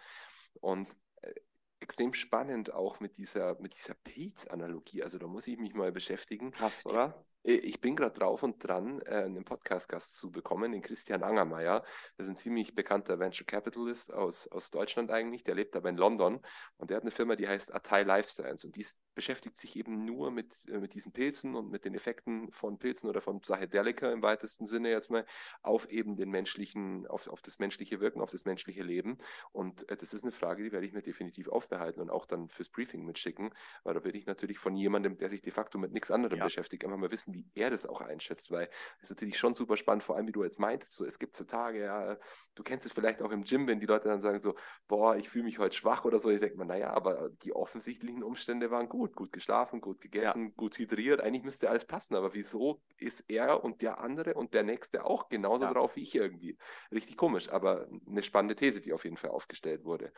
Und 0.60 0.96
äh, 1.20 1.34
extrem 1.80 2.14
spannend 2.14 2.72
auch 2.72 3.00
mit 3.00 3.18
dieser, 3.18 3.60
mit 3.60 3.76
dieser 3.76 3.94
Pilz-Analogie. 3.94 5.02
Also 5.02 5.18
da 5.18 5.26
muss 5.26 5.46
ich 5.46 5.58
mich 5.58 5.74
mal 5.74 5.92
beschäftigen. 5.92 6.52
Krass, 6.52 6.86
oder? 6.86 7.22
Äh, 7.46 7.54
ich 7.54 7.80
bin 7.80 7.96
gerade 7.96 8.18
drauf 8.18 8.42
und 8.42 8.58
dran, 8.66 9.00
äh, 9.02 9.24
einen 9.24 9.44
Podcast-Gast 9.44 10.16
zu 10.16 10.30
bekommen, 10.30 10.72
den 10.72 10.82
Christian 10.82 11.22
Angermeier. 11.22 11.84
Das 12.16 12.26
ist 12.26 12.32
ein 12.32 12.36
ziemlich 12.36 12.74
bekannter 12.74 13.18
Venture 13.18 13.46
Capitalist 13.46 14.12
aus, 14.12 14.48
aus 14.48 14.70
Deutschland 14.70 15.10
eigentlich. 15.10 15.44
Der 15.44 15.54
lebt 15.54 15.76
aber 15.76 15.88
in 15.88 15.96
London 15.96 16.40
und 16.76 16.90
der 16.90 16.96
hat 16.98 17.04
eine 17.04 17.12
Firma, 17.12 17.36
die 17.36 17.48
heißt 17.48 17.74
Atai 17.74 18.02
Life 18.02 18.30
Science 18.30 18.64
und 18.64 18.76
die 18.76 18.86
beschäftigt 19.14 19.56
sich 19.56 19.76
eben 19.76 20.04
nur 20.04 20.30
mit, 20.30 20.66
äh, 20.68 20.78
mit 20.78 20.94
diesen 20.94 21.12
Pilzen 21.12 21.54
und 21.54 21.70
mit 21.70 21.84
den 21.84 21.94
Effekten 21.94 22.50
von 22.52 22.78
Pilzen 22.78 23.08
oder 23.08 23.20
von 23.20 23.40
Psychedelika 23.40 24.10
im 24.12 24.22
weitesten 24.22 24.66
Sinne 24.66 24.90
jetzt 24.90 25.10
mal 25.10 25.24
auf 25.62 25.88
eben 25.88 26.16
den 26.16 26.30
menschlichen, 26.30 27.06
auf, 27.06 27.28
auf 27.28 27.40
das 27.42 27.58
menschliche 27.58 28.00
Wirken, 28.00 28.20
auf 28.20 28.30
das 28.30 28.44
menschliche 28.44 28.82
Leben. 28.82 29.18
Und 29.52 29.86
das 29.88 30.12
ist 30.12 30.22
eine 30.22 30.32
Frage, 30.32 30.64
die 30.64 30.72
werde 30.72 30.86
ich 30.86 30.92
mir 30.92 31.02
definitiv 31.02 31.48
aufbehalten 31.48 32.00
und 32.00 32.10
auch 32.10 32.26
dann 32.26 32.48
fürs 32.48 32.68
Briefing 32.68 33.04
mitschicken, 33.04 33.50
weil 33.84 33.94
da 33.94 34.04
werde 34.04 34.18
ich 34.18 34.26
natürlich 34.26 34.58
von 34.58 34.76
jemandem, 34.76 35.16
der 35.16 35.30
sich 35.30 35.40
de 35.40 35.52
facto 35.52 35.78
mit 35.78 35.92
nichts 35.92 36.10
anderem 36.10 36.38
ja. 36.38 36.44
beschäftigt, 36.44 36.84
einfach 36.84 36.98
mal 36.98 37.10
wissen, 37.10 37.35
wie 37.36 37.50
er 37.54 37.70
das 37.70 37.86
auch 37.86 38.00
einschätzt, 38.00 38.50
weil 38.50 38.68
es 38.98 39.04
ist 39.04 39.10
natürlich 39.10 39.38
schon 39.38 39.54
super 39.54 39.76
spannend, 39.76 40.02
vor 40.02 40.16
allem 40.16 40.26
wie 40.26 40.32
du 40.32 40.44
jetzt 40.44 40.58
meintest, 40.58 40.94
so 40.94 41.04
es 41.04 41.18
gibt 41.18 41.36
so 41.36 41.44
Tage, 41.44 41.84
ja, 41.84 42.16
du 42.54 42.62
kennst 42.62 42.86
es 42.86 42.92
vielleicht 42.92 43.22
auch 43.22 43.30
im 43.30 43.44
Gym, 43.44 43.66
wenn 43.66 43.80
die 43.80 43.86
Leute 43.86 44.08
dann 44.08 44.20
sagen 44.20 44.40
so, 44.40 44.54
boah, 44.88 45.16
ich 45.16 45.28
fühle 45.28 45.44
mich 45.44 45.58
heute 45.58 45.76
schwach 45.76 46.04
oder 46.04 46.20
so, 46.20 46.30
ich 46.30 46.40
denke 46.40 46.56
mir, 46.56 46.64
naja, 46.64 46.92
aber 46.92 47.30
die 47.42 47.52
offensichtlichen 47.54 48.22
Umstände 48.22 48.70
waren 48.70 48.88
gut, 48.88 49.14
gut 49.14 49.32
geschlafen, 49.32 49.80
gut 49.80 50.00
gegessen, 50.00 50.46
ja. 50.46 50.52
gut 50.56 50.78
hydriert, 50.78 51.20
eigentlich 51.20 51.44
müsste 51.44 51.70
alles 51.70 51.84
passen, 51.84 52.14
aber 52.14 52.34
wieso 52.34 52.82
ist 52.96 53.24
er 53.28 53.62
und 53.62 53.82
der 53.82 54.00
andere 54.00 54.34
und 54.34 54.54
der 54.54 54.62
nächste 54.62 55.04
auch 55.04 55.28
genauso 55.28 55.64
ja. 55.64 55.72
drauf 55.72 55.96
wie 55.96 56.02
ich 56.02 56.14
irgendwie? 56.14 56.56
Richtig 56.92 57.16
komisch, 57.16 57.50
aber 57.50 57.86
eine 58.06 58.22
spannende 58.22 58.56
These, 58.56 58.80
die 58.80 58.92
auf 58.92 59.04
jeden 59.04 59.16
Fall 59.16 59.30
aufgestellt 59.30 59.84
wurde. 59.84 60.12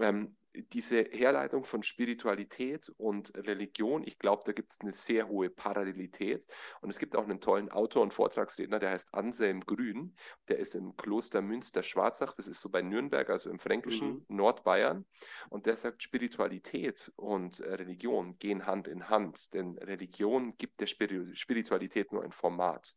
Ähm, 0.00 0.36
diese 0.72 1.02
Herleitung 1.02 1.64
von 1.64 1.82
Spiritualität 1.82 2.90
und 2.96 3.32
Religion, 3.36 4.02
ich 4.04 4.18
glaube, 4.18 4.42
da 4.44 4.52
gibt 4.52 4.72
es 4.72 4.80
eine 4.80 4.92
sehr 4.92 5.28
hohe 5.28 5.48
Parallelität. 5.48 6.46
Und 6.80 6.90
es 6.90 6.98
gibt 6.98 7.14
auch 7.14 7.24
einen 7.24 7.40
tollen 7.40 7.70
Autor 7.70 8.02
und 8.02 8.12
Vortragsredner, 8.12 8.78
der 8.78 8.90
heißt 8.90 9.14
Anselm 9.14 9.60
Grün. 9.60 10.16
Der 10.48 10.58
ist 10.58 10.74
im 10.74 10.96
Kloster 10.96 11.40
Münster-Schwarzach, 11.40 12.34
das 12.34 12.48
ist 12.48 12.60
so 12.60 12.68
bei 12.68 12.82
Nürnberg, 12.82 13.30
also 13.30 13.50
im 13.50 13.58
fränkischen 13.58 14.24
mhm. 14.28 14.36
Nordbayern. 14.36 15.06
Und 15.50 15.66
der 15.66 15.76
sagt, 15.76 16.02
Spiritualität 16.02 17.12
und 17.16 17.60
Religion 17.60 18.38
gehen 18.38 18.66
Hand 18.66 18.88
in 18.88 19.08
Hand, 19.08 19.54
denn 19.54 19.78
Religion 19.78 20.50
gibt 20.58 20.80
der 20.80 20.86
Spiritualität 20.86 22.12
nur 22.12 22.24
ein 22.24 22.32
Format. 22.32 22.96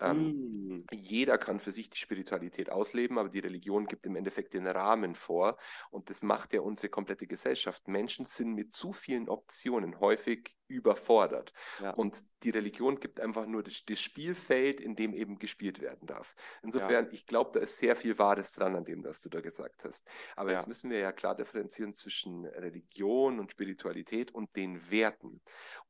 Ähm, 0.00 0.78
mm. 0.78 0.86
Jeder 0.92 1.38
kann 1.38 1.60
für 1.60 1.72
sich 1.72 1.90
die 1.90 1.98
Spiritualität 1.98 2.70
ausleben, 2.70 3.18
aber 3.18 3.28
die 3.28 3.38
Religion 3.38 3.86
gibt 3.86 4.06
im 4.06 4.16
Endeffekt 4.16 4.54
den 4.54 4.66
Rahmen 4.66 5.14
vor. 5.14 5.56
Und 5.90 6.10
das 6.10 6.22
macht 6.22 6.52
ja 6.52 6.60
unsere 6.60 6.88
komplette 6.88 7.26
Gesellschaft. 7.26 7.88
Menschen 7.88 8.26
sind 8.26 8.54
mit 8.54 8.72
zu 8.72 8.92
vielen 8.92 9.28
Optionen 9.28 10.00
häufig 10.00 10.56
überfordert. 10.68 11.52
Ja. 11.80 11.90
Und 11.90 12.24
die 12.42 12.50
Religion 12.50 13.00
gibt 13.00 13.20
einfach 13.20 13.46
nur 13.46 13.62
das, 13.62 13.84
das, 13.84 14.00
Spielfeld, 14.00 14.80
in 14.80 14.96
dem 14.96 15.14
eben 15.14 15.38
gespielt 15.38 15.80
werden 15.80 16.06
darf. 16.06 16.34
Insofern, 16.62 17.06
ja. 17.06 17.12
ich 17.12 17.26
glaube, 17.26 17.50
da 17.54 17.60
ist 17.60 17.78
sehr 17.78 17.96
viel 17.96 18.18
Wahres 18.18 18.52
dran 18.52 18.76
an 18.76 18.84
dem, 18.84 19.04
was 19.04 19.20
du 19.20 19.28
da 19.28 19.40
gesagt 19.40 19.84
hast. 19.84 20.06
Aber 20.34 20.50
ja. 20.50 20.58
jetzt 20.58 20.66
müssen 20.66 20.90
wir 20.90 20.98
ja 20.98 21.12
klar 21.12 21.34
differenzieren 21.34 21.94
zwischen 21.94 22.44
Religion 22.46 23.38
und 23.38 23.52
Spiritualität 23.52 24.32
und 24.32 24.54
den 24.56 24.90
Werten. 24.90 25.40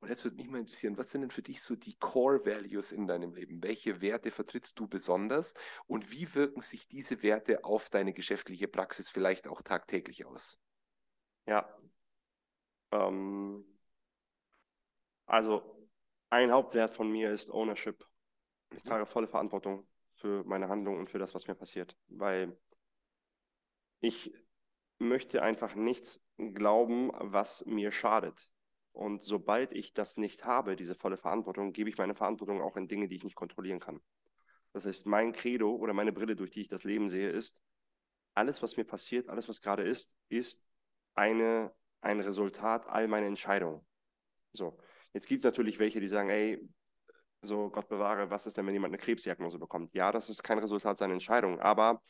Und 0.01 0.09
jetzt 0.09 0.25
würde 0.25 0.37
mich 0.37 0.49
mal 0.49 0.59
interessieren, 0.59 0.97
was 0.99 1.11
sind 1.11 1.23
denn 1.23 1.31
für 1.31 1.43
dich 1.43 1.63
so 1.63 1.75
die 1.75 1.97
Core 1.99 2.45
Values 2.45 2.93
in 2.93 3.07
deinem 3.07 3.35
Leben? 3.35 3.63
Welche 3.63 4.01
Werte 4.01 4.31
vertrittst 4.31 4.79
du 4.79 4.87
besonders 4.87 5.55
und 5.87 6.11
wie 6.13 6.35
wirken 6.35 6.61
sich 6.61 6.89
diese 6.89 7.23
Werte 7.23 7.65
auf 7.65 7.91
deine 7.91 8.13
geschäftliche 8.13 8.69
Praxis 8.69 9.11
vielleicht 9.11 9.49
auch 9.49 9.63
tagtäglich 9.63 10.27
aus? 10.27 10.59
Ja. 11.47 11.69
Ähm 12.93 13.65
also 15.27 15.89
ein 16.31 16.51
Hauptwert 16.51 16.95
von 16.95 17.11
mir 17.11 17.33
ist 17.33 17.51
Ownership. 17.51 18.05
Ich 18.71 18.85
mhm. 18.85 18.89
trage 18.89 19.07
volle 19.07 19.29
Verantwortung 19.29 19.87
für 20.15 20.45
meine 20.45 20.69
Handlung 20.69 20.99
und 20.99 21.11
für 21.11 21.19
das, 21.19 21.35
was 21.35 21.47
mir 21.47 21.55
passiert, 21.55 21.97
weil 22.09 22.57
ich 24.01 24.33
möchte 24.99 25.43
einfach 25.43 25.75
nichts 25.75 26.25
glauben, 26.37 27.11
was 27.15 27.65
mir 27.67 27.93
schadet. 27.93 28.51
Und 28.93 29.23
sobald 29.23 29.73
ich 29.73 29.93
das 29.93 30.17
nicht 30.17 30.45
habe, 30.45 30.75
diese 30.75 30.95
volle 30.95 31.19
Verantwortung, 31.19 31.73
gebe 31.73 31.91
ich 31.91 31.99
meine 31.99 32.15
Verantwortung 32.15 32.63
auch 32.63 32.77
in 32.77 32.89
Dinge, 32.89 33.09
die 33.09 33.17
ich 33.17 33.25
nicht 33.25 33.37
kontrollieren 33.37 33.79
kann. 33.79 34.01
Das 34.73 34.87
heißt, 34.87 35.07
mein 35.07 35.33
Credo 35.33 35.75
oder 35.75 35.93
meine 35.93 36.13
Brille, 36.13 36.35
durch 36.35 36.51
die 36.51 36.63
ich 36.63 36.69
das 36.69 36.85
Leben 36.85 37.09
sehe, 37.09 37.31
ist, 37.31 37.61
alles, 38.35 38.63
was 38.63 38.77
mir 38.77 38.85
passiert, 38.85 39.29
alles, 39.29 39.49
was 39.49 39.61
gerade 39.61 39.83
ist, 39.83 40.15
ist 40.29 40.63
eine, 41.15 41.75
ein 42.01 42.21
Resultat 42.21 42.87
all 42.87 43.09
meiner 43.09 43.27
Entscheidungen. 43.27 43.87
So. 44.53 44.79
Jetzt 45.17 45.29
gibt 45.29 45.47
es 45.47 45.49
natürlich 45.49 45.79
welche, 45.79 45.99
die 45.99 46.09
sagen, 46.09 46.29
ey, 46.29 46.61
so 47.41 47.71
Gott 47.71 47.89
bewahre, 47.89 48.29
was 48.29 48.45
ist 48.45 48.59
denn, 48.59 48.67
wenn 48.67 48.75
jemand 48.75 48.91
eine 48.93 49.03
Krebsdiagnose 49.03 49.59
bekommt? 49.59 49.95
Ja, 49.95 50.13
das 50.13 50.29
ist 50.29 50.43
kein 50.43 50.59
Resultat 50.59 50.99
seiner 50.99 51.15
Entscheidung, 51.15 51.59
aber 51.59 52.03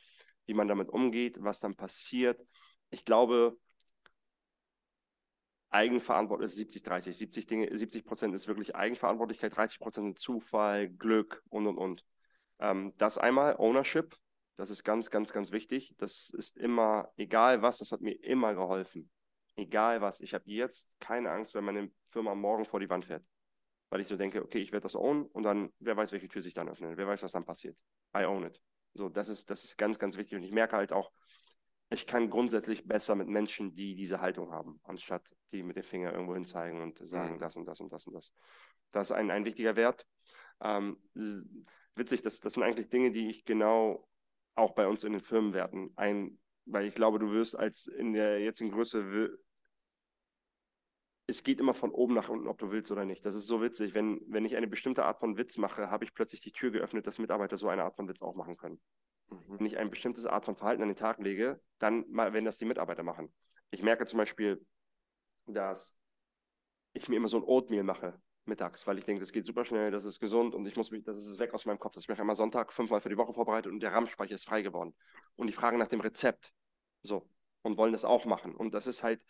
wie 0.46 0.54
man 0.54 0.66
damit 0.66 0.88
umgeht, 0.88 1.36
was 1.40 1.60
dann 1.60 1.76
passiert, 1.76 2.44
ich 2.90 3.04
glaube, 3.04 3.56
Eigenverantwortung 5.68 6.46
ist 6.46 6.56
70, 6.56 6.82
30. 6.82 7.16
70 7.16 7.46
Dinge, 7.46 7.78
70 7.78 8.04
Prozent 8.04 8.34
ist 8.34 8.48
wirklich 8.48 8.74
Eigenverantwortlichkeit, 8.74 9.56
30 9.56 9.78
Prozent 9.78 10.18
Zufall, 10.18 10.88
Glück 10.88 11.44
und 11.48 11.68
und 11.68 11.78
und. 11.78 12.04
Ähm, 12.58 12.92
das 12.98 13.18
einmal 13.18 13.54
Ownership, 13.58 14.16
das 14.56 14.70
ist 14.70 14.82
ganz, 14.82 15.12
ganz, 15.12 15.32
ganz 15.32 15.52
wichtig. 15.52 15.94
Das 15.98 16.30
ist 16.30 16.56
immer, 16.56 17.12
egal 17.16 17.62
was, 17.62 17.78
das 17.78 17.92
hat 17.92 18.00
mir 18.00 18.20
immer 18.24 18.56
geholfen 18.56 19.08
egal 19.56 20.00
was, 20.00 20.20
ich 20.20 20.34
habe 20.34 20.44
jetzt 20.46 20.88
keine 21.00 21.30
Angst, 21.30 21.54
wenn 21.54 21.64
meine 21.64 21.90
Firma 22.10 22.34
morgen 22.34 22.64
vor 22.64 22.80
die 22.80 22.88
Wand 22.88 23.06
fährt. 23.06 23.24
Weil 23.88 24.00
ich 24.00 24.08
so 24.08 24.16
denke, 24.16 24.42
okay, 24.42 24.58
ich 24.58 24.72
werde 24.72 24.82
das 24.82 24.96
own 24.96 25.26
und 25.26 25.42
dann, 25.42 25.72
wer 25.78 25.96
weiß, 25.96 26.12
welche 26.12 26.28
Tür 26.28 26.42
sich 26.42 26.54
dann 26.54 26.68
öffnet, 26.68 26.96
wer 26.96 27.06
weiß, 27.06 27.22
was 27.22 27.32
dann 27.32 27.44
passiert. 27.44 27.76
I 28.16 28.24
own 28.24 28.44
it. 28.44 28.60
So, 28.94 29.08
das 29.08 29.28
ist, 29.28 29.50
das 29.50 29.64
ist 29.64 29.78
ganz, 29.78 29.98
ganz 29.98 30.16
wichtig. 30.16 30.36
Und 30.36 30.44
ich 30.44 30.52
merke 30.52 30.76
halt 30.76 30.92
auch, 30.92 31.12
ich 31.90 32.06
kann 32.06 32.30
grundsätzlich 32.30 32.86
besser 32.86 33.14
mit 33.14 33.28
Menschen, 33.28 33.74
die 33.74 33.94
diese 33.94 34.20
Haltung 34.20 34.50
haben, 34.50 34.80
anstatt 34.82 35.22
die 35.52 35.62
mit 35.62 35.76
dem 35.76 35.84
Finger 35.84 36.12
irgendwo 36.12 36.34
hin 36.34 36.44
zeigen 36.44 36.82
und 36.82 36.98
sagen, 37.08 37.34
mhm. 37.34 37.38
das 37.38 37.54
und 37.56 37.66
das 37.66 37.80
und 37.80 37.92
das 37.92 38.06
und 38.06 38.14
das. 38.14 38.32
Das 38.90 39.10
ist 39.10 39.16
ein, 39.16 39.30
ein 39.30 39.44
wichtiger 39.44 39.76
Wert. 39.76 40.06
Ähm, 40.60 40.98
witzig, 41.94 42.22
das, 42.22 42.40
das 42.40 42.54
sind 42.54 42.62
eigentlich 42.62 42.88
Dinge, 42.88 43.12
die 43.12 43.28
ich 43.28 43.44
genau 43.44 44.08
auch 44.54 44.74
bei 44.74 44.88
uns 44.88 45.04
in 45.04 45.12
den 45.12 45.20
Firmenwerten 45.20 45.92
ein, 45.96 46.38
weil 46.64 46.86
ich 46.86 46.94
glaube, 46.94 47.18
du 47.18 47.30
wirst 47.30 47.56
als 47.56 47.86
in 47.86 48.14
der 48.14 48.40
jetzigen 48.40 48.72
Größe 48.72 49.38
es 51.26 51.42
geht 51.42 51.58
immer 51.58 51.74
von 51.74 51.90
oben 51.90 52.14
nach 52.14 52.28
unten, 52.28 52.46
ob 52.46 52.58
du 52.58 52.70
willst 52.70 52.90
oder 52.92 53.04
nicht. 53.04 53.24
Das 53.24 53.34
ist 53.34 53.46
so 53.46 53.60
witzig. 53.60 53.94
Wenn, 53.94 54.20
wenn 54.28 54.44
ich 54.44 54.56
eine 54.56 54.68
bestimmte 54.68 55.04
Art 55.04 55.18
von 55.18 55.36
Witz 55.36 55.58
mache, 55.58 55.90
habe 55.90 56.04
ich 56.04 56.14
plötzlich 56.14 56.40
die 56.40 56.52
Tür 56.52 56.70
geöffnet, 56.70 57.06
dass 57.06 57.18
Mitarbeiter 57.18 57.56
so 57.56 57.68
eine 57.68 57.82
Art 57.82 57.96
von 57.96 58.08
Witz 58.08 58.22
auch 58.22 58.36
machen 58.36 58.56
können. 58.56 58.80
Mhm. 59.28 59.58
Wenn 59.58 59.66
ich 59.66 59.76
eine 59.76 59.90
bestimmte 59.90 60.30
Art 60.30 60.44
von 60.44 60.56
Verhalten 60.56 60.82
an 60.82 60.88
den 60.88 60.96
Tag 60.96 61.18
lege, 61.18 61.60
dann 61.78 62.04
wenn 62.08 62.44
das 62.44 62.58
die 62.58 62.64
Mitarbeiter 62.64 63.02
machen. 63.02 63.32
Ich 63.70 63.82
merke 63.82 64.06
zum 64.06 64.18
Beispiel, 64.18 64.64
dass 65.46 65.92
ich 66.92 67.08
mir 67.08 67.16
immer 67.16 67.28
so 67.28 67.38
ein 67.38 67.44
Oatmeal 67.44 67.82
mache 67.82 68.20
mittags, 68.46 68.86
weil 68.86 68.98
ich 68.98 69.04
denke, 69.04 69.20
das 69.20 69.32
geht 69.32 69.44
super 69.44 69.64
schnell, 69.64 69.90
das 69.90 70.04
ist 70.04 70.20
gesund 70.20 70.54
und 70.54 70.66
ich 70.66 70.76
muss 70.76 70.92
mich, 70.92 71.02
das 71.02 71.18
ist 71.18 71.38
weg 71.40 71.52
aus 71.52 71.66
meinem 71.66 71.80
Kopf. 71.80 71.94
Das 71.94 72.06
mache 72.06 72.14
ich 72.14 72.20
immer 72.20 72.36
Sonntag 72.36 72.72
fünfmal 72.72 73.00
für 73.00 73.08
die 73.08 73.16
Woche 73.16 73.34
vorbereitet 73.34 73.72
und 73.72 73.80
der 73.80 73.92
RAM-Speicher 73.92 74.34
ist 74.36 74.46
frei 74.46 74.62
geworden. 74.62 74.94
Und 75.34 75.48
die 75.48 75.52
fragen 75.52 75.78
nach 75.78 75.88
dem 75.88 76.00
Rezept. 76.00 76.52
So. 77.02 77.28
Und 77.62 77.76
wollen 77.76 77.92
das 77.92 78.04
auch 78.04 78.24
machen. 78.24 78.54
Und 78.54 78.74
das 78.74 78.86
ist 78.86 79.02
halt, 79.02 79.24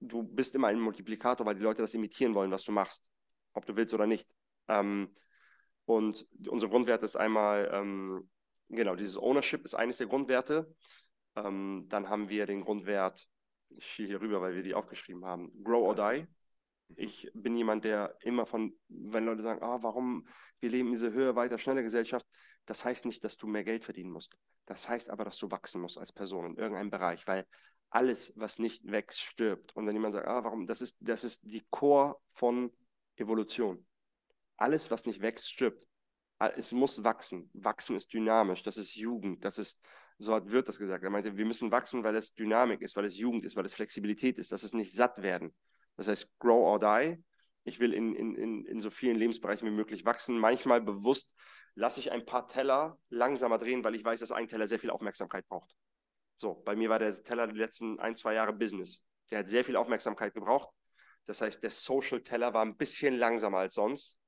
du 0.00 0.22
bist 0.22 0.54
immer 0.54 0.68
ein 0.68 0.80
Multiplikator, 0.80 1.46
weil 1.46 1.54
die 1.54 1.62
Leute 1.62 1.82
das 1.82 1.94
imitieren 1.94 2.34
wollen, 2.34 2.50
was 2.50 2.64
du 2.64 2.72
machst, 2.72 3.04
ob 3.52 3.66
du 3.66 3.76
willst 3.76 3.94
oder 3.94 4.06
nicht. 4.06 4.28
Ähm, 4.68 5.14
und 5.84 6.26
unser 6.48 6.68
Grundwert 6.68 7.02
ist 7.02 7.16
einmal, 7.16 7.70
ähm, 7.72 8.30
genau, 8.68 8.94
dieses 8.94 9.16
Ownership 9.16 9.64
ist 9.64 9.74
eines 9.74 9.98
der 9.98 10.06
Grundwerte. 10.06 10.74
Ähm, 11.36 11.86
dann 11.88 12.08
haben 12.08 12.28
wir 12.28 12.46
den 12.46 12.62
Grundwert, 12.62 13.26
ich 13.70 13.86
schiele 13.86 14.08
hier 14.08 14.20
rüber, 14.20 14.40
weil 14.40 14.54
wir 14.54 14.62
die 14.62 14.74
aufgeschrieben 14.74 15.24
haben, 15.24 15.52
Grow 15.62 15.82
or 15.82 15.94
Die. 15.94 16.26
Ich 16.96 17.30
bin 17.34 17.56
jemand, 17.56 17.84
der 17.84 18.16
immer 18.20 18.46
von, 18.46 18.74
wenn 18.88 19.24
Leute 19.24 19.42
sagen, 19.42 19.62
ah, 19.62 19.78
warum 19.80 20.26
wir 20.58 20.70
leben 20.70 20.88
in 20.88 20.94
dieser 20.94 21.12
höher, 21.12 21.36
weiter, 21.36 21.56
schneller 21.56 21.82
Gesellschaft, 21.82 22.26
Das 22.66 22.84
heißt 22.84 23.06
nicht, 23.06 23.24
dass 23.24 23.36
du 23.36 23.46
mehr 23.46 23.64
Geld 23.64 23.84
verdienen 23.84 24.10
musst. 24.10 24.36
Das 24.66 24.88
heißt 24.88 25.10
aber, 25.10 25.24
dass 25.24 25.38
du 25.38 25.50
wachsen 25.50 25.80
musst 25.80 25.98
als 25.98 26.12
Person 26.12 26.46
in 26.46 26.56
irgendeinem 26.56 26.90
Bereich, 26.90 27.26
weil 27.26 27.46
alles, 27.90 28.32
was 28.36 28.58
nicht 28.58 28.90
wächst, 28.90 29.20
stirbt. 29.20 29.74
Und 29.76 29.86
wenn 29.86 29.94
jemand 29.94 30.14
sagt, 30.14 30.26
ah, 30.26 30.44
warum, 30.44 30.66
das 30.66 30.80
ist, 30.80 30.96
das 31.00 31.24
ist 31.24 31.40
die 31.42 31.64
Core 31.70 32.16
von 32.30 32.72
Evolution. 33.16 33.84
Alles, 34.56 34.90
was 34.90 35.06
nicht 35.06 35.20
wächst, 35.20 35.50
stirbt. 35.50 35.86
Es 36.38 36.72
muss 36.72 37.04
wachsen. 37.04 37.50
Wachsen 37.52 37.96
ist 37.96 38.12
dynamisch, 38.12 38.62
das 38.62 38.78
ist 38.78 38.94
Jugend, 38.94 39.44
das 39.44 39.58
ist, 39.58 39.78
so 40.18 40.34
hat 40.34 40.50
Wirt 40.50 40.68
das 40.68 40.78
gesagt. 40.78 41.04
Er 41.04 41.10
meinte, 41.10 41.36
wir 41.36 41.44
müssen 41.44 41.70
wachsen, 41.70 42.02
weil 42.04 42.16
es 42.16 42.32
Dynamik 42.34 42.80
ist, 42.80 42.96
weil 42.96 43.04
es 43.04 43.18
Jugend 43.18 43.44
ist, 43.44 43.56
weil 43.56 43.66
es 43.66 43.74
Flexibilität 43.74 44.38
ist, 44.38 44.52
dass 44.52 44.62
es 44.62 44.72
nicht 44.72 44.94
satt 44.94 45.22
werden. 45.22 45.54
Das 45.96 46.08
heißt, 46.08 46.30
grow 46.38 46.62
or 46.62 46.78
die. 46.78 47.22
Ich 47.64 47.78
will 47.78 47.92
in, 47.92 48.14
in, 48.14 48.34
in, 48.36 48.64
in 48.64 48.80
so 48.80 48.88
vielen 48.88 49.16
Lebensbereichen 49.16 49.66
wie 49.68 49.72
möglich 49.72 50.04
wachsen. 50.04 50.38
Manchmal 50.38 50.80
bewusst 50.80 51.30
lasse 51.74 52.00
ich 52.00 52.10
ein 52.10 52.24
paar 52.24 52.48
Teller 52.48 52.98
langsamer 53.10 53.58
drehen, 53.58 53.84
weil 53.84 53.94
ich 53.94 54.04
weiß, 54.04 54.20
dass 54.20 54.32
ein 54.32 54.48
Teller 54.48 54.66
sehr 54.66 54.78
viel 54.78 54.90
Aufmerksamkeit 54.90 55.46
braucht. 55.46 55.74
So, 56.40 56.54
bei 56.64 56.74
mir 56.74 56.88
war 56.88 56.98
der 56.98 57.12
Teller 57.22 57.46
die 57.46 57.58
letzten 57.58 58.00
ein, 58.00 58.16
zwei 58.16 58.32
Jahre 58.32 58.54
Business. 58.54 59.04
Der 59.30 59.40
hat 59.40 59.50
sehr 59.50 59.62
viel 59.62 59.76
Aufmerksamkeit 59.76 60.32
gebraucht. 60.32 60.70
Das 61.26 61.42
heißt, 61.42 61.62
der 61.62 61.68
Social-Teller 61.68 62.54
war 62.54 62.64
ein 62.64 62.78
bisschen 62.78 63.18
langsamer 63.18 63.58
als 63.58 63.74
sonst. 63.74 64.18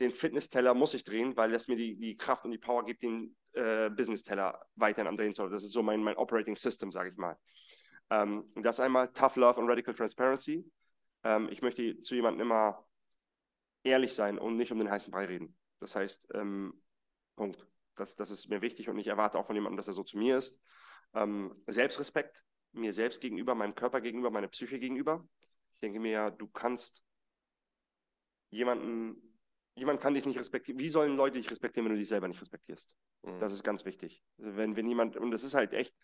Den 0.00 0.10
Fitness-Teller 0.10 0.74
muss 0.74 0.92
ich 0.92 1.04
drehen, 1.04 1.36
weil 1.36 1.52
das 1.52 1.68
mir 1.68 1.76
die, 1.76 1.96
die 1.96 2.16
Kraft 2.16 2.44
und 2.44 2.50
die 2.50 2.58
Power 2.58 2.84
gibt, 2.84 3.04
den 3.04 3.36
äh, 3.52 3.88
Business-Teller 3.90 4.60
weiterhin 4.74 5.06
am 5.06 5.16
Drehen 5.16 5.34
zu 5.36 5.48
Das 5.48 5.62
ist 5.62 5.70
so 5.70 5.84
mein, 5.84 6.02
mein 6.02 6.16
Operating 6.16 6.56
System, 6.56 6.90
sage 6.90 7.10
ich 7.10 7.16
mal. 7.16 7.38
Ähm, 8.10 8.50
das 8.56 8.80
einmal 8.80 9.12
Tough 9.12 9.36
Love 9.36 9.60
und 9.60 9.68
Radical 9.68 9.94
Transparency. 9.94 10.68
Ähm, 11.22 11.48
ich 11.48 11.62
möchte 11.62 12.00
zu 12.00 12.16
jemandem 12.16 12.40
immer 12.40 12.84
ehrlich 13.84 14.14
sein 14.14 14.36
und 14.40 14.56
nicht 14.56 14.72
um 14.72 14.78
den 14.80 14.90
heißen 14.90 15.12
Brei 15.12 15.26
reden. 15.26 15.56
Das 15.78 15.94
heißt, 15.94 16.26
ähm, 16.34 16.82
Punkt. 17.36 17.64
Das, 17.94 18.16
das 18.16 18.30
ist 18.30 18.48
mir 18.50 18.62
wichtig 18.62 18.88
und 18.88 18.98
ich 18.98 19.06
erwarte 19.06 19.38
auch 19.38 19.46
von 19.46 19.54
jemandem, 19.54 19.76
dass 19.76 19.86
er 19.86 19.94
so 19.94 20.02
zu 20.02 20.18
mir 20.18 20.36
ist. 20.36 20.60
Ähm, 21.14 21.54
Selbstrespekt 21.66 22.44
mir 22.72 22.92
selbst 22.92 23.20
gegenüber, 23.20 23.54
meinem 23.54 23.74
Körper 23.74 24.00
gegenüber, 24.00 24.30
meiner 24.30 24.48
Psyche 24.48 24.78
gegenüber. 24.78 25.26
Ich 25.74 25.80
denke 25.80 26.00
mir 26.00 26.10
ja, 26.10 26.30
du 26.30 26.46
kannst 26.48 27.02
jemanden, 28.50 29.38
jemand 29.74 30.00
kann 30.00 30.14
dich 30.14 30.26
nicht 30.26 30.38
respektieren. 30.38 30.78
Wie 30.78 30.88
sollen 30.88 31.16
Leute 31.16 31.38
dich 31.38 31.50
respektieren, 31.50 31.86
wenn 31.86 31.94
du 31.94 31.98
dich 31.98 32.08
selber 32.08 32.28
nicht 32.28 32.40
respektierst? 32.40 32.90
Mhm. 33.22 33.40
Das 33.40 33.52
ist 33.52 33.62
ganz 33.62 33.84
wichtig. 33.84 34.22
Also 34.38 34.56
wenn, 34.56 34.76
wenn 34.76 34.88
jemand, 34.88 35.16
und 35.16 35.30
das 35.30 35.44
ist 35.44 35.54
halt 35.54 35.72
echt, 35.72 35.94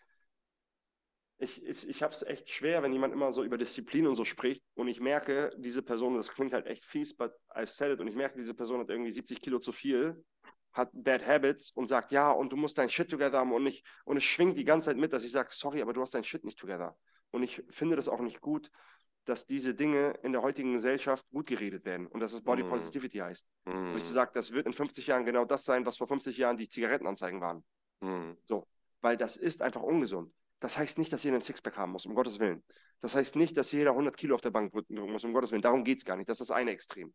ich, 1.39 1.63
ich, 1.63 1.89
ich 1.89 2.03
habe 2.03 2.13
es 2.13 2.23
echt 2.23 2.49
schwer, 2.49 2.83
wenn 2.83 2.93
jemand 2.93 3.13
immer 3.13 3.33
so 3.33 3.43
über 3.43 3.57
Disziplin 3.57 4.07
und 4.07 4.15
so 4.15 4.23
spricht 4.23 4.63
und 4.75 4.87
ich 4.87 4.99
merke, 4.99 5.51
diese 5.57 5.81
Person, 5.81 6.15
das 6.15 6.31
klingt 6.31 6.53
halt 6.53 6.67
echt 6.67 6.85
fies, 6.85 7.15
but 7.15 7.33
I've 7.49 7.67
said 7.67 7.91
it, 7.91 7.99
und 7.99 8.07
ich 8.07 8.15
merke, 8.15 8.37
diese 8.37 8.53
Person 8.53 8.79
hat 8.79 8.89
irgendwie 8.89 9.11
70 9.11 9.41
Kilo 9.41 9.59
zu 9.59 9.71
viel 9.71 10.23
hat 10.73 10.89
Bad 10.93 11.25
Habits 11.25 11.71
und 11.71 11.87
sagt, 11.87 12.11
ja, 12.11 12.31
und 12.31 12.51
du 12.51 12.57
musst 12.57 12.77
dein 12.77 12.89
Shit 12.89 13.09
together 13.09 13.39
haben 13.39 13.53
und, 13.53 13.65
ich, 13.65 13.83
und 14.05 14.17
es 14.17 14.23
schwingt 14.23 14.57
die 14.57 14.65
ganze 14.65 14.89
Zeit 14.89 14.97
mit, 14.97 15.13
dass 15.13 15.23
ich 15.23 15.31
sage, 15.31 15.49
sorry, 15.51 15.81
aber 15.81 15.93
du 15.93 16.01
hast 16.01 16.13
dein 16.13 16.23
Shit 16.23 16.43
nicht 16.43 16.59
together. 16.59 16.97
Und 17.31 17.43
ich 17.43 17.63
finde 17.69 17.95
das 17.95 18.09
auch 18.09 18.21
nicht 18.21 18.41
gut, 18.41 18.69
dass 19.25 19.45
diese 19.45 19.73
Dinge 19.73 20.13
in 20.23 20.33
der 20.33 20.41
heutigen 20.41 20.73
Gesellschaft 20.73 21.25
gut 21.29 21.47
geredet 21.47 21.85
werden 21.85 22.07
und 22.07 22.19
dass 22.19 22.33
es 22.33 22.41
Body 22.41 22.63
mm. 22.63 22.69
Positivity 22.69 23.19
heißt. 23.19 23.47
Mm. 23.65 23.71
Und 23.71 23.97
ich 23.97 24.03
so 24.03 24.13
sage, 24.13 24.31
das 24.33 24.51
wird 24.51 24.67
in 24.67 24.73
50 24.73 25.07
Jahren 25.07 25.25
genau 25.25 25.45
das 25.45 25.63
sein, 25.63 25.85
was 25.85 25.97
vor 25.97 26.07
50 26.07 26.37
Jahren 26.37 26.57
die 26.57 26.67
Zigarettenanzeigen 26.67 27.39
waren. 27.39 27.63
Mm. 28.01 28.33
So, 28.43 28.67
weil 29.01 29.15
das 29.15 29.37
ist 29.37 29.61
einfach 29.61 29.81
ungesund. 29.81 30.33
Das 30.59 30.77
heißt 30.77 30.97
nicht, 30.97 31.11
dass 31.13 31.23
jeder 31.23 31.37
ein 31.37 31.41
Sixpack 31.41 31.77
haben 31.77 31.91
muss, 31.91 32.05
um 32.05 32.15
Gottes 32.15 32.39
Willen. 32.39 32.63
Das 33.01 33.15
heißt 33.15 33.35
nicht, 33.35 33.57
dass 33.57 33.71
jeder 33.71 33.91
100 33.91 34.15
Kilo 34.15 34.35
auf 34.35 34.41
der 34.41 34.51
Bank 34.51 34.71
drücken 34.71 34.95
muss, 34.95 35.23
um 35.23 35.33
Gottes 35.33 35.51
Willen. 35.51 35.61
Darum 35.61 35.83
geht 35.83 35.99
es 35.99 36.05
gar 36.05 36.15
nicht. 36.15 36.29
Das 36.29 36.39
ist 36.39 36.49
das 36.49 36.55
eine 36.55 36.71
Extrem. 36.71 37.13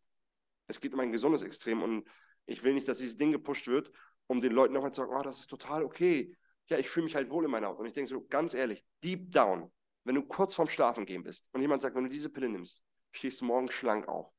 Es 0.69 0.79
geht 0.79 0.93
um 0.93 0.99
ein 0.99 1.11
gesundes 1.11 1.41
Extrem 1.41 1.81
und 1.83 2.07
ich 2.45 2.63
will 2.63 2.73
nicht, 2.73 2.87
dass 2.87 2.99
dieses 2.99 3.17
Ding 3.17 3.31
gepusht 3.31 3.67
wird, 3.67 3.91
um 4.27 4.39
den 4.39 4.53
Leuten 4.53 4.73
nochmal 4.73 4.93
zu 4.93 5.01
sagen, 5.01 5.13
oh, 5.13 5.23
das 5.23 5.39
ist 5.39 5.49
total 5.49 5.83
okay. 5.83 6.35
Ja, 6.67 6.77
ich 6.77 6.89
fühle 6.89 7.05
mich 7.05 7.15
halt 7.15 7.29
wohl 7.31 7.45
in 7.45 7.51
meiner 7.51 7.67
Haut. 7.67 7.79
Und 7.79 7.87
ich 7.87 7.93
denke 7.93 8.07
so, 8.07 8.25
ganz 8.27 8.53
ehrlich, 8.53 8.85
deep 9.03 9.31
down, 9.31 9.71
wenn 10.03 10.15
du 10.15 10.21
kurz 10.23 10.55
vorm 10.55 10.69
Schlafen 10.69 11.05
gehen 11.05 11.23
bist 11.23 11.47
und 11.51 11.61
jemand 11.61 11.81
sagt, 11.81 11.95
wenn 11.95 12.03
du 12.03 12.09
diese 12.09 12.29
Pille 12.29 12.47
nimmst, 12.47 12.83
stehst 13.11 13.41
du 13.41 13.45
morgen 13.45 13.71
schlank 13.71 14.07
auf. 14.07 14.31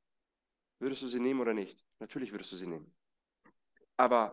Würdest 0.79 1.03
du 1.03 1.09
sie 1.09 1.21
nehmen 1.21 1.41
oder 1.41 1.53
nicht? 1.53 1.85
Natürlich 1.99 2.33
würdest 2.33 2.53
du 2.53 2.57
sie 2.57 2.67
nehmen. 2.67 2.95
Aber 3.97 4.33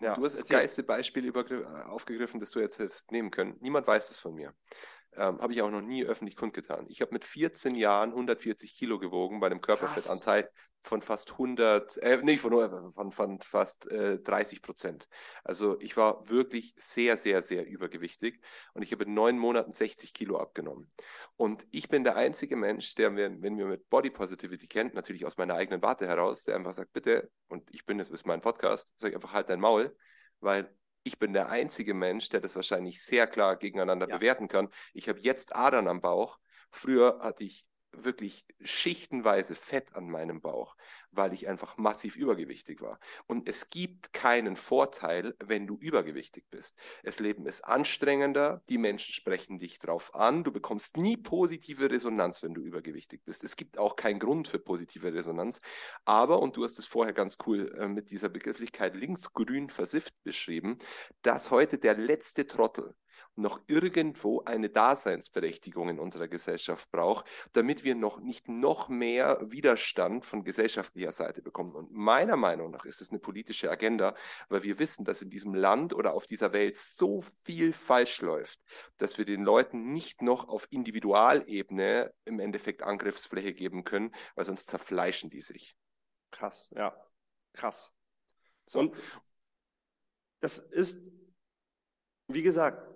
ja, 0.00 0.14
du 0.14 0.24
hast 0.24 0.38
das 0.38 0.44
geilste 0.44 0.82
Beispiel 0.82 1.32
aufgegriffen, 1.86 2.38
das 2.40 2.50
du 2.50 2.60
jetzt 2.60 2.78
hättest 2.78 3.10
nehmen 3.10 3.30
können. 3.30 3.56
Niemand 3.60 3.86
weiß 3.86 4.10
es 4.10 4.18
von 4.18 4.34
mir. 4.34 4.54
Ähm, 5.16 5.40
habe 5.40 5.52
ich 5.52 5.62
auch 5.62 5.70
noch 5.70 5.80
nie 5.80 6.04
öffentlich 6.04 6.36
kundgetan. 6.36 6.86
Ich 6.88 7.00
habe 7.00 7.12
mit 7.12 7.24
14 7.24 7.74
Jahren 7.74 8.10
140 8.10 8.74
Kilo 8.74 8.98
gewogen 8.98 9.40
bei 9.40 9.46
einem 9.46 9.60
Körperfettanteil 9.60 10.48
von 10.84 11.00
fast 11.00 11.32
100, 11.32 11.96
äh, 11.98 12.18
nicht 12.22 12.40
von, 12.40 12.92
von, 12.92 13.12
von 13.12 13.40
fast 13.40 13.90
äh, 13.90 14.18
30 14.18 14.60
Prozent. 14.60 15.08
Also 15.42 15.80
ich 15.80 15.96
war 15.96 16.28
wirklich 16.28 16.74
sehr, 16.76 17.16
sehr, 17.16 17.42
sehr 17.42 17.66
übergewichtig 17.66 18.40
und 18.74 18.82
ich 18.82 18.92
habe 18.92 19.04
in 19.04 19.14
neun 19.14 19.38
Monaten 19.38 19.72
60 19.72 20.12
Kilo 20.12 20.36
abgenommen. 20.36 20.88
Und 21.36 21.66
ich 21.70 21.88
bin 21.88 22.04
der 22.04 22.16
einzige 22.16 22.56
Mensch, 22.56 22.94
der, 22.94 23.16
wenn, 23.16 23.42
wenn 23.42 23.56
wir 23.56 23.66
mit 23.66 23.88
Body 23.88 24.10
Positivity 24.10 24.68
kennt, 24.68 24.94
natürlich 24.94 25.24
aus 25.24 25.38
meiner 25.38 25.54
eigenen 25.54 25.82
Warte 25.82 26.06
heraus, 26.06 26.44
der 26.44 26.56
einfach 26.56 26.74
sagt, 26.74 26.92
bitte, 26.92 27.30
und 27.48 27.74
ich 27.74 27.86
bin, 27.86 27.96
das 27.96 28.10
ist 28.10 28.26
mein 28.26 28.42
Podcast, 28.42 28.92
sage 28.98 29.14
einfach 29.14 29.32
halt 29.32 29.48
dein 29.48 29.60
Maul, 29.60 29.96
weil 30.40 30.70
ich 31.04 31.18
bin 31.18 31.32
der 31.32 31.50
einzige 31.50 31.94
Mensch, 31.94 32.30
der 32.30 32.40
das 32.40 32.56
wahrscheinlich 32.56 33.02
sehr 33.02 33.26
klar 33.26 33.56
gegeneinander 33.56 34.08
ja. 34.08 34.16
bewerten 34.16 34.48
kann. 34.48 34.68
Ich 34.94 35.08
habe 35.08 35.20
jetzt 35.20 35.54
Adern 35.54 35.86
am 35.86 36.00
Bauch. 36.00 36.38
Früher 36.70 37.20
hatte 37.22 37.44
ich 37.44 37.66
wirklich 38.02 38.46
schichtenweise 38.60 39.54
Fett 39.54 39.94
an 39.94 40.10
meinem 40.10 40.40
Bauch, 40.40 40.76
weil 41.10 41.32
ich 41.32 41.48
einfach 41.48 41.76
massiv 41.76 42.16
übergewichtig 42.16 42.80
war. 42.80 42.98
Und 43.26 43.48
es 43.48 43.70
gibt 43.70 44.12
keinen 44.12 44.56
Vorteil, 44.56 45.34
wenn 45.44 45.66
du 45.66 45.76
übergewichtig 45.76 46.44
bist. 46.50 46.76
Das 47.02 47.20
Leben 47.20 47.46
ist 47.46 47.64
anstrengender, 47.64 48.62
die 48.68 48.78
Menschen 48.78 49.12
sprechen 49.12 49.58
dich 49.58 49.78
drauf 49.78 50.14
an, 50.14 50.44
du 50.44 50.52
bekommst 50.52 50.96
nie 50.96 51.16
positive 51.16 51.90
Resonanz, 51.90 52.42
wenn 52.42 52.54
du 52.54 52.62
übergewichtig 52.62 53.22
bist. 53.24 53.44
Es 53.44 53.56
gibt 53.56 53.78
auch 53.78 53.96
keinen 53.96 54.18
Grund 54.18 54.48
für 54.48 54.58
positive 54.58 55.12
Resonanz. 55.12 55.60
Aber, 56.04 56.40
und 56.40 56.56
du 56.56 56.64
hast 56.64 56.78
es 56.78 56.86
vorher 56.86 57.12
ganz 57.12 57.38
cool 57.46 57.74
äh, 57.78 57.88
mit 57.88 58.10
dieser 58.10 58.28
Begrifflichkeit 58.28 58.96
linksgrün 58.96 59.70
versifft 59.70 60.14
beschrieben, 60.24 60.78
dass 61.22 61.50
heute 61.50 61.78
der 61.78 61.96
letzte 61.96 62.46
Trottel 62.46 62.94
noch 63.36 63.60
irgendwo 63.66 64.42
eine 64.44 64.70
Daseinsberechtigung 64.70 65.88
in 65.88 65.98
unserer 65.98 66.28
Gesellschaft 66.28 66.90
braucht, 66.90 67.26
damit 67.52 67.84
wir 67.84 67.94
noch 67.94 68.20
nicht 68.20 68.48
noch 68.48 68.88
mehr 68.88 69.38
Widerstand 69.42 70.24
von 70.24 70.44
gesellschaftlicher 70.44 71.12
Seite 71.12 71.42
bekommen. 71.42 71.74
Und 71.74 71.92
meiner 71.92 72.36
Meinung 72.36 72.70
nach 72.70 72.84
ist 72.84 73.00
es 73.00 73.10
eine 73.10 73.18
politische 73.18 73.70
Agenda, 73.70 74.14
weil 74.48 74.62
wir 74.62 74.78
wissen, 74.78 75.04
dass 75.04 75.22
in 75.22 75.30
diesem 75.30 75.54
Land 75.54 75.94
oder 75.94 76.14
auf 76.14 76.26
dieser 76.26 76.52
Welt 76.52 76.78
so 76.78 77.24
viel 77.44 77.72
falsch 77.72 78.20
läuft, 78.20 78.60
dass 78.96 79.18
wir 79.18 79.24
den 79.24 79.42
Leuten 79.42 79.92
nicht 79.92 80.22
noch 80.22 80.48
auf 80.48 80.66
Individualebene 80.70 82.12
im 82.24 82.40
Endeffekt 82.40 82.82
Angriffsfläche 82.82 83.52
geben 83.54 83.84
können, 83.84 84.14
weil 84.34 84.44
sonst 84.44 84.66
zerfleischen 84.66 85.30
die 85.30 85.40
sich. 85.40 85.76
Krass, 86.30 86.70
ja, 86.74 86.94
krass. 87.52 87.92
So. 88.66 88.80
Und 88.80 88.96
das 90.40 90.58
ist, 90.58 91.00
wie 92.28 92.42
gesagt, 92.42 92.93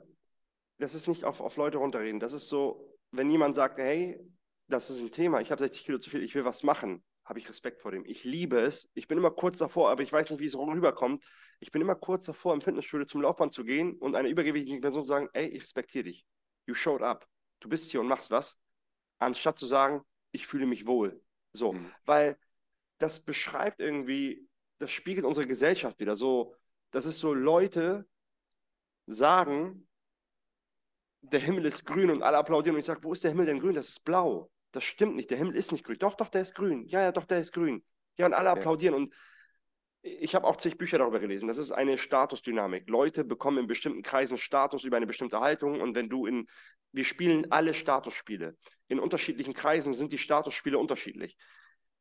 das 0.79 0.95
ist 0.95 1.09
nicht 1.09 1.25
auf, 1.25 1.41
auf 1.41 1.57
Leute 1.57 1.79
runterreden. 1.79 2.21
Das 2.21 2.33
ist 2.33 2.49
so, 2.49 2.97
wenn 3.11 3.31
jemand 3.31 3.55
sagt, 3.55 3.79
hey, 3.79 4.19
das 4.69 4.91
ist 4.91 5.01
ein 5.01 5.11
Thema, 5.11 5.41
ich 5.41 5.51
habe 5.51 5.61
60 5.61 5.85
Kilo 5.85 5.99
zu 5.99 6.11
viel, 6.11 6.23
ich 6.23 6.35
will 6.35 6.45
was 6.45 6.63
machen, 6.63 7.03
habe 7.25 7.39
ich 7.39 7.49
Respekt 7.49 7.81
vor 7.81 7.91
dem. 7.91 8.05
Ich 8.07 8.25
liebe 8.25 8.59
es. 8.59 8.91
Ich 8.95 9.09
bin 9.09 9.19
immer 9.19 9.31
kurz 9.31 9.59
davor, 9.59 9.91
aber 9.91 10.03
ich 10.03 10.13
weiß 10.13 10.31
nicht, 10.31 10.41
wie 10.41 10.47
es 10.47 10.57
rüberkommt. 10.57 11.25
Ich 11.61 11.71
bin 11.71 11.83
immer 11.83 11.95
kurz 11.95 12.27
davor, 12.27 12.55
im 12.55 12.61
Fitnessstudio 12.61 13.07
zum 13.07 13.23
Laufband 13.23 13.53
zu 13.53 13.65
gehen 13.65 13.99
und 13.99 14.15
einer 14.15 14.29
übergewichtigen 14.29 14.81
Person 14.81 15.05
zu 15.05 15.09
sagen, 15.09 15.29
ey, 15.33 15.47
ich 15.49 15.63
respektiere 15.63 16.05
dich. 16.05 16.25
You 16.67 16.75
showed 16.75 17.03
up. 17.03 17.27
Du 17.61 17.69
bist 17.69 17.91
hier 17.91 18.01
und 18.01 18.07
machst 18.07 18.31
was. 18.31 18.59
Anstatt 19.19 19.59
zu 19.59 19.67
sagen, 19.67 20.03
ich 20.31 20.47
fühle 20.47 20.67
mich 20.67 20.87
wohl. 20.87 21.21
So, 21.53 21.73
mhm. 21.73 21.91
weil 22.05 22.39
das 22.99 23.21
beschreibt 23.21 23.81
irgendwie, 23.81 24.47
das 24.79 24.91
spiegelt 24.91 25.27
unsere 25.27 25.47
Gesellschaft 25.47 25.99
wieder. 25.99 26.17
So, 26.17 26.55
das 26.93 27.07
ist 27.07 27.19
so, 27.19 27.35
Leute 27.35 28.07
sagen, 29.07 29.88
der 31.23 31.41
Himmel 31.41 31.65
ist 31.67 31.85
grün 31.85 32.11
und 32.11 32.23
alle 32.23 32.39
applaudieren 32.39 32.77
und 32.77 32.81
ich 32.81 32.87
sage, 32.87 33.03
wo 33.03 33.13
ist 33.13 33.25
der 33.25 33.31
Himmel 33.31 33.47
denn 33.47 33.61
grün? 33.61 33.75
Das 33.75 33.89
ist 33.89 34.05
blau. 34.05 34.51
Das 34.73 34.85
stimmt 34.85 35.17
nicht, 35.17 35.31
der 35.31 35.39
Himmel 35.39 35.57
ist 35.57 35.73
nicht 35.73 35.85
grün. 35.85 35.99
Doch, 35.99 36.15
doch, 36.15 36.29
der 36.29 36.43
ist 36.43 36.55
grün. 36.55 36.87
Ja, 36.87 37.03
ja, 37.03 37.13
doch, 37.13 37.25
der 37.25 37.41
ist 37.41 37.53
grün. 37.53 37.83
Ja, 38.17 38.27
und 38.27 38.35
alle 38.35 38.51
applaudieren 38.51 38.95
und 38.95 39.15
ich 40.03 40.35
habe 40.35 40.47
auch 40.47 40.57
zig 40.57 40.79
Bücher 40.79 40.99
darüber 40.99 41.19
gelesen. 41.19 41.49
Das 41.49 41.59
ist 41.59 41.73
eine 41.73 41.99
Statusdynamik. 41.99 42.89
Leute 42.89 43.25
bekommen 43.25 43.59
in 43.59 43.67
bestimmten 43.67 44.03
Kreisen 44.03 44.39
Status 44.39 44.85
über 44.85 44.97
eine 44.97 45.07
bestimmte 45.07 45.41
Haltung 45.41 45.81
und 45.81 45.95
wenn 45.95 46.09
du 46.09 46.27
in, 46.27 46.47
wir 46.93 47.05
spielen 47.05 47.51
alle 47.51 47.75
Statusspiele. 47.75 48.57
In 48.89 49.01
unterschiedlichen 49.01 49.55
Kreisen 49.55 49.95
sind 49.95 50.13
die 50.13 50.19
Statusspiele 50.19 50.79
unterschiedlich. 50.79 51.37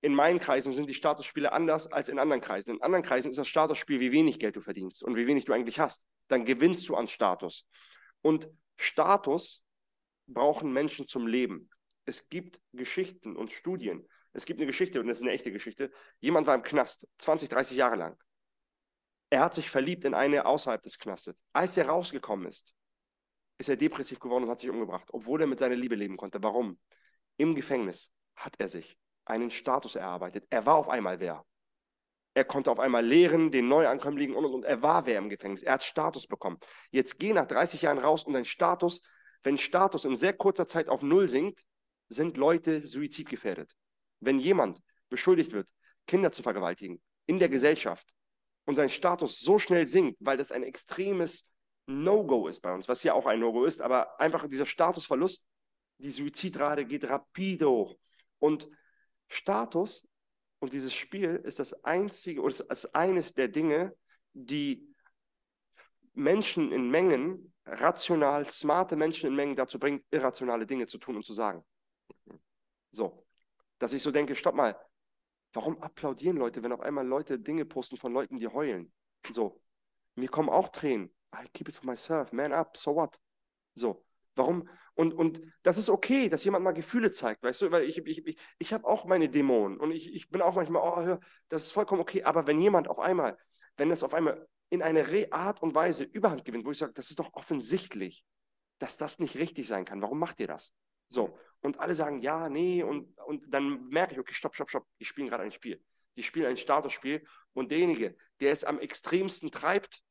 In 0.02 0.14
meinen 0.14 0.40
Kreisen 0.40 0.74
sind 0.74 0.90
die 0.90 0.94
Statusspiele 0.94 1.52
anders 1.52 1.92
als 1.92 2.10
in 2.10 2.20
anderen 2.20 2.42
Kreisen. 2.42 2.76
In 2.76 2.82
anderen 2.82 3.04
Kreisen 3.04 3.32
ist 3.32 3.40
das 3.40 3.48
Statusspiel, 3.48 4.00
wie 4.00 4.12
wenig 4.12 4.40
Geld 4.40 4.56
du 4.56 4.62
verdienst 4.62 5.04
und 5.04 5.16
wie 5.16 5.26
wenig 5.26 5.46
du 5.46 5.54
eigentlich 5.54 5.80
hast. 5.80 6.06
Dann 6.28 6.46
gewinnst 6.46 6.88
du 6.88 6.96
an 6.96 7.08
Status. 7.08 7.66
Und 8.22 8.48
Status 8.78 9.64
brauchen 10.28 10.72
Menschen 10.72 11.08
zum 11.08 11.28
Leben. 11.28 11.70
Es 12.06 12.30
gibt 12.30 12.62
Geschichten 12.74 13.36
und 13.36 13.52
Studien. 13.52 14.08
Es 14.34 14.46
gibt 14.46 14.60
eine 14.60 14.68
Geschichte, 14.68 15.00
und 15.00 15.08
das 15.08 15.18
ist 15.18 15.24
eine 15.24 15.34
echte 15.34 15.52
Geschichte. 15.52 15.92
Jemand 16.20 16.48
war 16.48 16.56
im 16.56 16.64
Knast, 16.64 17.08
20, 17.18 17.50
30 17.50 17.76
Jahre 17.76 17.96
lang. 17.96 18.18
Er 19.30 19.42
hat 19.42 19.56
sich 19.56 19.70
verliebt 19.70 20.06
in 20.06 20.14
eine 20.14 20.46
außerhalb 20.46 20.82
des 20.82 21.00
Knastes. 21.00 21.44
Als 21.54 21.76
er 21.76 21.88
rausgekommen 21.88 22.48
ist, 22.48 22.74
ist 23.58 23.70
er 23.70 23.76
depressiv 23.76 24.20
geworden 24.20 24.46
und 24.46 24.50
hat 24.50 24.60
sich 24.60 24.70
umgebracht, 24.70 25.10
obwohl 25.12 25.42
er 25.42 25.48
mit 25.48 25.60
seiner 25.60 25.76
Liebe 25.76 25.96
leben 25.96 26.16
konnte. 26.16 26.42
Warum? 26.44 26.80
Im 27.38 27.56
Gefängnis 27.56 28.12
hat 28.36 28.56
er 28.60 28.70
sich 28.70 28.98
einen 29.26 29.52
Status 29.52 29.96
erarbeitet. 29.96 30.46
Er 30.50 30.66
war 30.66 30.76
auf 30.76 30.90
einmal 30.90 31.20
wer. 31.20 31.46
Er 32.38 32.46
konnte 32.46 32.70
auf 32.70 32.80
einmal 32.80 33.04
lehren, 33.04 33.50
den 33.50 33.68
Neuankömmlingen 33.68 34.36
und, 34.36 34.46
und, 34.46 34.54
und. 34.54 34.64
Er 34.64 34.84
war 34.84 35.08
wer 35.08 35.18
im 35.18 35.28
Gefängnis. 35.28 35.64
Er 35.64 35.74
hat 35.74 35.84
Status 35.84 36.28
bekommen. 36.28 36.60
Jetzt 36.92 37.18
geh 37.18 37.34
nach 37.34 37.48
30 37.48 37.82
Jahren 37.82 37.98
raus 37.98 38.26
und 38.26 38.34
dein 38.34 38.46
Status, 38.46 39.02
wenn 39.42 39.58
Status 39.58 40.06
in 40.06 40.16
sehr 40.16 40.34
kurzer 40.34 40.68
Zeit 40.68 40.88
auf 40.88 41.02
Null 41.02 41.28
sinkt, 41.28 41.66
sind 42.10 42.38
Leute 42.38 42.88
suizidgefährdet. 42.88 43.76
Wenn 44.20 44.38
jemand 44.38 44.84
beschuldigt 45.10 45.52
wird, 45.52 45.68
Kinder 46.06 46.32
zu 46.32 46.44
vergewaltigen 46.44 47.02
in 47.26 47.40
der 47.40 47.50
Gesellschaft 47.50 48.08
und 48.66 48.76
sein 48.76 48.92
Status 48.92 49.40
so 49.40 49.58
schnell 49.58 49.88
sinkt, 49.88 50.18
weil 50.20 50.38
das 50.38 50.52
ein 50.52 50.62
extremes 50.62 51.44
No-Go 51.88 52.48
ist 52.50 52.62
bei 52.62 52.72
uns, 52.72 52.88
was 52.88 53.02
ja 53.02 53.14
auch 53.14 53.26
ein 53.26 53.40
No-Go 53.40 53.66
ist, 53.66 53.82
aber 53.82 54.20
einfach 54.20 54.48
dieser 54.48 54.68
Statusverlust, 54.68 55.44
die 55.98 56.12
Suizidrate 56.12 56.86
geht 56.86 57.10
rapide 57.10 57.68
hoch. 57.68 57.96
Und 58.38 58.70
Status 59.28 60.07
und 60.60 60.74
dieses 60.74 60.94
Spiel 60.94 61.36
ist 61.44 61.60
das 61.60 61.84
einzige 61.84 62.42
oder 62.42 62.56
ist 62.70 62.96
eines 62.96 63.34
der 63.34 63.48
Dinge, 63.48 63.96
die 64.34 64.88
Menschen 66.14 66.72
in 66.72 66.90
Mengen, 66.90 67.54
rational, 67.66 68.50
smarte 68.50 68.96
Menschen 68.96 69.28
in 69.28 69.36
Mengen 69.36 69.56
dazu 69.56 69.78
bringt, 69.78 70.04
irrationale 70.10 70.66
Dinge 70.66 70.88
zu 70.88 70.98
tun 70.98 71.16
und 71.16 71.24
zu 71.24 71.34
sagen. 71.34 71.64
So, 72.92 73.26
dass 73.78 73.94
ich 73.94 74.02
so 74.02 74.12
denke, 74.12 74.36
stopp 74.36 74.56
mal, 74.56 74.76
warum 75.54 75.82
applaudieren 75.82 76.38
Leute, 76.38 76.64
wenn 76.64 76.72
auf 76.72 76.82
einmal 76.82 77.06
Leute 77.06 77.40
Dinge 77.40 77.66
posten 77.66 77.98
von 77.98 78.14
Leuten, 78.14 78.38
die 78.38 78.48
heulen? 78.48 78.92
So, 79.30 79.62
mir 80.16 80.30
kommen 80.30 80.50
auch 80.50 80.70
Tränen. 80.70 81.14
I 81.36 81.48
keep 81.54 81.70
it 81.70 81.76
for 81.76 81.86
myself, 81.86 82.32
man 82.32 82.54
up, 82.54 82.78
so 82.78 82.96
what? 82.96 83.20
So, 83.76 84.07
warum? 84.38 84.70
Und, 84.94 85.14
und 85.14 85.42
das 85.64 85.78
ist 85.78 85.90
okay, 85.90 86.30
dass 86.30 86.44
jemand 86.44 86.64
mal 86.64 86.72
Gefühle 86.72 87.12
zeigt, 87.12 87.44
weißt 87.44 87.62
du, 87.62 87.72
weil 87.72 87.84
ich, 87.84 87.98
ich, 88.00 88.26
ich, 88.26 88.38
ich 88.58 88.74
habe 88.74 88.88
auch 88.88 89.06
meine 89.06 89.30
Dämonen 89.30 89.78
und 89.80 89.92
ich, 89.92 90.14
ich 90.14 90.30
bin 90.30 90.42
auch 90.42 90.56
manchmal, 90.56 90.82
oh, 90.82 91.20
das 91.50 91.64
ist 91.64 91.72
vollkommen 91.72 92.02
okay, 92.02 92.24
aber 92.24 92.48
wenn 92.48 92.60
jemand 92.60 92.88
auf 92.88 93.00
einmal, 93.00 93.38
wenn 93.76 93.90
das 93.90 94.04
auf 94.04 94.14
einmal 94.14 94.48
in 94.70 94.82
eine 94.82 95.12
Re 95.12 95.28
Art 95.32 95.62
und 95.62 95.76
Weise 95.76 96.04
Überhand 96.04 96.46
gewinnt, 96.46 96.66
wo 96.66 96.72
ich 96.72 96.78
sage, 96.78 96.94
das 96.94 97.10
ist 97.10 97.20
doch 97.20 97.34
offensichtlich, 97.34 98.26
dass 98.80 98.98
das 98.98 99.20
nicht 99.20 99.38
richtig 99.38 99.68
sein 99.68 99.86
kann, 99.86 100.02
warum 100.02 100.20
macht 100.20 100.40
ihr 100.40 100.48
das? 100.48 100.74
So, 101.10 101.38
und 101.62 101.80
alle 101.80 101.96
sagen, 101.96 102.22
ja, 102.22 102.50
nee, 102.50 102.84
und, 102.84 103.18
und 103.20 103.44
dann 103.54 103.88
merke 103.88 104.14
ich, 104.14 104.20
okay, 104.20 104.34
stopp, 104.34 104.56
stopp, 104.56 104.70
stopp, 104.70 104.86
die 105.00 105.06
spielen 105.06 105.30
gerade 105.30 105.44
ein 105.44 105.52
Spiel. 105.52 105.82
Die 106.18 106.24
spielen 106.24 106.48
ein 106.48 106.58
Statusspiel 106.58 107.26
und 107.54 107.72
derjenige, 107.72 108.16
der 108.40 108.52
es 108.52 108.64
am 108.64 108.80
extremsten 108.80 109.52
treibt, 109.52 110.02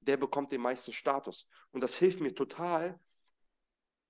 der 0.00 0.16
bekommt 0.16 0.52
den 0.52 0.60
meisten 0.60 0.92
Status. 0.92 1.48
Und 1.72 1.82
das 1.82 1.96
hilft 1.96 2.20
mir 2.20 2.34
total, 2.34 2.98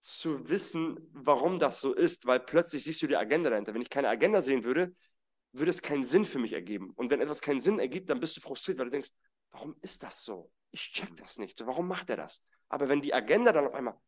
zu 0.04 0.46
wissen, 0.50 0.98
warum 1.12 1.58
das 1.58 1.80
so 1.80 1.94
ist, 1.94 2.26
weil 2.26 2.38
plötzlich 2.38 2.84
siehst 2.84 3.00
du 3.00 3.06
die 3.06 3.16
Agenda 3.16 3.48
dahinter. 3.48 3.72
Wenn 3.72 3.80
ich 3.80 3.88
keine 3.88 4.10
Agenda 4.10 4.42
sehen 4.42 4.62
würde, 4.62 4.94
würde 5.52 5.70
es 5.70 5.80
keinen 5.80 6.04
Sinn 6.04 6.26
für 6.26 6.38
mich 6.38 6.52
ergeben. 6.52 6.90
Und 6.94 7.10
wenn 7.10 7.22
etwas 7.22 7.40
keinen 7.40 7.62
Sinn 7.62 7.78
ergibt, 7.78 8.10
dann 8.10 8.20
bist 8.20 8.36
du 8.36 8.42
frustriert, 8.42 8.78
weil 8.78 8.86
du 8.86 8.90
denkst, 8.90 9.10
warum 9.50 9.74
ist 9.80 10.02
das 10.02 10.22
so? 10.22 10.50
Ich 10.72 10.92
check 10.92 11.16
das 11.16 11.38
nicht. 11.38 11.56
So, 11.56 11.66
warum 11.66 11.88
macht 11.88 12.10
er 12.10 12.16
das? 12.16 12.44
Aber 12.68 12.88
wenn 12.88 13.00
die 13.00 13.14
Agenda 13.14 13.52
dann 13.52 13.66
auf 13.66 13.72
einmal, 13.72 13.98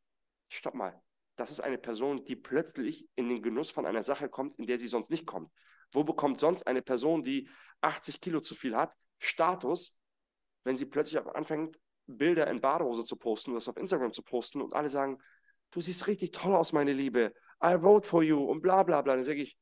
stopp 0.48 0.74
mal, 0.74 1.00
das 1.36 1.50
ist 1.50 1.60
eine 1.60 1.78
Person, 1.78 2.24
die 2.26 2.36
plötzlich 2.36 3.08
in 3.14 3.30
den 3.30 3.40
Genuss 3.40 3.70
von 3.70 3.86
einer 3.86 4.02
Sache 4.02 4.28
kommt, 4.28 4.54
in 4.56 4.66
der 4.66 4.78
sie 4.78 4.88
sonst 4.88 5.10
nicht 5.10 5.26
kommt. 5.26 5.50
Wo 5.92 6.04
bekommt 6.04 6.40
sonst 6.40 6.66
eine 6.66 6.82
Person, 6.82 7.22
die 7.22 7.48
80 7.80 8.20
Kilo 8.20 8.40
zu 8.40 8.54
viel 8.54 8.76
hat, 8.76 8.94
Status, 9.18 9.96
wenn 10.64 10.76
sie 10.76 10.84
plötzlich 10.84 11.24
anfängt, 11.24 11.78
Bilder 12.06 12.48
in 12.48 12.60
Badehose 12.60 13.04
zu 13.04 13.16
posten 13.16 13.50
oder 13.50 13.60
das 13.60 13.68
auf 13.68 13.76
Instagram 13.76 14.12
zu 14.12 14.22
posten 14.22 14.60
und 14.60 14.74
alle 14.74 14.90
sagen, 14.90 15.18
du 15.70 15.80
siehst 15.80 16.06
richtig 16.06 16.32
toll 16.32 16.54
aus, 16.54 16.72
meine 16.72 16.92
Liebe. 16.92 17.32
I 17.62 17.76
vote 17.80 18.06
for 18.06 18.22
you 18.22 18.42
und 18.44 18.62
bla 18.62 18.82
bla 18.82 19.02
bla. 19.02 19.14
Dann 19.16 19.24
sage 19.24 19.42
ich, 19.42 19.56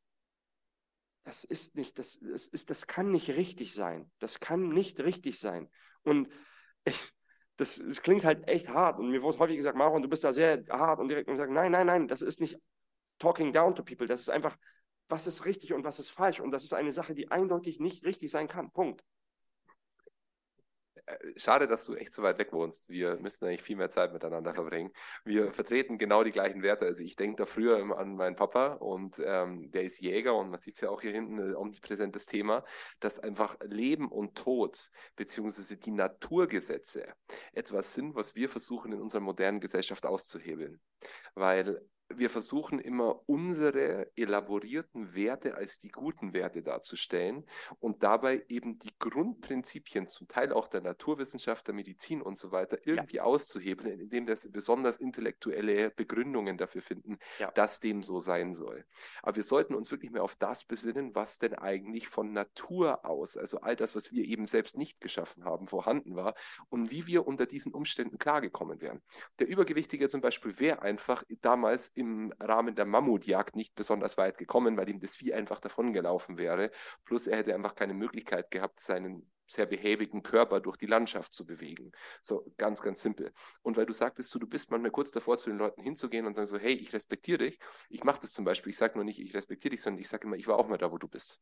das 1.25 1.45
ist 1.45 1.75
nicht, 1.75 1.99
das, 1.99 2.19
das, 2.21 2.47
ist, 2.47 2.71
das 2.71 2.87
kann 2.87 3.11
nicht 3.11 3.31
richtig 3.31 3.75
sein. 3.75 4.11
Das 4.19 4.41
kann 4.41 4.69
nicht 4.69 5.01
richtig 5.01 5.39
sein. 5.39 5.71
Und 6.03 6.29
ich, 6.85 7.01
das, 7.57 7.79
das 7.79 8.03
klingt 8.03 8.25
halt 8.25 8.47
echt 8.49 8.69
hart. 8.69 8.99
Und 8.99 9.11
mir 9.11 9.23
wurde 9.23 9.39
häufig 9.39 9.57
gesagt, 9.57 9.77
Maron, 9.79 10.03
du 10.03 10.09
bist 10.09 10.25
da 10.25 10.33
sehr 10.33 10.65
hart 10.69 11.01
und 11.01 11.09
direkt 11.09 11.29
und 11.29 11.37
sagen, 11.37 11.55
nein, 11.55 11.73
nein, 11.73 11.87
nein, 11.87 12.09
das 12.09 12.23
ist 12.23 12.41
nicht 12.41 12.59
talking 13.19 13.53
down 13.53 13.75
to 13.75 13.83
people. 13.83 14.07
Das 14.07 14.21
ist 14.21 14.31
einfach, 14.31 14.57
was 15.09 15.27
ist 15.27 15.45
richtig 15.45 15.73
und 15.73 15.85
was 15.85 15.99
ist 15.99 16.11
falsch. 16.11 16.41
Und 16.41 16.51
das 16.51 16.65
ist 16.65 16.75
eine 16.75 16.93
Sache, 16.93 17.15
die 17.15 17.31
eindeutig 17.31 17.81
nicht 17.81 18.05
richtig 18.05 18.31
sein 18.31 18.49
kann. 18.49 18.71
Punkt. 18.71 19.03
Äh, 21.07 21.17
schade, 21.37 21.67
dass 21.67 21.85
du 21.85 21.95
echt 21.95 22.13
so 22.13 22.23
weit 22.23 22.39
weg 22.39 22.53
wohnst. 22.53 22.89
Wir 22.89 23.17
müssen 23.17 23.45
eigentlich 23.47 23.63
viel 23.63 23.77
mehr 23.77 23.91
Zeit 23.91 24.13
miteinander 24.13 24.55
verbringen. 24.55 24.91
Wir 25.25 25.53
vertreten 25.53 25.99
genau 25.99 26.25
die 26.25 26.31
gleichen 26.31 26.63
Werte. 26.63 26.87
Also 26.87 27.03
ich 27.03 27.17
denke 27.17 27.37
da 27.37 27.47
früher 27.47 27.77
an 27.99 28.17
meinen 28.17 28.37
Papa 28.37 28.75
und 28.75 29.21
ähm, 29.25 29.71
der 29.71 29.85
ist 29.85 30.01
Jäger 30.01 30.35
und 30.35 30.51
man 30.51 30.61
sieht 30.61 30.75
es 30.75 30.81
ja 30.81 30.91
auch 30.91 31.03
hier 31.03 31.13
hinten, 31.13 31.39
ein 31.41 31.57
omnipräsentes 31.57 32.27
Thema, 32.27 32.65
dass 33.01 33.19
einfach 33.19 33.57
Leben 33.65 34.11
und 34.11 34.37
Tod 34.37 34.91
beziehungsweise 35.17 35.77
die 35.77 35.91
Naturgesetze 35.91 37.15
etwas 37.53 37.95
sind, 37.95 38.15
was 38.15 38.35
wir 38.35 38.49
versuchen 38.49 38.93
in 38.93 39.01
unserer 39.01 39.21
modernen 39.23 39.61
Gesellschaft 39.61 40.07
auszuhebeln. 40.07 40.81
Weil 41.35 41.81
wir 42.19 42.31
versuchen 42.31 42.79
immer 42.79 43.21
unsere 43.29 44.11
elaborierten 44.17 45.15
Werte 45.15 45.57
als 45.57 45.79
die 45.79 45.91
guten 45.91 46.33
Werte 46.33 46.63
darzustellen 46.63 47.45
und 47.81 48.03
dabei 48.03 48.45
eben 48.49 48.79
die 48.79 48.93
Grundprinzipien, 48.99 50.09
zum 50.09 50.29
Teil 50.29 50.53
auch 50.53 50.69
der 50.69 50.81
Naturwissenschaft, 50.81 51.67
der 51.67 51.75
Medizin 51.75 52.23
und 52.23 52.39
so 52.39 52.53
weiter, 52.53 52.79
irgendwie 52.85 53.17
ja. 53.17 53.25
auszuhebeln, 53.25 54.01
indem 54.01 54.27
wir 54.27 54.37
besonders 54.51 54.99
intellektuelle 54.99 55.91
Begründungen 55.91 56.59
dafür 56.59 56.83
finden, 56.83 57.19
ja. 57.39 57.51
dass 57.53 57.81
dem 57.81 58.03
so 58.03 58.21
sein 58.21 58.55
soll. 58.55 58.85
Aber 59.23 59.37
wir 59.37 59.43
sollten 59.43 59.75
uns 59.75 59.91
wirklich 59.91 60.11
mehr 60.11 60.23
auf 60.23 60.37
das 60.37 60.65
besinnen, 60.65 61.15
was 61.15 61.39
denn 61.39 61.55
eigentlich 61.55 62.09
von 62.09 62.33
Natur 62.33 63.05
aus, 63.05 63.37
also 63.37 63.61
all 63.61 63.77
das, 63.77 63.95
was 63.95 64.13
wir 64.13 64.25
eben 64.25 64.47
selbst 64.47 64.77
nicht 64.77 65.01
geschaffen 65.01 65.45
haben, 65.45 65.67
vorhanden 65.67 66.17
war 66.17 66.35
und 66.69 66.91
wie 66.91 67.07
wir 67.07 67.27
unter 67.27 67.47
diesen 67.47 67.73
Umständen 67.73 68.19
klargekommen 68.19 68.81
wären. 68.81 69.03
Der 69.39 69.49
Übergewichtige 69.49 70.09
zum 70.09 70.21
Beispiel 70.21 70.59
wäre 70.59 70.83
einfach 70.83 71.25
damals 71.41 71.89
im 71.95 72.04
Rahmen 72.41 72.75
der 72.75 72.85
Mammutjagd 72.85 73.57
nicht 73.57 73.75
besonders 73.75 74.17
weit 74.17 74.39
gekommen, 74.39 74.77
weil 74.77 74.89
ihm 74.89 75.01
das 75.01 75.17
Vieh 75.17 75.35
einfach 75.35 75.61
davongelaufen 75.61 76.39
wäre. 76.39 76.71
Plus 77.05 77.27
er 77.27 77.39
hätte 77.39 77.55
einfach 77.55 77.75
keine 77.75 77.95
Möglichkeit 77.95 78.51
gehabt, 78.51 78.81
seinen 78.81 79.31
sehr 79.47 79.67
behäbigen 79.67 80.23
Körper 80.23 80.61
durch 80.61 80.77
die 80.77 80.87
Landschaft 80.87 81.35
zu 81.35 81.45
bewegen. 81.45 81.93
So 82.23 82.51
ganz, 82.57 82.81
ganz 82.81 83.03
simpel. 83.03 83.33
Und 83.63 83.77
weil 83.77 83.87
du 83.87 83.93
sagtest, 83.93 84.31
so, 84.31 84.39
du 84.39 84.47
bist 84.47 84.71
manchmal 84.71 84.91
kurz 84.91 85.11
davor, 85.11 85.39
zu 85.39 85.51
den 85.51 85.59
Leuten 85.59 85.83
hinzugehen 85.83 86.27
und 86.27 86.35
sagen 86.35 86.47
so, 86.47 86.59
hey, 86.59 86.73
ich 86.73 86.93
respektiere 86.93 87.39
dich. 87.39 87.59
Ich 87.89 88.05
mache 88.05 88.21
das 88.21 88.33
zum 88.33 88.45
Beispiel. 88.45 88.71
Ich 88.71 88.79
sage 88.79 88.95
nur 88.95 89.05
nicht, 89.05 89.21
ich 89.21 89.35
respektiere 89.35 89.71
dich, 89.71 89.83
sondern 89.83 90.01
ich 90.01 90.09
sage 90.09 90.27
immer, 90.27 90.37
ich 90.37 90.47
war 90.47 90.59
auch 90.59 90.69
mal 90.69 90.79
da, 90.79 90.91
wo 90.91 90.99
du 90.99 91.09
bist. 91.09 91.41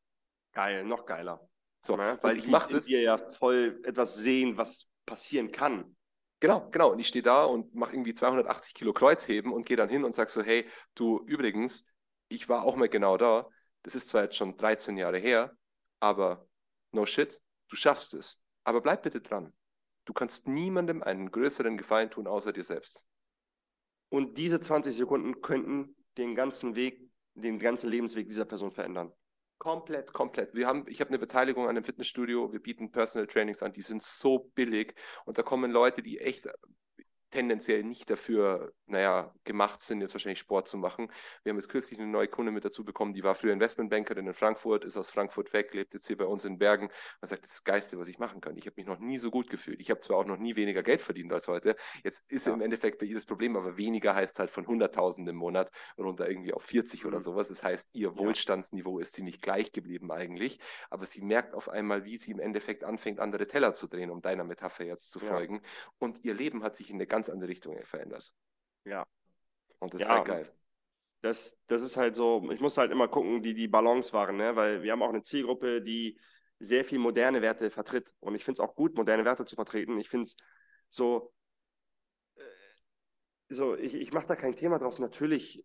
Geil, 0.53 0.85
noch 0.85 1.07
geiler. 1.07 1.49
So, 1.81 1.97
ja, 1.97 2.19
weil 2.23 2.39
ich 2.39 2.47
mache 2.47 2.71
das. 2.71 2.89
Wir 2.89 3.03
ja 3.03 3.19
voll 3.19 3.81
etwas 3.85 4.17
sehen, 4.17 4.57
was 4.57 4.89
passieren 5.07 5.51
kann. 5.51 5.97
Genau, 6.43 6.69
genau. 6.73 6.91
Und 6.91 6.99
ich 6.99 7.07
stehe 7.07 7.23
da 7.23 7.45
und 7.45 7.73
mache 7.73 7.95
irgendwie 7.95 8.15
280 8.15 8.75
Kilo 8.75 8.93
Kreuzheben 8.93 9.53
und 9.53 9.65
gehe 9.65 9.77
dann 9.77 9.89
hin 9.89 10.03
und 10.03 10.13
sage 10.13 10.29
so, 10.29 10.43
hey, 10.43 10.69
du 10.97 11.21
übrigens, 11.29 11.85
ich 12.27 12.49
war 12.49 12.65
auch 12.65 12.75
mal 12.75 12.89
genau 12.89 13.17
da. 13.17 13.47
Das 13.85 13.95
ist 13.95 14.09
zwar 14.09 14.25
jetzt 14.25 14.35
schon 14.35 14.57
13 14.57 14.97
Jahre 14.97 15.19
her, 15.19 15.57
aber 16.01 16.49
no 16.91 17.07
shit, 17.07 17.41
du 17.69 17.77
schaffst 17.77 18.15
es. 18.15 18.41
Aber 18.65 18.81
bleib 18.81 19.05
bitte 19.05 19.21
dran. 19.21 19.53
Du 20.05 20.13
kannst 20.13 20.49
niemandem 20.49 21.01
einen 21.05 21.31
größeren 21.31 21.77
Gefallen 21.77 22.11
tun, 22.11 22.27
außer 22.27 22.53
dir 22.53 22.65
selbst. 22.65 23.07
Und 24.09 24.37
diese 24.37 24.61
20 24.61 24.97
Sekunden 24.97 25.43
könnten 25.43 25.95
den 26.17 26.35
ganzen 26.35 26.75
Weg, 26.75 27.09
den 27.35 27.61
ganzen 27.61 27.89
Lebensweg 27.89 28.27
dieser 28.27 28.47
Person 28.47 28.73
verändern. 28.73 29.13
Komplett, 29.63 30.13
komplett. 30.13 30.57
Wir 30.57 30.67
haben, 30.67 30.87
ich 30.89 31.01
habe 31.01 31.11
eine 31.11 31.21
Beteiligung 31.21 31.63
an 31.63 31.71
einem 31.71 31.85
Fitnessstudio, 31.85 32.53
wir 32.53 32.61
bieten 32.61 32.91
Personal 32.91 33.29
Trainings 33.29 33.63
an, 33.63 33.73
die 33.73 33.83
sind 33.83 34.03
so 34.03 34.51
billig. 34.57 34.97
Und 35.25 35.39
da 35.39 35.45
kommen 35.45 35.71
Leute, 35.71 36.03
die 36.03 36.19
echt 36.19 36.49
tendenziell 37.33 37.83
nicht 37.83 38.11
dafür, 38.11 38.73
naja, 38.87 39.35
gemacht 39.45 39.81
sind, 39.81 40.03
jetzt 40.03 40.15
wahrscheinlich 40.15 40.39
Sport 40.39 40.69
zu 40.69 40.77
machen. 40.77 41.11
Wir 41.43 41.51
haben 41.51 41.57
jetzt 41.57 41.69
kürzlich 41.69 41.99
eine 41.99 42.09
neue 42.09 42.29
Kunde 42.29 42.53
mit 42.53 42.65
dazu 42.65 42.85
bekommen, 42.85 43.15
die 43.15 43.25
war 43.25 43.35
früher 43.35 43.53
Investmentbankerin 43.53 44.27
in 44.27 44.35
Frankfurt, 44.35 44.85
ist 44.85 44.97
aus 44.97 45.11
Frankfurt 45.11 45.53
weg, 45.53 45.73
lebt 45.75 45.95
jetzt 45.95 46.07
hier 46.07 46.17
bei 46.17 46.27
uns 46.27 46.45
in 46.45 46.59
Bergen. 46.59 46.89
Man 47.21 47.29
sagt, 47.29 47.43
das 47.43 47.53
ist 47.53 47.61
das 47.61 47.65
Geiste, 47.65 47.99
was 47.99 48.07
ich 48.07 48.19
machen 48.19 48.41
kann. 48.41 48.57
Ich 48.57 48.67
habe 48.67 48.75
mich 48.77 48.87
noch 48.87 48.99
nie 48.99 49.19
so 49.19 49.31
gut 49.31 49.51
gefühlt. 49.51 49.81
Ich 49.81 49.91
habe 49.91 50.01
zwar 50.01 50.19
auch 50.19 50.27
noch 50.27 50.37
nie 50.37 50.57
weniger 50.57 50.83
Geld 50.83 51.01
verdient 51.01 51.33
als 51.33 51.49
heute. 51.49 51.75
Jetzt 52.05 52.31
ist 52.31 52.47
ja. 52.47 52.53
im 52.53 52.61
Endeffekt 52.61 52.99
bei 52.99 53.07
ihr 53.07 53.15
das 53.15 53.27
Problem, 53.27 53.57
aber 53.57 53.77
weniger 53.77 54.15
heißt 54.15 54.39
halt 54.39 54.51
von 54.51 54.67
100.000 54.67 55.29
im 55.29 55.37
Monat 55.37 55.71
runter 55.99 56.29
irgendwie 56.29 56.53
auf 56.53 56.63
40 56.63 57.03
mhm. 57.03 57.09
oder 57.09 57.23
sowas. 57.23 57.49
Das 57.49 57.65
heißt, 57.65 57.91
ihr 57.95 58.19
Wohlstandsniveau 58.19 58.99
ist 58.99 59.15
ziemlich 59.15 59.41
gleich 59.41 59.73
geblieben 59.73 60.13
eigentlich, 60.13 60.61
aber 60.91 61.07
sie 61.07 61.23
merkt 61.23 61.55
auf 61.55 61.71
einmal, 61.71 62.05
wie 62.05 62.19
sie 62.19 62.33
im 62.33 62.41
Endeffekt 62.41 62.85
anfängt, 62.85 63.21
andere 63.21 63.47
Teller 63.47 63.73
zu 63.73 63.89
drehen, 63.89 64.11
um 64.11 64.21
deiner 64.21 64.45
Metapher 64.45 64.85
jetzt 64.85 65.11
zu 65.11 65.19
folgen. 65.19 65.57
Ja. 65.57 65.61
Und 65.99 66.25
ihr 66.25 66.35
Leben 66.35 66.63
hat 66.63 66.75
sich 66.75 66.91
in 66.91 66.97
eine 66.97 67.07
ganz 67.07 67.22
andere 67.31 67.49
Richtung 67.49 67.83
verändert. 67.85 68.33
Ja. 68.85 69.07
Und 69.79 69.95
das 69.95 70.03
ja, 70.03 70.07
ist 70.07 70.13
halt 70.13 70.27
geil. 70.27 70.53
Das, 71.23 71.57
das 71.69 71.83
ist 71.83 71.97
halt 71.97 72.17
so, 72.17 72.51
ich 72.51 72.61
muss 72.61 72.79
halt 72.79 72.91
immer 72.91 73.07
gucken, 73.07 73.43
die 73.43 73.55
die 73.55 73.69
Balance 73.69 74.13
waren, 74.13 74.37
ne? 74.37 74.57
weil 74.57 74.83
wir 74.83 74.91
haben 74.93 75.03
auch 75.03 75.11
eine 75.11 75.23
Zielgruppe, 75.23 75.81
die 75.81 76.19
sehr 76.59 76.85
viel 76.85 76.99
moderne 76.99 77.43
Werte 77.43 77.71
vertritt. 77.71 78.13
Und 78.21 78.35
ich 78.35 78.45
finde 78.45 78.61
es 78.63 78.69
auch 78.69 78.75
gut, 78.75 78.97
moderne 78.97 79.25
Werte 79.25 79.45
zu 79.45 79.55
vertreten. 79.55 79.99
Ich 79.99 80.09
finde 80.09 80.25
es 80.25 80.37
so, 80.89 81.33
äh, 82.37 82.41
so, 83.49 83.77
ich, 83.77 83.95
ich 83.95 84.13
mache 84.13 84.27
da 84.27 84.37
kein 84.37 84.57
Thema 84.57 84.79
draus. 84.79 84.99
Natürlich, 84.99 85.65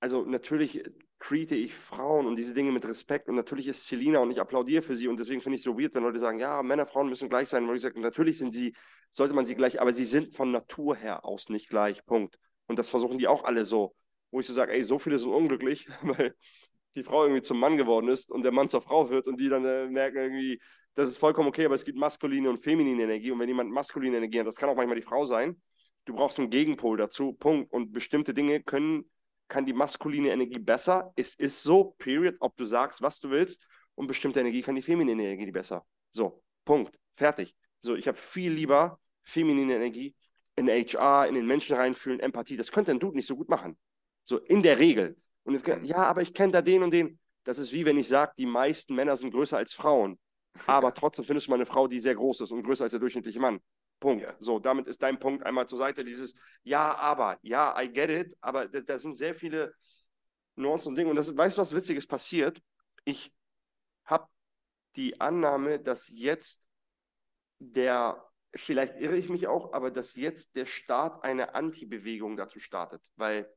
also 0.00 0.24
natürlich 0.24 0.82
treate 1.18 1.54
ich 1.54 1.74
Frauen 1.74 2.26
und 2.26 2.36
diese 2.36 2.54
Dinge 2.54 2.72
mit 2.72 2.84
Respekt 2.84 3.28
und 3.28 3.36
natürlich 3.36 3.66
ist 3.66 3.86
Selina 3.86 4.18
und 4.18 4.30
ich 4.30 4.40
applaudiere 4.40 4.82
für 4.82 4.96
sie 4.96 5.08
und 5.08 5.18
deswegen 5.18 5.40
finde 5.40 5.56
ich 5.56 5.60
es 5.60 5.64
so 5.64 5.78
weird, 5.78 5.94
wenn 5.94 6.02
Leute 6.02 6.18
sagen, 6.18 6.38
ja, 6.38 6.62
Männer, 6.62 6.86
Frauen 6.86 7.08
müssen 7.08 7.28
gleich 7.28 7.48
sein, 7.48 7.66
weil 7.66 7.76
ich 7.76 7.82
sage, 7.82 7.98
natürlich 8.00 8.38
sind 8.38 8.52
sie, 8.52 8.74
sollte 9.10 9.34
man 9.34 9.46
sie 9.46 9.54
gleich, 9.54 9.80
aber 9.80 9.94
sie 9.94 10.04
sind 10.04 10.34
von 10.34 10.50
Natur 10.50 10.94
her 10.96 11.24
aus 11.24 11.48
nicht 11.48 11.68
gleich, 11.68 12.04
Punkt. 12.04 12.38
Und 12.66 12.78
das 12.78 12.90
versuchen 12.90 13.18
die 13.18 13.28
auch 13.28 13.44
alle 13.44 13.64
so, 13.64 13.94
wo 14.30 14.40
ich 14.40 14.46
so 14.46 14.52
sage, 14.52 14.72
ey, 14.72 14.84
so 14.84 14.98
viele 14.98 15.18
sind 15.18 15.30
unglücklich, 15.30 15.88
weil 16.02 16.34
die 16.94 17.02
Frau 17.02 17.24
irgendwie 17.24 17.42
zum 17.42 17.58
Mann 17.58 17.76
geworden 17.76 18.08
ist 18.08 18.30
und 18.30 18.42
der 18.42 18.52
Mann 18.52 18.68
zur 18.68 18.82
Frau 18.82 19.08
wird 19.10 19.26
und 19.26 19.40
die 19.40 19.48
dann 19.48 19.64
äh, 19.64 19.86
merken 19.88 20.16
irgendwie, 20.18 20.60
das 20.94 21.08
ist 21.10 21.18
vollkommen 21.18 21.48
okay, 21.48 21.64
aber 21.64 21.74
es 21.74 21.84
gibt 21.84 21.98
maskuline 21.98 22.48
und 22.48 22.62
feminine 22.62 23.02
Energie 23.02 23.30
und 23.30 23.38
wenn 23.38 23.48
jemand 23.48 23.70
maskuline 23.70 24.16
Energie 24.16 24.40
hat, 24.40 24.46
das 24.46 24.56
kann 24.56 24.68
auch 24.68 24.76
manchmal 24.76 24.96
die 24.96 25.02
Frau 25.02 25.26
sein, 25.26 25.60
du 26.06 26.14
brauchst 26.14 26.38
einen 26.38 26.50
Gegenpol 26.50 26.96
dazu, 26.96 27.34
Punkt. 27.34 27.72
Und 27.72 27.92
bestimmte 27.92 28.32
Dinge 28.32 28.62
können, 28.62 29.04
kann 29.48 29.64
die 29.64 29.72
maskuline 29.72 30.30
Energie 30.30 30.58
besser, 30.58 31.12
es 31.16 31.34
ist 31.34 31.62
so, 31.62 31.94
period, 31.98 32.36
ob 32.40 32.56
du 32.56 32.64
sagst, 32.64 33.02
was 33.02 33.20
du 33.20 33.30
willst 33.30 33.64
und 33.94 34.06
bestimmte 34.06 34.40
Energie 34.40 34.62
kann 34.62 34.74
die 34.74 34.82
feminine 34.82 35.24
Energie 35.24 35.50
besser. 35.50 35.84
So, 36.10 36.42
Punkt, 36.64 36.98
fertig. 37.14 37.54
So, 37.80 37.94
ich 37.94 38.08
habe 38.08 38.18
viel 38.18 38.52
lieber 38.52 38.98
feminine 39.22 39.76
Energie 39.76 40.14
in 40.56 40.68
HR, 40.68 41.26
in 41.28 41.34
den 41.34 41.46
Menschen 41.46 41.76
reinfühlen, 41.76 42.20
Empathie, 42.20 42.56
das 42.56 42.72
könnte 42.72 42.90
ein 42.90 42.98
Dude 42.98 43.16
nicht 43.16 43.26
so 43.26 43.36
gut 43.36 43.48
machen. 43.48 43.76
So, 44.24 44.38
in 44.38 44.62
der 44.62 44.78
Regel. 44.78 45.16
Und 45.44 45.54
jetzt, 45.54 45.66
ja, 45.84 45.98
aber 45.98 46.22
ich 46.22 46.34
kenne 46.34 46.52
da 46.52 46.62
den 46.62 46.82
und 46.82 46.90
den. 46.90 47.18
Das 47.44 47.58
ist 47.58 47.72
wie 47.72 47.84
wenn 47.86 47.96
ich 47.96 48.08
sage, 48.08 48.32
die 48.36 48.46
meisten 48.46 48.94
Männer 48.94 49.16
sind 49.16 49.30
größer 49.30 49.56
als 49.56 49.72
Frauen. 49.72 50.18
Aber 50.66 50.92
trotzdem 50.92 51.24
findest 51.24 51.46
du 51.46 51.50
mal 51.50 51.56
eine 51.56 51.66
Frau, 51.66 51.86
die 51.86 52.00
sehr 52.00 52.14
groß 52.14 52.40
ist 52.40 52.50
und 52.50 52.64
größer 52.64 52.84
als 52.84 52.90
der 52.90 52.98
durchschnittliche 52.98 53.38
Mann. 53.38 53.60
Punkt. 54.00 54.22
Ja. 54.24 54.34
So, 54.38 54.58
damit 54.58 54.86
ist 54.86 55.02
dein 55.02 55.18
Punkt 55.18 55.44
einmal 55.44 55.68
zur 55.68 55.78
Seite. 55.78 56.04
Dieses 56.04 56.34
Ja, 56.62 56.94
aber, 56.96 57.38
ja, 57.42 57.80
I 57.80 57.90
get 57.92 58.10
it, 58.10 58.36
aber 58.40 58.68
da, 58.68 58.80
da 58.80 58.98
sind 58.98 59.14
sehr 59.14 59.34
viele 59.34 59.74
Nuancen 60.54 60.90
und 60.90 60.96
Dinge. 60.96 61.10
Und 61.10 61.16
das, 61.16 61.36
weißt 61.36 61.56
du, 61.56 61.62
was 61.62 61.74
Witziges 61.74 62.06
passiert? 62.06 62.62
Ich 63.04 63.32
habe 64.04 64.28
die 64.96 65.20
Annahme, 65.20 65.78
dass 65.78 66.08
jetzt 66.08 66.62
der, 67.58 68.22
vielleicht 68.54 68.96
irre 68.96 69.16
ich 69.16 69.28
mich 69.28 69.46
auch, 69.46 69.72
aber 69.72 69.90
dass 69.90 70.14
jetzt 70.16 70.56
der 70.56 70.66
Staat 70.66 71.22
eine 71.24 71.54
Anti-Bewegung 71.54 72.36
dazu 72.36 72.58
startet. 72.60 73.02
Weil 73.16 73.50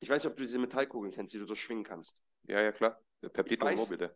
ich 0.00 0.08
weiß 0.08 0.22
nicht, 0.22 0.30
ob 0.30 0.36
du 0.36 0.42
diese 0.42 0.58
Metallkugeln 0.58 1.12
kennst, 1.12 1.32
die 1.34 1.38
du 1.38 1.46
so 1.46 1.54
schwingen 1.54 1.84
kannst. 1.84 2.18
Ja, 2.44 2.60
ja, 2.60 2.72
klar. 2.72 3.00
Perpetuum 3.20 3.74
mobile. 3.76 4.14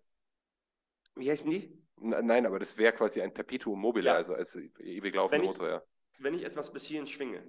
Wie 1.14 1.30
heißen 1.30 1.48
die? 1.48 1.88
Nein, 2.01 2.47
aber 2.47 2.59
das 2.59 2.77
wäre 2.77 2.93
quasi 2.93 3.20
ein 3.20 3.33
Perpetuum 3.33 3.81
mobile, 3.81 4.07
ja. 4.07 4.15
also 4.15 4.35
als 4.35 4.57
ewig 4.57 5.15
laufender 5.15 5.47
Motor, 5.47 5.69
ja. 5.69 5.83
Wenn 6.19 6.35
ich 6.35 6.45
etwas 6.45 6.73
bis 6.73 6.85
hierhin 6.85 7.07
schwinge, 7.07 7.47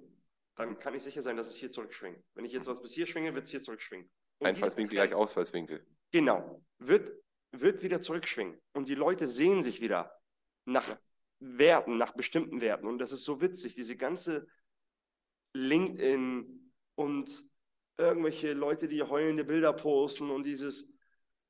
dann 0.56 0.78
kann 0.78 0.94
ich 0.94 1.04
sicher 1.04 1.22
sein, 1.22 1.38
dass 1.38 1.50
es 1.50 1.56
hier 1.56 1.72
zurückschwingt. 1.72 2.22
Wenn 2.36 2.46
ich 2.46 2.52
jetzt 2.52 2.68
was 2.68 2.82
bis 2.82 2.94
hier 2.94 3.06
schwinge, 3.06 3.34
wird 3.34 3.46
es 3.46 3.52
hier 3.52 3.62
zurückschwingen. 3.62 4.10
Und 4.40 4.48
Einfallswinkel 4.48 4.96
gleich 4.96 5.14
Ausfallswinkel. 5.14 5.86
Genau. 6.12 6.64
Wird, 6.78 7.12
wird 7.52 7.82
wieder 7.82 8.02
zurückschwingen. 8.02 8.60
Und 8.74 8.90
die 8.90 8.96
Leute 8.96 9.26
sehen 9.28 9.64
sich 9.64 9.82
wieder 9.82 10.12
nach 10.66 10.98
Werten, 11.40 11.98
nach 11.98 12.14
bestimmten 12.14 12.62
Werten. 12.62 12.88
Und 12.88 13.00
das 13.00 13.12
ist 13.12 13.24
so 13.24 13.42
witzig, 13.42 13.76
diese 13.76 13.96
ganze 13.96 14.48
LinkedIn 15.54 16.74
und 16.96 17.46
irgendwelche 17.98 18.54
Leute, 18.54 18.88
die 18.88 19.02
heulende 19.04 19.44
Bilder 19.44 19.74
posten 19.74 20.30
und 20.30 20.46
dieses 20.46 20.88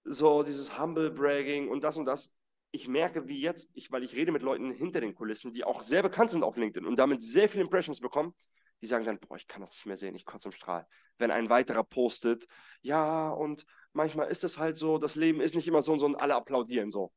so, 0.03 0.43
dieses 0.43 0.79
Humble 0.79 1.11
Bragging 1.11 1.69
und 1.69 1.83
das 1.83 1.97
und 1.97 2.05
das. 2.05 2.35
Ich 2.71 2.87
merke, 2.87 3.27
wie 3.27 3.41
jetzt, 3.41 3.69
ich, 3.73 3.91
weil 3.91 4.03
ich 4.03 4.15
rede 4.15 4.31
mit 4.31 4.43
Leuten 4.43 4.71
hinter 4.71 5.01
den 5.01 5.15
Kulissen, 5.15 5.53
die 5.53 5.63
auch 5.63 5.81
sehr 5.81 6.03
bekannt 6.03 6.31
sind 6.31 6.43
auf 6.43 6.55
LinkedIn 6.55 6.87
und 6.87 6.99
damit 6.99 7.23
sehr 7.23 7.49
viele 7.49 7.63
Impressions 7.63 7.99
bekommen, 7.99 8.35
die 8.81 8.87
sagen 8.87 9.05
dann, 9.05 9.19
boah, 9.19 9.35
ich 9.35 9.47
kann 9.47 9.61
das 9.61 9.71
nicht 9.71 9.85
mehr 9.85 9.97
sehen, 9.97 10.15
ich 10.15 10.25
kotze 10.25 10.49
im 10.49 10.51
Strahl. 10.51 10.87
Wenn 11.17 11.31
ein 11.31 11.49
weiterer 11.49 11.83
postet, 11.83 12.47
ja, 12.81 13.29
und 13.29 13.65
manchmal 13.93 14.29
ist 14.29 14.43
es 14.43 14.57
halt 14.57 14.77
so, 14.77 14.97
das 14.97 15.15
Leben 15.15 15.41
ist 15.41 15.55
nicht 15.55 15.67
immer 15.67 15.81
so 15.81 15.91
und 15.93 15.99
so 15.99 16.05
und 16.05 16.15
alle 16.15 16.35
applaudieren 16.35 16.91
so. 16.91 17.11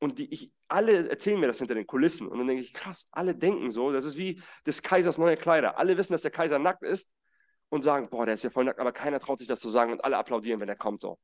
Und 0.00 0.18
die, 0.18 0.32
ich, 0.32 0.50
alle 0.68 1.08
erzählen 1.08 1.38
mir 1.38 1.46
das 1.46 1.58
hinter 1.58 1.74
den 1.74 1.86
Kulissen. 1.86 2.26
Und 2.26 2.38
dann 2.38 2.46
denke 2.46 2.62
ich, 2.62 2.72
krass, 2.72 3.06
alle 3.12 3.34
denken 3.34 3.70
so. 3.70 3.92
Das 3.92 4.06
ist 4.06 4.16
wie 4.16 4.42
des 4.66 4.82
Kaisers 4.82 5.18
neue 5.18 5.36
Kleider. 5.36 5.78
Alle 5.78 5.96
wissen, 5.98 6.12
dass 6.14 6.22
der 6.22 6.30
Kaiser 6.30 6.58
nackt 6.58 6.82
ist 6.82 7.10
und 7.68 7.82
sagen, 7.82 8.08
boah, 8.08 8.24
der 8.24 8.34
ist 8.34 8.44
ja 8.44 8.50
voll 8.50 8.64
nackt, 8.64 8.80
aber 8.80 8.92
keiner 8.92 9.20
traut 9.20 9.40
sich 9.40 9.48
das 9.48 9.60
zu 9.60 9.68
sagen 9.68 9.92
und 9.92 10.02
alle 10.02 10.16
applaudieren, 10.16 10.58
wenn 10.60 10.70
er 10.70 10.76
kommt 10.76 11.00
so. 11.00 11.18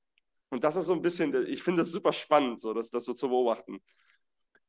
Und 0.51 0.65
das 0.65 0.77
ist 0.77 0.87
so 0.87 0.93
ein 0.93 1.03
bisschen, 1.03 1.35
ich 1.47 1.63
finde 1.63 1.83
das 1.83 1.91
super 1.91 2.13
spannend, 2.13 2.61
so, 2.61 2.73
das, 2.73 2.91
das 2.91 3.05
so 3.05 3.15
zu 3.15 3.29
beobachten. 3.29 3.81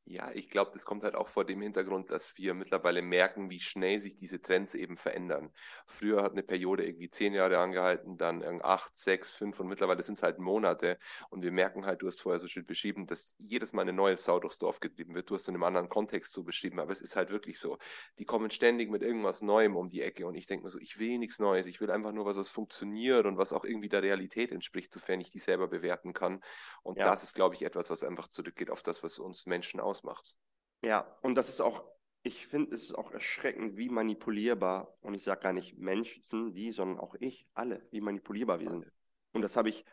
Ja, 0.09 0.31
ich 0.33 0.49
glaube, 0.49 0.71
das 0.73 0.85
kommt 0.85 1.03
halt 1.03 1.15
auch 1.15 1.27
vor 1.27 1.43
dem 1.43 1.61
Hintergrund, 1.61 2.11
dass 2.11 2.37
wir 2.37 2.53
mittlerweile 2.53 3.01
merken, 3.01 3.49
wie 3.49 3.59
schnell 3.59 3.99
sich 3.99 4.15
diese 4.15 4.41
Trends 4.41 4.73
eben 4.73 4.95
verändern. 4.95 5.51
Früher 5.85 6.23
hat 6.23 6.31
eine 6.31 6.43
Periode 6.43 6.85
irgendwie 6.85 7.09
zehn 7.09 7.33
Jahre 7.33 7.57
angehalten, 7.57 8.17
dann 8.17 8.41
acht, 8.61 8.95
sechs, 8.95 9.33
fünf 9.33 9.59
und 9.59 9.67
mittlerweile 9.67 10.01
sind 10.01 10.13
es 10.17 10.23
halt 10.23 10.39
Monate. 10.39 10.97
Und 11.29 11.43
wir 11.43 11.51
merken 11.51 11.85
halt, 11.85 12.01
du 12.01 12.07
hast 12.07 12.21
vorher 12.21 12.39
so 12.39 12.47
schön 12.47 12.65
beschrieben, 12.65 13.05
dass 13.05 13.35
jedes 13.37 13.73
Mal 13.73 13.81
eine 13.81 13.91
neue 13.91 14.15
Sau 14.15 14.39
durchs 14.39 14.59
Dorf 14.59 14.79
getrieben 14.79 15.13
wird. 15.13 15.29
Du 15.29 15.35
hast 15.35 15.49
in 15.49 15.55
einem 15.55 15.63
anderen 15.63 15.89
Kontext 15.89 16.31
so 16.31 16.41
beschrieben, 16.43 16.79
aber 16.79 16.93
es 16.93 17.01
ist 17.01 17.17
halt 17.17 17.29
wirklich 17.29 17.59
so. 17.59 17.77
Die 18.17 18.23
kommen 18.23 18.49
ständig 18.49 18.89
mit 18.89 19.01
irgendwas 19.03 19.41
Neuem 19.41 19.75
um 19.75 19.89
die 19.89 20.01
Ecke 20.01 20.25
und 20.25 20.35
ich 20.35 20.45
denke 20.45 20.63
mir 20.63 20.69
so, 20.69 20.79
ich 20.79 20.99
will 20.99 21.17
nichts 21.17 21.39
Neues. 21.39 21.67
Ich 21.67 21.81
will 21.81 21.91
einfach 21.91 22.13
nur 22.13 22.25
was, 22.25 22.37
was 22.37 22.47
funktioniert 22.47 23.25
und 23.25 23.37
was 23.37 23.51
auch 23.51 23.65
irgendwie 23.65 23.89
der 23.89 24.03
Realität 24.03 24.53
entspricht, 24.53 24.93
sofern 24.93 25.19
ich 25.19 25.31
die 25.31 25.39
selber 25.39 25.67
bewerten 25.67 26.13
kann. 26.13 26.41
Und 26.81 26.97
ja. 26.97 27.03
das 27.11 27.23
ist, 27.23 27.35
glaube 27.35 27.55
ich, 27.55 27.63
etwas, 27.63 27.89
was 27.89 28.05
einfach 28.05 28.29
zurückgeht 28.29 28.69
auf 28.69 28.83
das, 28.83 29.03
was 29.03 29.19
uns 29.19 29.47
Menschen 29.47 29.81
ausmacht 29.81 29.96
ausmacht. 29.97 30.37
Ja, 30.81 31.17
und 31.21 31.35
das 31.35 31.49
ist 31.49 31.61
auch, 31.61 31.83
ich 32.23 32.47
finde, 32.47 32.75
es 32.75 32.83
ist 32.83 32.95
auch 32.95 33.11
erschreckend, 33.11 33.77
wie 33.77 33.89
manipulierbar, 33.89 34.95
und 35.01 35.13
ich 35.13 35.23
sage 35.23 35.41
gar 35.41 35.53
nicht 35.53 35.77
Menschen, 35.77 36.23
die, 36.53 36.71
sondern 36.71 36.99
auch 36.99 37.15
ich, 37.19 37.47
alle, 37.53 37.87
wie 37.91 38.01
manipulierbar 38.01 38.59
wir 38.59 38.69
sind. 38.69 38.85
Und 39.33 39.41
das 39.41 39.57
habe 39.57 39.69
ich, 39.69 39.85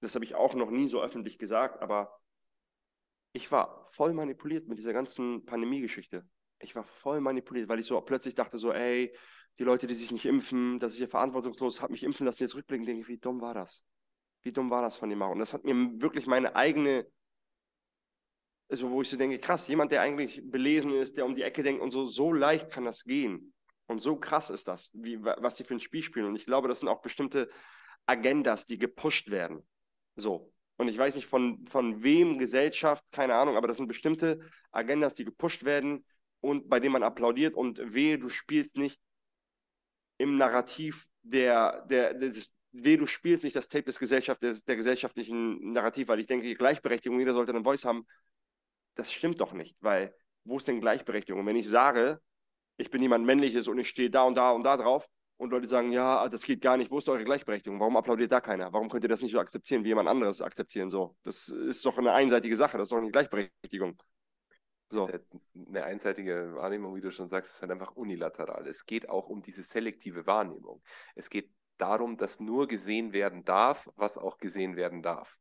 das 0.00 0.14
habe 0.14 0.24
ich 0.24 0.34
auch 0.34 0.54
noch 0.54 0.70
nie 0.70 0.88
so 0.88 1.00
öffentlich 1.00 1.38
gesagt, 1.38 1.80
aber 1.80 2.20
ich 3.32 3.50
war 3.52 3.88
voll 3.92 4.12
manipuliert 4.12 4.66
mit 4.66 4.78
dieser 4.78 4.92
ganzen 4.92 5.44
Pandemie-Geschichte. 5.44 6.28
Ich 6.58 6.74
war 6.74 6.84
voll 6.84 7.20
manipuliert, 7.20 7.68
weil 7.68 7.78
ich 7.78 7.86
so 7.86 8.00
plötzlich 8.00 8.34
dachte 8.34 8.58
so, 8.58 8.72
ey, 8.72 9.14
die 9.58 9.64
Leute, 9.64 9.86
die 9.86 9.94
sich 9.94 10.10
nicht 10.10 10.26
impfen, 10.26 10.78
das 10.78 10.94
ist 10.94 10.98
ja 10.98 11.06
verantwortungslos, 11.06 11.80
hat 11.80 11.90
mich 11.90 12.02
impfen 12.02 12.26
lassen, 12.26 12.42
jetzt 12.42 12.54
rückblicken, 12.54 12.86
denke 12.86 13.02
ich, 13.02 13.08
wie 13.08 13.18
dumm 13.18 13.40
war 13.40 13.54
das? 13.54 13.84
Wie 14.42 14.52
dumm 14.52 14.70
war 14.70 14.82
das 14.82 14.96
von 14.96 15.08
dem 15.08 15.22
auch? 15.22 15.30
Und 15.30 15.38
das 15.38 15.54
hat 15.54 15.64
mir 15.64 15.74
wirklich 16.00 16.26
meine 16.26 16.56
eigene 16.56 17.06
also 18.70 18.90
wo 18.90 19.02
ich 19.02 19.08
so 19.08 19.16
denke, 19.16 19.38
krass, 19.38 19.66
jemand, 19.66 19.92
der 19.92 20.02
eigentlich 20.02 20.40
belesen 20.44 20.92
ist, 20.92 21.16
der 21.16 21.26
um 21.26 21.34
die 21.34 21.42
Ecke 21.42 21.62
denkt 21.62 21.82
und 21.82 21.90
so, 21.90 22.06
so 22.06 22.32
leicht 22.32 22.70
kann 22.70 22.84
das 22.84 23.04
gehen. 23.04 23.52
Und 23.86 24.00
so 24.00 24.16
krass 24.16 24.50
ist 24.50 24.68
das, 24.68 24.90
wie, 24.94 25.22
was 25.22 25.56
sie 25.56 25.64
für 25.64 25.74
ein 25.74 25.80
Spiel 25.80 26.02
spielen. 26.02 26.26
Und 26.26 26.36
ich 26.36 26.46
glaube, 26.46 26.68
das 26.68 26.78
sind 26.78 26.88
auch 26.88 27.02
bestimmte 27.02 27.50
Agendas, 28.06 28.64
die 28.64 28.78
gepusht 28.78 29.30
werden. 29.30 29.66
So. 30.14 30.52
Und 30.76 30.88
ich 30.88 30.96
weiß 30.96 31.16
nicht 31.16 31.26
von, 31.26 31.66
von 31.66 32.02
wem, 32.02 32.38
Gesellschaft, 32.38 33.04
keine 33.10 33.34
Ahnung, 33.34 33.56
aber 33.56 33.68
das 33.68 33.76
sind 33.76 33.88
bestimmte 33.88 34.40
Agendas, 34.70 35.14
die 35.14 35.24
gepusht 35.24 35.64
werden 35.64 36.06
und 36.40 36.70
bei 36.70 36.80
denen 36.80 36.92
man 36.92 37.02
applaudiert 37.02 37.54
und 37.54 37.80
wehe, 37.92 38.18
du 38.18 38.28
spielst 38.28 38.76
nicht 38.76 39.00
im 40.18 40.38
Narrativ 40.38 41.06
der, 41.22 41.84
der, 41.86 42.14
des, 42.14 42.50
wehe, 42.72 42.96
du 42.96 43.06
spielst 43.06 43.44
nicht 43.44 43.56
das 43.56 43.68
Tape 43.68 43.84
des 43.84 43.98
Gesellschaft, 43.98 44.42
des, 44.42 44.64
der 44.64 44.76
gesellschaftlichen 44.76 45.72
Narrativ, 45.72 46.08
weil 46.08 46.20
ich 46.20 46.26
denke, 46.26 46.54
Gleichberechtigung, 46.54 47.18
jeder 47.18 47.34
sollte 47.34 47.52
eine 47.52 47.64
Voice 47.64 47.84
haben, 47.84 48.06
das 48.94 49.12
stimmt 49.12 49.40
doch 49.40 49.52
nicht, 49.52 49.76
weil 49.80 50.14
wo 50.44 50.56
ist 50.56 50.68
denn 50.68 50.80
Gleichberechtigung? 50.80 51.40
Und 51.40 51.46
wenn 51.46 51.56
ich 51.56 51.68
sage, 51.68 52.20
ich 52.76 52.90
bin 52.90 53.02
jemand 53.02 53.26
Männliches 53.26 53.68
und 53.68 53.78
ich 53.78 53.88
stehe 53.88 54.10
da 54.10 54.24
und 54.24 54.34
da 54.34 54.52
und 54.52 54.62
da 54.62 54.76
drauf 54.76 55.06
und 55.36 55.50
Leute 55.50 55.68
sagen, 55.68 55.92
ja, 55.92 56.28
das 56.28 56.44
geht 56.44 56.60
gar 56.60 56.76
nicht, 56.76 56.90
wo 56.90 56.98
ist 56.98 57.08
eure 57.08 57.24
Gleichberechtigung? 57.24 57.78
Warum 57.78 57.96
applaudiert 57.96 58.32
da 58.32 58.40
keiner? 58.40 58.72
Warum 58.72 58.88
könnt 58.88 59.04
ihr 59.04 59.08
das 59.08 59.22
nicht 59.22 59.32
so 59.32 59.40
akzeptieren, 59.40 59.84
wie 59.84 59.88
jemand 59.88 60.08
anderes 60.08 60.40
akzeptieren? 60.40 60.90
So, 60.90 61.16
das 61.22 61.48
ist 61.48 61.84
doch 61.84 61.98
eine 61.98 62.12
einseitige 62.12 62.56
Sache, 62.56 62.78
das 62.78 62.86
ist 62.86 62.92
doch 62.92 62.98
eine 62.98 63.10
Gleichberechtigung. 63.10 64.00
So. 64.90 65.08
Eine 65.68 65.84
einseitige 65.84 66.54
Wahrnehmung, 66.56 66.96
wie 66.96 67.00
du 67.00 67.12
schon 67.12 67.28
sagst, 67.28 67.54
ist 67.54 67.62
halt 67.62 67.70
einfach 67.70 67.92
unilateral. 67.92 68.66
Es 68.66 68.84
geht 68.84 69.08
auch 69.08 69.28
um 69.28 69.40
diese 69.40 69.62
selektive 69.62 70.26
Wahrnehmung. 70.26 70.82
Es 71.14 71.30
geht 71.30 71.50
darum, 71.78 72.16
dass 72.16 72.40
nur 72.40 72.66
gesehen 72.66 73.12
werden 73.12 73.44
darf, 73.44 73.88
was 73.96 74.18
auch 74.18 74.38
gesehen 74.38 74.76
werden 74.76 75.00
darf. 75.02 75.38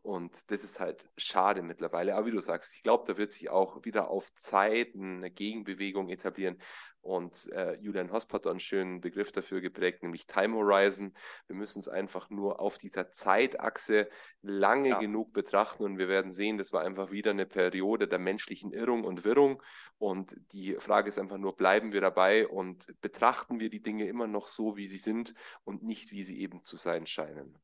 Und 0.00 0.50
das 0.50 0.64
ist 0.64 0.80
halt 0.80 1.10
schade 1.16 1.62
mittlerweile. 1.62 2.16
Aber 2.16 2.26
wie 2.26 2.32
du 2.32 2.40
sagst, 2.40 2.74
ich 2.74 2.82
glaube, 2.82 3.04
da 3.06 3.16
wird 3.16 3.32
sich 3.32 3.50
auch 3.50 3.84
wieder 3.84 4.08
auf 4.08 4.34
Zeit 4.34 4.94
eine 4.94 5.30
Gegenbewegung 5.30 6.08
etablieren. 6.08 6.60
Und 7.02 7.50
äh, 7.52 7.74
Julian 7.80 8.12
Hosp 8.12 8.32
hat 8.32 8.46
einen 8.46 8.60
schönen 8.60 9.00
Begriff 9.00 9.32
dafür 9.32 9.60
geprägt, 9.60 10.04
nämlich 10.04 10.26
Time 10.26 10.56
Horizon. 10.56 11.14
Wir 11.48 11.56
müssen 11.56 11.80
es 11.80 11.88
einfach 11.88 12.30
nur 12.30 12.60
auf 12.60 12.78
dieser 12.78 13.10
Zeitachse 13.10 14.08
lange 14.40 14.90
ja. 14.90 14.98
genug 15.00 15.32
betrachten 15.32 15.82
und 15.82 15.98
wir 15.98 16.08
werden 16.08 16.30
sehen, 16.30 16.58
das 16.58 16.72
war 16.72 16.82
einfach 16.82 17.10
wieder 17.10 17.32
eine 17.32 17.44
Periode 17.44 18.06
der 18.06 18.20
menschlichen 18.20 18.72
Irrung 18.72 19.02
und 19.02 19.24
Wirrung. 19.24 19.60
Und 19.98 20.36
die 20.52 20.76
Frage 20.76 21.08
ist 21.08 21.18
einfach 21.18 21.38
nur, 21.38 21.56
bleiben 21.56 21.92
wir 21.92 22.00
dabei 22.00 22.46
und 22.46 22.86
betrachten 23.00 23.58
wir 23.58 23.68
die 23.68 23.82
Dinge 23.82 24.06
immer 24.06 24.28
noch 24.28 24.46
so, 24.46 24.76
wie 24.76 24.86
sie 24.86 24.96
sind 24.96 25.34
und 25.64 25.82
nicht, 25.82 26.12
wie 26.12 26.22
sie 26.22 26.38
eben 26.38 26.62
zu 26.62 26.76
sein 26.76 27.06
scheinen. 27.06 27.58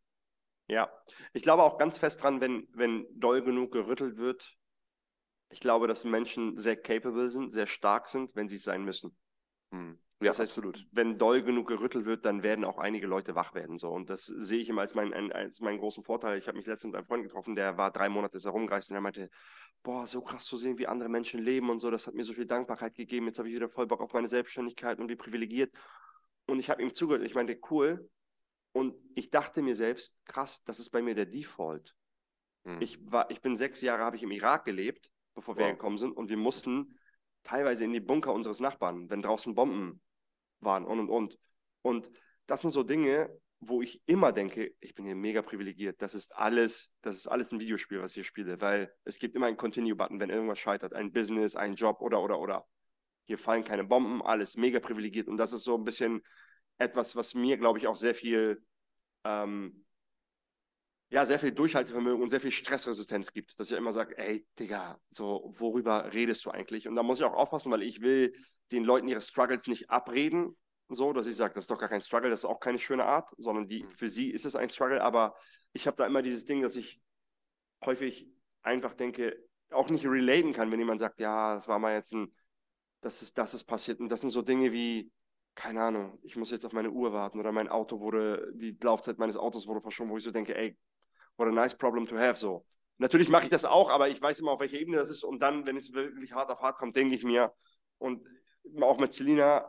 Ja, 0.69 0.91
ich 1.33 1.43
glaube 1.43 1.63
auch 1.63 1.79
ganz 1.79 1.99
fest 1.99 2.23
dran, 2.23 2.41
wenn, 2.41 2.69
wenn 2.73 3.07
doll 3.15 3.43
genug 3.43 3.73
gerüttelt 3.73 4.19
wird. 4.19 4.55
Ich 5.51 5.61
glaube, 5.61 5.89
dass 5.89 6.05
Menschen 6.05 6.59
sehr 6.59 6.77
capable 6.77 7.31
sind, 7.31 7.55
sehr 7.55 7.67
stark 7.67 8.09
sind, 8.09 8.37
wenn 8.37 8.49
sie 8.49 8.57
es 8.57 8.65
sein 8.65 8.85
müssen. 8.85 9.17
Hm. 9.73 9.99
Ja, 10.21 10.31
das 10.31 10.41
heißt, 10.41 10.59
absolut. 10.59 10.85
Wenn 10.91 11.17
doll 11.17 11.43
genug 11.43 11.69
gerüttelt 11.69 12.05
wird, 12.05 12.25
dann 12.25 12.43
werden 12.43 12.65
auch 12.65 12.79
einige 12.79 13.07
Leute 13.07 13.37
wach 13.37 13.55
werden. 13.55 13.79
So. 13.79 13.89
Und 13.89 14.11
das 14.11 14.27
sehe 14.27 14.59
ich 14.59 14.69
immer 14.69 14.81
als, 14.81 14.95
mein, 14.97 15.33
als 15.33 15.61
meinen 15.61 15.79
großen 15.79 16.03
Vorteil. 16.03 16.39
Ich 16.39 16.49
habe 16.49 16.59
mich 16.59 16.67
letztens 16.67 16.91
mit 16.93 16.97
einem 16.97 17.07
Freund 17.07 17.23
getroffen, 17.23 17.55
der 17.55 17.79
war 17.79 17.93
drei 17.93 18.09
Monate 18.09 18.39
herumgereist 18.41 18.91
und 18.91 18.97
er 18.97 19.01
meinte, 19.01 19.31
boah, 19.85 20.09
so 20.09 20.21
krass 20.21 20.45
zu 20.45 20.57
sehen, 20.57 20.77
wie 20.77 20.89
andere 20.89 21.09
Menschen 21.09 21.41
leben 21.41 21.71
und 21.71 21.79
so, 21.79 21.91
das 21.91 22.09
hat 22.09 22.15
mir 22.15 22.25
so 22.25 22.33
viel 22.33 22.47
Dankbarkeit 22.47 22.97
gegeben. 22.97 23.27
Jetzt 23.27 23.39
habe 23.39 23.49
ich 23.49 23.55
wieder 23.55 23.69
voll 23.69 23.87
Bock 23.87 24.01
auf 24.01 24.13
meine 24.13 24.29
Selbstständigkeit 24.29 24.99
und 24.99 25.09
wie 25.09 25.17
privilegiert. 25.17 25.73
Und 26.47 26.59
ich 26.59 26.69
habe 26.69 26.83
ihm 26.83 26.93
zugehört. 26.93 27.25
Ich 27.25 27.37
meinte, 27.37 27.57
cool. 27.71 28.11
Und 28.79 28.95
ich 29.17 29.31
dachte 29.31 29.61
mir 29.61 29.75
selbst, 29.75 30.15
krass, 30.25 30.63
das 30.63 30.79
ist 30.79 30.91
bei 30.91 31.03
mir 31.03 31.17
der 31.17 31.27
Default. 31.27 31.97
Hm. 32.65 32.81
Ich, 32.81 33.01
war, 33.11 33.29
ich 33.29 33.41
bin 33.41 33.57
sechs 33.57 33.81
Jahre, 33.81 34.05
habe 34.05 34.15
ich 34.15 34.23
im 34.23 34.31
Irak 34.31 34.65
gelebt, 34.65 35.11
bevor 35.35 35.57
wow. 35.57 35.65
wir 35.65 35.73
gekommen 35.73 35.99
sind. 35.99 36.13
Und 36.13 36.31
wir 36.31 36.37
mussten 36.37 36.97
teilweise 37.43 37.83
in 37.83 37.93
die 37.93 37.99
Bunker 37.99 38.33
unseres 38.33 38.61
Nachbarn, 38.61 39.11
wenn 39.11 39.21
draußen 39.21 39.57
Bomben 39.57 40.01
waren 40.61 40.85
und 40.85 41.01
und 41.01 41.11
und. 41.11 41.39
Und 41.83 42.13
das 42.47 42.63
sind 42.63 42.71
so 42.71 42.85
Dinge, 42.85 43.29
wo 43.59 43.83
ich 43.83 44.01
immer 44.07 44.31
denke, 44.31 44.73
ich 44.79 44.95
bin 44.95 45.07
hier 45.07 45.17
mega 45.17 45.43
privilegiert. 45.43 46.01
Das 46.01 46.15
ist 46.15 46.37
alles, 46.37 46.95
das 47.03 47.17
ist 47.17 47.27
alles 47.27 47.51
ein 47.51 47.59
Videospiel, 47.59 48.01
was 48.01 48.13
ich 48.13 48.15
hier 48.15 48.25
spiele, 48.25 48.61
weil 48.61 48.95
es 49.03 49.19
gibt 49.19 49.35
immer 49.35 49.47
einen 49.47 49.57
Continue-Button, 49.57 50.21
wenn 50.21 50.31
irgendwas 50.31 50.61
scheitert, 50.61 50.95
ein 50.95 51.11
Business, 51.11 51.57
ein 51.57 51.75
Job 51.75 52.01
oder 52.01 52.23
oder 52.23 52.39
oder. 52.39 52.65
Hier 53.25 53.39
fallen 53.39 53.65
keine 53.65 53.83
Bomben, 53.83 54.23
alles 54.23 54.57
mega 54.57 54.79
privilegiert. 54.79 55.27
Und 55.27 55.37
das 55.37 55.53
ist 55.53 55.65
so 55.65 55.77
ein 55.77 55.83
bisschen 55.83 56.23
etwas, 56.79 57.17
was 57.17 57.35
mir, 57.35 57.59
glaube 57.59 57.79
ich, 57.79 57.87
auch 57.89 57.97
sehr 57.97 58.15
viel, 58.15 58.63
ähm, 59.29 59.85
ja, 61.11 61.25
sehr 61.25 61.39
viel 61.39 61.53
Durchhaltevermögen 61.53 62.23
und 62.23 62.31
sehr 62.31 62.41
viel 62.41 62.51
Stressresistenz 62.51 63.33
gibt. 63.33 63.59
Dass 63.59 63.71
ich 63.71 63.77
immer 63.77 63.93
sage, 63.93 64.17
ey, 64.19 64.47
Digga, 64.59 65.01
so, 65.11 65.55
worüber 65.59 66.13
redest 66.13 66.45
du 66.45 66.51
eigentlich? 66.51 66.87
Und 66.87 66.95
da 66.95 67.03
muss 67.03 67.19
ich 67.19 67.25
auch 67.25 67.35
aufpassen, 67.35 67.73
weil 67.73 67.83
ich 67.83 68.01
will 68.01 68.35
den 68.73 68.85
Leuten 68.85 69.09
ihre 69.09 69.21
Struggles 69.21 69.67
nicht 69.67 69.91
abreden, 69.91 70.57
so, 70.91 71.13
dass 71.13 71.27
ich 71.27 71.37
sage, 71.37 71.55
das 71.55 71.65
ist 71.65 71.71
doch 71.71 71.79
gar 71.79 71.89
kein 71.89 72.01
Struggle, 72.01 72.31
das 72.31 72.41
ist 72.41 72.45
auch 72.45 72.61
keine 72.61 72.79
schöne 72.79 73.05
Art, 73.05 73.31
sondern 73.39 73.69
die, 73.69 73.85
mhm. 73.85 73.91
für 73.91 74.11
sie 74.11 74.31
ist 74.31 74.47
es 74.47 74.57
ein 74.57 74.71
Struggle, 74.71 75.03
aber 75.03 75.35
ich 75.73 75.87
habe 75.87 75.97
da 75.97 76.07
immer 76.07 76.23
dieses 76.23 76.45
Ding, 76.45 76.63
dass 76.63 76.77
ich 76.77 77.01
häufig 77.85 78.27
einfach 78.63 78.95
denke, 78.95 79.37
auch 79.71 79.91
nicht 79.91 80.07
relaten 80.07 80.53
kann, 80.53 80.71
wenn 80.71 80.79
jemand 80.79 81.01
sagt, 81.01 81.21
ja, 81.21 81.57
das 81.57 81.69
war 81.69 81.79
mal 81.79 81.95
jetzt 81.95 82.13
ein, 82.13 82.35
das 83.01 83.23
ist, 83.23 83.37
das 83.37 83.55
ist 83.55 83.65
passiert. 83.65 84.01
Und 84.01 84.09
das 84.09 84.23
sind 84.23 84.31
so 84.31 84.43
Dinge 84.43 84.73
wie, 84.73 85.11
keine 85.59 85.83
Ahnung, 85.83 86.21
ich 86.23 86.37
muss 86.37 86.53
jetzt 86.53 86.65
auf 86.65 86.73
meine 86.73 86.89
Uhr 86.89 87.13
warten 87.13 87.41
oder 87.41 87.51
mein 87.51 87.69
Auto 87.69 87.99
wurde, 87.99 88.49
die 88.55 88.79
Laufzeit 88.81 89.19
meines 89.19 89.37
Autos 89.37 89.67
wurde 89.67 89.81
verschoben, 89.81 90.09
wo 90.11 90.17
ich 90.17 90.23
so 90.23 90.31
denke, 90.31 90.57
ey, 90.57 90.79
what 91.37 91.49
a 91.49 91.51
nice 91.51 91.77
problem 91.77 92.07
to 92.07 92.17
have, 92.17 92.39
so. 92.39 92.65
Natürlich 92.99 93.29
mache 93.29 93.45
ich 93.45 93.51
das 93.51 93.65
auch, 93.65 93.91
aber 93.91 94.09
ich 94.09 94.23
weiß 94.23 94.39
immer, 94.39 94.53
auf 94.53 94.61
welcher 94.61 94.79
Ebene 94.79 94.99
das 94.99 95.11
ist. 95.11 95.25
Und 95.25 95.41
dann, 95.41 95.67
wenn 95.67 95.77
es 95.77 95.93
wirklich 95.93 96.33
hart 96.33 96.51
auf 96.51 96.61
hart 96.61 96.79
kommt, 96.79 96.95
denke 96.95 97.17
ich 97.17 97.25
mir, 97.25 97.53
und 97.99 98.25
auch 98.81 99.01
mit 99.01 99.13
Selina, 99.13 99.69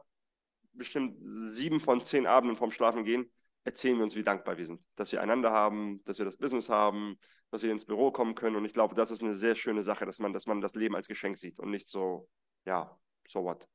bestimmt 0.74 1.18
sieben 1.24 1.80
von 1.80 2.04
zehn 2.04 2.28
Abenden 2.28 2.56
vorm 2.56 2.70
Schlafen 2.70 3.04
gehen, 3.04 3.32
erzählen 3.64 3.98
wir 3.98 4.04
uns, 4.04 4.16
wie 4.16 4.24
dankbar 4.24 4.58
wir 4.58 4.68
sind, 4.68 4.82
dass 4.96 5.12
wir 5.12 5.22
einander 5.22 5.50
haben, 5.50 6.04
dass 6.06 6.20
wir 6.20 6.26
das 6.26 6.38
Business 6.38 6.70
haben, 6.70 7.18
dass 7.50 7.64
wir 7.64 7.72
ins 7.72 7.86
Büro 7.86 8.12
kommen 8.12 8.36
können. 8.36 8.56
Und 8.56 8.66
ich 8.66 8.74
glaube, 8.74 8.94
das 8.94 9.10
ist 9.10 9.24
eine 9.24 9.34
sehr 9.34 9.56
schöne 9.56 9.82
Sache, 9.82 10.06
dass 10.06 10.20
man, 10.20 10.34
dass 10.34 10.46
man 10.46 10.62
das 10.62 10.76
Leben 10.76 10.96
als 10.96 11.08
Geschenk 11.08 11.40
sieht 11.40 11.58
und 11.58 11.72
nicht 11.72 11.88
so, 11.88 12.30
ja, 12.66 12.96
so 13.28 13.44
what. 13.44 13.68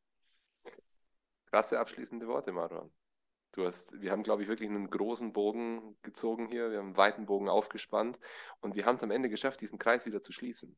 Krasse 1.55 1.79
abschließende 1.79 2.27
Worte, 2.27 2.51
Marwan. 2.51 2.91
Du 3.53 3.65
hast, 3.65 4.01
wir 4.01 4.11
haben, 4.11 4.25
glaube 4.25 4.43
ich, 4.43 4.49
wirklich 4.49 4.69
einen 4.69 4.91
großen 4.91 5.33
Bogen 5.33 5.97
gezogen 6.03 6.49
hier. 6.49 6.73
Wir 6.73 6.79
haben 6.79 6.87
einen 6.87 6.97
weiten 6.97 7.27
Bogen 7.27 7.49
aufgespannt 7.49 8.19
und 8.59 8.75
wir 8.75 8.85
haben 8.87 8.97
es 8.97 9.05
am 9.05 9.13
Ende 9.13 9.29
geschafft, 9.29 9.61
diesen 9.61 9.79
Kreis 9.79 10.05
wieder 10.05 10.21
zu 10.21 10.33
schließen 10.33 10.77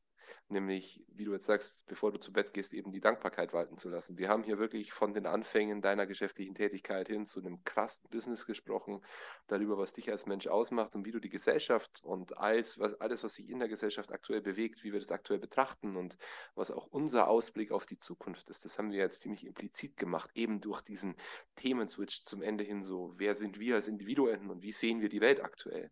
nämlich, 0.48 1.05
wie 1.09 1.24
du 1.24 1.32
jetzt 1.32 1.47
sagst, 1.47 1.86
bevor 1.86 2.12
du 2.12 2.19
zu 2.19 2.32
Bett 2.32 2.53
gehst, 2.53 2.73
eben 2.73 2.93
die 2.93 3.01
Dankbarkeit 3.01 3.53
walten 3.53 3.77
zu 3.77 3.89
lassen. 3.89 4.19
Wir 4.19 4.28
haben 4.28 4.44
hier 4.44 4.59
wirklich 4.59 4.93
von 4.93 5.12
den 5.15 5.27
Anfängen 5.27 5.82
deiner 5.82 6.07
geschäftlichen 6.07 6.55
Tätigkeit 6.55 7.09
hin 7.09 7.27
zu 7.27 7.40
einem 7.40 7.65
krassen 7.65 8.09
Business 8.11 8.47
gesprochen, 8.47 9.03
darüber, 9.47 9.78
was 9.78 9.93
dich 9.93 10.11
als 10.11 10.27
Mensch 10.27 10.47
ausmacht 10.47 10.94
und 10.97 11.05
wie 11.05 11.11
du 11.11 11.20
die 11.20 11.28
Gesellschaft 11.28 12.03
und 12.05 12.39
alles, 12.39 12.78
was, 12.78 12.94
alles, 13.01 13.24
was 13.24 13.35
sich 13.35 13.48
in 13.48 13.59
der 13.59 13.69
Gesellschaft 13.69 14.12
aktuell 14.12 14.40
bewegt, 14.40 14.85
wie 14.85 14.93
wir 14.93 15.01
das 15.01 15.11
aktuell 15.11 15.39
betrachten 15.39 15.97
und 15.97 16.16
was 16.55 16.70
auch 16.70 16.86
unser 16.86 17.28
Ausblick 17.28 17.73
auf 17.73 17.86
die 17.86 17.98
Zukunft 17.98 18.48
ist. 18.51 18.65
Das 18.65 18.78
haben 18.78 18.90
wir 18.90 18.98
jetzt 18.98 19.20
ziemlich 19.20 19.47
implizit 19.47 19.97
gemacht, 19.97 20.31
eben 20.35 20.61
durch 20.61 20.82
diesen 20.82 21.16
Themenswitch 21.57 22.24
zum 22.24 22.43
Ende 22.43 22.65
hin 22.65 22.82
so, 22.82 23.15
wer 23.16 23.35
sind 23.35 23.59
wir 23.59 23.77
als 23.77 23.89
Individuen 23.89 24.51
und 24.51 24.62
wie 24.62 24.73
sehen 24.73 25.01
wir 25.01 25.09
die 25.09 25.20
Welt 25.20 25.43
aktuell? 25.43 25.90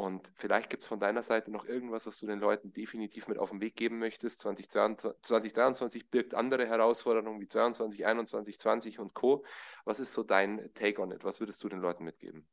Und 0.00 0.32
vielleicht 0.34 0.70
gibt 0.70 0.82
es 0.82 0.88
von 0.88 0.98
deiner 0.98 1.22
Seite 1.22 1.50
noch 1.50 1.66
irgendwas, 1.66 2.06
was 2.06 2.18
du 2.18 2.26
den 2.26 2.40
Leuten 2.40 2.72
definitiv 2.72 3.28
mit 3.28 3.36
auf 3.36 3.50
den 3.50 3.60
Weg 3.60 3.76
geben 3.76 3.98
möchtest. 3.98 4.40
2023, 4.40 5.20
2023 5.20 6.10
birgt 6.10 6.32
andere 6.32 6.66
Herausforderungen 6.66 7.38
wie 7.38 7.46
22, 7.46 8.06
21, 8.06 8.58
20 8.58 8.98
und 8.98 9.12
Co. 9.12 9.44
Was 9.84 10.00
ist 10.00 10.14
so 10.14 10.22
dein 10.22 10.72
Take 10.72 11.02
on 11.02 11.10
it? 11.10 11.22
Was 11.22 11.38
würdest 11.38 11.62
du 11.62 11.68
den 11.68 11.80
Leuten 11.80 12.04
mitgeben? 12.04 12.48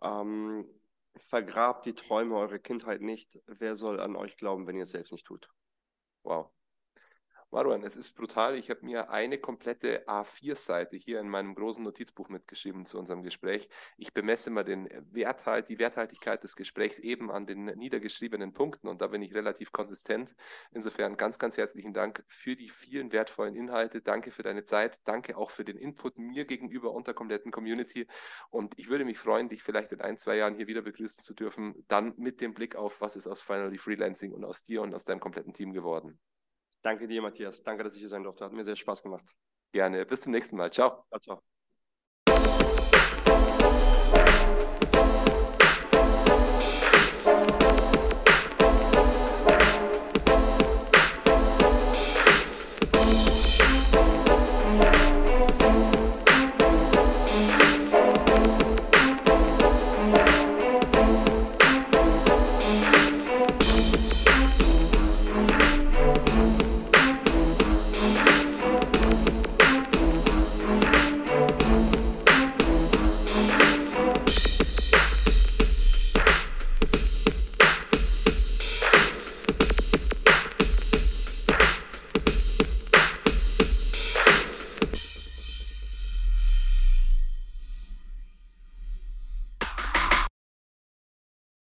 Ähm, 0.00 0.64
vergrabt 1.16 1.86
die 1.86 1.94
Träume 1.96 2.36
eurer 2.36 2.60
Kindheit 2.60 3.00
nicht. 3.00 3.40
Wer 3.46 3.74
soll 3.74 3.98
an 3.98 4.14
euch 4.14 4.36
glauben, 4.36 4.68
wenn 4.68 4.76
ihr 4.76 4.84
es 4.84 4.90
selbst 4.90 5.10
nicht 5.10 5.26
tut? 5.26 5.50
Wow. 6.22 6.52
Marwan, 7.50 7.82
es 7.82 7.96
ist 7.96 8.10
brutal. 8.10 8.56
Ich 8.56 8.68
habe 8.68 8.84
mir 8.84 9.08
eine 9.08 9.38
komplette 9.38 10.06
A4-Seite 10.06 10.96
hier 10.98 11.18
in 11.18 11.30
meinem 11.30 11.54
großen 11.54 11.82
Notizbuch 11.82 12.28
mitgeschrieben 12.28 12.84
zu 12.84 12.98
unserem 12.98 13.22
Gespräch. 13.22 13.70
Ich 13.96 14.12
bemesse 14.12 14.50
mal 14.50 14.64
den 14.64 14.86
Werthalt, 15.12 15.70
die 15.70 15.78
Werthaltigkeit 15.78 16.44
des 16.44 16.56
Gesprächs 16.56 16.98
eben 16.98 17.30
an 17.30 17.46
den 17.46 17.64
niedergeschriebenen 17.64 18.52
Punkten 18.52 18.86
und 18.86 19.00
da 19.00 19.06
bin 19.06 19.22
ich 19.22 19.34
relativ 19.34 19.72
konsistent. 19.72 20.36
Insofern 20.72 21.16
ganz, 21.16 21.38
ganz 21.38 21.56
herzlichen 21.56 21.94
Dank 21.94 22.22
für 22.28 22.54
die 22.54 22.68
vielen 22.68 23.12
wertvollen 23.12 23.54
Inhalte. 23.54 24.02
Danke 24.02 24.30
für 24.30 24.42
deine 24.42 24.66
Zeit. 24.66 25.00
Danke 25.04 25.38
auch 25.38 25.50
für 25.50 25.64
den 25.64 25.78
Input 25.78 26.18
mir 26.18 26.44
gegenüber 26.44 26.92
und 26.92 27.06
der 27.06 27.14
kompletten 27.14 27.50
Community. 27.50 28.06
Und 28.50 28.78
ich 28.78 28.90
würde 28.90 29.06
mich 29.06 29.18
freuen, 29.18 29.48
dich 29.48 29.62
vielleicht 29.62 29.92
in 29.92 30.02
ein, 30.02 30.18
zwei 30.18 30.36
Jahren 30.36 30.54
hier 30.54 30.66
wieder 30.66 30.82
begrüßen 30.82 31.24
zu 31.24 31.32
dürfen. 31.32 31.82
Dann 31.88 32.12
mit 32.18 32.42
dem 32.42 32.52
Blick 32.52 32.76
auf, 32.76 33.00
was 33.00 33.16
ist 33.16 33.26
aus 33.26 33.40
Finally 33.40 33.78
Freelancing 33.78 34.34
und 34.34 34.44
aus 34.44 34.64
dir 34.64 34.82
und 34.82 34.94
aus 34.94 35.06
deinem 35.06 35.20
kompletten 35.20 35.54
Team 35.54 35.72
geworden. 35.72 36.20
Danke 36.82 37.06
dir, 37.08 37.22
Matthias. 37.22 37.62
Danke, 37.62 37.84
dass 37.84 37.94
ich 37.94 38.00
hier 38.00 38.08
sein 38.08 38.22
durfte. 38.22 38.44
Hat 38.44 38.52
mir 38.52 38.64
sehr 38.64 38.76
Spaß 38.76 39.02
gemacht. 39.02 39.34
Gerne. 39.72 40.06
Bis 40.06 40.22
zum 40.22 40.32
nächsten 40.32 40.56
Mal. 40.56 40.70
Ciao. 40.72 41.04
Ciao, 41.10 41.20
ciao. 41.20 41.57